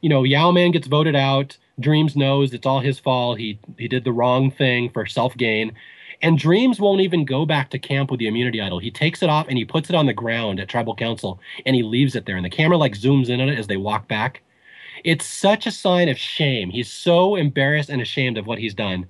[0.00, 1.56] you know, Yau-Man gets voted out.
[1.80, 3.38] Dreamz knows it's all his fault.
[3.38, 5.72] He he did the wrong thing for self gain.
[6.22, 8.78] And Dreams won't even go back to camp with the immunity idol.
[8.78, 11.76] He takes it off and he puts it on the ground at tribal council and
[11.76, 12.36] he leaves it there.
[12.36, 14.42] And the camera like zooms in on it as they walk back.
[15.04, 16.70] It's such a sign of shame.
[16.70, 19.06] He's so embarrassed and ashamed of what he's done.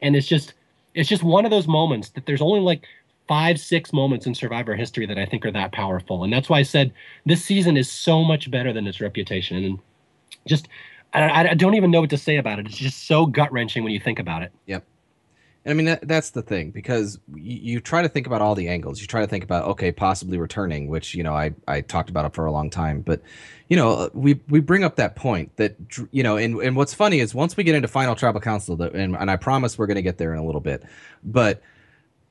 [0.00, 0.54] And it's just
[0.94, 2.86] it's just one of those moments that there's only like
[3.28, 6.22] five, six moments in Survivor history that I think are that powerful.
[6.22, 6.92] And that's why I said
[7.24, 9.64] this season is so much better than its reputation.
[9.64, 9.78] And
[10.46, 10.68] just,
[11.12, 12.66] I, I don't even know what to say about it.
[12.66, 14.52] It's just so gut wrenching when you think about it.
[14.66, 14.84] Yep.
[15.64, 18.54] And I mean, that, that's the thing because you, you, try to think about all
[18.54, 19.00] the angles.
[19.00, 22.24] You try to think about, okay, possibly returning, which, you know, I, I talked about
[22.24, 23.00] it for a long time.
[23.00, 23.20] But,
[23.68, 25.74] you know, we, we bring up that point that,
[26.12, 29.16] you know, and, and what's funny is once we get into final tribal council, and,
[29.16, 30.84] and I promise we're going to get there in a little bit,
[31.24, 31.60] but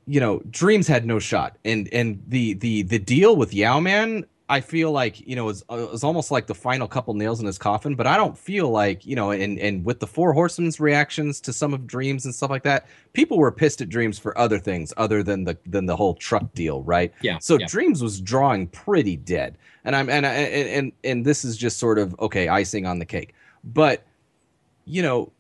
[0.08, 4.62] you know, Dreamz had no shot, and and the the the deal with Yau-Man, I
[4.62, 7.58] feel like you know is was uh, almost like the final couple nails in his
[7.58, 7.96] coffin.
[7.96, 11.54] But I don't feel like you know, and and with the Four Horsemen's reactions to
[11.54, 14.94] some of Dreamz and stuff like that, people were pissed at Dreamz for other things
[14.98, 17.12] other than the than the whole truck deal, right?
[17.22, 17.40] Yeah.
[17.40, 17.66] So yeah.
[17.66, 21.98] Dreamz was drawing pretty dead, and I'm and and and and this is just sort
[21.98, 23.34] of okay, icing on the cake,
[23.64, 24.04] but
[24.86, 25.32] you know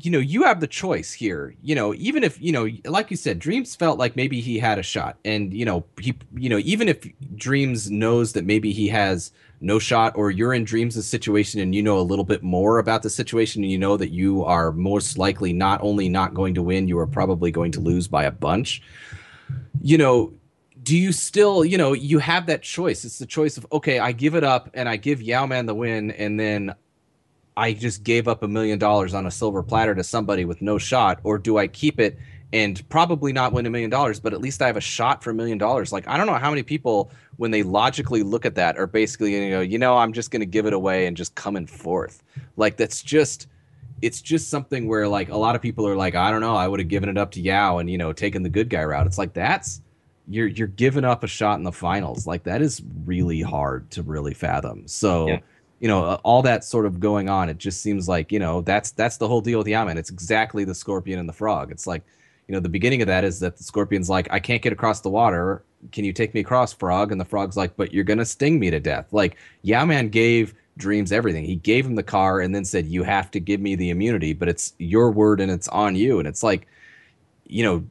[0.00, 1.54] you know, you have the choice here.
[1.62, 4.78] You know, even if, you know, like you said, Dreamz felt like maybe he had
[4.78, 5.18] a shot.
[5.24, 7.02] And, you know, he, you know, even if
[7.34, 11.82] Dreamz knows that maybe he has no shot or you're in Dreamz' situation and you
[11.82, 15.18] know a little bit more about the situation and you know that you are most
[15.18, 18.30] likely not only not going to win, you are probably going to lose by a
[18.30, 18.82] bunch.
[19.80, 20.32] You know,
[20.82, 23.04] do you still, you know, you have that choice.
[23.04, 26.10] It's the choice of, okay, I give it up and I give Yau-Man the win
[26.10, 26.74] and then
[27.56, 30.78] I just gave up a million dollars on a silver platter to somebody with no
[30.78, 32.18] shot, or do I keep it
[32.52, 35.30] and probably not win a million dollars, but at least I have a shot for
[35.30, 35.92] a million dollars?
[35.92, 39.34] Like I don't know how many people, when they logically look at that, are basically
[39.34, 41.66] you know, you know, I'm just going to give it away and just come in
[41.66, 42.22] fourth.
[42.56, 43.48] Like that's just,
[44.00, 46.68] it's just something where like a lot of people are like, I don't know, I
[46.68, 49.06] would have given it up to Yau and you know taken the good guy route.
[49.06, 49.82] It's like that's
[50.26, 52.26] you're you're giving up a shot in the finals.
[52.26, 54.88] Like that is really hard to really fathom.
[54.88, 55.28] So.
[55.28, 55.40] Yeah
[55.82, 58.62] you know uh, all that sort of going on it just seems like you know
[58.62, 61.70] that's that's the whole deal with yau-man it's exactly the scorpion and the frog.
[61.70, 62.02] It's like
[62.48, 65.00] you know the beginning of that is that the scorpion's like i can't get across
[65.00, 65.62] the water.
[65.90, 67.10] Can you take me across frog?
[67.12, 69.12] And the frog's like but you're gonna sting me to death.
[69.12, 71.44] Like yau-man gave dreamz everything.
[71.44, 74.32] He gave him the car and then said you have to give me the immunity
[74.32, 76.20] but it's your word and it's on you.
[76.20, 76.68] And it's like
[77.46, 77.84] you know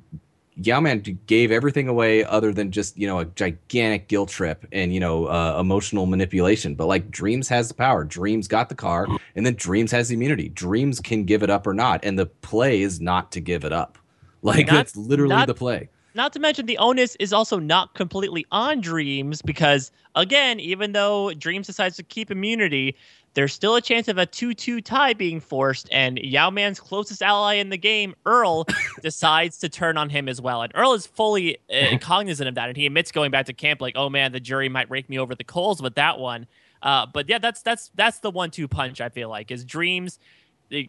[0.56, 5.00] Yau-Man gave everything away other than just you know a gigantic guilt trip and you
[5.00, 6.76] know uh, emotional manipulation.
[6.76, 8.06] But like Dreamz has the power.
[8.06, 10.50] Dreamz got the car, and then Dreamz has the immunity.
[10.50, 13.74] Dreamz can give it up or not, and the play is not to give it
[13.74, 13.98] up.
[14.44, 15.88] Like not, that's literally not, the play.
[16.16, 21.32] Not to mention the onus is also not completely on Dreamz because again, even though
[21.36, 22.96] Dreamz decides to keep immunity,
[23.34, 27.70] there's still a chance of a 2-2 tie being forced and Yau-Man's closest ally in
[27.70, 28.66] the game, Earl,
[29.02, 30.62] decides to turn on him as well.
[30.62, 33.82] And Earl is fully uh, cognizant of that and he admits going back to camp
[33.82, 36.48] like, "Oh man, the jury might rake me over the coals with that one."
[36.82, 39.52] Uh, but yeah, that's that's that's the one-two punch I feel like.
[39.52, 40.18] Is Dreamz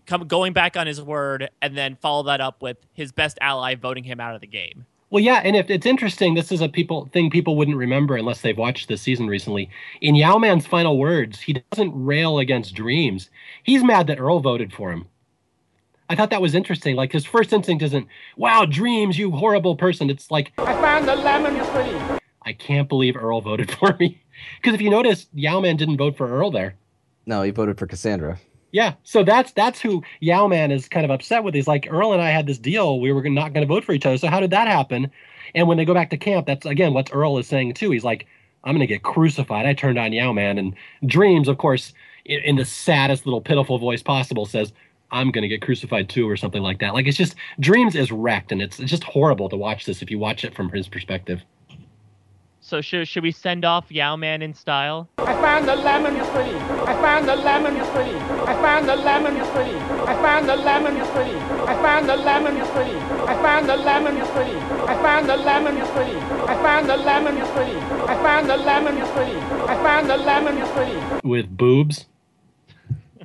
[0.07, 3.75] come going back on his word and then follow that up with his best ally
[3.75, 4.87] voting him out of the game.
[5.12, 8.41] Well, yeah, and if it's interesting, this is a people thing people wouldn't remember unless
[8.41, 9.68] they've watched this season recently.
[10.00, 13.28] In Yau-Man's final words, he doesn't rail against Dreamz.
[13.62, 15.05] He's mad that Earl voted for him.
[16.08, 16.97] I thought that was interesting.
[16.97, 18.08] Like his first instinct isn't,
[18.39, 23.15] "Wow, Dreamz, you horrible person." It's like, "I found the lemon tree." I can't believe
[23.15, 24.23] Earl voted for me.
[24.57, 26.76] Because if you notice, Yau-Man didn't vote for Earl there.
[27.26, 28.39] No, he voted for Cassandra.
[28.73, 31.55] Yeah, so that's that's who Yau-Man is kind of upset with.
[31.55, 33.92] He's like, Earl and I had this deal; we were not going to vote for
[33.92, 34.17] each other.
[34.17, 35.10] So how did that happen?
[35.55, 37.91] And when they go back to camp, that's again what Earl is saying too.
[37.91, 38.26] He's like,
[38.65, 39.67] I'm going to get crucified.
[39.67, 41.92] I turned on Yau-Man, and Dreamz, of course,
[42.25, 44.73] in, in the saddest little pitiful voice possible, says,
[45.10, 46.94] I'm going to get crucified too, or something like that.
[46.94, 50.10] Like it's just Dreamz is wrecked, and it's, it's just horrible to watch this if
[50.10, 51.42] you watch it from his perspective.
[52.73, 55.07] So should should we send off Yau-Man in style?
[55.18, 56.57] I found the lemon tree.
[56.89, 58.17] I found the lemon tree.
[58.49, 59.76] I found the lemon tree.
[60.09, 61.36] I found the lemon tree.
[61.68, 62.97] I found the lemon tree.
[63.28, 64.57] I found the lemon tree.
[64.89, 66.17] I found the lemon tree.
[66.49, 67.76] I found the lemon tree.
[68.09, 69.36] I found the lemon tree.
[69.68, 71.20] I found the lemon tree.
[71.28, 72.07] With boobs.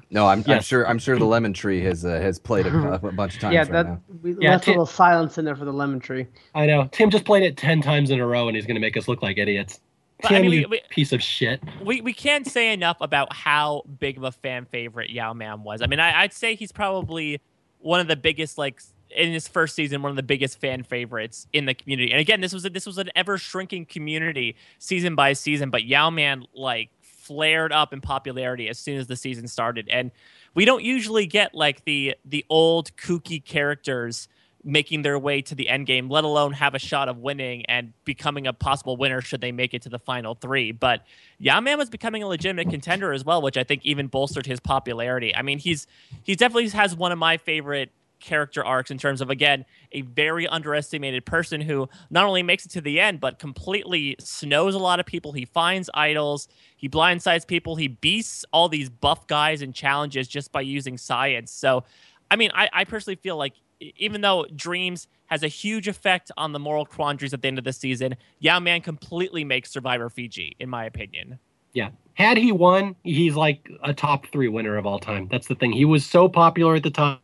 [0.09, 0.87] No, I'm, I'm sure.
[0.87, 3.59] I'm sure the lemon tree has uh, has played a, a bunch of times yeah,
[3.61, 4.01] right that now.
[4.21, 6.27] we Yeah, left Ti- a little silence in there for the lemon tree.
[6.55, 6.87] I know.
[6.91, 9.07] Tim just played it 10 times in a row and he's going to make us
[9.07, 9.81] look like idiots.
[10.21, 11.61] But, I mean, we- you we- piece of shit.
[11.83, 15.81] we we can't say enough about how big of a fan favorite Yau Man was.
[15.81, 17.41] I mean, I, I'd say he's probably
[17.79, 18.81] one of the biggest, like
[19.15, 22.11] in his first season, one of the biggest fan favorites in the community.
[22.11, 25.83] And again, this was a, this was an ever shrinking community season by season, but
[25.85, 26.89] Yao Man like
[27.27, 29.87] flared up in popularity as soon as the season started.
[29.89, 30.11] And
[30.55, 34.27] we don't usually get like the the old kooky characters
[34.63, 37.93] making their way to the end game, let alone have a shot of winning and
[38.03, 40.71] becoming a possible winner should they make it to the final three.
[40.71, 41.05] But
[41.39, 44.59] Yau Man was becoming a legitimate contender as well, which I think even bolstered his
[44.59, 45.33] popularity.
[45.35, 45.87] I mean, he's
[46.23, 50.47] he definitely has one of my favorite character arcs in terms of again a very
[50.47, 54.99] underestimated person who not only makes it to the end but completely snows a lot
[54.99, 59.73] of people he finds idols he blindsides people he beasts all these buff guys and
[59.73, 61.83] challenges just by using science so
[62.31, 66.53] i mean i, I personally feel like even though dreamz has a huge effect on
[66.53, 70.55] the moral quandaries at the end of the season yau man completely makes survivor fiji
[70.59, 71.39] in my opinion
[71.77, 71.89] Yeah.
[72.15, 75.27] Had he won, he's like a top three winner of all time.
[75.29, 75.71] That's the thing.
[75.71, 77.19] He was so popular at the time.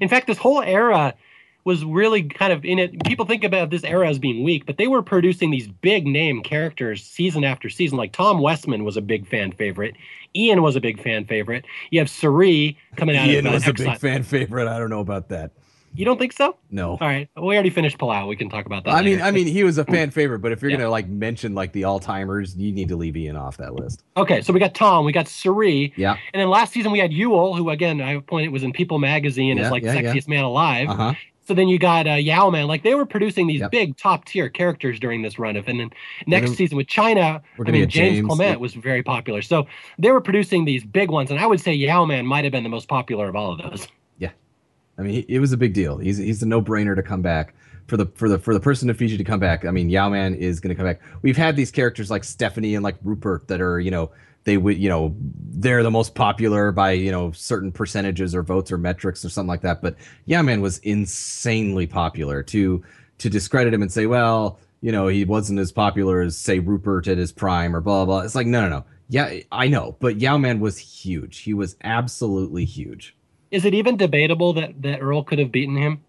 [0.00, 1.14] In fact, this whole era
[1.64, 3.04] was really kind of in it.
[3.04, 6.42] People think about this era as being weak, but they were producing these big name
[6.42, 7.96] characters season after season.
[7.96, 9.96] Like Tom Westman was a big fan favorite.
[10.36, 11.64] Ian was a big fan favorite.
[11.90, 14.68] You have Cirie coming out Ian of uh, was a big fan favorite.
[14.68, 15.52] I don't know about that.
[15.94, 16.56] You don't think so?
[16.70, 16.90] No.
[16.92, 17.28] All right.
[17.36, 18.26] We already finished Palau.
[18.28, 18.94] We can talk about that.
[18.94, 19.22] I mean.
[19.22, 20.78] I mean, he was a fan favorite, but if you're Yeah.
[20.78, 24.02] gonna like mention like the all timers, you need to leave Ian off that list.
[24.16, 24.42] okay.
[24.42, 25.04] So we got Tom.
[25.04, 25.92] We got Cirie.
[25.96, 26.16] Yeah.
[26.32, 29.56] And then last season we had Yul, who again I pointed was in People Magazine
[29.56, 30.12] Yeah, as like yeah, yeah.
[30.12, 30.88] sexiest man alive.
[30.88, 31.14] Uh huh.
[31.46, 32.66] So then you got uh, Yau-Man.
[32.68, 33.70] Like they were producing these Yep.
[33.70, 35.90] big top tier characters during this run of, and then
[36.26, 38.58] next season with China, we're I mean James, James, Clement yep.
[38.60, 39.42] was very popular.
[39.42, 39.66] So
[39.98, 42.70] they were producing these big ones, and I would say Yau-Man might have been the
[42.70, 43.86] most popular of all of those.
[44.98, 45.98] I mean, it was a big deal.
[45.98, 47.54] He's he's a no brainer to come back
[47.86, 49.64] for the for the for the person of Fiji to come back.
[49.64, 51.00] I mean, Yau-Man is going to come back.
[51.22, 54.10] We've had these characters like Stephanie and like Rupert that are you know
[54.44, 58.70] they would you know they're the most popular by you know certain percentages or votes
[58.70, 59.82] or metrics or something like that.
[59.82, 62.42] But Yau-Man was insanely popular.
[62.44, 62.82] To
[63.18, 67.08] to discredit him and say, well, you know, he wasn't as popular as say Rupert
[67.08, 68.24] at his prime or blah blah blah.
[68.24, 68.84] It's like no no no.
[69.08, 71.40] Yeah, I know, but Yau-Man was huge.
[71.40, 73.13] He was absolutely huge.
[73.54, 76.02] Is it even debatable that that Earl could have beaten him?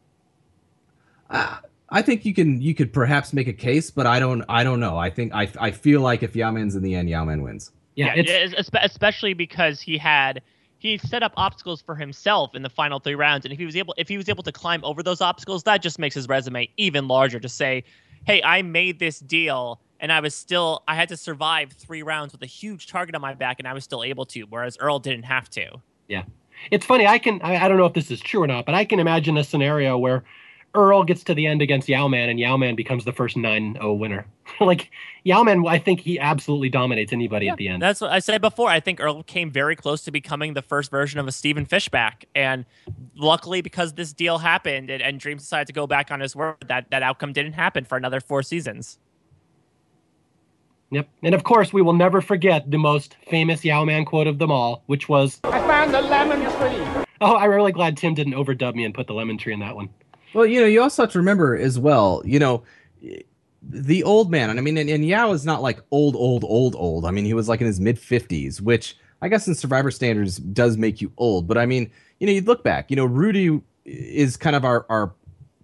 [1.29, 1.57] Uh,
[1.89, 4.79] I think you can you could perhaps make a case, but I don't I don't
[4.79, 4.97] know.
[4.97, 7.71] I think I I feel like if Yau-Man's in the end, Yau-Man wins.
[7.93, 10.41] Yeah, it's es- especially because he had
[10.79, 13.75] he set up obstacles for himself in the final three rounds, and if he was
[13.75, 16.67] able if he was able to climb over those obstacles, that just makes his resume
[16.77, 17.39] even larger.
[17.39, 17.83] To say,
[18.25, 22.33] hey, I made this deal, and I was still I had to survive three rounds
[22.33, 24.97] with a huge target on my back, and I was still able to, whereas Earl
[24.97, 25.79] didn't have to.
[26.71, 27.07] It's funny.
[27.07, 28.99] I can I, I don't know if this is true or not, but I can
[28.99, 30.23] imagine a scenario where
[30.75, 34.25] Earl gets to the end against Yau-Man, and Yau-Man becomes the first 9-0 winner.
[34.59, 34.91] like
[35.23, 37.81] Yau-Man, I think he absolutely dominates anybody at the end.
[37.81, 38.69] That's what I said before.
[38.69, 42.25] I think Earl came very close to becoming the first version of a Stephen Fishbach.
[42.35, 42.65] And
[43.15, 46.57] luckily, because this deal happened and, and Dreamz decided to go back on his word,
[46.67, 48.99] that, that outcome didn't happen for another four seasons.
[50.91, 51.09] Yep.
[51.23, 54.83] And of course, we will never forget the most famous Yau-Man quote of them all,
[54.85, 57.03] which was, I found the lemon tree.
[57.21, 59.75] "Oh, I'm really glad Tim didn't overdub me and put the lemon tree in that
[59.75, 59.89] one."
[60.33, 62.63] Well, you know, you also have to remember as well, you know,
[63.61, 66.75] the old man, and I mean, and, and Yau is not like old, old, old,
[66.75, 67.05] old.
[67.05, 70.37] I mean, he was like in his mid 50s, which I guess in Survivor standards
[70.37, 71.47] does make you old.
[71.47, 71.89] But I mean,
[72.19, 75.13] you know, you look back, you know, Rudy is kind of our, our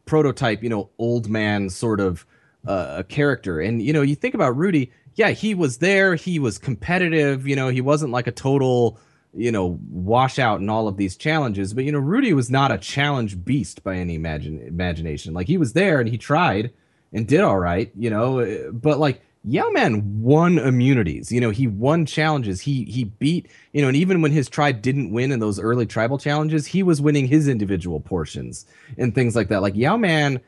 [0.05, 2.25] prototype, you know, old man sort of
[2.65, 3.59] uh, character.
[3.59, 7.55] And, you know, you think about Rudy, yeah, he was there, he was competitive, you
[7.55, 8.99] know, he wasn't like a total
[9.33, 11.73] you know, washout in all of these challenges.
[11.73, 15.33] But you know, Rudy was not a challenge beast by any imagine imagination.
[15.33, 16.71] Like he was there and he tried
[17.13, 18.39] and did all right, you know.
[18.39, 21.31] Uh, but like Yau-Man won immunities.
[21.31, 22.61] You know, he won challenges.
[22.61, 25.85] He he beat, you know, and even when his tribe didn't win in those early
[25.85, 28.65] tribal challenges, he was winning his individual portions
[28.97, 29.61] and things like that.
[29.61, 30.41] Like Yau-Man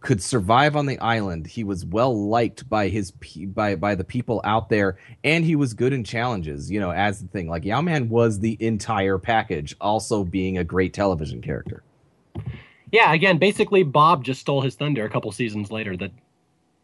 [0.00, 1.46] could survive on the island.
[1.46, 5.74] He was well liked by his by by the people out there, and he was
[5.74, 6.70] good in challenges.
[6.70, 10.92] You know, as the thing like Yau-Man was the entire package, also being a great
[10.92, 11.82] television character.
[12.92, 15.96] Yeah, again, basically Bob just stole his thunder a couple seasons later.
[15.96, 16.12] That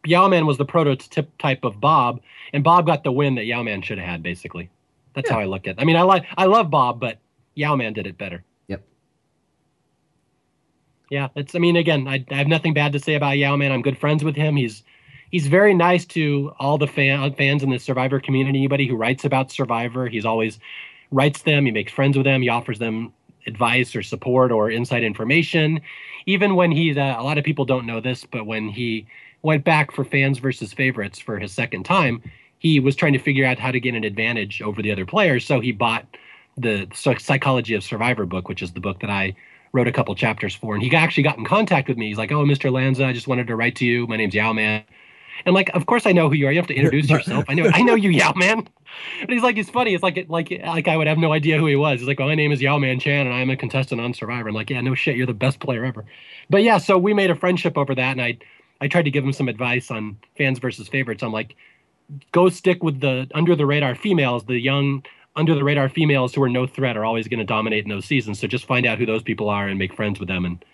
[0.05, 2.21] Yau-Man was the prototype type of Bob,
[2.53, 4.23] and Bob got the win that Yau-Man should have had.
[4.23, 4.69] Basically,
[5.15, 5.77] that's how I look at.
[5.77, 5.81] it.
[5.81, 7.19] I mean, I like I love Bob, but
[7.55, 8.43] Yau-Man did it better.
[11.13, 11.55] Yeah, it's.
[11.55, 13.71] I mean, again, I, I have nothing bad to say about Yau-Man.
[13.71, 14.57] I'm good friends with him.
[14.57, 14.83] He's
[15.31, 18.61] he's very nice to all the fan, fans in the Survivor community.
[18.61, 20.59] Anybody who writes about Survivor, he's always
[21.11, 23.13] writes them, he makes friends with them, he offers them
[23.47, 25.83] advice or support or inside information.
[26.25, 29.07] Even when he's, uh, a lot of people don't know this, but when he
[29.43, 32.23] went back for fans versus favorites for his second time,
[32.59, 35.45] he was trying to figure out how to get an advantage over the other players.
[35.45, 36.07] So he bought
[36.57, 39.35] the Psychology of Survivor book, which is the book that I
[39.73, 40.75] wrote a couple chapters for.
[40.75, 42.09] And he actually got in contact with me.
[42.09, 42.71] He's like, "Oh, Mr.
[42.71, 44.07] Lanza, I just wanted to write to you.
[44.07, 44.85] My name's Yau-Man."
[45.45, 46.53] And like, of course I know who you are.
[46.53, 47.45] You have to introduce yourself.
[47.49, 48.69] I know, I know you, Yau-Man.
[49.21, 49.95] And he's like, it's funny.
[49.95, 52.01] It's like, like, like I would have no idea who he was.
[52.01, 54.49] He's like, well, my name is Yau-Man Chan, and I'm a contestant on Survivor.
[54.49, 56.05] I'm like, yeah, no shit, you're the best player ever.
[56.51, 58.39] But yeah, so we made a friendship over that, and I,
[58.81, 61.23] I tried to give him some advice on fans versus favorites.
[61.23, 61.57] I'm like,
[62.33, 65.05] go stick with the under the radar females, the young
[65.37, 68.05] under the radar females who are no threat are always going to dominate in those
[68.05, 68.39] seasons.
[68.39, 70.45] So just find out who those people are and make friends with them.
[70.45, 70.65] And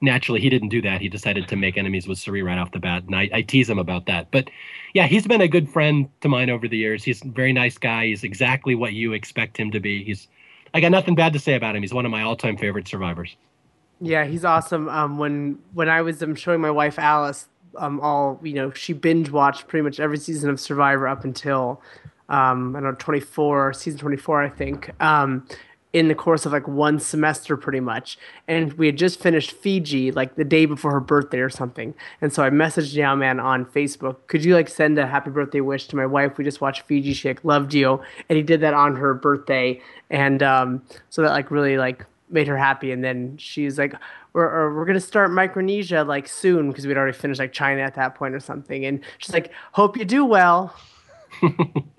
[0.00, 1.00] naturally, he didn't do that.
[1.00, 3.04] He decided to make enemies with Cirie right off the bat.
[3.04, 4.30] And I, I tease him about that.
[4.30, 4.50] But
[4.92, 7.02] yeah, he's been a good friend to mine over the years.
[7.02, 8.06] He's a very nice guy.
[8.06, 10.04] He's exactly what you expect him to be.
[10.04, 10.28] He's
[10.74, 11.82] I got nothing bad to say about him.
[11.82, 13.36] He's one of my all-time favorite survivors.
[14.00, 14.88] Yeah, he's awesome.
[14.88, 18.92] Um, when when I was um, showing my wife Alice, um, all you know, she
[18.92, 21.80] binge watched pretty much every season of Survivor up until
[22.28, 25.46] um, I don't know, 24, season 24, I think, um,
[25.94, 28.18] in the course of like one semester pretty much.
[28.48, 31.94] And we had just finished Fiji like the day before her birthday or something.
[32.20, 35.86] And so I messaged Yau-Man on Facebook, could you like send a happy birthday wish
[35.88, 36.36] to my wife?
[36.36, 37.12] We just watched Fiji.
[37.14, 38.02] She like, loved you.
[38.28, 39.80] And he did that on her birthday.
[40.10, 42.90] And um, so that like really like made her happy.
[42.90, 43.94] And then she's like,
[44.32, 47.94] we're, we're going to start Micronesia like soon because we'd already finished like China at
[47.94, 48.84] that point or something.
[48.84, 50.74] And she's like, hope you do well.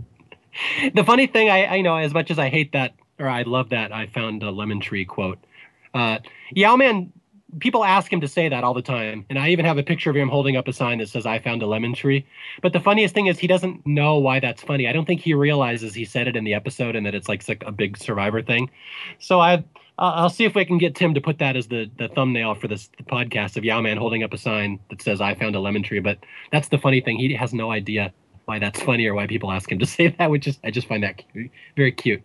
[0.94, 3.70] the funny thing, I, I know as much as I hate that or I love
[3.70, 5.40] that, I found a lemon tree quote.
[5.94, 6.20] Uh,
[6.52, 7.12] Yau-Man,
[7.60, 10.10] people ask him to say that all the time, and I even have a picture
[10.10, 12.26] of him holding up a sign that says "I found a lemon tree."
[12.62, 14.88] But the funniest thing is he doesn't know why that's funny.
[14.88, 17.46] I don't think he realizes he said it in the episode and that it's like
[17.66, 18.70] a big Survivor thing.
[19.20, 19.64] So I.
[19.98, 22.68] I'll see if we can get Tim to put that as the, the thumbnail for
[22.68, 26.00] this podcast of Yau-Man holding up a sign that says "I found a lemon tree."
[26.00, 26.18] But
[26.52, 28.12] that's the funny thing; he has no idea
[28.46, 30.88] why that's funny or why people ask him to say that, which is I just
[30.88, 32.22] find that cute, very cute.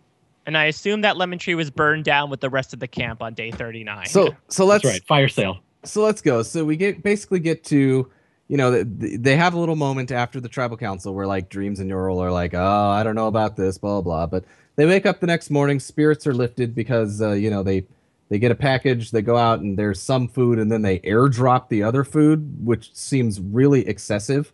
[0.47, 3.23] And I assume that lemon tree was burned down with the rest of the camp
[3.23, 4.07] on day 39.
[4.07, 5.61] So so let's That's right, fire sale.
[5.85, 6.43] So let's go.
[6.43, 8.11] So we get basically get to
[8.51, 11.93] you know they have a little moment after the tribal council where like dreamz and
[11.93, 15.07] Earl are like oh I don't know about this blah blah blah but they wake
[15.07, 17.87] up the next morning spirits are lifted because uh, you know they
[18.29, 21.69] they get a package they go out and there's some food and then they airdrop
[21.69, 24.53] the other food which seems really excessive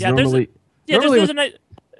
[0.00, 0.48] Yeah, there's a- normally
[0.86, 1.52] yeah, there's, normally there's, a nice,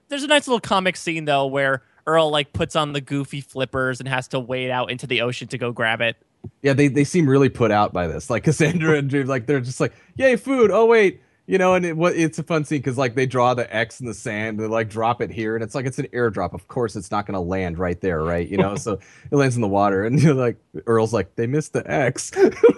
[0.08, 4.00] there's a nice little comic scene though where Earl like puts on the goofy flippers
[4.00, 6.16] and has to wade out into the ocean to go grab it.
[6.62, 8.28] yeah they, they seem really put out by this.
[8.28, 10.70] Like cassandra and dream like they're just like yay food!
[10.70, 11.22] Oh wait!
[11.46, 14.00] You know and it, what it's a fun scene because like they draw the x
[14.00, 16.52] in the sand they like drop it here and it's like it's an airdrop.
[16.52, 18.46] Of course it's not going to land right there right?
[18.46, 18.98] You know so
[19.30, 20.56] it lands in the water and you're like
[20.86, 22.30] earl's like they missed the x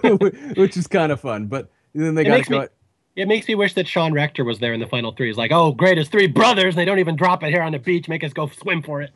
[0.55, 2.67] which is kind of fun but then they got to go me-
[3.17, 5.25] It makes me wish that Sean Rector was there in the final three.
[5.25, 6.75] He's like, oh, great, it's three brothers.
[6.75, 8.07] They don't even drop it here on the beach.
[8.07, 9.09] Make us go swim for it.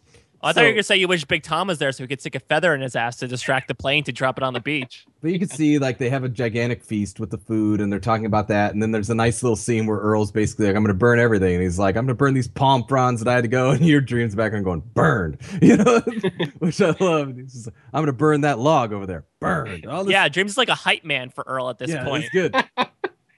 [0.44, 2.20] I thought you were gonna say you wish Big Tom was there so he could
[2.20, 4.60] stick a feather in his ass to distract the plane to drop it on the
[4.60, 5.06] beach.
[5.22, 8.00] But you can see like they have a gigantic feast with the food and they're
[8.00, 8.74] talking about that.
[8.74, 11.54] And then there's a nice little scene where Earl's basically like, I'm gonna burn everything.
[11.54, 13.70] And he's like, I'm gonna burn these palm fronds that I had to go.
[13.82, 15.38] And your dreamz back and going, burned.
[15.62, 16.00] You know?
[16.58, 17.36] Which I love.
[17.38, 19.26] He's just like, I'm gonna burn that log over there.
[19.40, 19.86] Burned.
[19.86, 22.24] All this Yeah, Dreamz is like a hype man for Earl at this yeah, point.
[22.24, 22.56] it's good.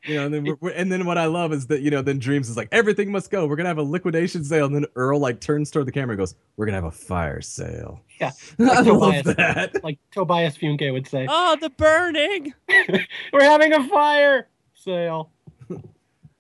[0.05, 2.01] You know, and then we're, we're- and then what I love is that you know
[2.01, 3.47] then Dreamz is like everything must go.
[3.47, 6.19] We're gonna have a liquidation sale, and then Earl like turns toward the camera and
[6.19, 9.81] goes, "We're gonna have a fire sale." Yeah, I love that.
[9.83, 12.53] Like Tobias Funke would say, Oh, the burning!
[13.33, 15.31] we're having a fire sale.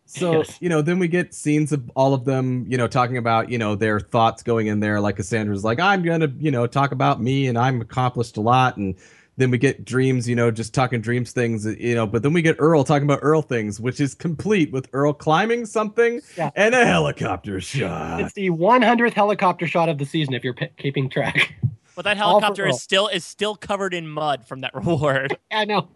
[0.05, 0.57] So Yes.
[0.61, 3.57] you know, then we get scenes of all of them, you know, talking about you
[3.57, 4.99] know their thoughts going in there.
[5.01, 8.77] Like Cassandra's like, I'm gonna you know talk about me and I'm accomplished a lot,
[8.77, 8.93] and
[9.37, 12.05] then we get Dreamz, you know, just talking Dreamz things, you know.
[12.05, 15.65] But then we get Earl talking about Earl things, which is complete with Earl climbing
[15.65, 16.51] something Yeah.
[16.55, 18.21] and a helicopter shot.
[18.21, 20.33] It's the 100th helicopter shot of the season.
[20.33, 21.55] If you're p- keeping track,
[21.95, 25.37] But that helicopter is still is still covered in mud from that reward.
[25.51, 25.89] I know.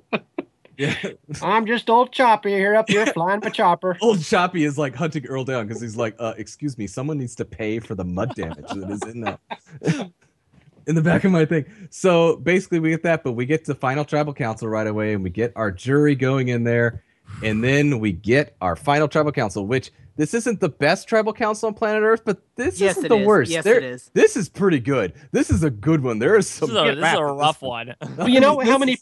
[0.77, 0.93] Yeah.
[1.41, 3.97] I'm just old Choppy here up here flying my chopper.
[3.99, 7.33] Old Choppy is like hunting Earl down because he's like, uh, excuse me, someone needs
[7.37, 10.11] to pay for the mud damage that is in the
[10.87, 11.65] in the back of my thing.
[11.89, 15.23] So basically we get that, but we get to final tribal council right away and
[15.23, 17.03] we get our jury going in there,
[17.43, 21.67] and then we get our final tribal council, which this isn't the best tribal council
[21.67, 23.27] on planet Earth, but this Yes, isn't the is.
[23.27, 23.51] worst.
[23.51, 24.09] Yes, There- it is.
[24.13, 25.13] This is pretty good.
[25.31, 26.17] This is a good one.
[26.19, 27.93] There is This some is a, this is a rough one.
[28.17, 28.97] Well, you know This how is- many?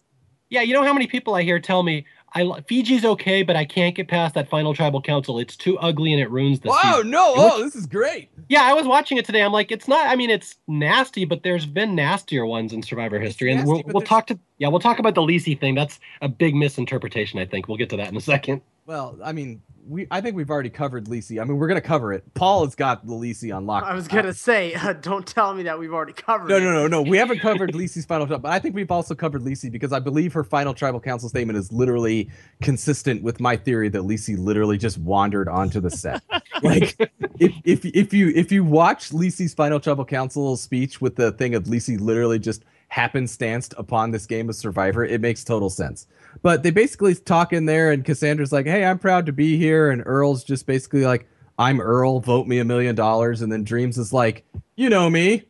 [0.49, 2.05] Yeah, you know how many people I hear tell me
[2.35, 5.39] I Fiji's okay, but I can't get past that final tribal council.
[5.39, 7.11] It's too ugly and it ruins the Wow, season.
[7.11, 8.30] no, oh, this is great.
[8.49, 9.41] Yeah, I was watching it today.
[9.41, 10.05] I'm like, it's not.
[10.07, 14.01] I mean, it's nasty, but there's been nastier ones in Survivor history, and we'll we'll
[14.01, 15.75] talk to yeah, we'll talk about the Lisi thing.
[15.75, 17.39] That's a big misinterpretation.
[17.39, 18.61] I think we'll get to that in a second.
[18.85, 21.41] Well, I mean, we I think we've already covered Lisi.
[21.41, 22.23] I mean, we're gonna cover it.
[22.35, 23.83] Paul has got the Lisi on lock.
[23.83, 26.49] I was gonna say, uh, don't tell me that we've already covered.
[26.49, 26.61] No, it.
[26.61, 27.01] no, no, no.
[27.01, 29.99] We haven't covered Lisi's final tribal, but I think we've also covered Lisi because I
[29.99, 32.30] believe her final tribal council statement is literally
[32.61, 36.22] consistent with my theory that Lisi literally just wandered onto the set.
[36.64, 36.95] like,
[37.39, 41.55] if, if if you if you watch Lisi's final tribal council speech with the thing
[41.55, 46.05] of Lisi literally just happenstanced upon this game of Survivor, it makes total sense.
[46.45, 49.90] But they basically talk in there, and Cassandra's like, "Hey, I'm proud to be here,"
[49.90, 53.98] and Earl's just basically like, "I'm Earl, vote me a million dollars," and then Dreamz
[53.98, 55.45] is like, "You know me."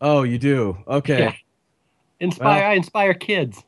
[0.00, 0.76] Oh, you do.
[0.88, 1.20] Okay.
[1.20, 1.32] Yeah.
[2.18, 3.62] Inspire, Well- I inspire kids.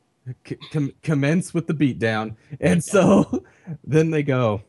[0.73, 3.45] Com- commence with the beatdown, and so
[3.85, 4.63] then they go.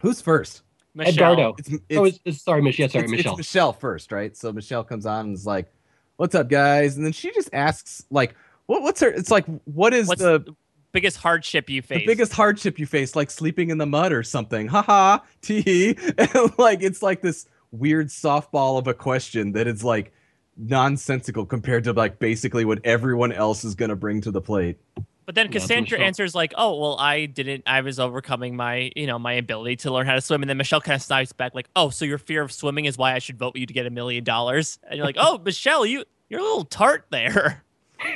[0.00, 0.62] Who's first?
[0.92, 1.12] Michelle.
[1.12, 1.54] Edgardo.
[1.56, 2.88] It's, it's, oh, it's, it's, sorry, Michelle.
[2.88, 3.32] Sorry, it's- Michelle.
[3.34, 4.36] It's Michelle first, right?
[4.36, 5.72] So Michelle comes on and is like,
[6.16, 8.34] "What's up, guys?" And then she just asks, like,
[8.70, 8.82] "What?
[8.82, 10.54] What's her?" It's like, "What is What's the the
[10.92, 12.00] biggest hardship you face?
[12.00, 13.16] the biggest hardship you face?
[13.16, 15.96] Like sleeping in the mud or something?" Haha, tee.
[16.18, 20.12] And like, it's like this weird softball of a question that is like
[20.56, 24.78] nonsensical compared to like basically what everyone else is gonna bring to the plate.
[25.26, 26.06] But then Yeah, Cassandra Michelle.
[26.06, 27.62] answers like, "Oh, well, I didn't.
[27.66, 30.56] I was overcoming my, you know, my ability to learn how to swim." And then
[30.56, 33.20] Michelle kind of snipes back like, "Oh, so your fear of swimming is why I
[33.20, 36.40] should vote you to get a million dollars?" And you're like, "Oh, Michelle, you you're
[36.40, 37.64] a little tart there."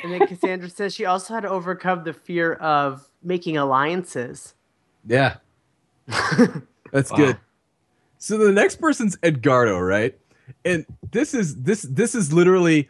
[0.03, 4.55] And then Cassandra says she also had to overcome the fear of making alliances.
[5.07, 5.37] Yeah.
[6.93, 7.17] That's Wow.
[7.17, 7.37] good.
[8.19, 10.19] So the next person's Edgardo, right?
[10.65, 12.89] And this is this this is literally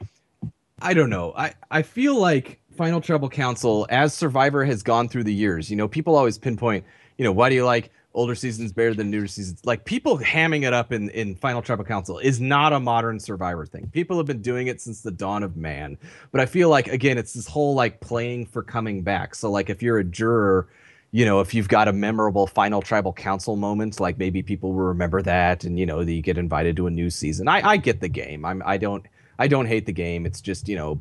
[0.83, 1.33] I don't know.
[1.37, 5.77] I I feel like Final Tribal Council as Survivor has gone through the years, you
[5.77, 6.85] know, people always pinpoint,
[7.19, 9.61] you know, why do you like older seasons better than newer seasons?
[9.65, 13.67] Like people hamming it up in in Final Tribal Council is not a modern Survivor
[13.67, 13.89] thing.
[13.93, 15.99] People have been doing it since the dawn of man.
[16.33, 19.35] But I feel like again, it's this whole like playing for coming back.
[19.35, 20.69] So like if you're a juror
[21.15, 24.87] you know, if you've got a memorable final tribal council moment, like maybe people will
[24.87, 27.47] remember that, and you know, that you get invited to a new season.
[27.47, 28.45] I, I get the game.
[28.45, 29.07] I'm I don't
[29.39, 30.27] I don't hate the game.
[30.27, 31.01] It's just you know,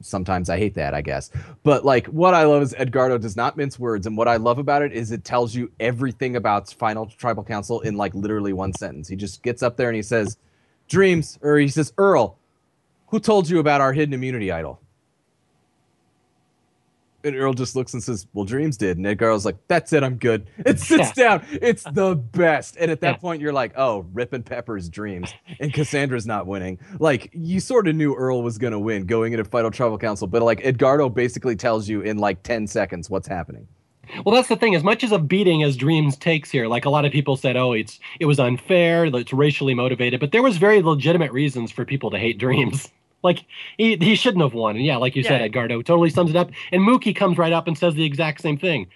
[0.00, 1.30] sometimes I hate that, I guess.
[1.62, 4.58] But like, what I love is Edgardo does not mince words, and what I love
[4.58, 8.72] about it is it tells you everything about final tribal council in like literally one
[8.72, 9.08] sentence.
[9.08, 10.36] He just gets up there and he says,
[10.88, 12.36] "Dreamz," or he says, "Earl,
[13.08, 14.80] who told you about our hidden immunity idol?"
[17.24, 20.16] And Earl just looks and says, "Well, Dreamz did." And Edgardo's like, "That's it, I'm
[20.16, 21.44] good." It sits down.
[21.50, 22.76] It's the best.
[22.80, 23.16] And at that Yeah.
[23.18, 26.78] point, you're like, "Oh, Rip and Pepper's Dreamz," and Cassandra's not winning.
[26.98, 30.42] Like you sort of knew Earl was gonna win going into Final Tribal Council, but
[30.42, 33.66] like Edgardo basically tells you in like ten seconds what's happening.
[34.26, 34.74] Well, that's the thing.
[34.74, 37.56] As much as a beating as Dreamz takes here, like a lot of people said,
[37.56, 41.84] oh, it's it was unfair, it's racially motivated, but there was very legitimate reasons for
[41.84, 42.90] people to hate Dreamz.
[43.22, 43.44] Like
[43.78, 44.76] he he shouldn't have won.
[44.76, 45.46] And yeah, like you said, Yeah.
[45.46, 46.50] Edgardo totally sums it up.
[46.72, 48.88] And Mookie comes right up and says the exact same thing.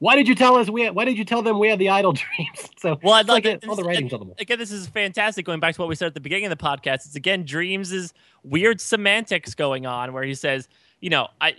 [0.00, 0.82] Why did you tell us we?
[0.82, 2.68] Had, why did you tell them we had the idol dreamz?
[2.78, 4.36] So Well, I'd like like it- all the writings on the wall.
[4.38, 5.44] Again, this is fantastic.
[5.46, 7.92] Going back to what we said at the beginning of the podcast, it's again Dreamz
[7.92, 8.12] is
[8.42, 10.68] weird semantics going on where he says,
[11.00, 11.54] you know, I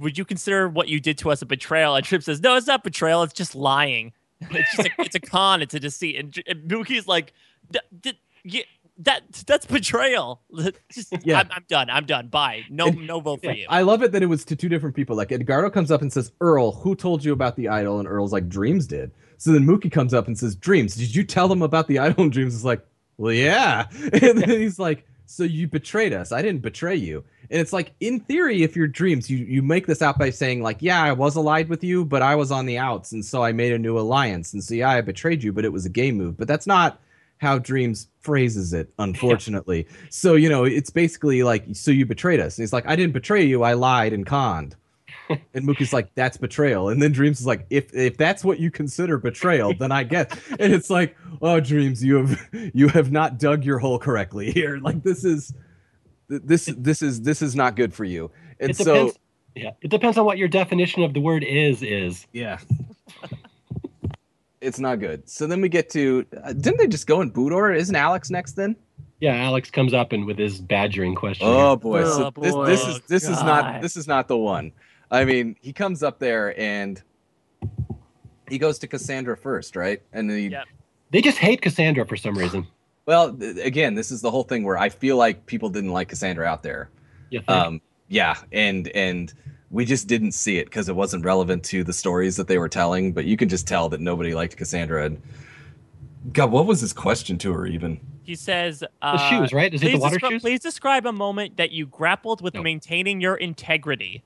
[0.00, 1.94] would you consider what you did to us a betrayal?
[1.94, 3.22] And Tripp says, no, it's not betrayal.
[3.22, 4.12] It's just lying.
[4.50, 5.62] It's just a, it's a con.
[5.62, 6.16] It's a deceit.
[6.16, 7.32] And, and Mookie's like,
[7.70, 8.62] "D- d- yeah,
[8.98, 10.42] that that's betrayal.
[10.92, 11.40] Just, Yeah.
[11.40, 11.90] I'm, I'm done.
[11.90, 12.28] I'm done.
[12.28, 12.62] Bye.
[12.70, 13.66] No, And- no vote for you.
[13.68, 15.16] I love it that it was to two different people.
[15.16, 18.32] Like Edgardo comes up and says, "Earl, who told you about the idol?" And Earl's
[18.32, 21.62] like, "Dreamz did." So then Mookie comes up and says, "Dreamz, did you tell them
[21.62, 22.84] about the idol?" And Dreamz is like,
[23.16, 26.30] "Well, yeah." And then he's like, "So you betrayed us?
[26.32, 29.86] I didn't betray you." And it's like, in theory, if you're Dreamz, you you make
[29.86, 32.66] this out by saying like, "Yeah, I was allied with you, but I was on
[32.66, 35.52] the outs, and so I made a new alliance, and so yeah, I betrayed you,
[35.52, 37.00] but it was a game move." But that's not
[37.42, 39.86] how Dreamz phrases it, unfortunately.
[40.08, 42.56] So, you know, it's basically like, so you betrayed us.
[42.56, 44.76] And he's like, I didn't betray you, I lied and conned.
[45.28, 46.88] and Mookie's like, that's betrayal.
[46.88, 50.28] And then Dreamz is like, if if that's what you consider betrayal, then I guess.
[50.58, 54.78] And it's like, oh Dreamz, you have you have not dug your hole correctly here.
[54.78, 55.52] Like this is
[56.28, 58.30] this this is this is not good for you.
[58.60, 59.12] And It so.
[59.54, 61.82] Yeah, it depends on what your definition of the word is.
[61.82, 62.58] Is yeah.
[64.62, 65.28] It's not good.
[65.28, 67.74] So then we get to uh, didn't they just go in boot order?
[67.74, 68.76] Isn't Alex next then?
[69.20, 71.46] yeah, Alex comes up and with his badgering question.
[71.48, 72.02] Oh boy.
[72.02, 72.66] Oh, So this, boy.
[72.66, 74.72] this is this is not this is not the one.
[75.10, 77.00] I mean, he comes up there and
[78.48, 80.02] he goes to Cassandra first, right?
[80.12, 80.64] And he Yep.
[81.10, 82.66] they just hate Cassandra for some reason.
[83.06, 86.08] well, th- again, this is the whole thing where I feel like people didn't like
[86.08, 86.88] Cassandra out there.
[87.30, 87.40] Yeah.
[87.48, 89.32] Um, yeah, and and
[89.72, 92.68] we just didn't see it because it wasn't relevant to the stories that they were
[92.68, 93.12] telling.
[93.12, 95.06] But you can just tell that nobody liked Cassandra.
[95.06, 95.20] And
[96.32, 97.98] God, what was his question to her even?
[98.22, 99.72] He says, uh, The shoes, right?
[99.74, 100.42] Is it the please water descri- shoes?
[100.42, 102.62] Please describe a moment that you grappled with No.
[102.62, 104.22] maintaining your integrity.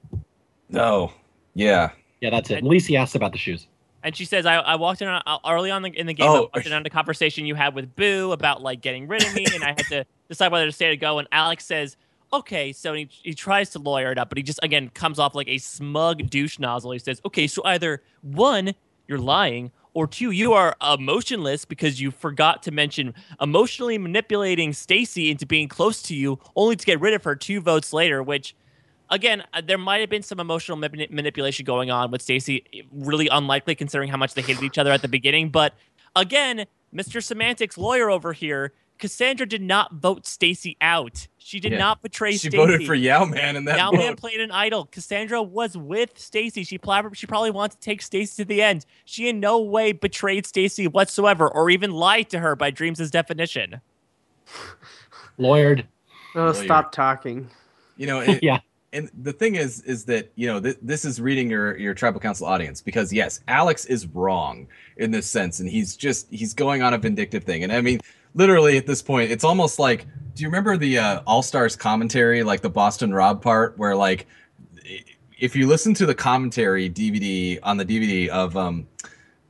[0.69, 1.13] No,
[1.55, 2.65] yeah, Yeah, that's it.
[2.65, 3.67] Lisi asked about the shoes.
[4.03, 6.29] And she says, I, I walked in on, uh, early on the, in the game.
[6.29, 6.51] I Oh.
[6.55, 9.47] walked in on the conversation you had with Boo about like getting rid of me,
[9.55, 11.19] and I had to decide whether to stay or go.
[11.19, 11.97] And Alex says,
[12.33, 15.35] "Okay." So he, he tries to lawyer it up, but he just again comes off
[15.35, 16.93] like a smug douche nozzle.
[16.93, 18.75] He says, "Okay, so either one,
[19.07, 25.31] you're lying, or two, you are emotionless because you forgot to mention emotionally manipulating Stacy
[25.31, 28.55] into being close to you, only to get rid of her two votes later." Which
[29.11, 32.65] again, uh, there might have been some emotional mani- manipulation going on with Stacy.
[32.93, 35.51] Really unlikely considering how much they hated each other at the beginning.
[35.51, 35.75] But
[36.15, 37.23] again, Mr.
[37.23, 41.27] Semantics lawyer over here, Cassandra did not vote Stacy out.
[41.39, 41.79] She did Yeah.
[41.79, 42.57] not betray she Stacy.
[42.57, 43.99] voted for Yau-Man in that Now vote.
[43.99, 44.87] man played an idol.
[44.87, 46.65] Cassandra was with Stacy.
[46.65, 48.87] She probably she probably wanted to take Stacy to the end.
[49.05, 53.81] She in no way betrayed Stacy whatsoever, or even lied to her by Dreamz' definition.
[55.39, 55.85] Lawyered.
[56.35, 56.55] Oh, Lawyer.
[56.55, 57.49] stop talking.
[57.97, 58.59] You know, it, Yeah.
[58.93, 62.21] and the thing is is that you know th- this is reading your your tribal
[62.21, 64.67] council audience because yes alex is wrong
[64.97, 67.99] in this sense and he's just he's going on a vindictive thing and i mean
[68.37, 72.43] literally at this point it's almost like do you remember the uh, all stars commentary
[72.43, 74.27] like the boston rob part where like
[75.39, 78.87] if you listen to the commentary dvd on the dvd of um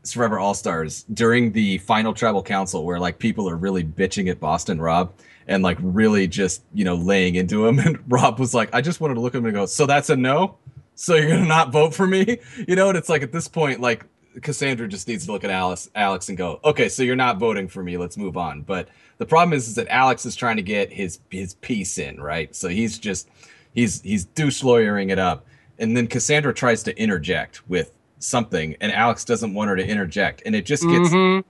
[0.02, 4.40] survivor all stars during the final tribal council where like people are really bitching at
[4.40, 5.12] boston rob
[5.48, 9.00] and like really just you know laying into him and rob was like i just
[9.00, 10.56] wanted to look at him and go so that's a no?
[10.98, 12.38] So you're gonna not vote for me?
[12.66, 14.06] You know and it's like at this point like
[14.42, 17.68] cassandra just needs to look at alex alex and go okay so you're not voting
[17.68, 17.96] for me.
[17.96, 18.62] Let's move on.
[18.62, 22.20] But the problem is, is that alex is trying to get his his piece in
[22.20, 22.54] right?
[22.54, 23.28] So he's just
[23.74, 25.46] he's he's douche lawyering it up.
[25.78, 30.42] And then cassandra tries to interject with something and alex doesn't want her to interject.
[30.46, 31.44] And it just gets Mhm.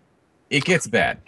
[0.50, 1.18] it gets bad.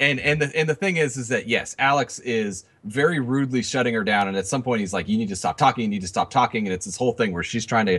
[0.00, 3.92] And and the and the thing is is that yes, Alex is very rudely shutting
[3.94, 4.28] her down.
[4.28, 6.30] And at some point he's like you need to stop talking, you need to stop
[6.30, 6.66] talking.
[6.66, 7.98] And it's this whole thing where she's trying to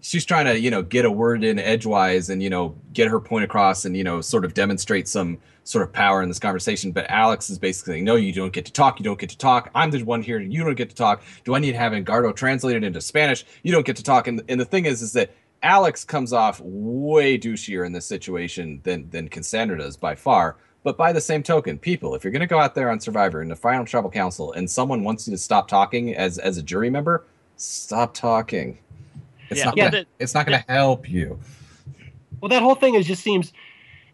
[0.00, 3.20] she's trying to, you know, get a word in edgewise and you know, get her
[3.20, 6.92] point across and you know, sort of demonstrate some sort of power in this conversation,
[6.92, 8.98] but Alex is basically "No, you don't get to talk.
[8.98, 9.70] You don't get to talk.
[9.74, 10.38] I'm the one here.
[10.38, 11.22] and You don't get to talk.
[11.44, 13.44] Do I need to have Edgardo translated into Spanish?
[13.62, 15.30] You don't get to talk." And and the thing is is that
[15.62, 20.56] Alex comes off way douchier in this situation than than Cassandra does by far.
[20.84, 23.42] But by the same token, people, if you're going to go out there on Survivor
[23.42, 26.62] in the final tribal council and someone wants you to stop talking as as a
[26.62, 28.78] jury member, stop talking.
[29.50, 29.64] It's Yeah.
[29.66, 31.38] not Yeah, gonna, the- it's not going to help you.
[32.40, 33.52] Well, that whole thing is just seems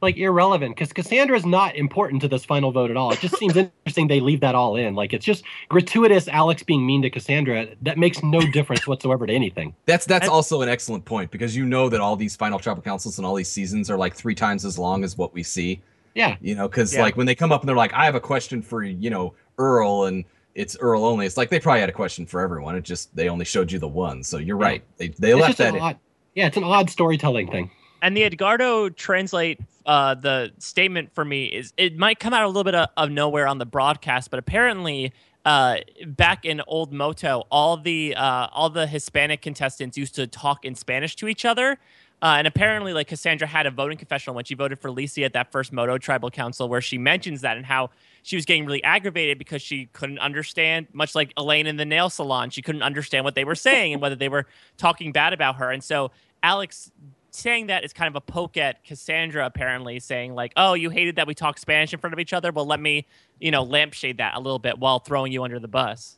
[0.00, 3.10] like irrelevant because Cassandra is not important to this final vote at all.
[3.12, 4.94] It just seems interesting they leave that all in.
[4.94, 9.32] Like it's just gratuitous Alex being mean to Cassandra that makes no difference whatsoever to
[9.32, 9.74] anything.
[9.86, 12.82] That's that's And- also an excellent point because you know that all these final tribal
[12.82, 15.80] councils and all these seasons are like three times as long as what we see.
[16.14, 16.36] Yeah.
[16.40, 17.02] You know, because Yeah.
[17.02, 19.34] like when they come up and they're like, "I have a question for you know
[19.58, 20.24] Earl," and
[20.55, 21.26] it's Earl only.
[21.26, 22.76] It's like they probably had a question for everyone.
[22.76, 24.23] It just they only showed you the one.
[24.23, 24.66] So you're Yeah.
[24.66, 24.84] right.
[24.99, 25.83] They they it's left just that an in.
[25.83, 25.99] odd,
[26.34, 27.70] yeah, it's an odd storytelling thing.
[28.02, 32.47] And the Edgardo translate uh, the statement for me is it might come out a
[32.49, 35.12] little bit of, of nowhere on the broadcast, but apparently
[35.47, 35.76] uh,
[36.07, 40.74] back in old Moto, all the uh, all the Hispanic contestants used to talk in
[40.74, 41.78] Spanish to each other.
[42.25, 45.35] Uh, and apparently, like Cassandra had a voting confessional when she voted for Lisi at
[45.35, 47.91] that first Moto Tribal Council, where she mentions that and how
[48.23, 52.09] she was getting really aggravated because she couldn't understand, much like Elaine in the nail
[52.09, 54.47] salon, she couldn't understand what they were saying and whether they were
[54.78, 55.70] talking bad about her.
[55.70, 56.12] And so
[56.43, 56.91] Alex
[57.31, 61.17] saying that is kind of a poke at Cassandra, apparently saying like, "Oh, you hated
[61.17, 62.53] that we talk Spanish in front of each other.
[62.53, 63.07] Well, let me,
[63.39, 66.17] you know, lampshade that a little bit while throwing you under the bus."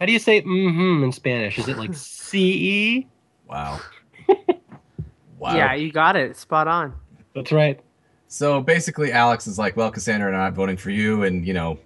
[0.00, 1.60] How do you say mm-hmm in Spanish?
[1.60, 3.06] Is it like C-E?
[3.46, 3.78] Wow.
[5.44, 5.56] wow.
[5.56, 6.36] Yeah, you got it.
[6.36, 6.94] Spot on.
[7.34, 7.78] That's right.
[8.28, 11.52] So basically, Alex is like, "Well, Cassandra and I not voting for you, and you
[11.52, 11.78] know,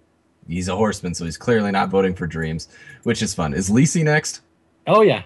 [0.47, 2.69] he's a horseman, so he's clearly not voting for Dreamz,
[3.03, 4.41] which is fun." Is Lisi next?
[4.87, 5.25] Oh yeah.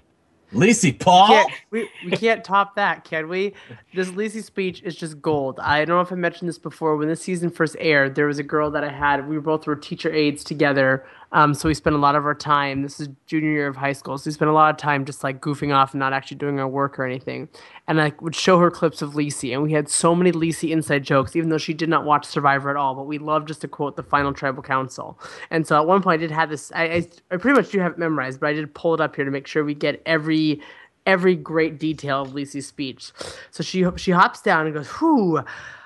[0.53, 1.29] Lisi Paul.
[1.29, 3.55] Can't, we, we can't top that, can we?
[3.95, 5.59] This Lisi speech is just gold.
[5.61, 6.97] I don't know if I mentioned this before.
[6.97, 9.27] When this season first aired, there was a girl that I had.
[9.29, 11.07] We both were teacher aides together.
[11.33, 12.83] Um, so we spent a lot of our time.
[12.83, 15.25] This is junior year of high school, so we spent a lot of time just
[15.25, 17.49] like goofing off and not actually doing our work or anything.
[17.89, 21.05] And I would show her clips of Lisi, and we had so many Lisi inside
[21.05, 22.95] jokes, even though she did not watch Survivor at all.
[22.95, 25.19] But we loved just to quote the final tribal council.
[25.51, 26.71] And so at one point, I did have this.
[26.75, 29.17] I, I, I pretty much do have it memorized, but I did pull it up
[29.17, 30.61] here to make sure we get every
[31.07, 33.11] every great detail of Lisi's speech.
[33.51, 35.43] So she she hops down and goes, "Whew,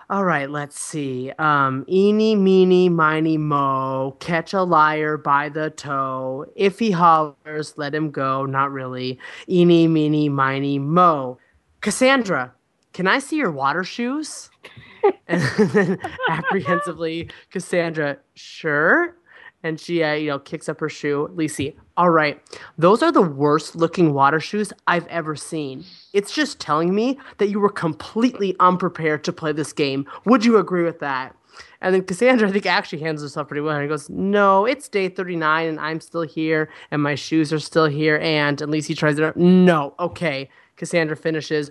[0.09, 1.33] All right, let's see.
[1.36, 4.17] Um, eeny, meeny, miny, mo.
[4.20, 6.47] Catch a liar by the toe.
[6.55, 8.47] If he hollers, let him go.
[8.47, 9.18] Not really.
[9.49, 11.39] Eeny, meeny, miny, mo.
[11.81, 12.55] Cassandra,
[12.93, 14.49] can I see your water shoes?
[15.26, 19.17] and then apprehensively, Cassandra, sure.
[19.66, 21.28] And she, uh, you know, kicks up her shoe.
[21.34, 22.40] Lisi, all right,
[22.78, 25.84] those are the worst looking water shoes I've ever seen.
[26.12, 30.06] It's just telling me that you were completely unprepared to play this game.
[30.24, 31.34] Would you agree with that?
[31.80, 33.74] And then Cassandra, I think, actually handles herself pretty well.
[33.74, 37.58] And he goes, No, it's day 39 and I'm still here and my shoes are
[37.58, 38.18] still here.
[38.18, 39.24] And at least he tries it.
[39.24, 39.36] Out.
[39.36, 40.48] No, okay.
[40.76, 41.70] Cassandra finishes.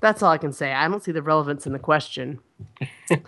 [0.00, 0.72] That's all I can say.
[0.72, 2.40] I don't see the relevance in the question.
[3.10, 3.18] Is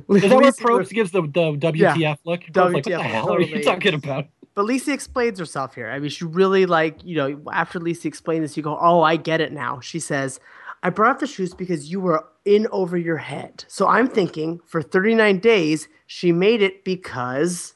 [0.00, 2.40] that where Probst gives the, the WTF yeah, look?
[2.42, 3.52] WTF, like, what the hell totally.
[3.52, 4.26] are you talking about?
[4.54, 5.90] But Lisi explains herself here.
[5.90, 9.16] I mean, she really like, you know, after Lisi explained this, you go, oh, I
[9.16, 9.80] get it now.
[9.80, 10.38] She says,
[10.82, 13.64] I brought up the shoes because you were in over your head.
[13.68, 17.74] So I'm thinking for 39 days, she made it because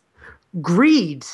[0.60, 1.26] greed.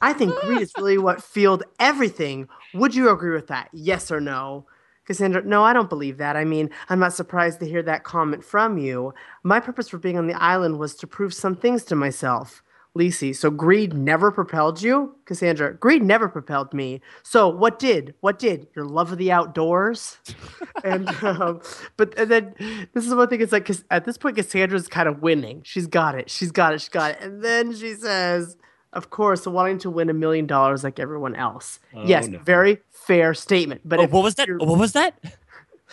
[0.00, 2.48] I think greed is really what fueled everything.
[2.72, 3.68] Would you agree with that?
[3.72, 4.66] Yes or no?
[5.08, 6.36] Cassandra, no, I don't believe that.
[6.36, 9.14] I mean, I'm not surprised to hear that comment from you.
[9.42, 12.62] My purpose for being on the island was to prove some things to myself.
[12.94, 15.14] Lisi, so greed never propelled you?
[15.24, 17.00] Cassandra, greed never propelled me.
[17.22, 18.14] So what did?
[18.20, 18.66] What did?
[18.76, 20.18] Your love of the outdoors?
[20.84, 21.62] and um,
[21.96, 22.54] but and then
[22.92, 23.40] this is one thing.
[23.40, 25.62] It's like because at this point, Cassandra's kind of winning.
[25.64, 26.28] She's got it.
[26.28, 26.82] She's got it.
[26.82, 27.20] She's got it.
[27.22, 28.58] And then she says,
[28.92, 31.78] of course, wanting to win a million dollars like everyone else.
[31.94, 32.38] Oh, yes, no.
[32.38, 33.80] very fair statement.
[33.84, 34.48] But oh, what was that?
[34.48, 35.18] What was that?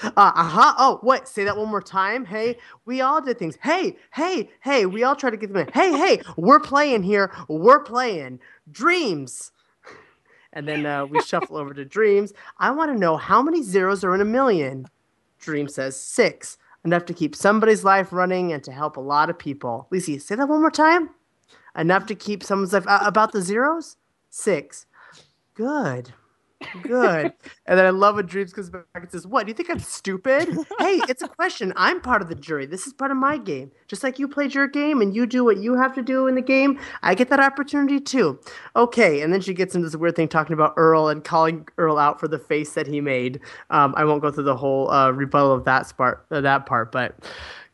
[0.03, 0.74] Uh huh.
[0.77, 1.26] Oh, what?
[1.26, 2.26] Say that one more time.
[2.26, 3.58] Hey, we all did things.
[3.64, 5.74] Hey, hey, hey, we all try to get them in.
[5.74, 7.32] Hey, hey, we're playing here.
[7.48, 9.52] We're playing dreamz.
[10.52, 12.34] And then uh, we shuffle over to dreamz.
[12.60, 14.88] I want to know how many zeros are in a million.
[15.40, 19.40] Dream says six, enough to keep somebody's life running and to help a lot of
[19.40, 19.88] people.
[19.94, 21.10] Lisi, say that one more time
[21.77, 23.98] enough to keep someone's life uh, about the zeros
[24.30, 24.85] six
[25.53, 26.14] good
[26.82, 27.34] good
[27.66, 29.80] and then i love when dreamz comes back and says what do you think i'm
[29.80, 30.48] stupid
[30.80, 33.72] hey it's a question i'm part of the jury this is part of my game
[33.88, 36.35] just like you played your game and you do what you have to do in
[36.35, 38.40] the game i get that opportunity too
[38.76, 41.98] okay and then she gets into this weird thing talking about earl and calling earl
[41.98, 45.11] out for the face that he made um, i won't go through the whole uh,
[45.11, 47.16] rebuttal of that part uh, that part but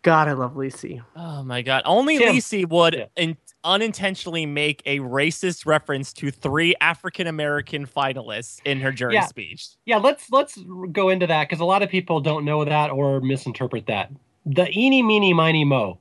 [0.03, 0.99] God, I love Lisi.
[1.15, 1.83] Oh my God!
[1.85, 2.35] Only Tim.
[2.35, 3.05] Lisi would yeah.
[3.15, 9.25] in- unintentionally make a racist reference to three African American finalists in her jury yeah.
[9.25, 9.69] speech.
[9.85, 10.57] Yeah, let's let's
[10.91, 14.11] go into that because a lot of people don't know that or misinterpret that.
[14.45, 15.99] The eeny meeny miny mo.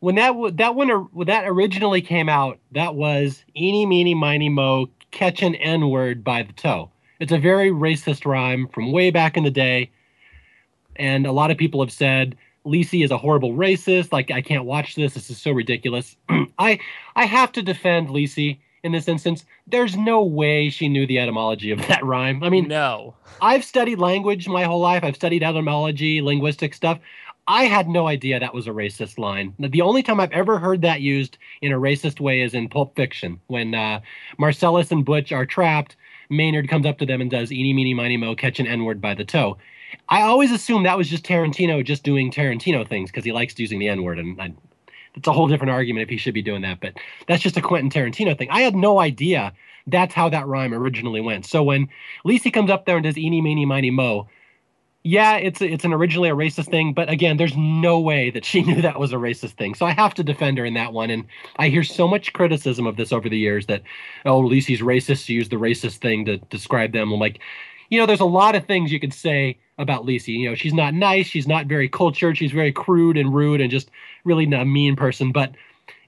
[0.00, 4.88] When that that when, when that originally came out, that was eeny meeny miny mo
[5.10, 6.90] catch an N word by the toe.
[7.18, 9.90] It's a very racist rhyme from way back in the day,
[10.96, 12.36] and a lot of people have said
[12.66, 14.12] Lisi is a horrible racist.
[14.12, 15.14] Like I can't watch this.
[15.14, 16.16] This is so ridiculous.
[16.58, 16.78] I
[17.14, 19.44] I have to defend Lisi in this instance.
[19.66, 22.42] There's no way she knew the etymology of that rhyme.
[22.42, 23.14] I mean, no.
[23.40, 25.04] I've studied language my whole life.
[25.04, 26.98] I've studied etymology, linguistic stuff.
[27.48, 29.54] I had no idea that was a racist line.
[29.58, 32.96] The only time I've ever heard that used in a racist way is in Pulp
[32.96, 34.00] Fiction when uh,
[34.36, 35.94] Marcellus and Butch are trapped.
[36.28, 39.14] Maynard comes up to them and does "eeny, meeny, miny, mo, catch an N-word by
[39.14, 39.58] the toe."
[40.08, 43.78] I always assumed that was just Tarantino just doing Tarantino things because he likes using
[43.78, 44.54] the N word, and I,
[45.14, 46.80] it's a whole different argument if he should be doing that.
[46.80, 46.94] But
[47.26, 48.50] that's just a Quentin Tarantino thing.
[48.50, 49.52] I had no idea
[49.86, 51.46] that's how that rhyme originally went.
[51.46, 51.88] So when
[52.24, 54.28] Lisi comes up there and does "eeny, meeny, miny, mo,"
[55.02, 58.62] yeah, it's it's an originally a racist thing, but again, there's no way that she
[58.64, 59.74] knew that was a racist thing.
[59.74, 61.10] So I have to defend her in that one.
[61.10, 63.82] And I hear so much criticism of this over the years that
[64.24, 65.24] oh, Lisi's racist.
[65.24, 67.12] She used the racist thing to describe them.
[67.12, 67.38] I'm like,
[67.88, 70.28] you know, there's a lot of things you could say about Lisi.
[70.28, 73.70] You know, she's not nice, she's not very cultured, she's very crude and rude and
[73.70, 73.90] just
[74.24, 75.32] really a mean person.
[75.32, 75.52] But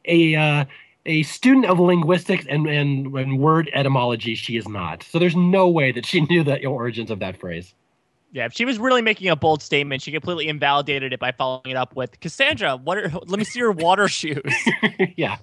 [0.04, 0.64] a uh,
[1.06, 5.02] a student of linguistics and, and, and word etymology, she is not.
[5.02, 7.74] So there's no way that she knew the origins of that phrase.
[8.30, 11.70] Yeah, if she was really making a bold statement, she completely invalidated it by following
[11.70, 12.76] it up with Cassandra.
[12.76, 12.98] What?
[12.98, 14.42] Are, let me see your water shoes.
[15.16, 15.38] yeah.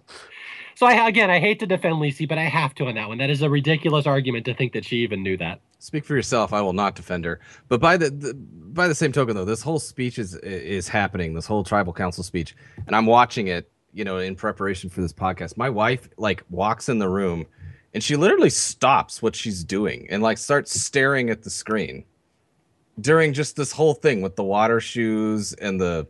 [0.75, 3.17] So I again, I hate to defend Lisi, but I have to on that one.
[3.17, 5.61] That is a ridiculous argument to think that she even knew that.
[5.79, 6.51] Speak for yourself.
[6.51, 7.39] I will not defend her.
[7.69, 11.33] But by the, the by the same token, though, this whole speech is is happening.
[11.33, 12.55] This whole tribal council speech,
[12.87, 13.71] and I'm watching it.
[13.93, 17.45] You know, in preparation for this podcast, my wife like walks in the room,
[17.93, 22.03] and she literally stops what she's doing and like starts staring at the screen
[22.99, 26.05] during just this whole thing with the water shoes and the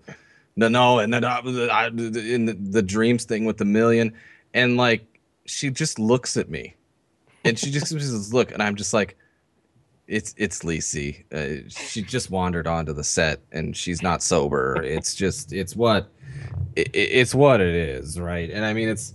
[0.56, 4.12] no no and then uh, in the, the dreamz thing with the million
[4.56, 6.74] and like she just looks at me
[7.44, 9.16] and she just this look and i'm just like
[10.08, 11.24] it's it's Lisi.
[11.34, 14.82] Uh, she just wandered onto the set and she's not sober.
[14.84, 16.10] It's just it's what
[16.76, 18.50] it, it's what it is, right?
[18.50, 19.14] And I mean, it's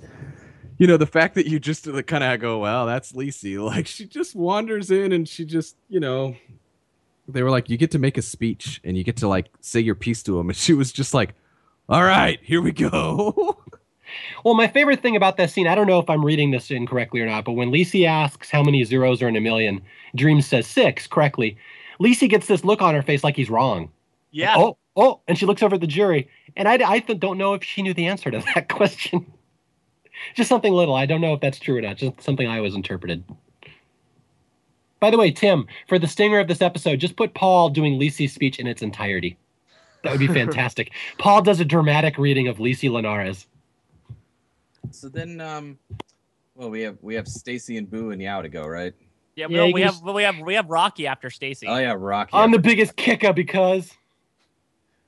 [0.78, 3.59] you know the fact that you just kind of go, well, that's Lisi.
[3.65, 6.35] Like she just wanders in and she just you know
[7.28, 9.78] they were like, you get to make a speech and you get to like say
[9.78, 11.35] your piece to him, and she was just like,
[11.89, 13.59] all right, here we go.
[14.44, 17.20] Well, my favorite thing about that scene, I don't know if I'm reading this incorrectly
[17.20, 19.81] or not, but when Lisi asks how many zeros are in a million,
[20.16, 21.57] Dreamz says six correctly.
[22.00, 23.90] Lisi gets this look on her face like he's wrong.
[24.31, 24.57] Yeah.
[24.57, 27.39] Like, oh, oh, and she looks over at the jury, and I, I th- don't
[27.39, 29.31] know if she knew the answer to that question.
[30.34, 30.94] just something little.
[30.94, 31.97] I don't know if that's true or not.
[31.97, 33.24] Just something I was interpreted.
[35.00, 38.34] By the way, Tim, for the stinger of this episode, just put Paul doing Lisi's
[38.34, 39.39] speech in its entirety.
[40.02, 40.92] That would be fantastic.
[41.18, 43.47] Paul does a dramatic reading of Lisi Linares.
[44.91, 45.78] So then, um,
[46.55, 48.94] well, we have we have Stacy and Boo and Yau to go, right?
[49.36, 51.67] Yeah, Yeah, we, you we have we have we have Rocky after Stacy.
[51.67, 52.31] Oh yeah, Rocky.
[52.34, 53.92] I'm the biggest kicker because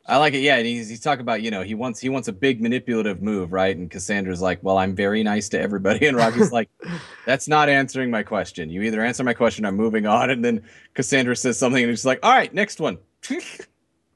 [0.07, 0.41] I like it.
[0.41, 3.23] Yeah, and he's, he's talking about you know he wants he wants a big manipulative
[3.23, 3.77] move, right?
[3.77, 6.69] And Cassandra's like, well, I'm very nice to everybody, and Rocky's like,
[7.27, 8.69] that's not answering my question.
[8.69, 10.31] You either answer my question, or I'm moving on.
[10.31, 10.63] And then
[10.95, 12.99] Cassandra says something, and he's like, all right, next one.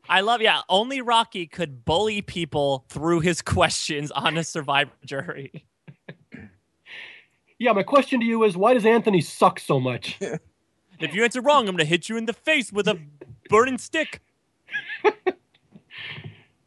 [0.09, 0.62] I love yeah.
[0.68, 5.65] Only Rocky could bully people through his questions on a survivor jury.
[7.59, 10.18] yeah, my question to you is why does Anthony suck so much?
[10.99, 12.99] If you answer wrong, I'm gonna hit you in the face with a
[13.51, 14.23] burning stick.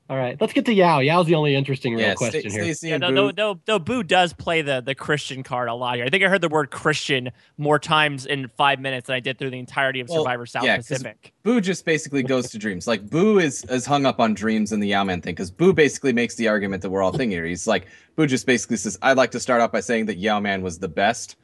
[0.10, 1.02] All right, let's get to Yau.
[1.02, 2.64] Yau's the only interesting real yeah, question Sta- here.
[2.64, 3.16] Stacy Yeah, and though, Boo.
[3.16, 6.06] though, though, though Boo does play the the Christian card a lot here.
[6.06, 7.30] I think I heard the word Christian
[7.60, 10.64] more times in five minutes than I did through the entirety of Well, Survivor South
[10.64, 11.32] yeah, 'cause Pacific.
[11.44, 12.88] Boo just basically goes to dreamz.
[12.88, 16.12] Like Boo is is hung up on dreamz and the Yau-Man thing because Boo basically
[16.12, 17.46] makes the argument that we're all thinking here.
[17.46, 20.64] He's like Boo just basically says, "I'd like to start off by saying that Yau-Man
[20.64, 21.36] was the best,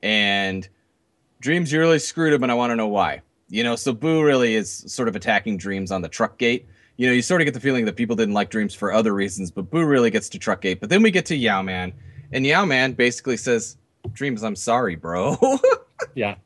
[0.00, 0.68] and
[1.42, 4.22] Dreamz you really screwed him, and I want to know why." You know, so Boo
[4.22, 6.66] really is sort of attacking Dreamz on the truck gate.
[7.02, 9.12] You know, you sort of get the feeling that people didn't like Dreamz for other
[9.12, 10.78] reasons, but Boo really gets to truck gate.
[10.78, 11.92] But then we get to Yau-Man,
[12.30, 13.76] and Yau-Man basically says,
[14.10, 15.36] "Dreamz, I'm sorry, bro."
[16.14, 16.36] Yeah.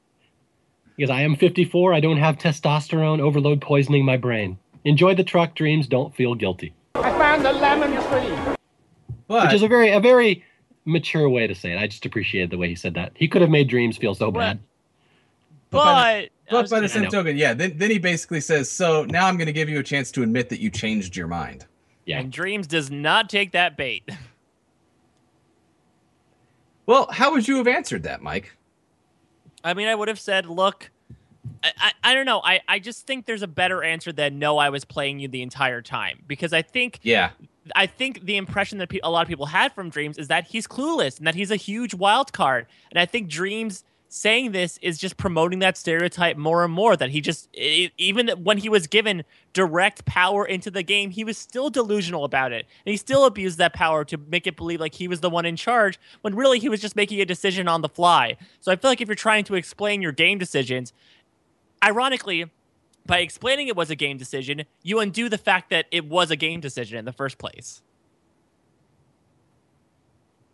[0.97, 4.59] Because I am 54, I don't have testosterone overload poisoning my brain.
[4.85, 6.75] Enjoy the truck dreamz, don't feel guilty.
[6.94, 8.55] I found the lemon tree.
[9.26, 10.43] but Which is a very a very
[10.86, 11.78] mature way to say it.
[11.78, 13.12] I just appreciated the way he said that.
[13.15, 14.59] He could have made dreamz feel so bad.
[15.70, 18.70] But, But by I But by the same token, yeah, then, then he basically says,
[18.70, 21.26] So now I'm going to give you a chance to admit that you changed your
[21.26, 21.66] mind.
[22.05, 22.20] Yeah.
[22.20, 24.08] and Dreamz does not take that bait.
[26.86, 28.57] Well, how would you have answered that, Mike?
[29.65, 30.91] I mean, I would have said, look,
[31.65, 32.41] I, I, I don't know.
[32.44, 35.42] I, I just think there's a better answer than no, I was playing you the
[35.42, 36.23] entire time.
[36.28, 37.31] Because I think Yeah.
[37.75, 40.47] I think the impression that pe- a lot of people had from Dreamz is that
[40.47, 42.66] he's clueless and that he's a huge wild card.
[42.92, 43.83] And I think Dreamz
[44.17, 48.59] saying this is just promoting that stereotype more and more that he just even when
[48.59, 52.67] he was given direct power into the game he was still delusional about it.
[52.85, 55.45] And he still abused that power to make it believe like he was the one
[55.45, 58.36] in charge when really he was just making a decision on the fly.
[58.61, 60.93] So i feel like if you're trying to explain your game decisions
[61.85, 62.51] ironically
[63.05, 66.36] by explaining it was a game decision you undo the fact that it was a
[66.36, 67.83] game decision in the first place.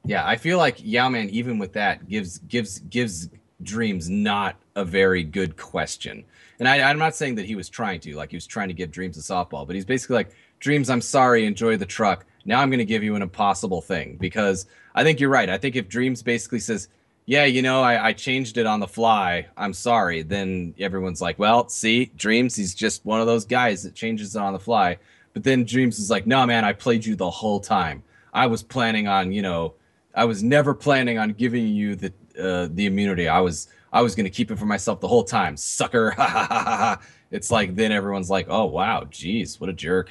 [0.04, 3.28] Yeah, I feel like Yau-Man, even with that, gives gives gives
[3.64, 6.24] Dreamz not a very good question.
[6.58, 8.74] And I, I'm not saying that he was trying to, like he was trying to
[8.74, 12.24] give Dreamz a softball, but he's basically like, Dreamz, I'm sorry, enjoy the truck.
[12.44, 15.48] Now I'm going to give you an impossible thing because I think you're right.
[15.48, 16.88] I think if Dreamz basically says,
[17.26, 19.46] yeah, you know, I, I changed it on the fly.
[19.56, 20.22] I'm sorry.
[20.22, 24.42] Then everyone's like, well, see, Dreamz, he's just one of those guys that changes it
[24.42, 24.98] on the fly.
[25.32, 28.02] But then Dreamz is like, no, man, I played you the whole time.
[28.34, 29.74] I was planning on, you know,
[30.14, 33.28] I was never planning on giving you the uh, the immunity.
[33.28, 36.14] I was I was going to keep it for myself the whole time, sucker.
[37.30, 40.10] it's like then everyone's like, oh wow, geez, what a jerk.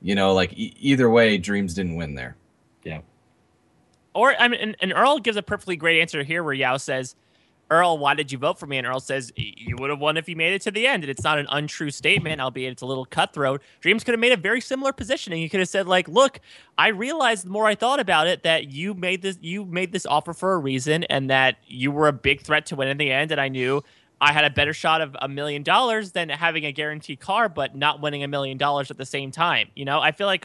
[0.00, 2.36] You know, like e- either way, Dreamz didn't win there.
[2.84, 3.00] Yeah.
[4.14, 7.14] Or I mean, and, and Earl gives a perfectly great answer here, where Yau says,
[7.70, 10.28] "Earl, why did you vote for me?" And Earl says, "You would have won if
[10.28, 12.86] you made it to the end." And it's not an untrue statement, albeit it's a
[12.86, 13.62] little cutthroat.
[13.82, 15.40] Dreamz could have made a very similar positioning.
[15.40, 16.40] He could have said, "Like, look,
[16.76, 20.06] I realized the more I thought about it that you made this you made this
[20.06, 23.10] offer for a reason, and that you were a big threat to win in the
[23.10, 23.82] end, and I knew."
[24.22, 27.74] I had a better shot of a million dollars than having a guaranteed car, but
[27.74, 29.70] not winning a million dollars at the same time.
[29.74, 30.44] You know, I feel like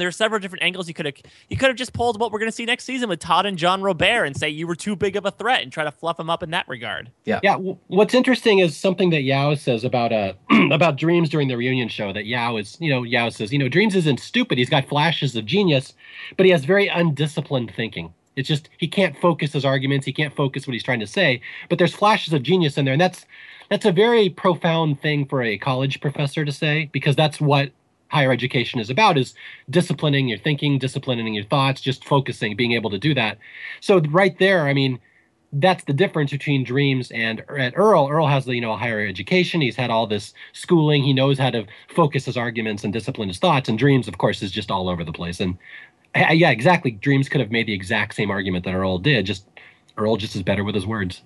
[0.00, 1.14] there are several different angles you could have
[1.48, 3.58] you could have just pulled what we're going to see next season with Todd and
[3.58, 6.30] Jean-Robert and say you were too big of a threat and try to fluff him
[6.30, 7.10] up in that regard.
[7.24, 7.40] Yeah.
[7.42, 10.32] w- What's interesting is something that Yau says about uh
[10.72, 12.12] about Dreamz during the reunion show.
[12.12, 14.58] That Yau is, you know, Yau says, you know, Dreamz isn't stupid.
[14.58, 15.94] He's got flashes of genius,
[16.36, 18.12] but he has very undisciplined thinking.
[18.36, 20.06] It's just he can't focus his arguments.
[20.06, 21.40] He can't focus what he's trying to say.
[21.68, 23.26] But there's flashes of genius in there, and that's
[23.68, 27.72] that's a very profound thing for a college professor to say because that's what
[28.08, 29.34] higher education is about is
[29.70, 33.38] disciplining your thinking disciplining your thoughts just focusing being able to do that.
[33.80, 34.98] So right there i mean
[35.52, 38.08] that's the difference between dreamz and, and earl.
[38.08, 39.60] Earl has the you know a higher education.
[39.60, 41.02] He's had all this schooling.
[41.02, 43.68] He knows how to focus his arguments and discipline his thoughts.
[43.68, 45.40] And dreamz of course is just all over the place.
[45.40, 45.56] And
[46.14, 46.92] uh, uh, yeah exactly.
[46.92, 49.26] Dreamz could have made the exact same argument that earl did.
[49.26, 49.46] Just
[49.96, 51.22] earl just is better with his words.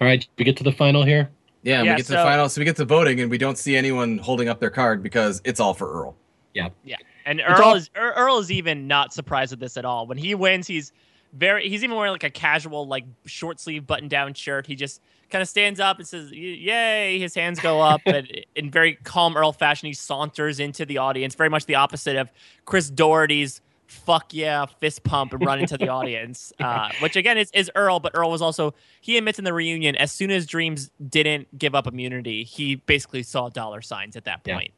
[0.00, 1.30] All right we get to the final here
[1.62, 3.30] Yeah, and Yeah, we get to so- the final, so we get to voting, and
[3.30, 6.16] we don't see anyone holding up their card because it's all for Earl.
[6.54, 9.76] Yeah, yeah, and It's Earl all- is Ear- Earl is even not surprised at this
[9.76, 10.06] at all.
[10.06, 10.92] When he wins, he's
[11.32, 14.66] very he's even wearing like a casual like short sleeve button down shirt.
[14.66, 15.00] He just
[15.30, 19.34] kind of stands up and says yay his hands go up and in very calm
[19.34, 22.30] earl fashion he saunters into the audience very much the opposite of
[22.66, 23.62] chris daugherty's
[23.92, 28.00] fuck yeah fist pump and run into the audience uh, which again is, is earl
[28.00, 31.74] but earl was also he admits in the reunion as soon as dreamz didn't give
[31.74, 34.56] up immunity he basically saw dollar signs at that Yeah.
[34.56, 34.72] point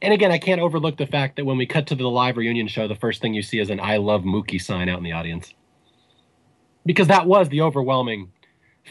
[0.00, 2.68] And again, I can't overlook the fact that when we cut to the live reunion
[2.68, 5.10] show, the first thing you see is an I love Mookie sign out in the
[5.12, 5.52] audience.
[6.86, 8.30] Because that was the overwhelming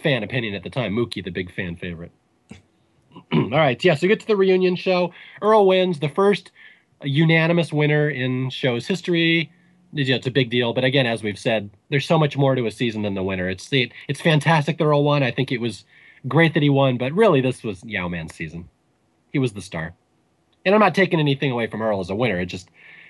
[0.03, 0.93] fan opinion at the time.
[0.93, 2.11] Mookie, the big fan favorite.
[3.33, 5.13] All right, yeah, so we get to the reunion show.
[5.41, 6.51] Earl wins, the first
[7.03, 9.51] unanimous winner in show's history.
[9.93, 12.65] Yeah, It's a big deal, but again, as we've said, there's so much more to
[12.65, 13.49] a season than the winner.
[13.49, 15.23] It's it, it's fantastic that Earl won.
[15.23, 15.85] I think it was
[16.27, 18.67] great that he won, but really, this was Yau-Man's season.
[19.31, 19.93] He was the star.
[20.65, 22.39] And I'm not taking anything away from Earl as a winner.
[22.39, 22.69] It just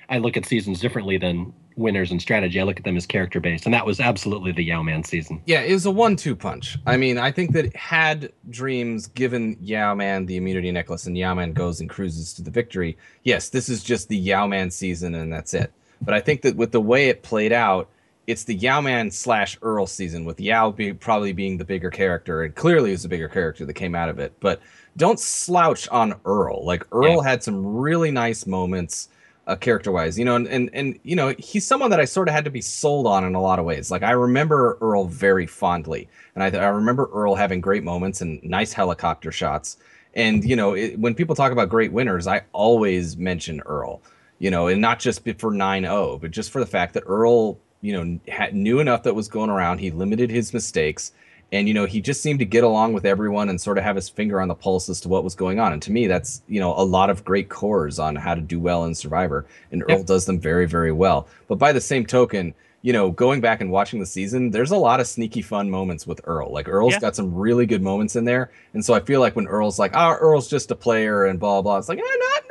[0.09, 2.59] I look at seasons differently than winners and strategy.
[2.59, 5.41] I look at them as character based, and that was absolutely the Yau-Man season.
[5.45, 6.77] Yeah, it was a one-two punch.
[6.85, 11.79] I mean, I think that had Dreamz given Yau-Man the immunity necklace and Yau-Man goes
[11.81, 15.71] and cruises to the victory, yes, this is just the Yau-Man season and that's it.
[16.01, 17.89] But I think that with the way it played out,
[18.27, 22.53] it's the Yau-Man slash Earl season with Yau be, probably being the bigger character, and
[22.53, 24.33] clearly is the bigger character that came out of it.
[24.41, 24.61] But
[24.97, 26.65] don't slouch on Earl.
[26.65, 29.09] Like Earl had some really nice moments
[29.47, 32.27] uh, character wise, you know, and, and and you know, he's someone that I sort
[32.27, 33.89] of had to be sold on in a lot of ways.
[33.89, 38.43] Like I remember Earl very fondly, and I, I remember Earl having great moments and
[38.43, 39.77] nice helicopter shots.
[40.15, 44.01] And you know, it, when people talk about great winners, I always mention Earl.
[44.39, 47.93] You know, and not just for 9-0, but just for the fact that Earl, you
[47.93, 49.79] know, had, knew enough that was going around.
[49.79, 51.11] He limited his mistakes,
[51.51, 53.95] and you know, he just seemed to get along with everyone and sort of have
[53.95, 55.73] his finger on the pulse as to what was going on.
[55.73, 58.59] And to me, that's you know a lot of great cores on how to do
[58.59, 61.27] well in Survivor, and Earl does them very, very well.
[61.47, 64.77] But by the same token, you know, going back and watching the season, there's a
[64.77, 66.51] lot of sneaky fun moments with Earl.
[66.51, 66.99] Like Earl's Yeah.
[66.99, 69.95] got some really good moments in there, and so I feel like when Earl's like,
[69.95, 72.43] "Ah, Earl's just a player," and blah blah, it's like, eh, not,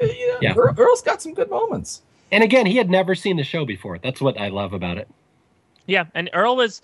[0.00, 0.54] you know, Yeah.
[0.56, 2.02] Earl, Earl's got some good moments.
[2.32, 3.98] And again, he had never seen the show before.
[3.98, 5.08] That's what I love about it.
[5.86, 6.80] Yeah, and Earl was,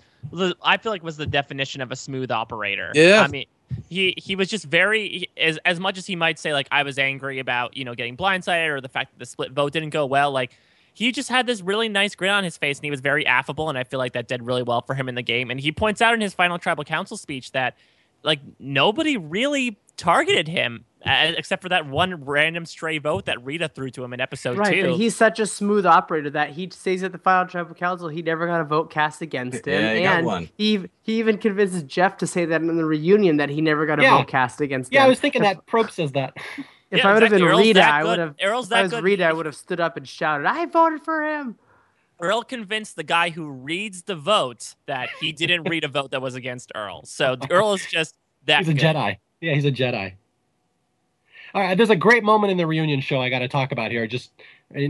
[0.63, 2.91] I feel like, was the definition of a smooth operator.
[2.93, 3.21] Yeah.
[3.21, 3.47] I mean,
[3.89, 6.99] he he was just very as as much as he might say like I was
[6.99, 10.05] angry about you know getting blindsided or the fact that the split vote didn't go
[10.05, 10.31] well.
[10.31, 10.51] Like
[10.93, 13.69] he just had this really nice grin on his face and he was very affable
[13.69, 15.49] and I feel like that did really well for him in the game.
[15.49, 17.77] And he points out in his final tribal council speech that
[18.23, 23.89] like nobody really targeted him except for that one random stray vote that Rita threw
[23.91, 24.81] to him in episode Right, two.
[24.89, 28.07] but he's such a smooth operator that he stays at the final tribal council.
[28.07, 30.49] He never got a vote cast against him, Yeah, he got and one.
[30.57, 33.99] he he even convinces Jeff to say that in the reunion that he never got
[33.99, 34.17] a Yeah.
[34.17, 35.01] vote cast against Yeah, him.
[35.01, 36.33] Yeah, I was thinking If- that Probst says that.
[36.91, 37.37] If Yeah, I would have exactly.
[37.39, 38.35] been Earl's Rita, I would have.
[38.43, 39.03] Earl's if I was good.
[39.03, 41.55] Rita, I would have stood up and shouted, "I voted for him."
[42.19, 46.21] Earl convinced the guy who reads the vote that he didn't read a vote that
[46.21, 47.03] was against Earl.
[47.05, 48.15] So Earl is just
[48.45, 48.59] that.
[48.59, 48.81] He's a good.
[48.95, 49.17] Jedi.
[49.39, 50.13] Yeah, he's a Jedi.
[51.53, 53.91] All right, there's a great moment in the reunion show I got to talk about
[53.91, 54.31] here, just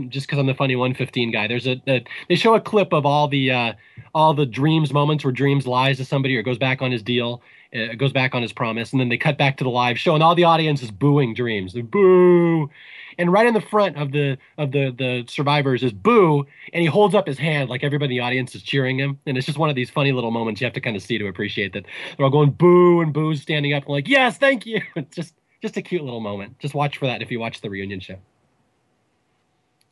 [0.08, 1.48] just because I'm the funny 115 guy.
[1.48, 3.72] There's a, a they show a clip of all the uh,
[4.14, 7.42] all the dreamz moments where dreamz lies to somebody or goes back on his deal,
[7.74, 10.14] uh, goes back on his promise, and then they cut back to the live show,
[10.14, 11.72] and all the audience is booing dreamz.
[11.72, 12.70] They're boo,
[13.18, 16.86] and right in the front of the of the the survivors is boo, and he
[16.86, 19.58] holds up his hand like everybody in the audience is cheering him, and it's just
[19.58, 21.86] one of these funny little moments you have to kind of see to appreciate that
[22.16, 24.80] they're all going boo and boo's standing up and like yes, thank you.
[24.94, 26.58] It's just just a cute little moment.
[26.58, 28.16] Just watch for that if you watch the reunion show.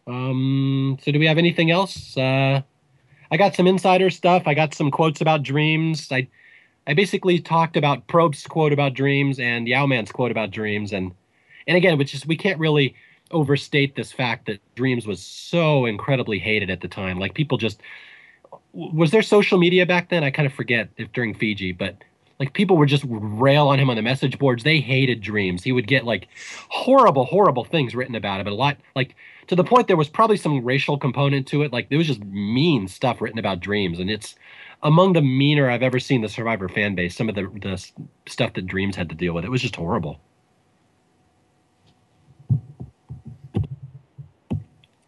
[0.07, 2.17] Um, so do we have anything else?
[2.17, 2.63] Uh,
[3.31, 4.43] I got some insider stuff.
[4.47, 6.11] I got some quotes about dreamz.
[6.11, 6.29] I
[6.87, 11.13] I basically talked about Probst's quote about dreamz and Yau-Man's quote about dreamz, and
[11.69, 12.95] and again, which is we can't really
[13.31, 17.21] overstate this fact that dreamz was so incredibly hated at the time.
[17.21, 17.81] Like people just
[18.73, 20.25] was there social media back then?
[20.25, 21.97] I kind of forget if during Fiji, but
[22.41, 24.65] like people were just rail on him on the message boards.
[24.65, 25.63] They hated dreamz.
[25.63, 26.27] He would get like
[26.71, 28.47] horrible, horrible things written about him.
[28.47, 29.15] And a lot like
[29.49, 31.73] to the point there was probably some racial component to it.
[31.73, 34.35] Like there was just mean stuff written about Dreamz, and it's
[34.83, 37.15] among the meaner I've ever seen the Survivor fan base.
[37.15, 37.87] Some of the the
[38.27, 40.19] stuff that Dreamz had to deal with, it was just horrible.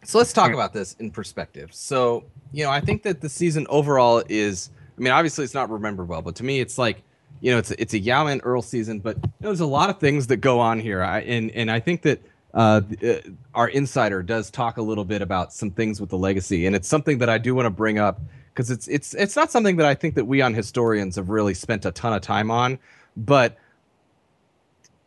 [0.03, 1.73] So let's talk about this in perspective.
[1.73, 5.71] So, you know, I think that the season overall is I mean, obviously it's not
[5.71, 7.01] remembered well, but to me it's like,
[7.43, 9.89] you know, it's a, it's a Yau-Man Earl season, but you know, there's a lot
[9.89, 11.03] of things that go on here.
[11.03, 12.21] I and and I think that
[12.53, 13.15] uh, uh,
[13.53, 16.87] our insider does talk a little bit about some things with the legacy, and it's
[16.87, 18.21] something that I do want to bring up
[18.53, 21.53] because it's it's it's not something that I think that we on historians have really
[21.53, 22.79] spent a ton of time on,
[23.17, 23.57] but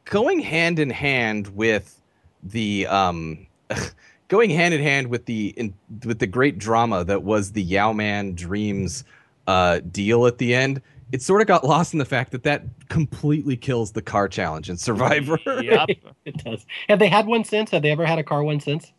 [0.04, 2.02] going hand in hand with
[2.42, 3.46] the um
[4.28, 5.72] going hand in hand with the in,
[6.04, 9.04] with the great drama that was the Yao Man Dreamz
[9.46, 10.82] uh, deal at the end,
[11.12, 14.68] it sort of got lost in the fact that that completely kills the car challenge
[14.68, 15.38] in Survivor.
[15.62, 15.88] yep.
[16.24, 16.66] it does.
[16.88, 17.70] Have they had one since?
[17.70, 18.92] Have they ever had a car one since?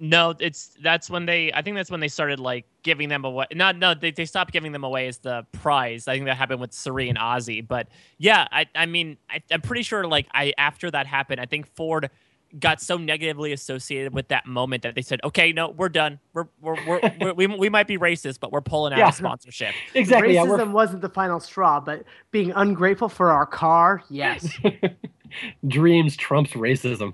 [0.00, 1.52] No, it's that's when they.
[1.52, 3.46] I think that's when they started like giving them away.
[3.54, 6.08] Not no, they they stopped giving them away as the prize.
[6.08, 7.66] I think that happened with Cirie and Ozzy.
[7.66, 7.86] But
[8.18, 11.68] yeah, I I mean I, I'm pretty sure like I after that happened, I think
[11.76, 12.10] Ford
[12.58, 16.18] got so negatively associated with that moment that they said, "Okay, no, we're done.
[16.34, 19.08] We're we're, we're, we're we we might be racist, but we're pulling out Yeah.
[19.08, 20.34] of sponsorship." Exactly.
[20.34, 24.48] Racism we're, wasn't the final straw, but being ungrateful for our car, yes.
[25.66, 27.12] dreamz trumps racism.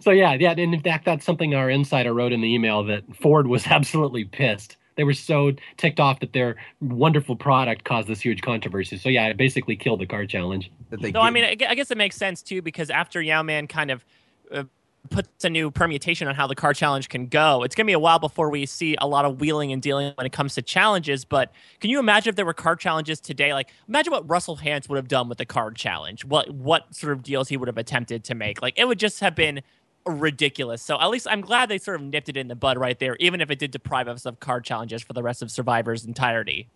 [0.00, 3.04] So yeah, yeah, and in fact, that's something our insider wrote in the email that
[3.16, 4.76] Ford was absolutely pissed.
[5.00, 8.98] They were so ticked off that their wonderful product caused this huge controversy.
[8.98, 10.70] So yeah, it basically killed the car challenge.
[10.90, 13.90] that they No, I mean, I guess it makes sense too because after Yau-Man kind
[13.90, 14.04] of
[14.52, 14.64] uh,
[15.08, 17.98] puts a new permutation on how the car challenge can go, it's gonna be a
[17.98, 21.24] while before we see a lot of wheeling and dealing when it comes to challenges.
[21.24, 23.54] But can you imagine if there were card challenges today?
[23.54, 26.26] Like, imagine what Russell Hantz would have done with the card challenge.
[26.26, 28.60] What what sort of deals he would have attempted to make?
[28.60, 29.62] Like, it would just have been
[30.10, 30.82] ridiculous.
[30.82, 33.16] So at least I'm glad they sort of nipped it in the bud right there,
[33.20, 36.68] even if it did deprive us of card challenges for the rest of Survivor's entirety.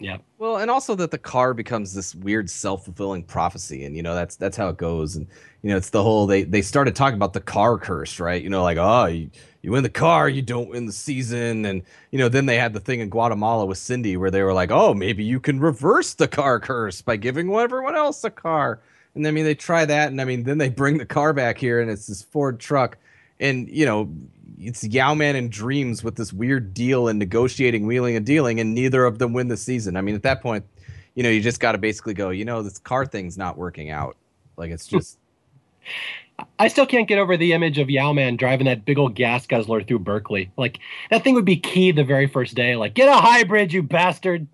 [0.00, 0.18] Yeah.
[0.38, 4.36] Well, and also that the car becomes this weird self-fulfilling prophecy, and you know that's
[4.36, 5.16] that's how it goes.
[5.16, 5.26] And
[5.62, 8.40] you know, it's the whole they they started talking about the car curse, right?
[8.40, 9.30] You know, like oh, you,
[9.62, 12.74] you win the car, you don't win the season, and you know, then they had
[12.74, 16.14] the thing in Guatemala with Cindy where they were like, oh, maybe you can reverse
[16.14, 18.80] the car curse by giving everyone else a car.
[19.18, 21.58] And I mean, they try that, and I mean, then they bring the car back
[21.58, 22.96] here, and it's this Ford truck,
[23.40, 24.10] and you know,
[24.60, 29.04] it's Yau-Man and Dreamz with this weird deal and negotiating, wheeling and dealing, and neither
[29.04, 29.96] of them win the season.
[29.96, 30.64] I mean, at that point,
[31.14, 33.90] you know, you just got to basically go, you know, this car thing's not working
[33.90, 34.16] out.
[34.56, 35.18] Like it's just
[36.58, 39.82] I still can't get over the image of Yau-Man driving that big old gas guzzler
[39.82, 40.50] through Berkeley.
[40.56, 40.78] Like
[41.10, 42.76] that thing would be key the very first day.
[42.76, 44.46] Like, get a hybrid, you bastard.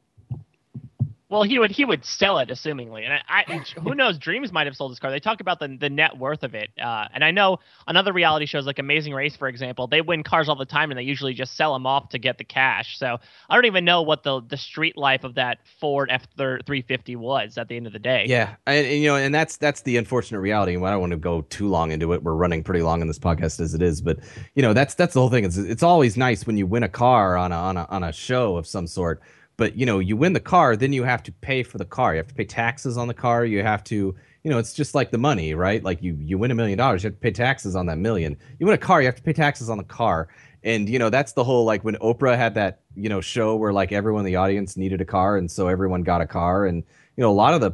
[1.34, 4.20] Well, he would he would sell it, assumingly, and I, I who knows?
[4.20, 5.10] Dreamz might have sold his car.
[5.10, 8.46] They talk about the the net worth of it, uh, and I know another reality
[8.46, 11.34] shows like Amazing Race, for example, they win cars all the time, and they usually
[11.34, 13.00] just sell them off to get the cash.
[13.00, 13.18] So
[13.50, 17.16] I don't even know what the the street life of that Ford F three fifty
[17.16, 18.26] was at the end of the day.
[18.28, 20.76] yeah, and, and, you know, and that's that's the unfortunate reality.
[20.76, 22.22] And I don't want to go too long into it.
[22.22, 24.20] We're running pretty long in this podcast as it is, but
[24.54, 25.44] you know, that's that's the whole thing.
[25.44, 28.12] It's it's always nice when you win a car on a on a on a
[28.12, 29.20] show of some sort.
[29.57, 32.15] But you know, you win the car, then you have to pay for the car.
[32.15, 33.44] You have to pay taxes on the car.
[33.44, 35.83] You have to, you know, it's just like the money, right?
[35.83, 38.36] Like you you win a million dollars, you have to pay taxes on that million.
[38.58, 40.28] You win a car, you have to pay taxes on the car.
[40.65, 43.73] And you know, that's the whole like when Oprah had that, you know, show where
[43.73, 46.83] like everyone in the audience needed a car and so everyone got a car and
[47.16, 47.73] you know, a lot of the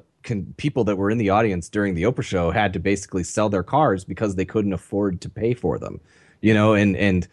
[0.58, 3.62] people that were in the audience during the Oprah show had to basically sell their
[3.62, 5.98] cars because they couldn't afford to pay for them.
[6.42, 7.26] You know, and and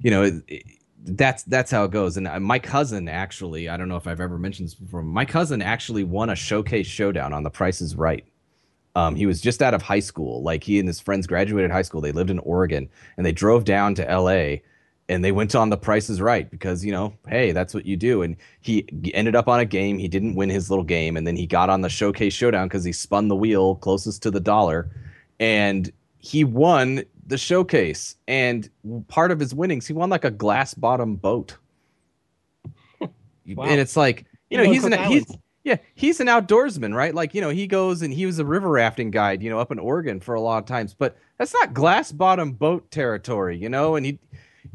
[0.00, 0.64] you know, it, it-
[1.04, 2.16] that's that's how it goes.
[2.16, 5.02] And uh, my cousin actually, I don't know if I've ever mentioned this before.
[5.02, 8.24] My cousin actually won a showcase showdown on The Price is Right.
[8.96, 10.42] Um, he was just out of high school.
[10.42, 12.00] Like he and his friends graduated high school.
[12.00, 14.62] They lived in Oregon and they drove down to L.A.
[15.08, 17.96] and they went on The Price is Right because you know, hey, that's what you
[17.96, 18.22] do.
[18.22, 19.98] And he ended up on a game.
[19.98, 22.84] He didn't win his little game, and then he got on the showcase showdown because
[22.84, 24.90] he spun the wheel closest to the dollar,
[25.38, 28.16] and he won the showcase.
[28.28, 28.68] And
[29.08, 31.56] part of his winnings, he won like a glass bottom boat.
[33.56, 33.64] Wow.
[33.64, 35.26] And it's like you know he's an he's
[35.64, 37.12] yeah he's an outdoorsman right?
[37.12, 39.72] Like you know he goes and he was a river rafting guide you know up
[39.72, 40.94] in Oregon for a lot of times.
[40.94, 43.96] But that's not glass bottom boat territory you know?
[43.96, 44.20] And he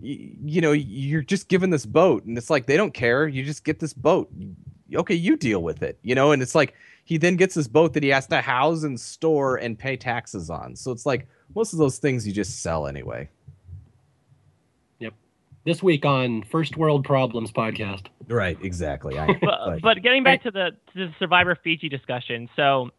[0.02, 3.30] you know you're just given this boat and it's like they don't care.
[3.30, 4.30] You just get this boat.
[4.94, 6.34] Okay you deal with it you know?
[6.34, 6.74] And it's like
[7.06, 10.50] he then gets this boat that he has to house and store and pay taxes
[10.50, 10.76] on.
[10.76, 13.30] So it's like most of those things you just sell anyway
[15.00, 15.14] Yep.
[15.66, 18.08] This week on First World Problems podcast.
[18.28, 22.92] right exactly I, but, but getting back to the to the Survivor Fiji discussion, so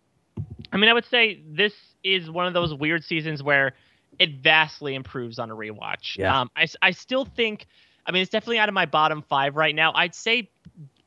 [0.73, 3.75] I mean, I would say this is one of those weird seasons where
[4.19, 6.17] it vastly improves on a rewatch.
[6.17, 6.41] Yeah.
[6.41, 7.67] Um, I, I still think,
[8.07, 9.93] I mean, it's definitely out of my bottom five right now.
[9.95, 10.51] I'd say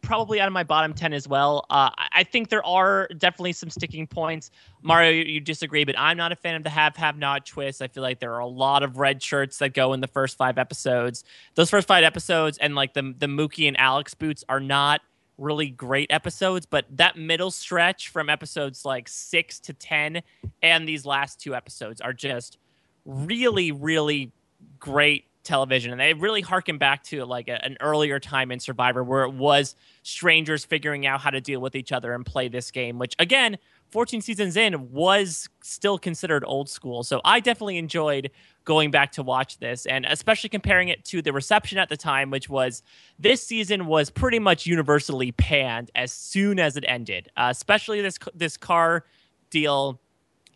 [0.10, 1.68] probably out of my bottom 10 as well.
[1.70, 4.50] Uh, I- think there are definitely some sticking points.
[4.82, 7.80] Mario, you, you disagree, but I'm not a fan of the have, have not twist.
[7.80, 10.36] I feel like there are a lot of red shirts that go in the first
[10.36, 11.24] five episodes.
[11.54, 15.02] Those first five episodes and like the, the Mookie and Alex boots are not
[15.38, 20.24] really great episodes, but that middle stretch from episodes like six to 10
[20.64, 22.58] and these last two episodes are just
[23.06, 24.32] really, really
[24.80, 25.92] great television.
[25.92, 29.34] And they really harken back to like a, an earlier time in Survivor where it
[29.34, 33.16] was strangers figuring out how to deal with each other and play this game, which
[33.20, 33.58] again,
[33.90, 37.04] 14 seasons in was still considered old school.
[37.04, 38.30] So I definitely enjoyed
[38.64, 42.30] going back to watch this and especially comparing it to the reception at the time,
[42.30, 42.84] which was
[43.18, 48.20] this season was pretty much universally panned as soon as it ended, uh, especially this,
[48.36, 49.04] this car
[49.50, 50.00] deal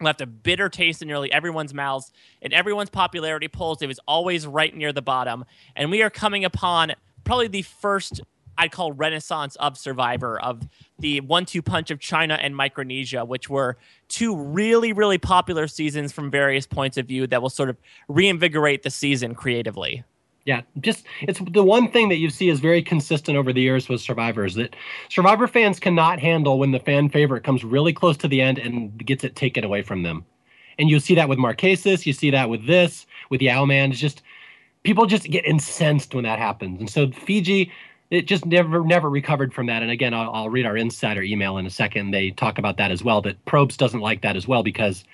[0.02, 2.12] left a bitter taste in nearly everyone's mouths.
[2.42, 5.46] In everyone's popularity polls, it was always right near the bottom.
[5.76, 8.22] And we are coming upon probably the first,
[8.58, 10.68] I'd call, renaissance of Survivor, of
[11.00, 16.12] the one two punch of China and Micronesia, which were two really, really popular seasons
[16.12, 20.04] from various points of view that will sort of reinvigorate the season creatively.
[20.46, 23.88] Yeah, just it's the one thing that you see is very consistent over the years
[23.88, 24.76] with survivors that
[25.08, 29.06] survivor fans cannot handle when the fan favorite comes really close to the end and
[29.06, 30.26] gets it taken away from them.
[30.78, 33.92] And you see that with Marquesas, you see that with this, with Yau-Man.
[33.92, 34.22] It's just
[34.84, 36.80] people just get incensed when that happens.
[36.80, 37.72] And so Fiji,
[38.10, 39.82] it just never never recovered from that.
[39.82, 42.12] And again, I'll, I'll read our insider email in a second.
[42.12, 43.22] They talk about that as well.
[43.22, 45.06] That Probst doesn't like that as well because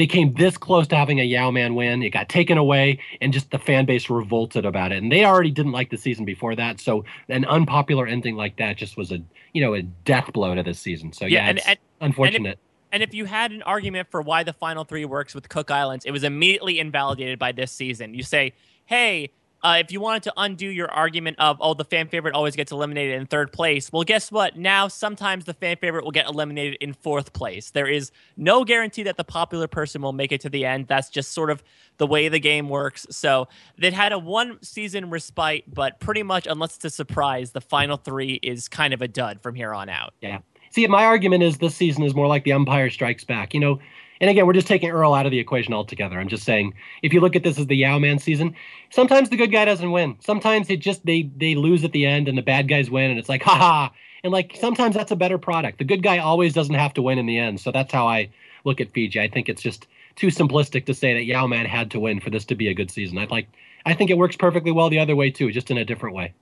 [0.00, 2.02] they came this close to having a Yau-Man win.
[2.02, 5.02] It got taken away, and just the fan base revolted about it.
[5.02, 8.78] And they already didn't like the season before that, so an unpopular ending like that
[8.78, 9.18] just was a
[9.52, 11.12] you know a death blow to this season.
[11.12, 12.58] So yeah, Yeah, and- it's and- unfortunate.
[12.92, 16.04] And if you had an argument for why the final three works with Cook Islands,
[16.06, 18.14] it was immediately invalidated by this season.
[18.14, 18.54] You say,
[18.86, 19.30] hey,
[19.62, 22.72] uh, if you wanted to undo your argument of, oh, the fan favorite always gets
[22.72, 24.56] eliminated in third place, well, guess what?
[24.56, 27.70] Now, sometimes the fan favorite will get eliminated in fourth place.
[27.70, 30.86] There is no guarantee that the popular person will make it to the end.
[30.88, 31.62] That's just sort of
[31.98, 33.06] the way the game works.
[33.10, 37.60] So they had a one season respite, but pretty much, unless it's a surprise, the
[37.60, 40.14] final three is kind of a dud from here on out.
[40.22, 40.38] Yeah.
[40.70, 43.52] See, my argument is this season is more like the Empire Strikes Back.
[43.52, 43.80] You know,
[44.20, 46.18] and again, we're just taking Earl out of the equation altogether.
[46.18, 48.54] I'm just saying, if you look at this as the Yau-Man season,
[48.90, 50.16] sometimes the good guy doesn't win.
[50.20, 53.18] Sometimes it just they they lose at the end and the bad guys win, and
[53.18, 53.88] it's like, haha.
[54.22, 55.78] And like sometimes that's a better product.
[55.78, 57.60] The good guy always doesn't have to win in the end.
[57.60, 58.28] So that's how I
[58.64, 59.18] look at Fiji.
[59.18, 62.44] I think it's just too simplistic to say that Yau-Man had to win for this
[62.46, 63.16] to be a good season.
[63.16, 63.48] I'd like
[63.86, 66.34] I think it works perfectly well the other way too, just in a different way.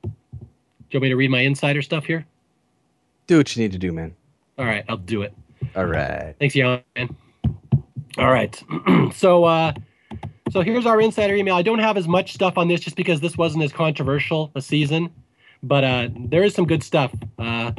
[0.00, 2.26] Do you want me to read my insider stuff here?
[3.26, 4.14] Do what you need to do, man.
[4.58, 5.32] All right, I'll do it.
[5.76, 6.34] All right.
[6.38, 6.82] Thanks, Jan.
[8.18, 8.62] All right.
[9.14, 9.72] so uh
[10.50, 11.54] so here's our insider email.
[11.54, 14.60] I don't have as much stuff on this just because this wasn't as controversial a
[14.60, 15.10] season,
[15.62, 17.14] but uh there is some good stuff.
[17.38, 17.72] Uh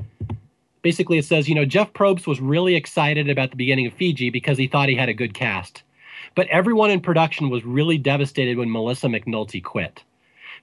[0.82, 4.30] basically it says, you know, Jeff Probst was really excited about the beginning of Fiji
[4.30, 5.84] because he thought he had a good cast.
[6.36, 10.04] But everyone in production was really devastated when Melissa McNulty quit.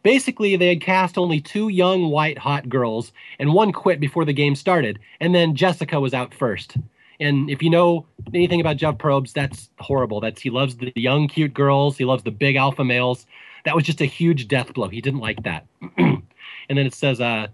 [0.03, 4.33] Basically, they had cast only two young white hot girls, and one quit before the
[4.33, 6.77] game started, and then Jessica was out first.
[7.21, 10.21] And if you know anything about Jeff Probst, that's horrible.
[10.21, 11.99] That's he loves the young, cute girls.
[11.99, 13.27] He loves the big alpha males.
[13.67, 14.89] That was just a huge death blow.
[14.89, 15.67] He didn't like that.
[15.99, 16.23] and
[16.69, 17.49] then it says, uh,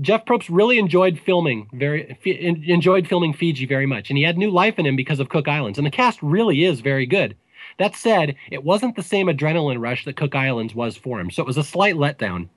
[0.00, 4.50] Jeff Probst really enjoyed filming very enjoyed filming Fiji very much, and he had new
[4.50, 5.78] life in him because of Cook Islands.
[5.78, 7.36] And the cast really is very good.
[7.80, 11.42] That said, it wasn't the same adrenaline rush that Cook Islands was for him, so
[11.42, 12.50] it was a slight letdown.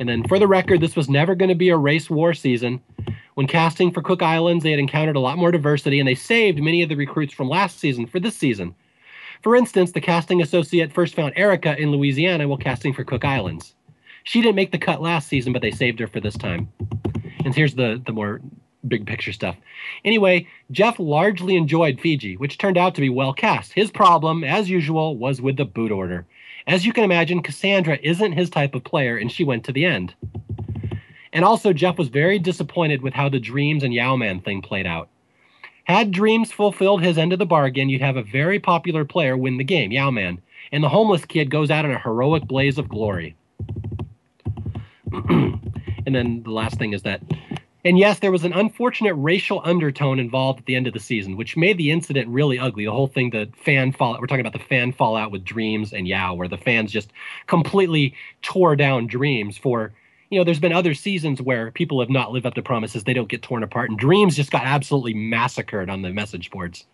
[0.00, 2.80] And then, for the record, this was never going to be a race war season.
[3.34, 6.62] When casting for Cook Islands, they had encountered a lot more diversity, and they saved
[6.62, 8.74] many of the recruits from last season for this season.
[9.42, 13.74] For instance, the casting associate first found Erica in Louisiana while casting for Cook Islands.
[14.24, 16.72] She didn't make the cut last season, but they saved her for this time.
[17.44, 18.40] And here's the the more
[18.86, 19.56] big picture stuff.
[20.04, 23.72] Anyway, Jeff largely enjoyed Fiji, which turned out to be well cast.
[23.72, 26.26] His problem, as usual, was with the boot order.
[26.66, 29.84] As you can imagine, Cassandra isn't his type of player, and she went to the
[29.84, 30.14] end.
[31.32, 35.08] And also, Jeff was very disappointed with how the Dreamz and Yau-Man thing played out.
[35.84, 39.56] Had Dreamz fulfilled his end of the bargain, you'd have a very popular player win
[39.56, 40.40] the game, Yau-Man,
[40.70, 43.34] and the homeless kid goes out in a heroic blaze of glory.
[45.12, 47.22] and then the last thing is that
[47.88, 51.38] and yes, there was an unfortunate racial undertone involved at the end of the season,
[51.38, 52.84] which made the incident really ugly.
[52.84, 56.06] The whole thing, the fan fallout, we're talking about the fan fallout with Dreamz and
[56.06, 57.14] Yau, where the fans just
[57.46, 59.94] completely tore down Dreamz for,
[60.28, 63.04] you know, there's been other seasons where people have not lived up to promises.
[63.04, 66.84] They don't get torn apart, and Dreamz just got absolutely massacred on the message boards.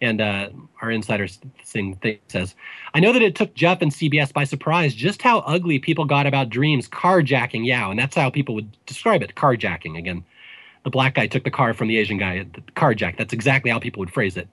[0.00, 0.48] And uh,
[0.80, 1.28] our insider
[1.62, 2.56] thing, thing says,
[2.94, 6.26] I know that it took Jeff and CBS by surprise just how ugly people got
[6.26, 9.96] about Dreamz carjacking Yau, and that's how people would describe it, carjacking.
[9.96, 10.24] Again,
[10.84, 13.16] the black guy took the car from the Asian guy, the carjack.
[13.16, 14.48] That's exactly how people would phrase it.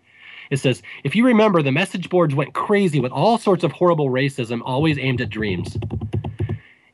[0.50, 4.10] It says, if you remember, the message boards went crazy with all sorts of horrible
[4.10, 5.78] racism, always aimed at Dreamz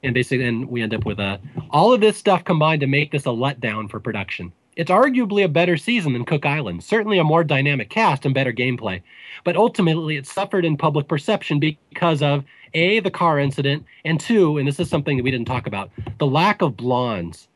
[0.05, 1.39] and basically then we end up with a
[1.71, 4.53] all of this stuff combined to make this a letdown for production.
[4.75, 8.53] It's arguably a better season than Cook Island, certainly a more dynamic cast and better
[8.53, 9.01] gameplay,
[9.43, 14.57] but ultimately it suffered in public perception because of a the car incident and two,
[14.57, 17.47] and this is something that we didn't talk about, the lack of blondes.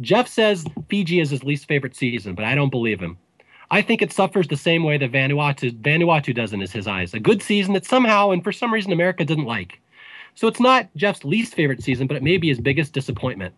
[0.00, 3.16] Jeff says Fiji is his least favorite season, but I don't believe him.
[3.70, 7.14] I think it suffers the same way that Vanuatu Vanuatu does in his eyes.
[7.14, 9.80] A good season that somehow and for some reason America didn't like.
[10.34, 13.54] So it's not Jeff's least favorite season, but it may be his biggest disappointment.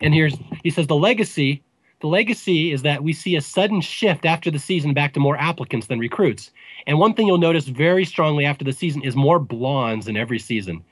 [0.00, 1.62] And here's he says the legacy.
[2.00, 5.36] The legacy is that we see a sudden shift after the season back to more
[5.36, 6.52] applicants than recruits.
[6.86, 10.38] And one thing you'll notice very strongly after the season is more blondes in every
[10.38, 10.84] season.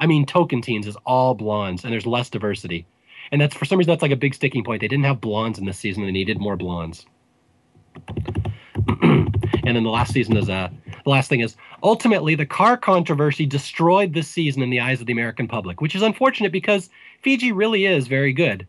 [0.00, 2.86] I mean, Tocantins is all blondes, and there's less diversity.
[3.32, 4.80] And that's for some reason that's like a big sticking point.
[4.80, 7.06] They didn't have blondes in this season; they needed more blondes.
[9.02, 10.68] and then the last season is uh,
[11.04, 15.06] the last thing is ultimately the car controversy destroyed this season in the eyes of
[15.06, 16.90] the American public, which is unfortunate because
[17.22, 18.66] Fiji really is very good.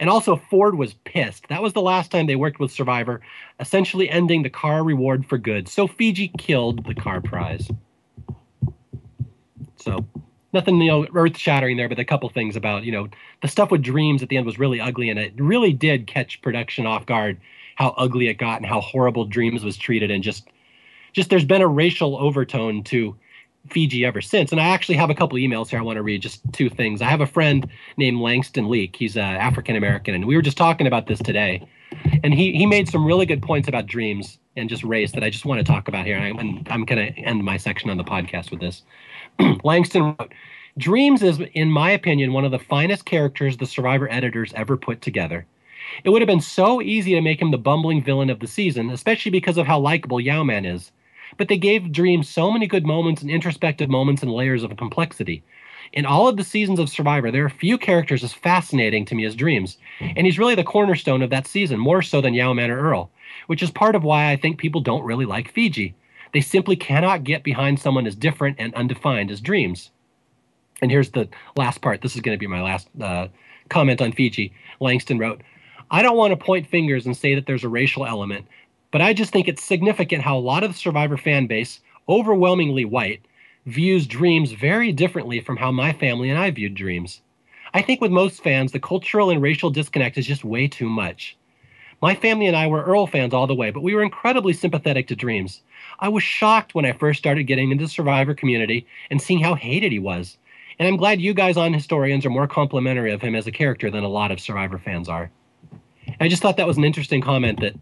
[0.00, 1.48] And also, Ford was pissed.
[1.48, 3.20] That was the last time they worked with Survivor,
[3.60, 5.68] essentially ending the car reward for good.
[5.68, 7.70] So Fiji killed the car prize.
[9.76, 10.04] So
[10.52, 13.08] nothing you know earth shattering there, but a couple things about you know
[13.40, 16.40] the stuff with dreamz at the end was really ugly, and it really did catch
[16.42, 17.40] production off guard
[17.76, 20.48] how ugly it got and how horrible dreamz was treated, and just
[21.12, 23.16] just there's been a racial overtone to
[23.68, 24.50] Fiji ever since.
[24.50, 27.00] And I actually have a couple emails here I want to read, just two things.
[27.00, 28.96] I have a friend named Langston Leak.
[28.96, 31.66] He's uh, African American, and we were just talking about this today.
[32.24, 35.30] And he, he made some really good points about dreamz and just race that I
[35.30, 36.16] just want to talk about here.
[36.16, 38.82] And, I, and I'm going to end my section on the podcast with this.
[39.64, 40.32] Langston wrote,
[40.78, 45.02] Dreamz is, in my opinion, one of the finest characters the Survivor editors ever put
[45.02, 45.46] together.
[46.04, 48.90] It would have been so easy to make him the bumbling villain of the season,
[48.90, 50.92] especially because of how likable Yau-Man is
[51.36, 55.42] but they gave Dream so many good moments and introspective moments and layers of complexity.
[55.92, 59.24] In all of the seasons of Survivor, there are few characters as fascinating to me
[59.24, 62.80] as Dreamz, and he's really the cornerstone of that season, more so than Yau-Man or
[62.80, 63.10] Earl,
[63.46, 65.94] which is part of why I think people don't really like Fiji.
[66.32, 69.90] They simply cannot get behind someone as different and undefined as Dreamz.
[70.80, 72.00] And here's the last part.
[72.00, 73.28] This is going to be my last uh,
[73.68, 74.52] comment on Fiji.
[74.80, 75.42] Langston wrote,
[75.90, 78.46] I don't want to point fingers and say that there's a racial element,
[78.90, 82.84] but I just think it's significant how a lot of the Survivor fan base, overwhelmingly
[82.84, 83.20] white,
[83.66, 87.20] views dreamz very differently from how my family and I viewed dreamz.
[87.74, 91.36] I think with most fans, the cultural and racial disconnect is just way too much.
[92.02, 95.06] My family and I were Earl fans all the way, but we were incredibly sympathetic
[95.08, 95.60] to Dreamz.
[96.02, 99.54] I was shocked when I first started getting into the Survivor community and seeing how
[99.54, 100.36] hated he was.
[100.78, 103.88] And I'm glad you guys on Historians are more complimentary of him as a character
[103.88, 105.30] than a lot of Survivor fans are.
[106.18, 107.74] I just thought that was an interesting comment that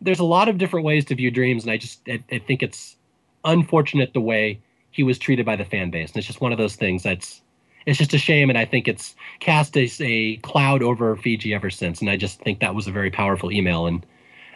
[0.00, 2.62] there's a lot of different ways to view dreamz, and I just I, I, think
[2.62, 2.96] it's
[3.44, 6.58] unfortunate the way he was treated by the fan base, and it's just one of
[6.58, 7.42] those things that's
[7.84, 11.68] it's just a shame, and I think it's cast a, a cloud over Fiji ever
[11.68, 14.06] since, and I just think that was a very powerful email, and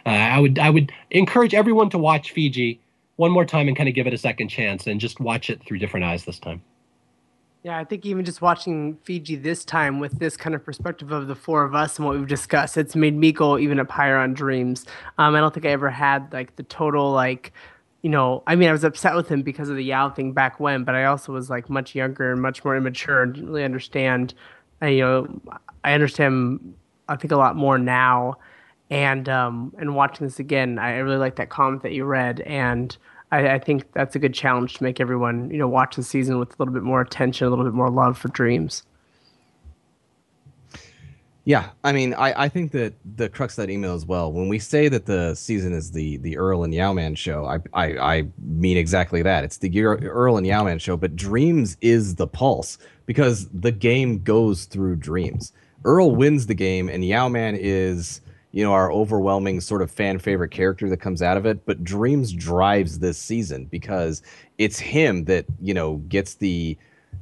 [0.05, 2.79] uh, I would I would encourage everyone to watch Fiji
[3.15, 5.63] one more time and kind of give it a second chance, and just watch it
[5.63, 6.61] through different eyes this time.
[7.63, 11.27] Yeah, I think even just watching Fiji this time with this kind of perspective of
[11.27, 14.17] the four of us and what we've discussed, it's made me go even up higher
[14.17, 14.85] on dreamz.
[15.17, 17.53] Um, I don't think I ever had like the total like,
[18.01, 20.59] you know, I mean, I was upset with him because of the Yau thing back
[20.59, 23.63] when, but I also was like much younger and much more immature and didn't really
[23.63, 24.33] understand.
[24.81, 25.41] I, you know,
[25.85, 26.73] I understand.
[27.07, 28.39] I think a lot more now,
[28.89, 32.95] and um, and watching this again, I really like that comment that you read and.
[33.31, 36.37] I, I, think that's a good challenge to make everyone, you know, watch the season
[36.37, 38.83] with a little bit more attention, a little bit more love for dreamz.
[41.45, 44.31] Yeah, I mean, I, I think that the crux of that email as well.
[44.31, 47.97] When we say that the season is the the Earl and Yau-Man show, I, I
[47.97, 49.43] I mean exactly that.
[49.43, 54.65] It's the Earl and Yau-Man show, but Dreamz is the pulse because the game goes
[54.65, 55.51] through Dreamz.
[55.83, 58.21] Earl wins the game, and Yau-Man is
[58.53, 61.65] you know, our overwhelming sort of fan favorite character that comes out of it.
[61.65, 64.21] But Dreamz drives this season because
[64.59, 66.77] it's him that, you know, gets the.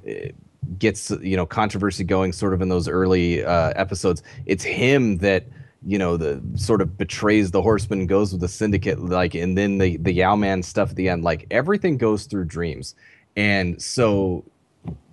[0.07, 0.29] Uh,
[0.77, 5.43] gets you know controversy going sort of in those early uh, episodes it's him that
[5.85, 9.79] you know the sort of betrays the horseman goes with the syndicate like and then
[9.79, 12.93] the the Yau-Man stuff at the end like everything goes through dreamz
[13.35, 14.45] and so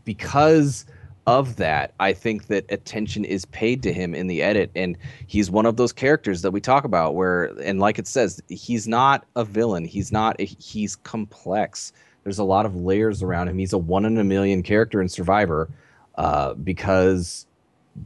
[0.05, 0.85] because
[1.29, 5.51] of that, I think that attention is paid to him in the edit, and he's
[5.51, 9.27] one of those characters that we talk about where, and like it says, he's not
[9.37, 9.85] a villain.
[9.85, 10.41] He's not.
[10.41, 11.93] A, he's complex.
[12.25, 13.59] There's a lot of layers around him.
[13.59, 15.69] He's a one in a million character in Survivor
[16.15, 17.47] uh, because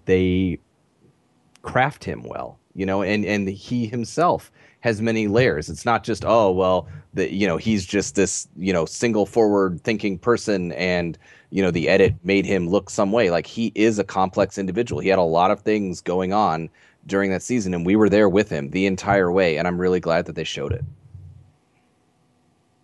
[0.05, 0.59] they
[1.62, 5.68] craft him well, you know, and and he himself has many layers.
[5.68, 9.81] It's not just oh well, the you know he's just this you know single forward
[9.84, 11.17] thinking person and
[11.53, 13.31] you know the edit made him look some way.
[13.31, 15.01] Like he is a complex individual.
[15.01, 16.71] He had a lot of things going on
[17.07, 20.01] during that season and we were there with him the entire way and i'm really
[20.01, 20.85] glad that they showed it.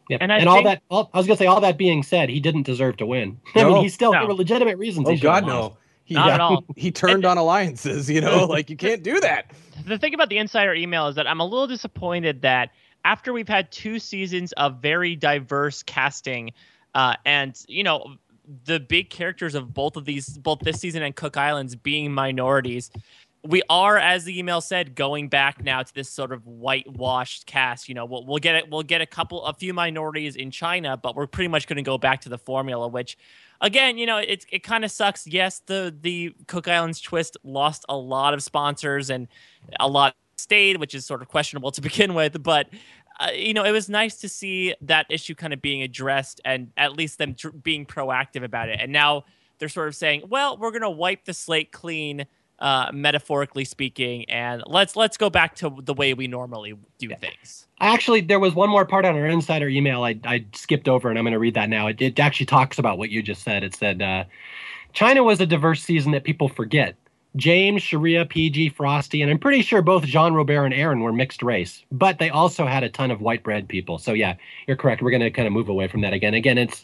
[0.08, 2.40] Yeah and, and all that all, i was gonna say all that being said he
[2.40, 3.38] didn't deserve to win.
[3.54, 4.20] I mean he still no.
[4.20, 5.76] there were legitimate reasons oh god no.
[6.04, 6.64] He, not at all.
[6.76, 8.46] he turned on alliances you know?
[8.48, 9.52] Like you can't do that.
[9.86, 12.70] The thing about the insider email is that i'm a little disappointed that
[13.04, 16.52] after we've had two seasons of very diverse casting
[16.94, 18.16] uh, and you know
[18.64, 22.90] the big characters of both of these, both this season and Cook Islands, being minorities.
[23.44, 27.88] We are, as the email said, going back now to this sort of whitewashed cast.
[27.88, 28.68] You know, we'll, we'll get it.
[28.70, 31.82] We'll get a couple, a few minorities in China, but we're pretty much going to
[31.82, 32.88] go back to the formula.
[32.88, 33.16] Which,
[33.60, 35.26] again, you know, it it kind of sucks.
[35.26, 39.28] Yes, the the Cook Islands twist lost a lot of sponsors and
[39.78, 42.42] a lot stayed, which is sort of questionable to begin with.
[42.42, 42.68] But
[43.18, 46.70] uh, you know, it was nice to see that issue kind of being addressed and
[46.76, 48.78] at least them tr- being proactive about it.
[48.80, 49.24] And now
[49.58, 52.26] they're sort of saying, well, we're going to wipe the slate clean,
[52.60, 57.66] uh, metaphorically speaking, and let's let's go back to the way we normally do things.
[57.80, 61.18] Actually, there was one more part on our insider email I, I skipped over, and
[61.18, 61.86] I'm going to read that now.
[61.88, 63.62] It, it actually talks about what you just said.
[63.62, 64.24] It said, uh,
[64.92, 66.96] China was a diverse season that people forget.
[67.36, 71.84] James, Sherea, Peih-Gee, Frosty, and I'm pretty sure both Jean-Robert and Aaron were mixed race,
[71.92, 73.98] but they also had a ton of white bread people.
[73.98, 74.34] So yeah,
[74.66, 75.02] you're correct.
[75.02, 76.34] We're going to kind of move away from that again.
[76.34, 76.82] Again, it's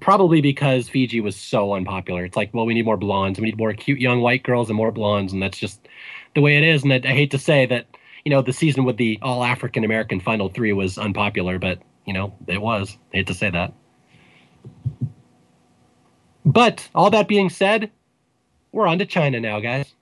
[0.00, 2.24] probably because Fiji was so unpopular.
[2.24, 3.38] It's like, well, we need more blondes.
[3.38, 5.86] We need more cute young white girls and more blondes, and that's just
[6.34, 6.82] the way it is.
[6.82, 7.86] And I, I hate to say that,
[8.24, 12.12] you know, the season with the all African American final three was unpopular, but you
[12.12, 12.96] know, it was.
[13.12, 13.72] I hate to say that.
[16.44, 17.90] But all that being said,
[18.72, 19.94] we're on to China now, guys.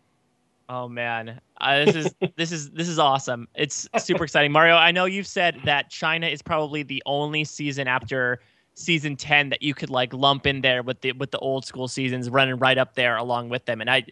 [0.68, 3.48] Oh man, uh, this is this is this is awesome.
[3.54, 4.76] It's super exciting, Mario.
[4.76, 8.40] I know you've said that China is probably the only season after
[8.78, 11.88] season 10 that you could like lump in there with the with the old school
[11.88, 14.04] seasons running right up there along with them and i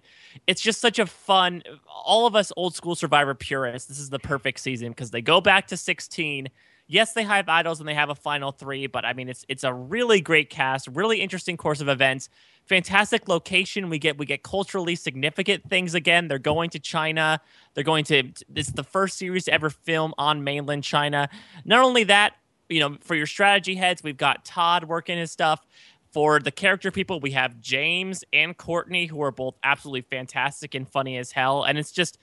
[0.49, 4.19] it's just such a fun all of us old school survivor purists this is the
[4.19, 6.49] perfect season because they go back to 16
[6.87, 9.65] yes they have idols and they have a final three but i mean it's it's
[9.65, 12.29] a really great cast really interesting course of events
[12.67, 13.89] fantastic location.
[13.89, 16.29] We get we get culturally significant things again.
[16.29, 17.41] They're going to China.
[17.75, 21.29] They're going to it's the first series to ever film on mainland China.
[21.65, 22.35] Not only that,
[22.69, 25.65] you know, for your strategy heads, we've got Todd working his stuff.
[26.13, 30.89] For the character people, we have James and Courtney, who are both absolutely fantastic and
[30.89, 31.65] funny as hell.
[31.65, 32.17] And it's just,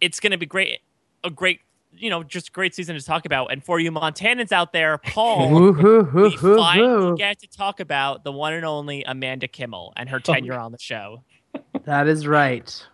[0.00, 0.78] it's going to be great,
[1.22, 1.60] a great
[1.96, 3.52] you know, just great season to talk about.
[3.52, 5.72] And for you Montanans out there, Paul,
[6.12, 10.32] we finally get to talk about the one and only Amanda Kimmel and her oh,
[10.32, 11.22] tenure on the show.
[11.84, 12.86] That is right.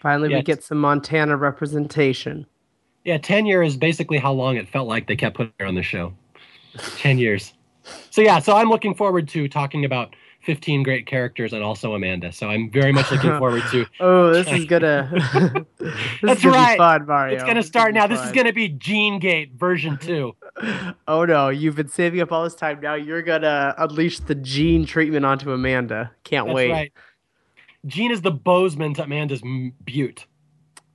[0.00, 2.46] Finally, yeah, we get some Montana representation.
[3.04, 5.82] Yeah, tenure is basically how long it felt like they kept putting her on the
[5.82, 6.12] show.
[6.96, 7.52] Ten years.
[8.10, 12.32] So yeah, so I'm looking forward to talking about 15 great characters and also Amanda.
[12.32, 13.86] So I'm very much looking forward to.
[14.00, 15.08] oh, this is gonna.
[15.78, 16.76] this That's is gonna right.
[16.76, 17.34] fun, Mario.
[17.34, 18.06] It's gonna start now.
[18.06, 20.34] This is gonna be Gene Gate version two.
[21.08, 22.80] oh no, you've been saving up all this time.
[22.80, 26.10] Now you're gonna unleash the Gene treatment onto Amanda.
[26.24, 26.70] Can't That's wait.
[26.70, 26.92] Right.
[27.86, 29.42] Gene is the Bozeman to Amanda's
[29.84, 30.26] Butte.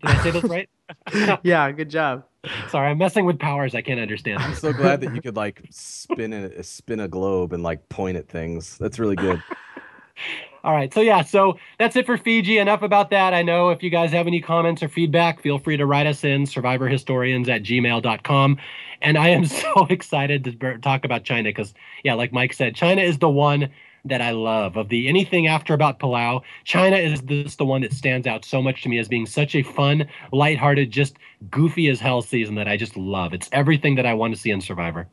[0.02, 0.70] Did I say this right?
[1.44, 2.24] yeah, good job.
[2.70, 4.40] Sorry, I'm messing with powers I can't understand.
[4.40, 8.18] I'm so glad that you could like spin a spin a globe and like point
[8.18, 8.78] at things.
[8.78, 9.42] That's really good.
[10.64, 10.94] All right.
[10.94, 12.58] So yeah, so that's it for Fiji.
[12.58, 13.34] Enough about that.
[13.34, 16.24] I know if you guys have any comments or feedback, feel free to write us
[16.24, 18.58] in survivorhistorians at gmail.com.
[19.02, 23.02] And I am so excited to talk about China because yeah, like Mike said, China
[23.02, 23.70] is the one
[24.08, 24.78] that I love.
[24.78, 28.62] Of the anything after about Palau, China is this the one that stands out so
[28.62, 31.18] much to me as being such a fun, lighthearted, just
[31.50, 33.34] goofy as hell season that I just love.
[33.34, 35.08] It's everything that I want to see in Survivor.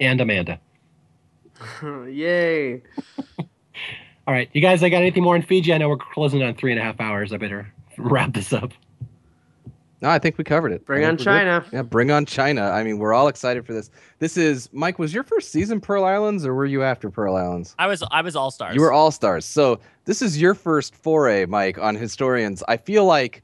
[0.00, 0.60] And Amanda.
[1.82, 2.82] Yay.
[4.26, 4.50] All right.
[4.52, 5.72] You guys, I got anything more in Fiji?
[5.72, 7.32] I know we're closing on three and a half hours.
[7.32, 8.72] I better wrap this up.
[10.00, 10.84] No, I think we covered it.
[10.86, 11.64] Bring on China.
[11.64, 11.76] Good.
[11.76, 12.70] Yeah, bring on China.
[12.70, 13.90] I mean, we're all excited for this.
[14.20, 14.98] This is Mike.
[14.98, 17.74] Was your first season Pearl Islands, or were you after Pearl Islands?
[17.78, 18.04] I was.
[18.10, 18.74] I was All Stars.
[18.76, 19.44] You were All Stars.
[19.44, 22.62] So this is your first foray, Mike, on historians.
[22.68, 23.42] I feel like,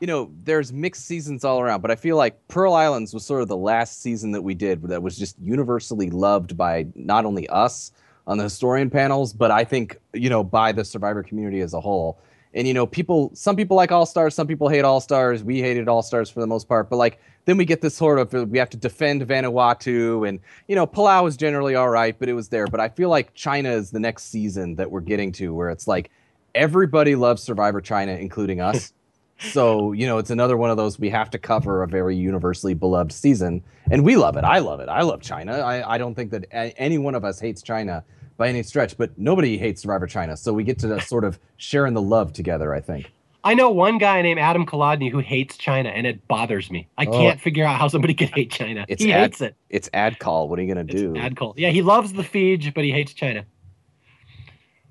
[0.00, 3.42] you know, there's mixed seasons all around, but I feel like Pearl Islands was sort
[3.42, 7.48] of the last season that we did that was just universally loved by not only
[7.48, 7.92] us,
[8.26, 11.80] on the historian panels, but I think you know by the Survivor community as a
[11.80, 12.20] whole.
[12.54, 15.44] And you know, people, some people like All Stars, some people hate All Stars.
[15.44, 18.18] We hated All Stars for the most part, but like then we get this sort
[18.18, 22.28] of we have to defend Vanuatu, and you know, Palau is generally all right, but
[22.28, 22.66] it was there.
[22.66, 25.86] But I feel like China is the next season that we're getting to, where it's
[25.86, 26.10] like
[26.54, 28.92] everybody loves Survivor China, including us.
[29.52, 32.74] so you know, it's another one of those we have to cover a very universally
[32.74, 34.44] beloved season, and we love it.
[34.44, 34.88] I love it.
[34.88, 35.60] I love China.
[35.60, 38.04] I, I don't think that a- any one of us hates China
[38.40, 40.34] by any stretch, but nobody hates Survivor China.
[40.36, 42.74] So we get to sort of share in the love together.
[42.74, 43.12] I think.
[43.44, 46.88] I know one guy named Adam Kolodny who hates China, and it bothers me.
[46.98, 47.12] I Oh.
[47.12, 48.84] can't figure out how somebody could hate China.
[48.88, 49.54] It's he ad- hates it.
[49.70, 50.48] It's ad call.
[50.48, 51.14] What are you gonna do?
[51.16, 51.54] ad call.
[51.56, 53.44] Yeah, he loves the Fiji, but he hates China.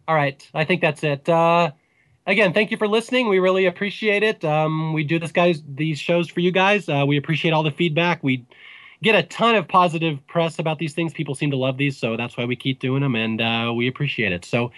[0.08, 1.28] All right, I think that's it.
[1.30, 1.72] Uh,
[2.26, 3.30] again, thank you for listening.
[3.30, 4.44] We really appreciate it.
[4.46, 6.88] Um, we do this guys these shows for you guys.
[6.90, 8.24] Uh, we appreciate all the feedback.
[8.24, 8.46] We
[9.02, 11.14] get a ton of positive press about these things.
[11.14, 13.88] People seem to love these, so that's why we keep doing them, and uh, we
[13.88, 14.46] appreciate it.
[14.46, 14.72] So,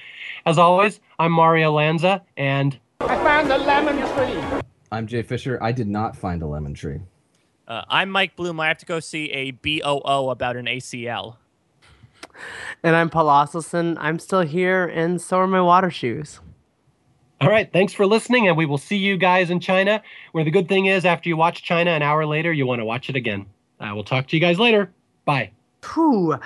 [0.46, 4.62] as always, I'm Mario Lanza, and I found a lemon tree.
[4.92, 5.62] I'm Jay Fischer.
[5.62, 7.00] I did not find a lemon tree.
[7.68, 8.60] Uh, I'm Mike Bloom.
[8.60, 11.38] I have to go see a BOO about an ACL.
[12.84, 13.98] And I'm Paul Asleson.
[14.00, 16.40] I'm still here, and so are my water shoes.
[17.40, 20.04] All right, thanks for listening, and we will see you guys in China.
[20.32, 22.86] Where the good thing is, after you watch China an hour later, you want to
[22.86, 23.48] watch it again.
[23.82, 24.92] Uh, we'll talk to you guys later.
[25.26, 25.52] Bye.
[25.94, 26.38] Whew.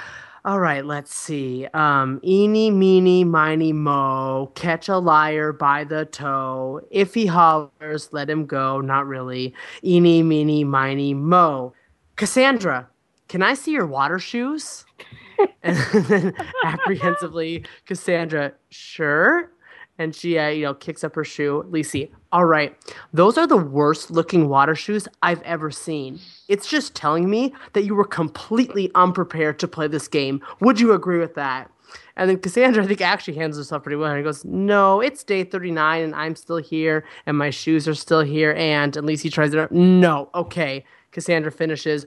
[0.46, 1.66] All right, let's see.
[1.74, 4.52] Um, eeny, meeny, miny, mo.
[4.54, 6.82] Catch a liar by the toe.
[6.92, 8.80] If he hollers, let him go.
[8.80, 9.56] Not really.
[9.84, 11.74] Eeny, meeny, miny, mo.
[12.16, 12.88] Cassandra,
[13.28, 14.86] can I see your water shoes?
[15.64, 16.34] and then
[16.64, 19.52] apprehensively, Cassandra, sure.
[19.98, 21.66] And she, uh, you know, kicks up her shoe.
[21.70, 22.76] Lisi, all right,
[23.14, 26.20] those are the worst looking water shoes I've ever seen.
[26.50, 30.44] It's just telling me that you were completely unprepared to play this game.
[30.60, 31.72] Would you agree with that?
[32.18, 34.10] And then Cassandra, I think, actually handles herself pretty well.
[34.10, 37.96] And he goes, No, it's day 39 and I'm still here and my shoes are
[37.96, 38.54] still here.
[38.58, 39.72] And at least he tries it.
[39.72, 40.84] No, okay.
[41.14, 42.06] Cassandra finishes.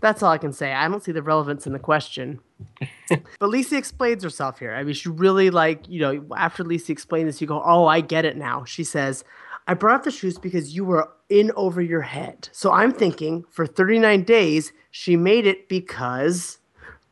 [0.00, 0.72] That's all I can say.
[0.72, 2.40] I don't see the relevance in the question.
[3.10, 4.74] but Lisi explains herself here.
[4.74, 8.00] I mean, she really like, you know, after Lisi explains this, you go, Oh, I
[8.00, 8.64] get it now.
[8.64, 9.22] She says,
[9.66, 12.48] I brought up the shoes because you were in over your head.
[12.52, 16.58] So I'm thinking for 39 days, she made it because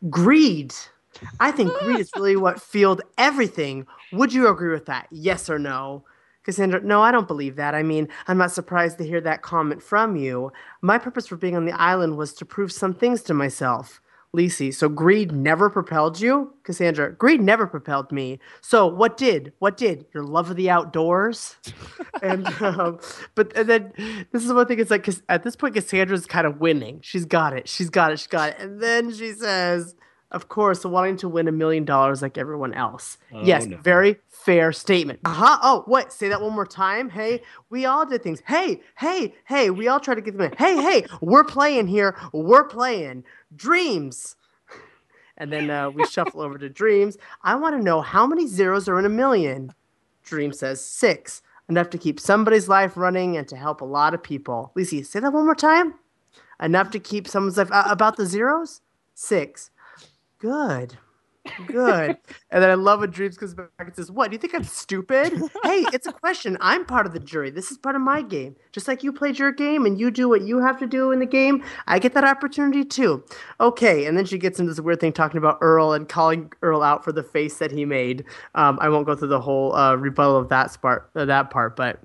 [0.09, 0.75] greed.
[1.41, 3.87] I think greed is really what fueled everything.
[4.13, 5.09] Would you agree with that?
[5.11, 6.05] Yes or no?
[6.45, 7.75] Cassandra, no, I don't believe that.
[7.75, 10.53] I mean, I'm not surprised to hear that comment from you.
[10.83, 14.01] My purpose for being on the island was to prove some things to myself.
[14.35, 16.53] Lisi, so greed never propelled you?
[16.65, 18.41] Cassandra, greed never propelled me.
[18.61, 19.53] So what did?
[19.61, 20.07] What did?
[20.13, 21.57] Your love of the outdoors?
[22.23, 22.99] and um,
[23.35, 23.93] but and then
[24.33, 24.81] this is one thing.
[24.81, 27.01] It's like 'cause at this point, Cassandra's kind of winning.
[27.03, 27.69] She's got it.
[27.69, 28.19] She's got it.
[28.19, 28.57] She's got it.
[28.59, 29.95] And then she says,
[30.31, 33.77] "Of course, wanting to win a million dollars like everyone else." yes, no.
[33.79, 35.21] very fair statement.
[35.25, 35.59] Uh huh.
[35.63, 36.13] Oh, what?
[36.13, 37.09] Say that one more time.
[37.09, 38.43] Hey, we all did things.
[38.47, 39.71] Hey, hey, hey.
[39.71, 40.57] We all try to get them in.
[40.59, 41.07] Hey, hey.
[41.21, 42.17] We're playing here.
[42.33, 43.25] We're playing
[43.57, 44.37] dreamz.
[45.37, 47.17] And then uh, we shuffle over to dreamz.
[47.43, 49.75] I want to know how many zeros are in a million.
[50.23, 54.23] Dream says six, enough to keep somebody's life running and to help a lot of
[54.23, 54.71] people.
[54.77, 55.95] Lisi, say that one more time.
[56.63, 57.73] Enough to keep someone's life.
[57.73, 58.81] Uh, about the zeros?
[59.15, 59.73] Six.
[60.39, 60.99] Good.
[61.67, 62.17] Good.
[62.51, 64.31] and then I love when Dreamz comes back and says, What?
[64.31, 65.33] Do you think I'm stupid?
[65.63, 66.57] hey, it's a question.
[66.61, 67.51] I'm part of the jury.
[67.51, 68.57] This is part of my game.
[68.73, 71.19] Just like you played your game and you do what you have to do in
[71.19, 73.25] the game, I get that opportunity too.
[73.61, 74.07] Okay.
[74.07, 77.05] And then she gets into this weird thing talking about Earl and calling Earl out
[77.05, 78.25] for the face that he made.
[78.55, 81.77] Um, I won't go through the whole uh, rebuttal of that part, uh, that part,
[81.77, 82.01] but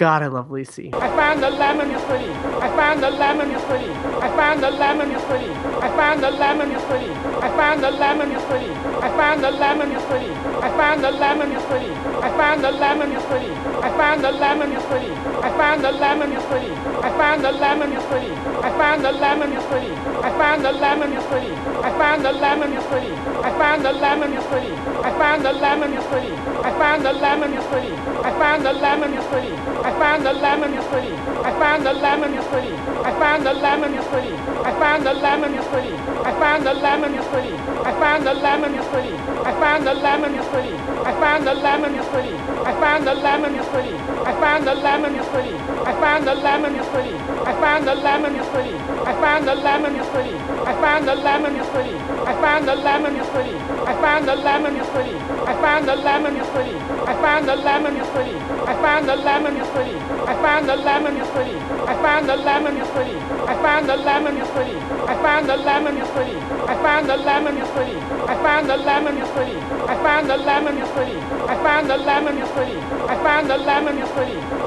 [0.00, 0.94] God, I love Lisi.
[0.94, 2.32] I found a lemon tree.
[2.64, 3.92] I found a lemon tree.
[4.24, 5.52] I found a lemon tree.
[5.84, 7.12] I found a lemon tree.
[7.44, 8.72] I found a lemon tree.
[9.04, 10.32] I found a lemon tree.
[10.64, 11.90] I found a lemon tree.
[12.26, 13.50] I found a lemon tree.
[13.86, 15.10] I found a lemon tree.
[15.46, 16.70] I found a lemon tree.
[17.06, 18.30] I found a lemon tree.
[18.66, 19.90] I found a lemon tree.
[20.26, 21.52] I found a lemon tree.
[21.86, 23.12] I found a lemon tree.
[23.46, 24.72] I found a lemon tree.
[25.06, 26.32] I found a lemon tree.
[26.66, 27.92] I found a lemon tree.
[28.26, 29.52] I found a lemon tree.
[29.86, 31.12] I found a lemon tree.
[31.46, 32.72] I found a lemon tree.
[33.06, 34.32] I found a lemon tree.
[34.66, 35.94] I found a lemon tree.
[36.26, 37.54] I found a lemon tree.
[37.88, 39.14] I found a lemon tree.
[39.48, 40.74] I found a lemon tree.
[41.08, 42.34] I found lemon tree.
[42.64, 43.94] I found a lemon pretty.
[43.94, 45.54] I found the lemon pretty.
[45.86, 47.14] I find the lemon pretty.
[47.14, 48.74] I find the lemon pretty.
[48.74, 50.34] I find the lemon pretty.
[50.66, 51.96] I find the lemon pretty.
[52.26, 53.56] I find the lemon pretty.
[53.86, 55.16] I find the lemon pretty.
[55.46, 56.76] I find the lemon pretty.
[57.06, 58.36] I find the lemon pretty.
[58.66, 59.96] I find the lemon pretty.
[60.30, 61.56] I find the lemon pretty.
[61.90, 63.16] I find the lemon pretty.
[63.50, 64.80] I find the lemon pretty.
[65.10, 66.36] I find the lemon pretty.
[66.70, 67.96] I find the lemon pretty.
[68.30, 69.30] I find the lemon is.
[69.30, 70.90] I find the lemon is.
[70.90, 72.50] I find the lemon is.
[72.50, 74.10] I find the lemon is.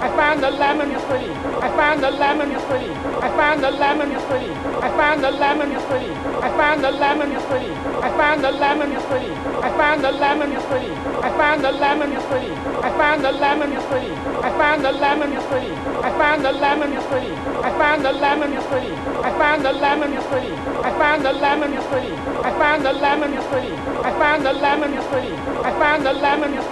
[0.04, 1.32] I find the lemon pretty.
[1.62, 2.92] I find the lemon pretty.
[2.92, 4.52] I find the lemon pretty.
[4.54, 6.14] I find the lemon pretty.
[6.44, 7.74] I find the lemon pretty.
[8.04, 9.34] I find the lemon pretty.
[9.64, 10.94] I find the lemon pretty.
[11.24, 12.54] I find the lemon pretty.
[12.84, 14.14] I find the lemon pretty.
[14.44, 15.74] I find the lemon pretty.
[16.04, 17.34] I find the lemon pretty.
[17.64, 18.94] I find the lemon pretty.
[19.24, 20.54] I find the lemon pretty.
[20.84, 22.14] I find the lemon pretty.
[22.44, 23.74] I find the lemon pretty.
[24.04, 25.34] I find the lemon pretty.
[25.64, 26.64] I find the lemon is.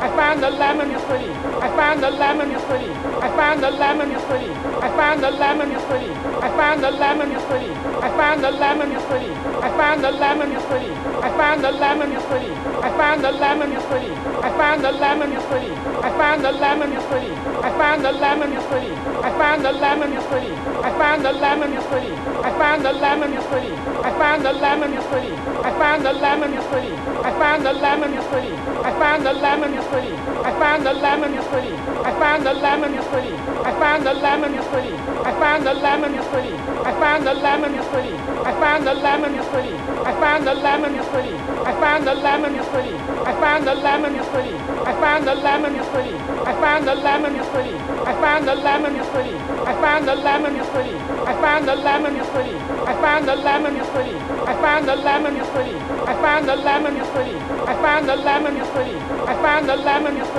[0.00, 1.59] I find the lemon pretty.
[1.60, 2.90] I find the lemon pretty.
[3.20, 4.50] I find the lemon pretty.
[4.80, 6.10] I find the lemon pretty.
[6.40, 7.72] I find the lemon pretty.
[8.00, 9.32] I find the lemon pretty.
[9.60, 10.92] I find the lemon pretty.
[11.20, 12.52] I find the lemon pretty.
[12.80, 14.12] I find the lemon pretty.
[14.40, 15.72] I find the lemon pretty.
[16.00, 17.32] I find the lemon pretty.
[17.60, 18.92] I find the lemon pretty.
[19.20, 20.52] I find the lemon pretty.
[20.80, 22.14] I find the lemon pretty.
[22.40, 23.74] I find the lemon pretty.
[24.00, 25.34] I find the lemon pretty.
[25.60, 26.94] I find the lemon pretty.
[27.20, 28.54] I find the lemon pretty.
[28.80, 30.14] I find the lemon pretty.
[30.40, 31.74] I find the lemon is pretty.
[32.06, 33.34] I find the lemon pretty.
[33.34, 34.94] I find the lemon pretty.
[34.94, 36.54] I find the lemon pretty.
[36.54, 38.14] I find the lemon pretty.
[38.46, 39.74] I find the lemon pretty.
[40.06, 41.34] I find the lemon pretty.
[41.66, 42.94] I find the lemon pretty.
[43.26, 44.54] I find the lemon pretty.
[44.86, 46.14] I find the lemon pretty.
[46.46, 47.74] I find the lemon pretty.
[48.06, 49.34] I find the lemon pretty.
[49.66, 50.96] I find the lemon pretty.
[51.26, 52.56] I find the lemon pretty.
[52.86, 54.16] I find the lemon pretty.
[54.46, 55.76] I find the lemon pretty.
[56.10, 57.36] I find the lemon pretty.
[57.70, 58.96] I find the lemon pretty.
[59.30, 60.30] I find the lemon is.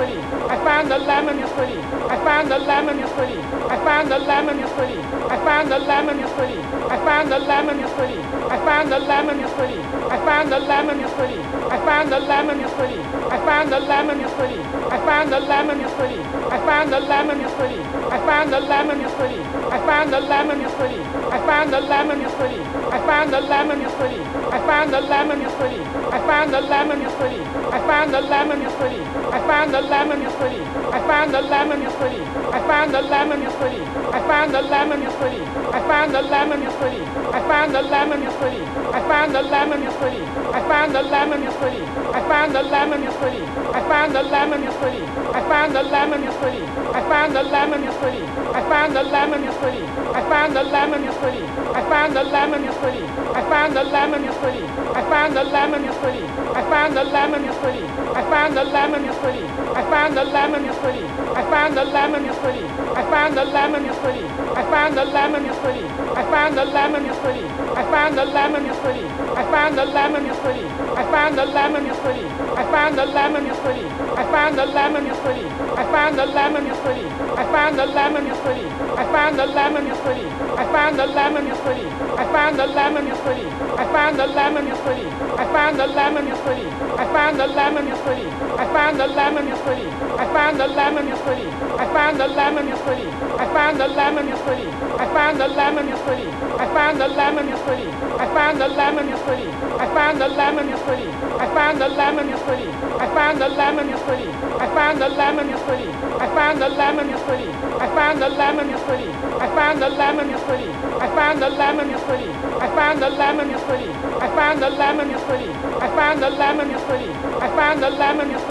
[0.52, 1.78] I find the lemon pretty.
[2.12, 3.38] I find the lemon pretty.
[3.72, 5.00] I find the lemon pretty.
[5.32, 6.60] I find the lemon pretty.
[6.92, 8.20] I find the lemon pretty.
[8.52, 9.80] I find the lemon pretty.
[10.12, 11.42] I find the lemon pretty.
[11.72, 13.02] I find the lemon pretty.
[13.32, 14.60] I find the lemon pretty.
[14.92, 16.22] I find the lemon pretty.
[16.52, 17.82] I find the lemon pretty.
[18.12, 19.42] I find the lemon pretty.
[19.72, 21.02] I find the lemon pretty.
[21.32, 22.62] I find the lemon pretty.
[22.92, 24.22] I find the lemon pretty.
[24.52, 25.82] I find the lemon pretty.
[26.12, 27.42] I find the lemon pretty.
[27.72, 29.02] I find the lemon pretty.
[29.32, 30.62] I find the lemon pretty.
[30.92, 32.20] I find the lemon pretty.
[32.52, 33.80] I find the lemon pretty.
[34.12, 35.40] I find the lemon pretty.
[35.72, 37.00] I find the lemon pretty.
[37.32, 38.62] I find the lemon pretty.
[38.92, 40.22] I find the lemon pretty.
[40.52, 41.82] I find the lemon pretty.
[42.12, 43.42] I find the lemon pretty.
[43.72, 45.02] I find the lemon pretty.
[45.32, 46.64] I find the lemon pretty.
[46.92, 48.24] I find the lemon pretty.
[48.52, 49.84] I find the lemon pretty.
[50.12, 51.44] I find the lemon pretty.
[51.72, 53.04] I find the lemon pretty.
[53.32, 54.64] I find the lemon pretty.
[54.92, 56.24] I find the lemon pretty.
[56.52, 57.84] I find the lemon pretty.
[58.12, 59.44] I find the lemon pretty.
[59.72, 61.06] I find the lemon is pretty.
[61.38, 62.66] I find the lemon pretty.
[62.98, 64.26] I find the lemon pretty.
[64.58, 65.86] I find the lemon pretty.
[66.18, 67.46] I find the lemon pretty.
[67.78, 69.06] I find the lemon pretty.
[69.38, 70.66] I find the lemon pretty.
[70.98, 72.26] I find the lemon pretty.
[72.58, 73.86] I find the lemon pretty.
[74.18, 75.46] I find the lemon pretty.
[75.78, 77.06] I find the lemon pretty.
[77.38, 78.66] I find the lemon pretty.
[78.98, 80.26] I find the lemon pretty.
[80.58, 81.86] I find the lemon pretty.
[82.18, 83.46] I find the lemon pretty.
[83.78, 85.06] I find the lemon pretty.
[85.38, 86.66] I find the lemon pretty.
[86.98, 88.26] I find the lemon pretty.
[88.62, 89.88] I find the lemon pretty.
[90.22, 91.18] I find the lemon is.
[91.22, 93.08] I find the lemon pretty.
[93.42, 94.68] I find the lemon pretty.
[95.02, 96.28] I find the lemon pretty.
[96.62, 97.88] I find the lemon pretty.
[98.22, 99.50] I find the lemon pretty.
[99.82, 101.10] I find the lemon pretty.
[101.42, 102.70] I find the lemon pretty.
[103.02, 104.30] I find the lemon pretty.
[104.62, 105.90] I find the lemon pretty.
[106.22, 107.50] I find the lemon pretty.
[107.82, 109.10] I find the lemon pretty.
[109.42, 110.70] I find the lemon pretty.
[110.92, 112.30] I find the lemon pretty.
[112.62, 113.90] I find the lemon pretty.
[114.22, 115.50] I find the lemon pretty.
[115.82, 117.10] I find the lemon pretty.
[117.42, 118.42] I find the lemon is.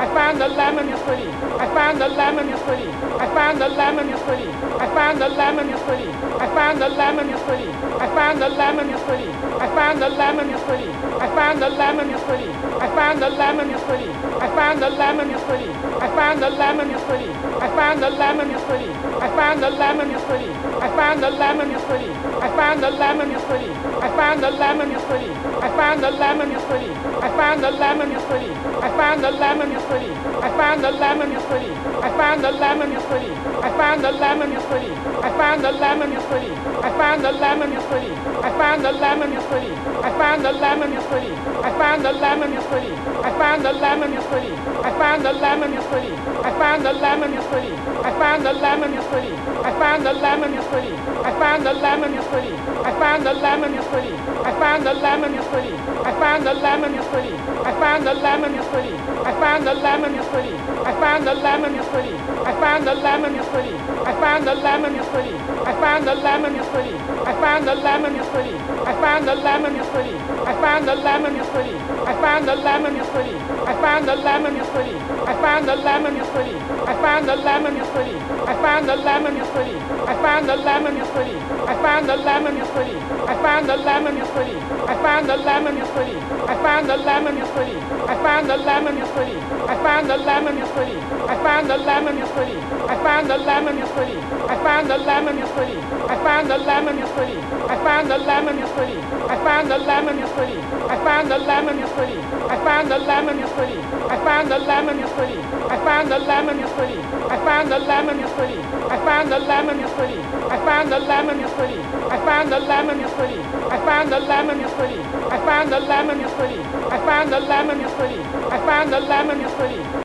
[0.00, 1.49] I find the lemon is.
[1.58, 2.90] I find the lemon pretty.
[3.18, 4.50] I find the lemon pretty.
[4.78, 6.10] I find the lemon pretty.
[6.38, 7.70] I find the lemon pretty.
[7.98, 9.30] I find the lemon pretty.
[9.58, 10.90] I find the lemon pretty.
[11.20, 12.50] I find the lemon pretty.
[12.80, 14.10] I find the lemon pretty.
[14.40, 15.70] I find the lemon pretty.
[16.00, 17.30] I find the lemon pretty.
[17.60, 18.90] I find the lemon pretty.
[19.20, 20.50] I find the lemon pretty.
[20.80, 22.10] I find the lemon pretty.
[22.40, 23.70] I find the lemon pretty.
[24.00, 25.30] I find the lemon pretty.
[25.60, 26.90] I find the lemon pretty.
[27.20, 28.52] I find the lemon pretty.
[28.80, 30.12] I find the lemon pretty.
[30.40, 31.72] I find the lemon pretty.
[32.04, 33.32] I find the lemon pretty.
[33.66, 34.92] I find the lemon pretty.
[35.26, 36.52] I find the lemon pretty.
[36.86, 38.12] I find the lemon pretty.
[38.46, 39.72] I find the lemon pretty.
[40.06, 41.32] I find the lemon pretty.
[41.64, 42.92] I find the lemon pretty.
[43.24, 44.52] I find the lemon pretty.
[44.80, 46.12] I find the lemon pretty.
[46.40, 47.80] I find the lemon pretty.
[48.00, 49.32] I find the lemon tree.
[49.64, 50.92] I found the lemon tree.
[51.24, 52.52] I found the lemon tree.
[52.84, 54.12] I found the lemon tree.
[54.44, 55.74] I found the lemon tree.
[56.04, 57.34] I found the lemon tree.
[57.68, 58.94] I found the lemon tree.
[59.28, 60.54] I found the lemon tree.
[60.84, 62.14] I found the lemon tree.
[62.44, 63.74] I found the lemon tree.
[64.04, 65.34] I found the lemon tree.
[65.68, 66.94] I found the lemon tree.
[67.26, 68.54] I found the lemon tree.
[68.86, 70.14] I found the lemon tree.
[70.46, 71.74] I found the lemon tree.
[72.06, 73.36] I found the lemon tree.
[73.66, 74.96] I found the lemon tree.
[75.20, 76.56] I found the lemon tree.
[76.90, 79.76] I found the lemon tree.
[80.10, 81.36] I found the lemon tree.
[81.66, 82.96] I found the lemon tree.
[83.30, 84.56] I found the lemon tree.
[84.90, 86.16] I found the lemon tree.
[86.50, 87.76] I found the lemon tree.
[88.10, 89.36] I found the lemon tree.
[89.70, 91.19] I found the lemon tree.
[91.28, 92.56] I found the lemon tree.
[92.88, 94.16] I found the lemon tree.
[94.48, 95.76] I found the lemon tree.
[96.08, 97.36] I found the lemon tree.
[97.68, 98.96] I found the lemon tree.
[99.28, 100.58] I found the lemon tree.
[100.90, 102.16] I found the lemon tree.
[102.50, 103.78] I found the lemon tree.
[104.10, 105.38] I found the lemon tree.
[105.70, 106.98] I found the lemon tree.
[107.30, 108.58] I found the lemon tree.
[108.90, 110.20] I found the lemon tree.
[110.50, 111.80] I found the lemon tree.
[112.10, 113.40] I found the lemon tree.
[113.70, 115.00] I found the lemon tree.
[115.30, 116.60] I found the lemon tree.
[116.90, 118.20] I found the lemon tree.
[118.50, 120.00] I found the lemon tree.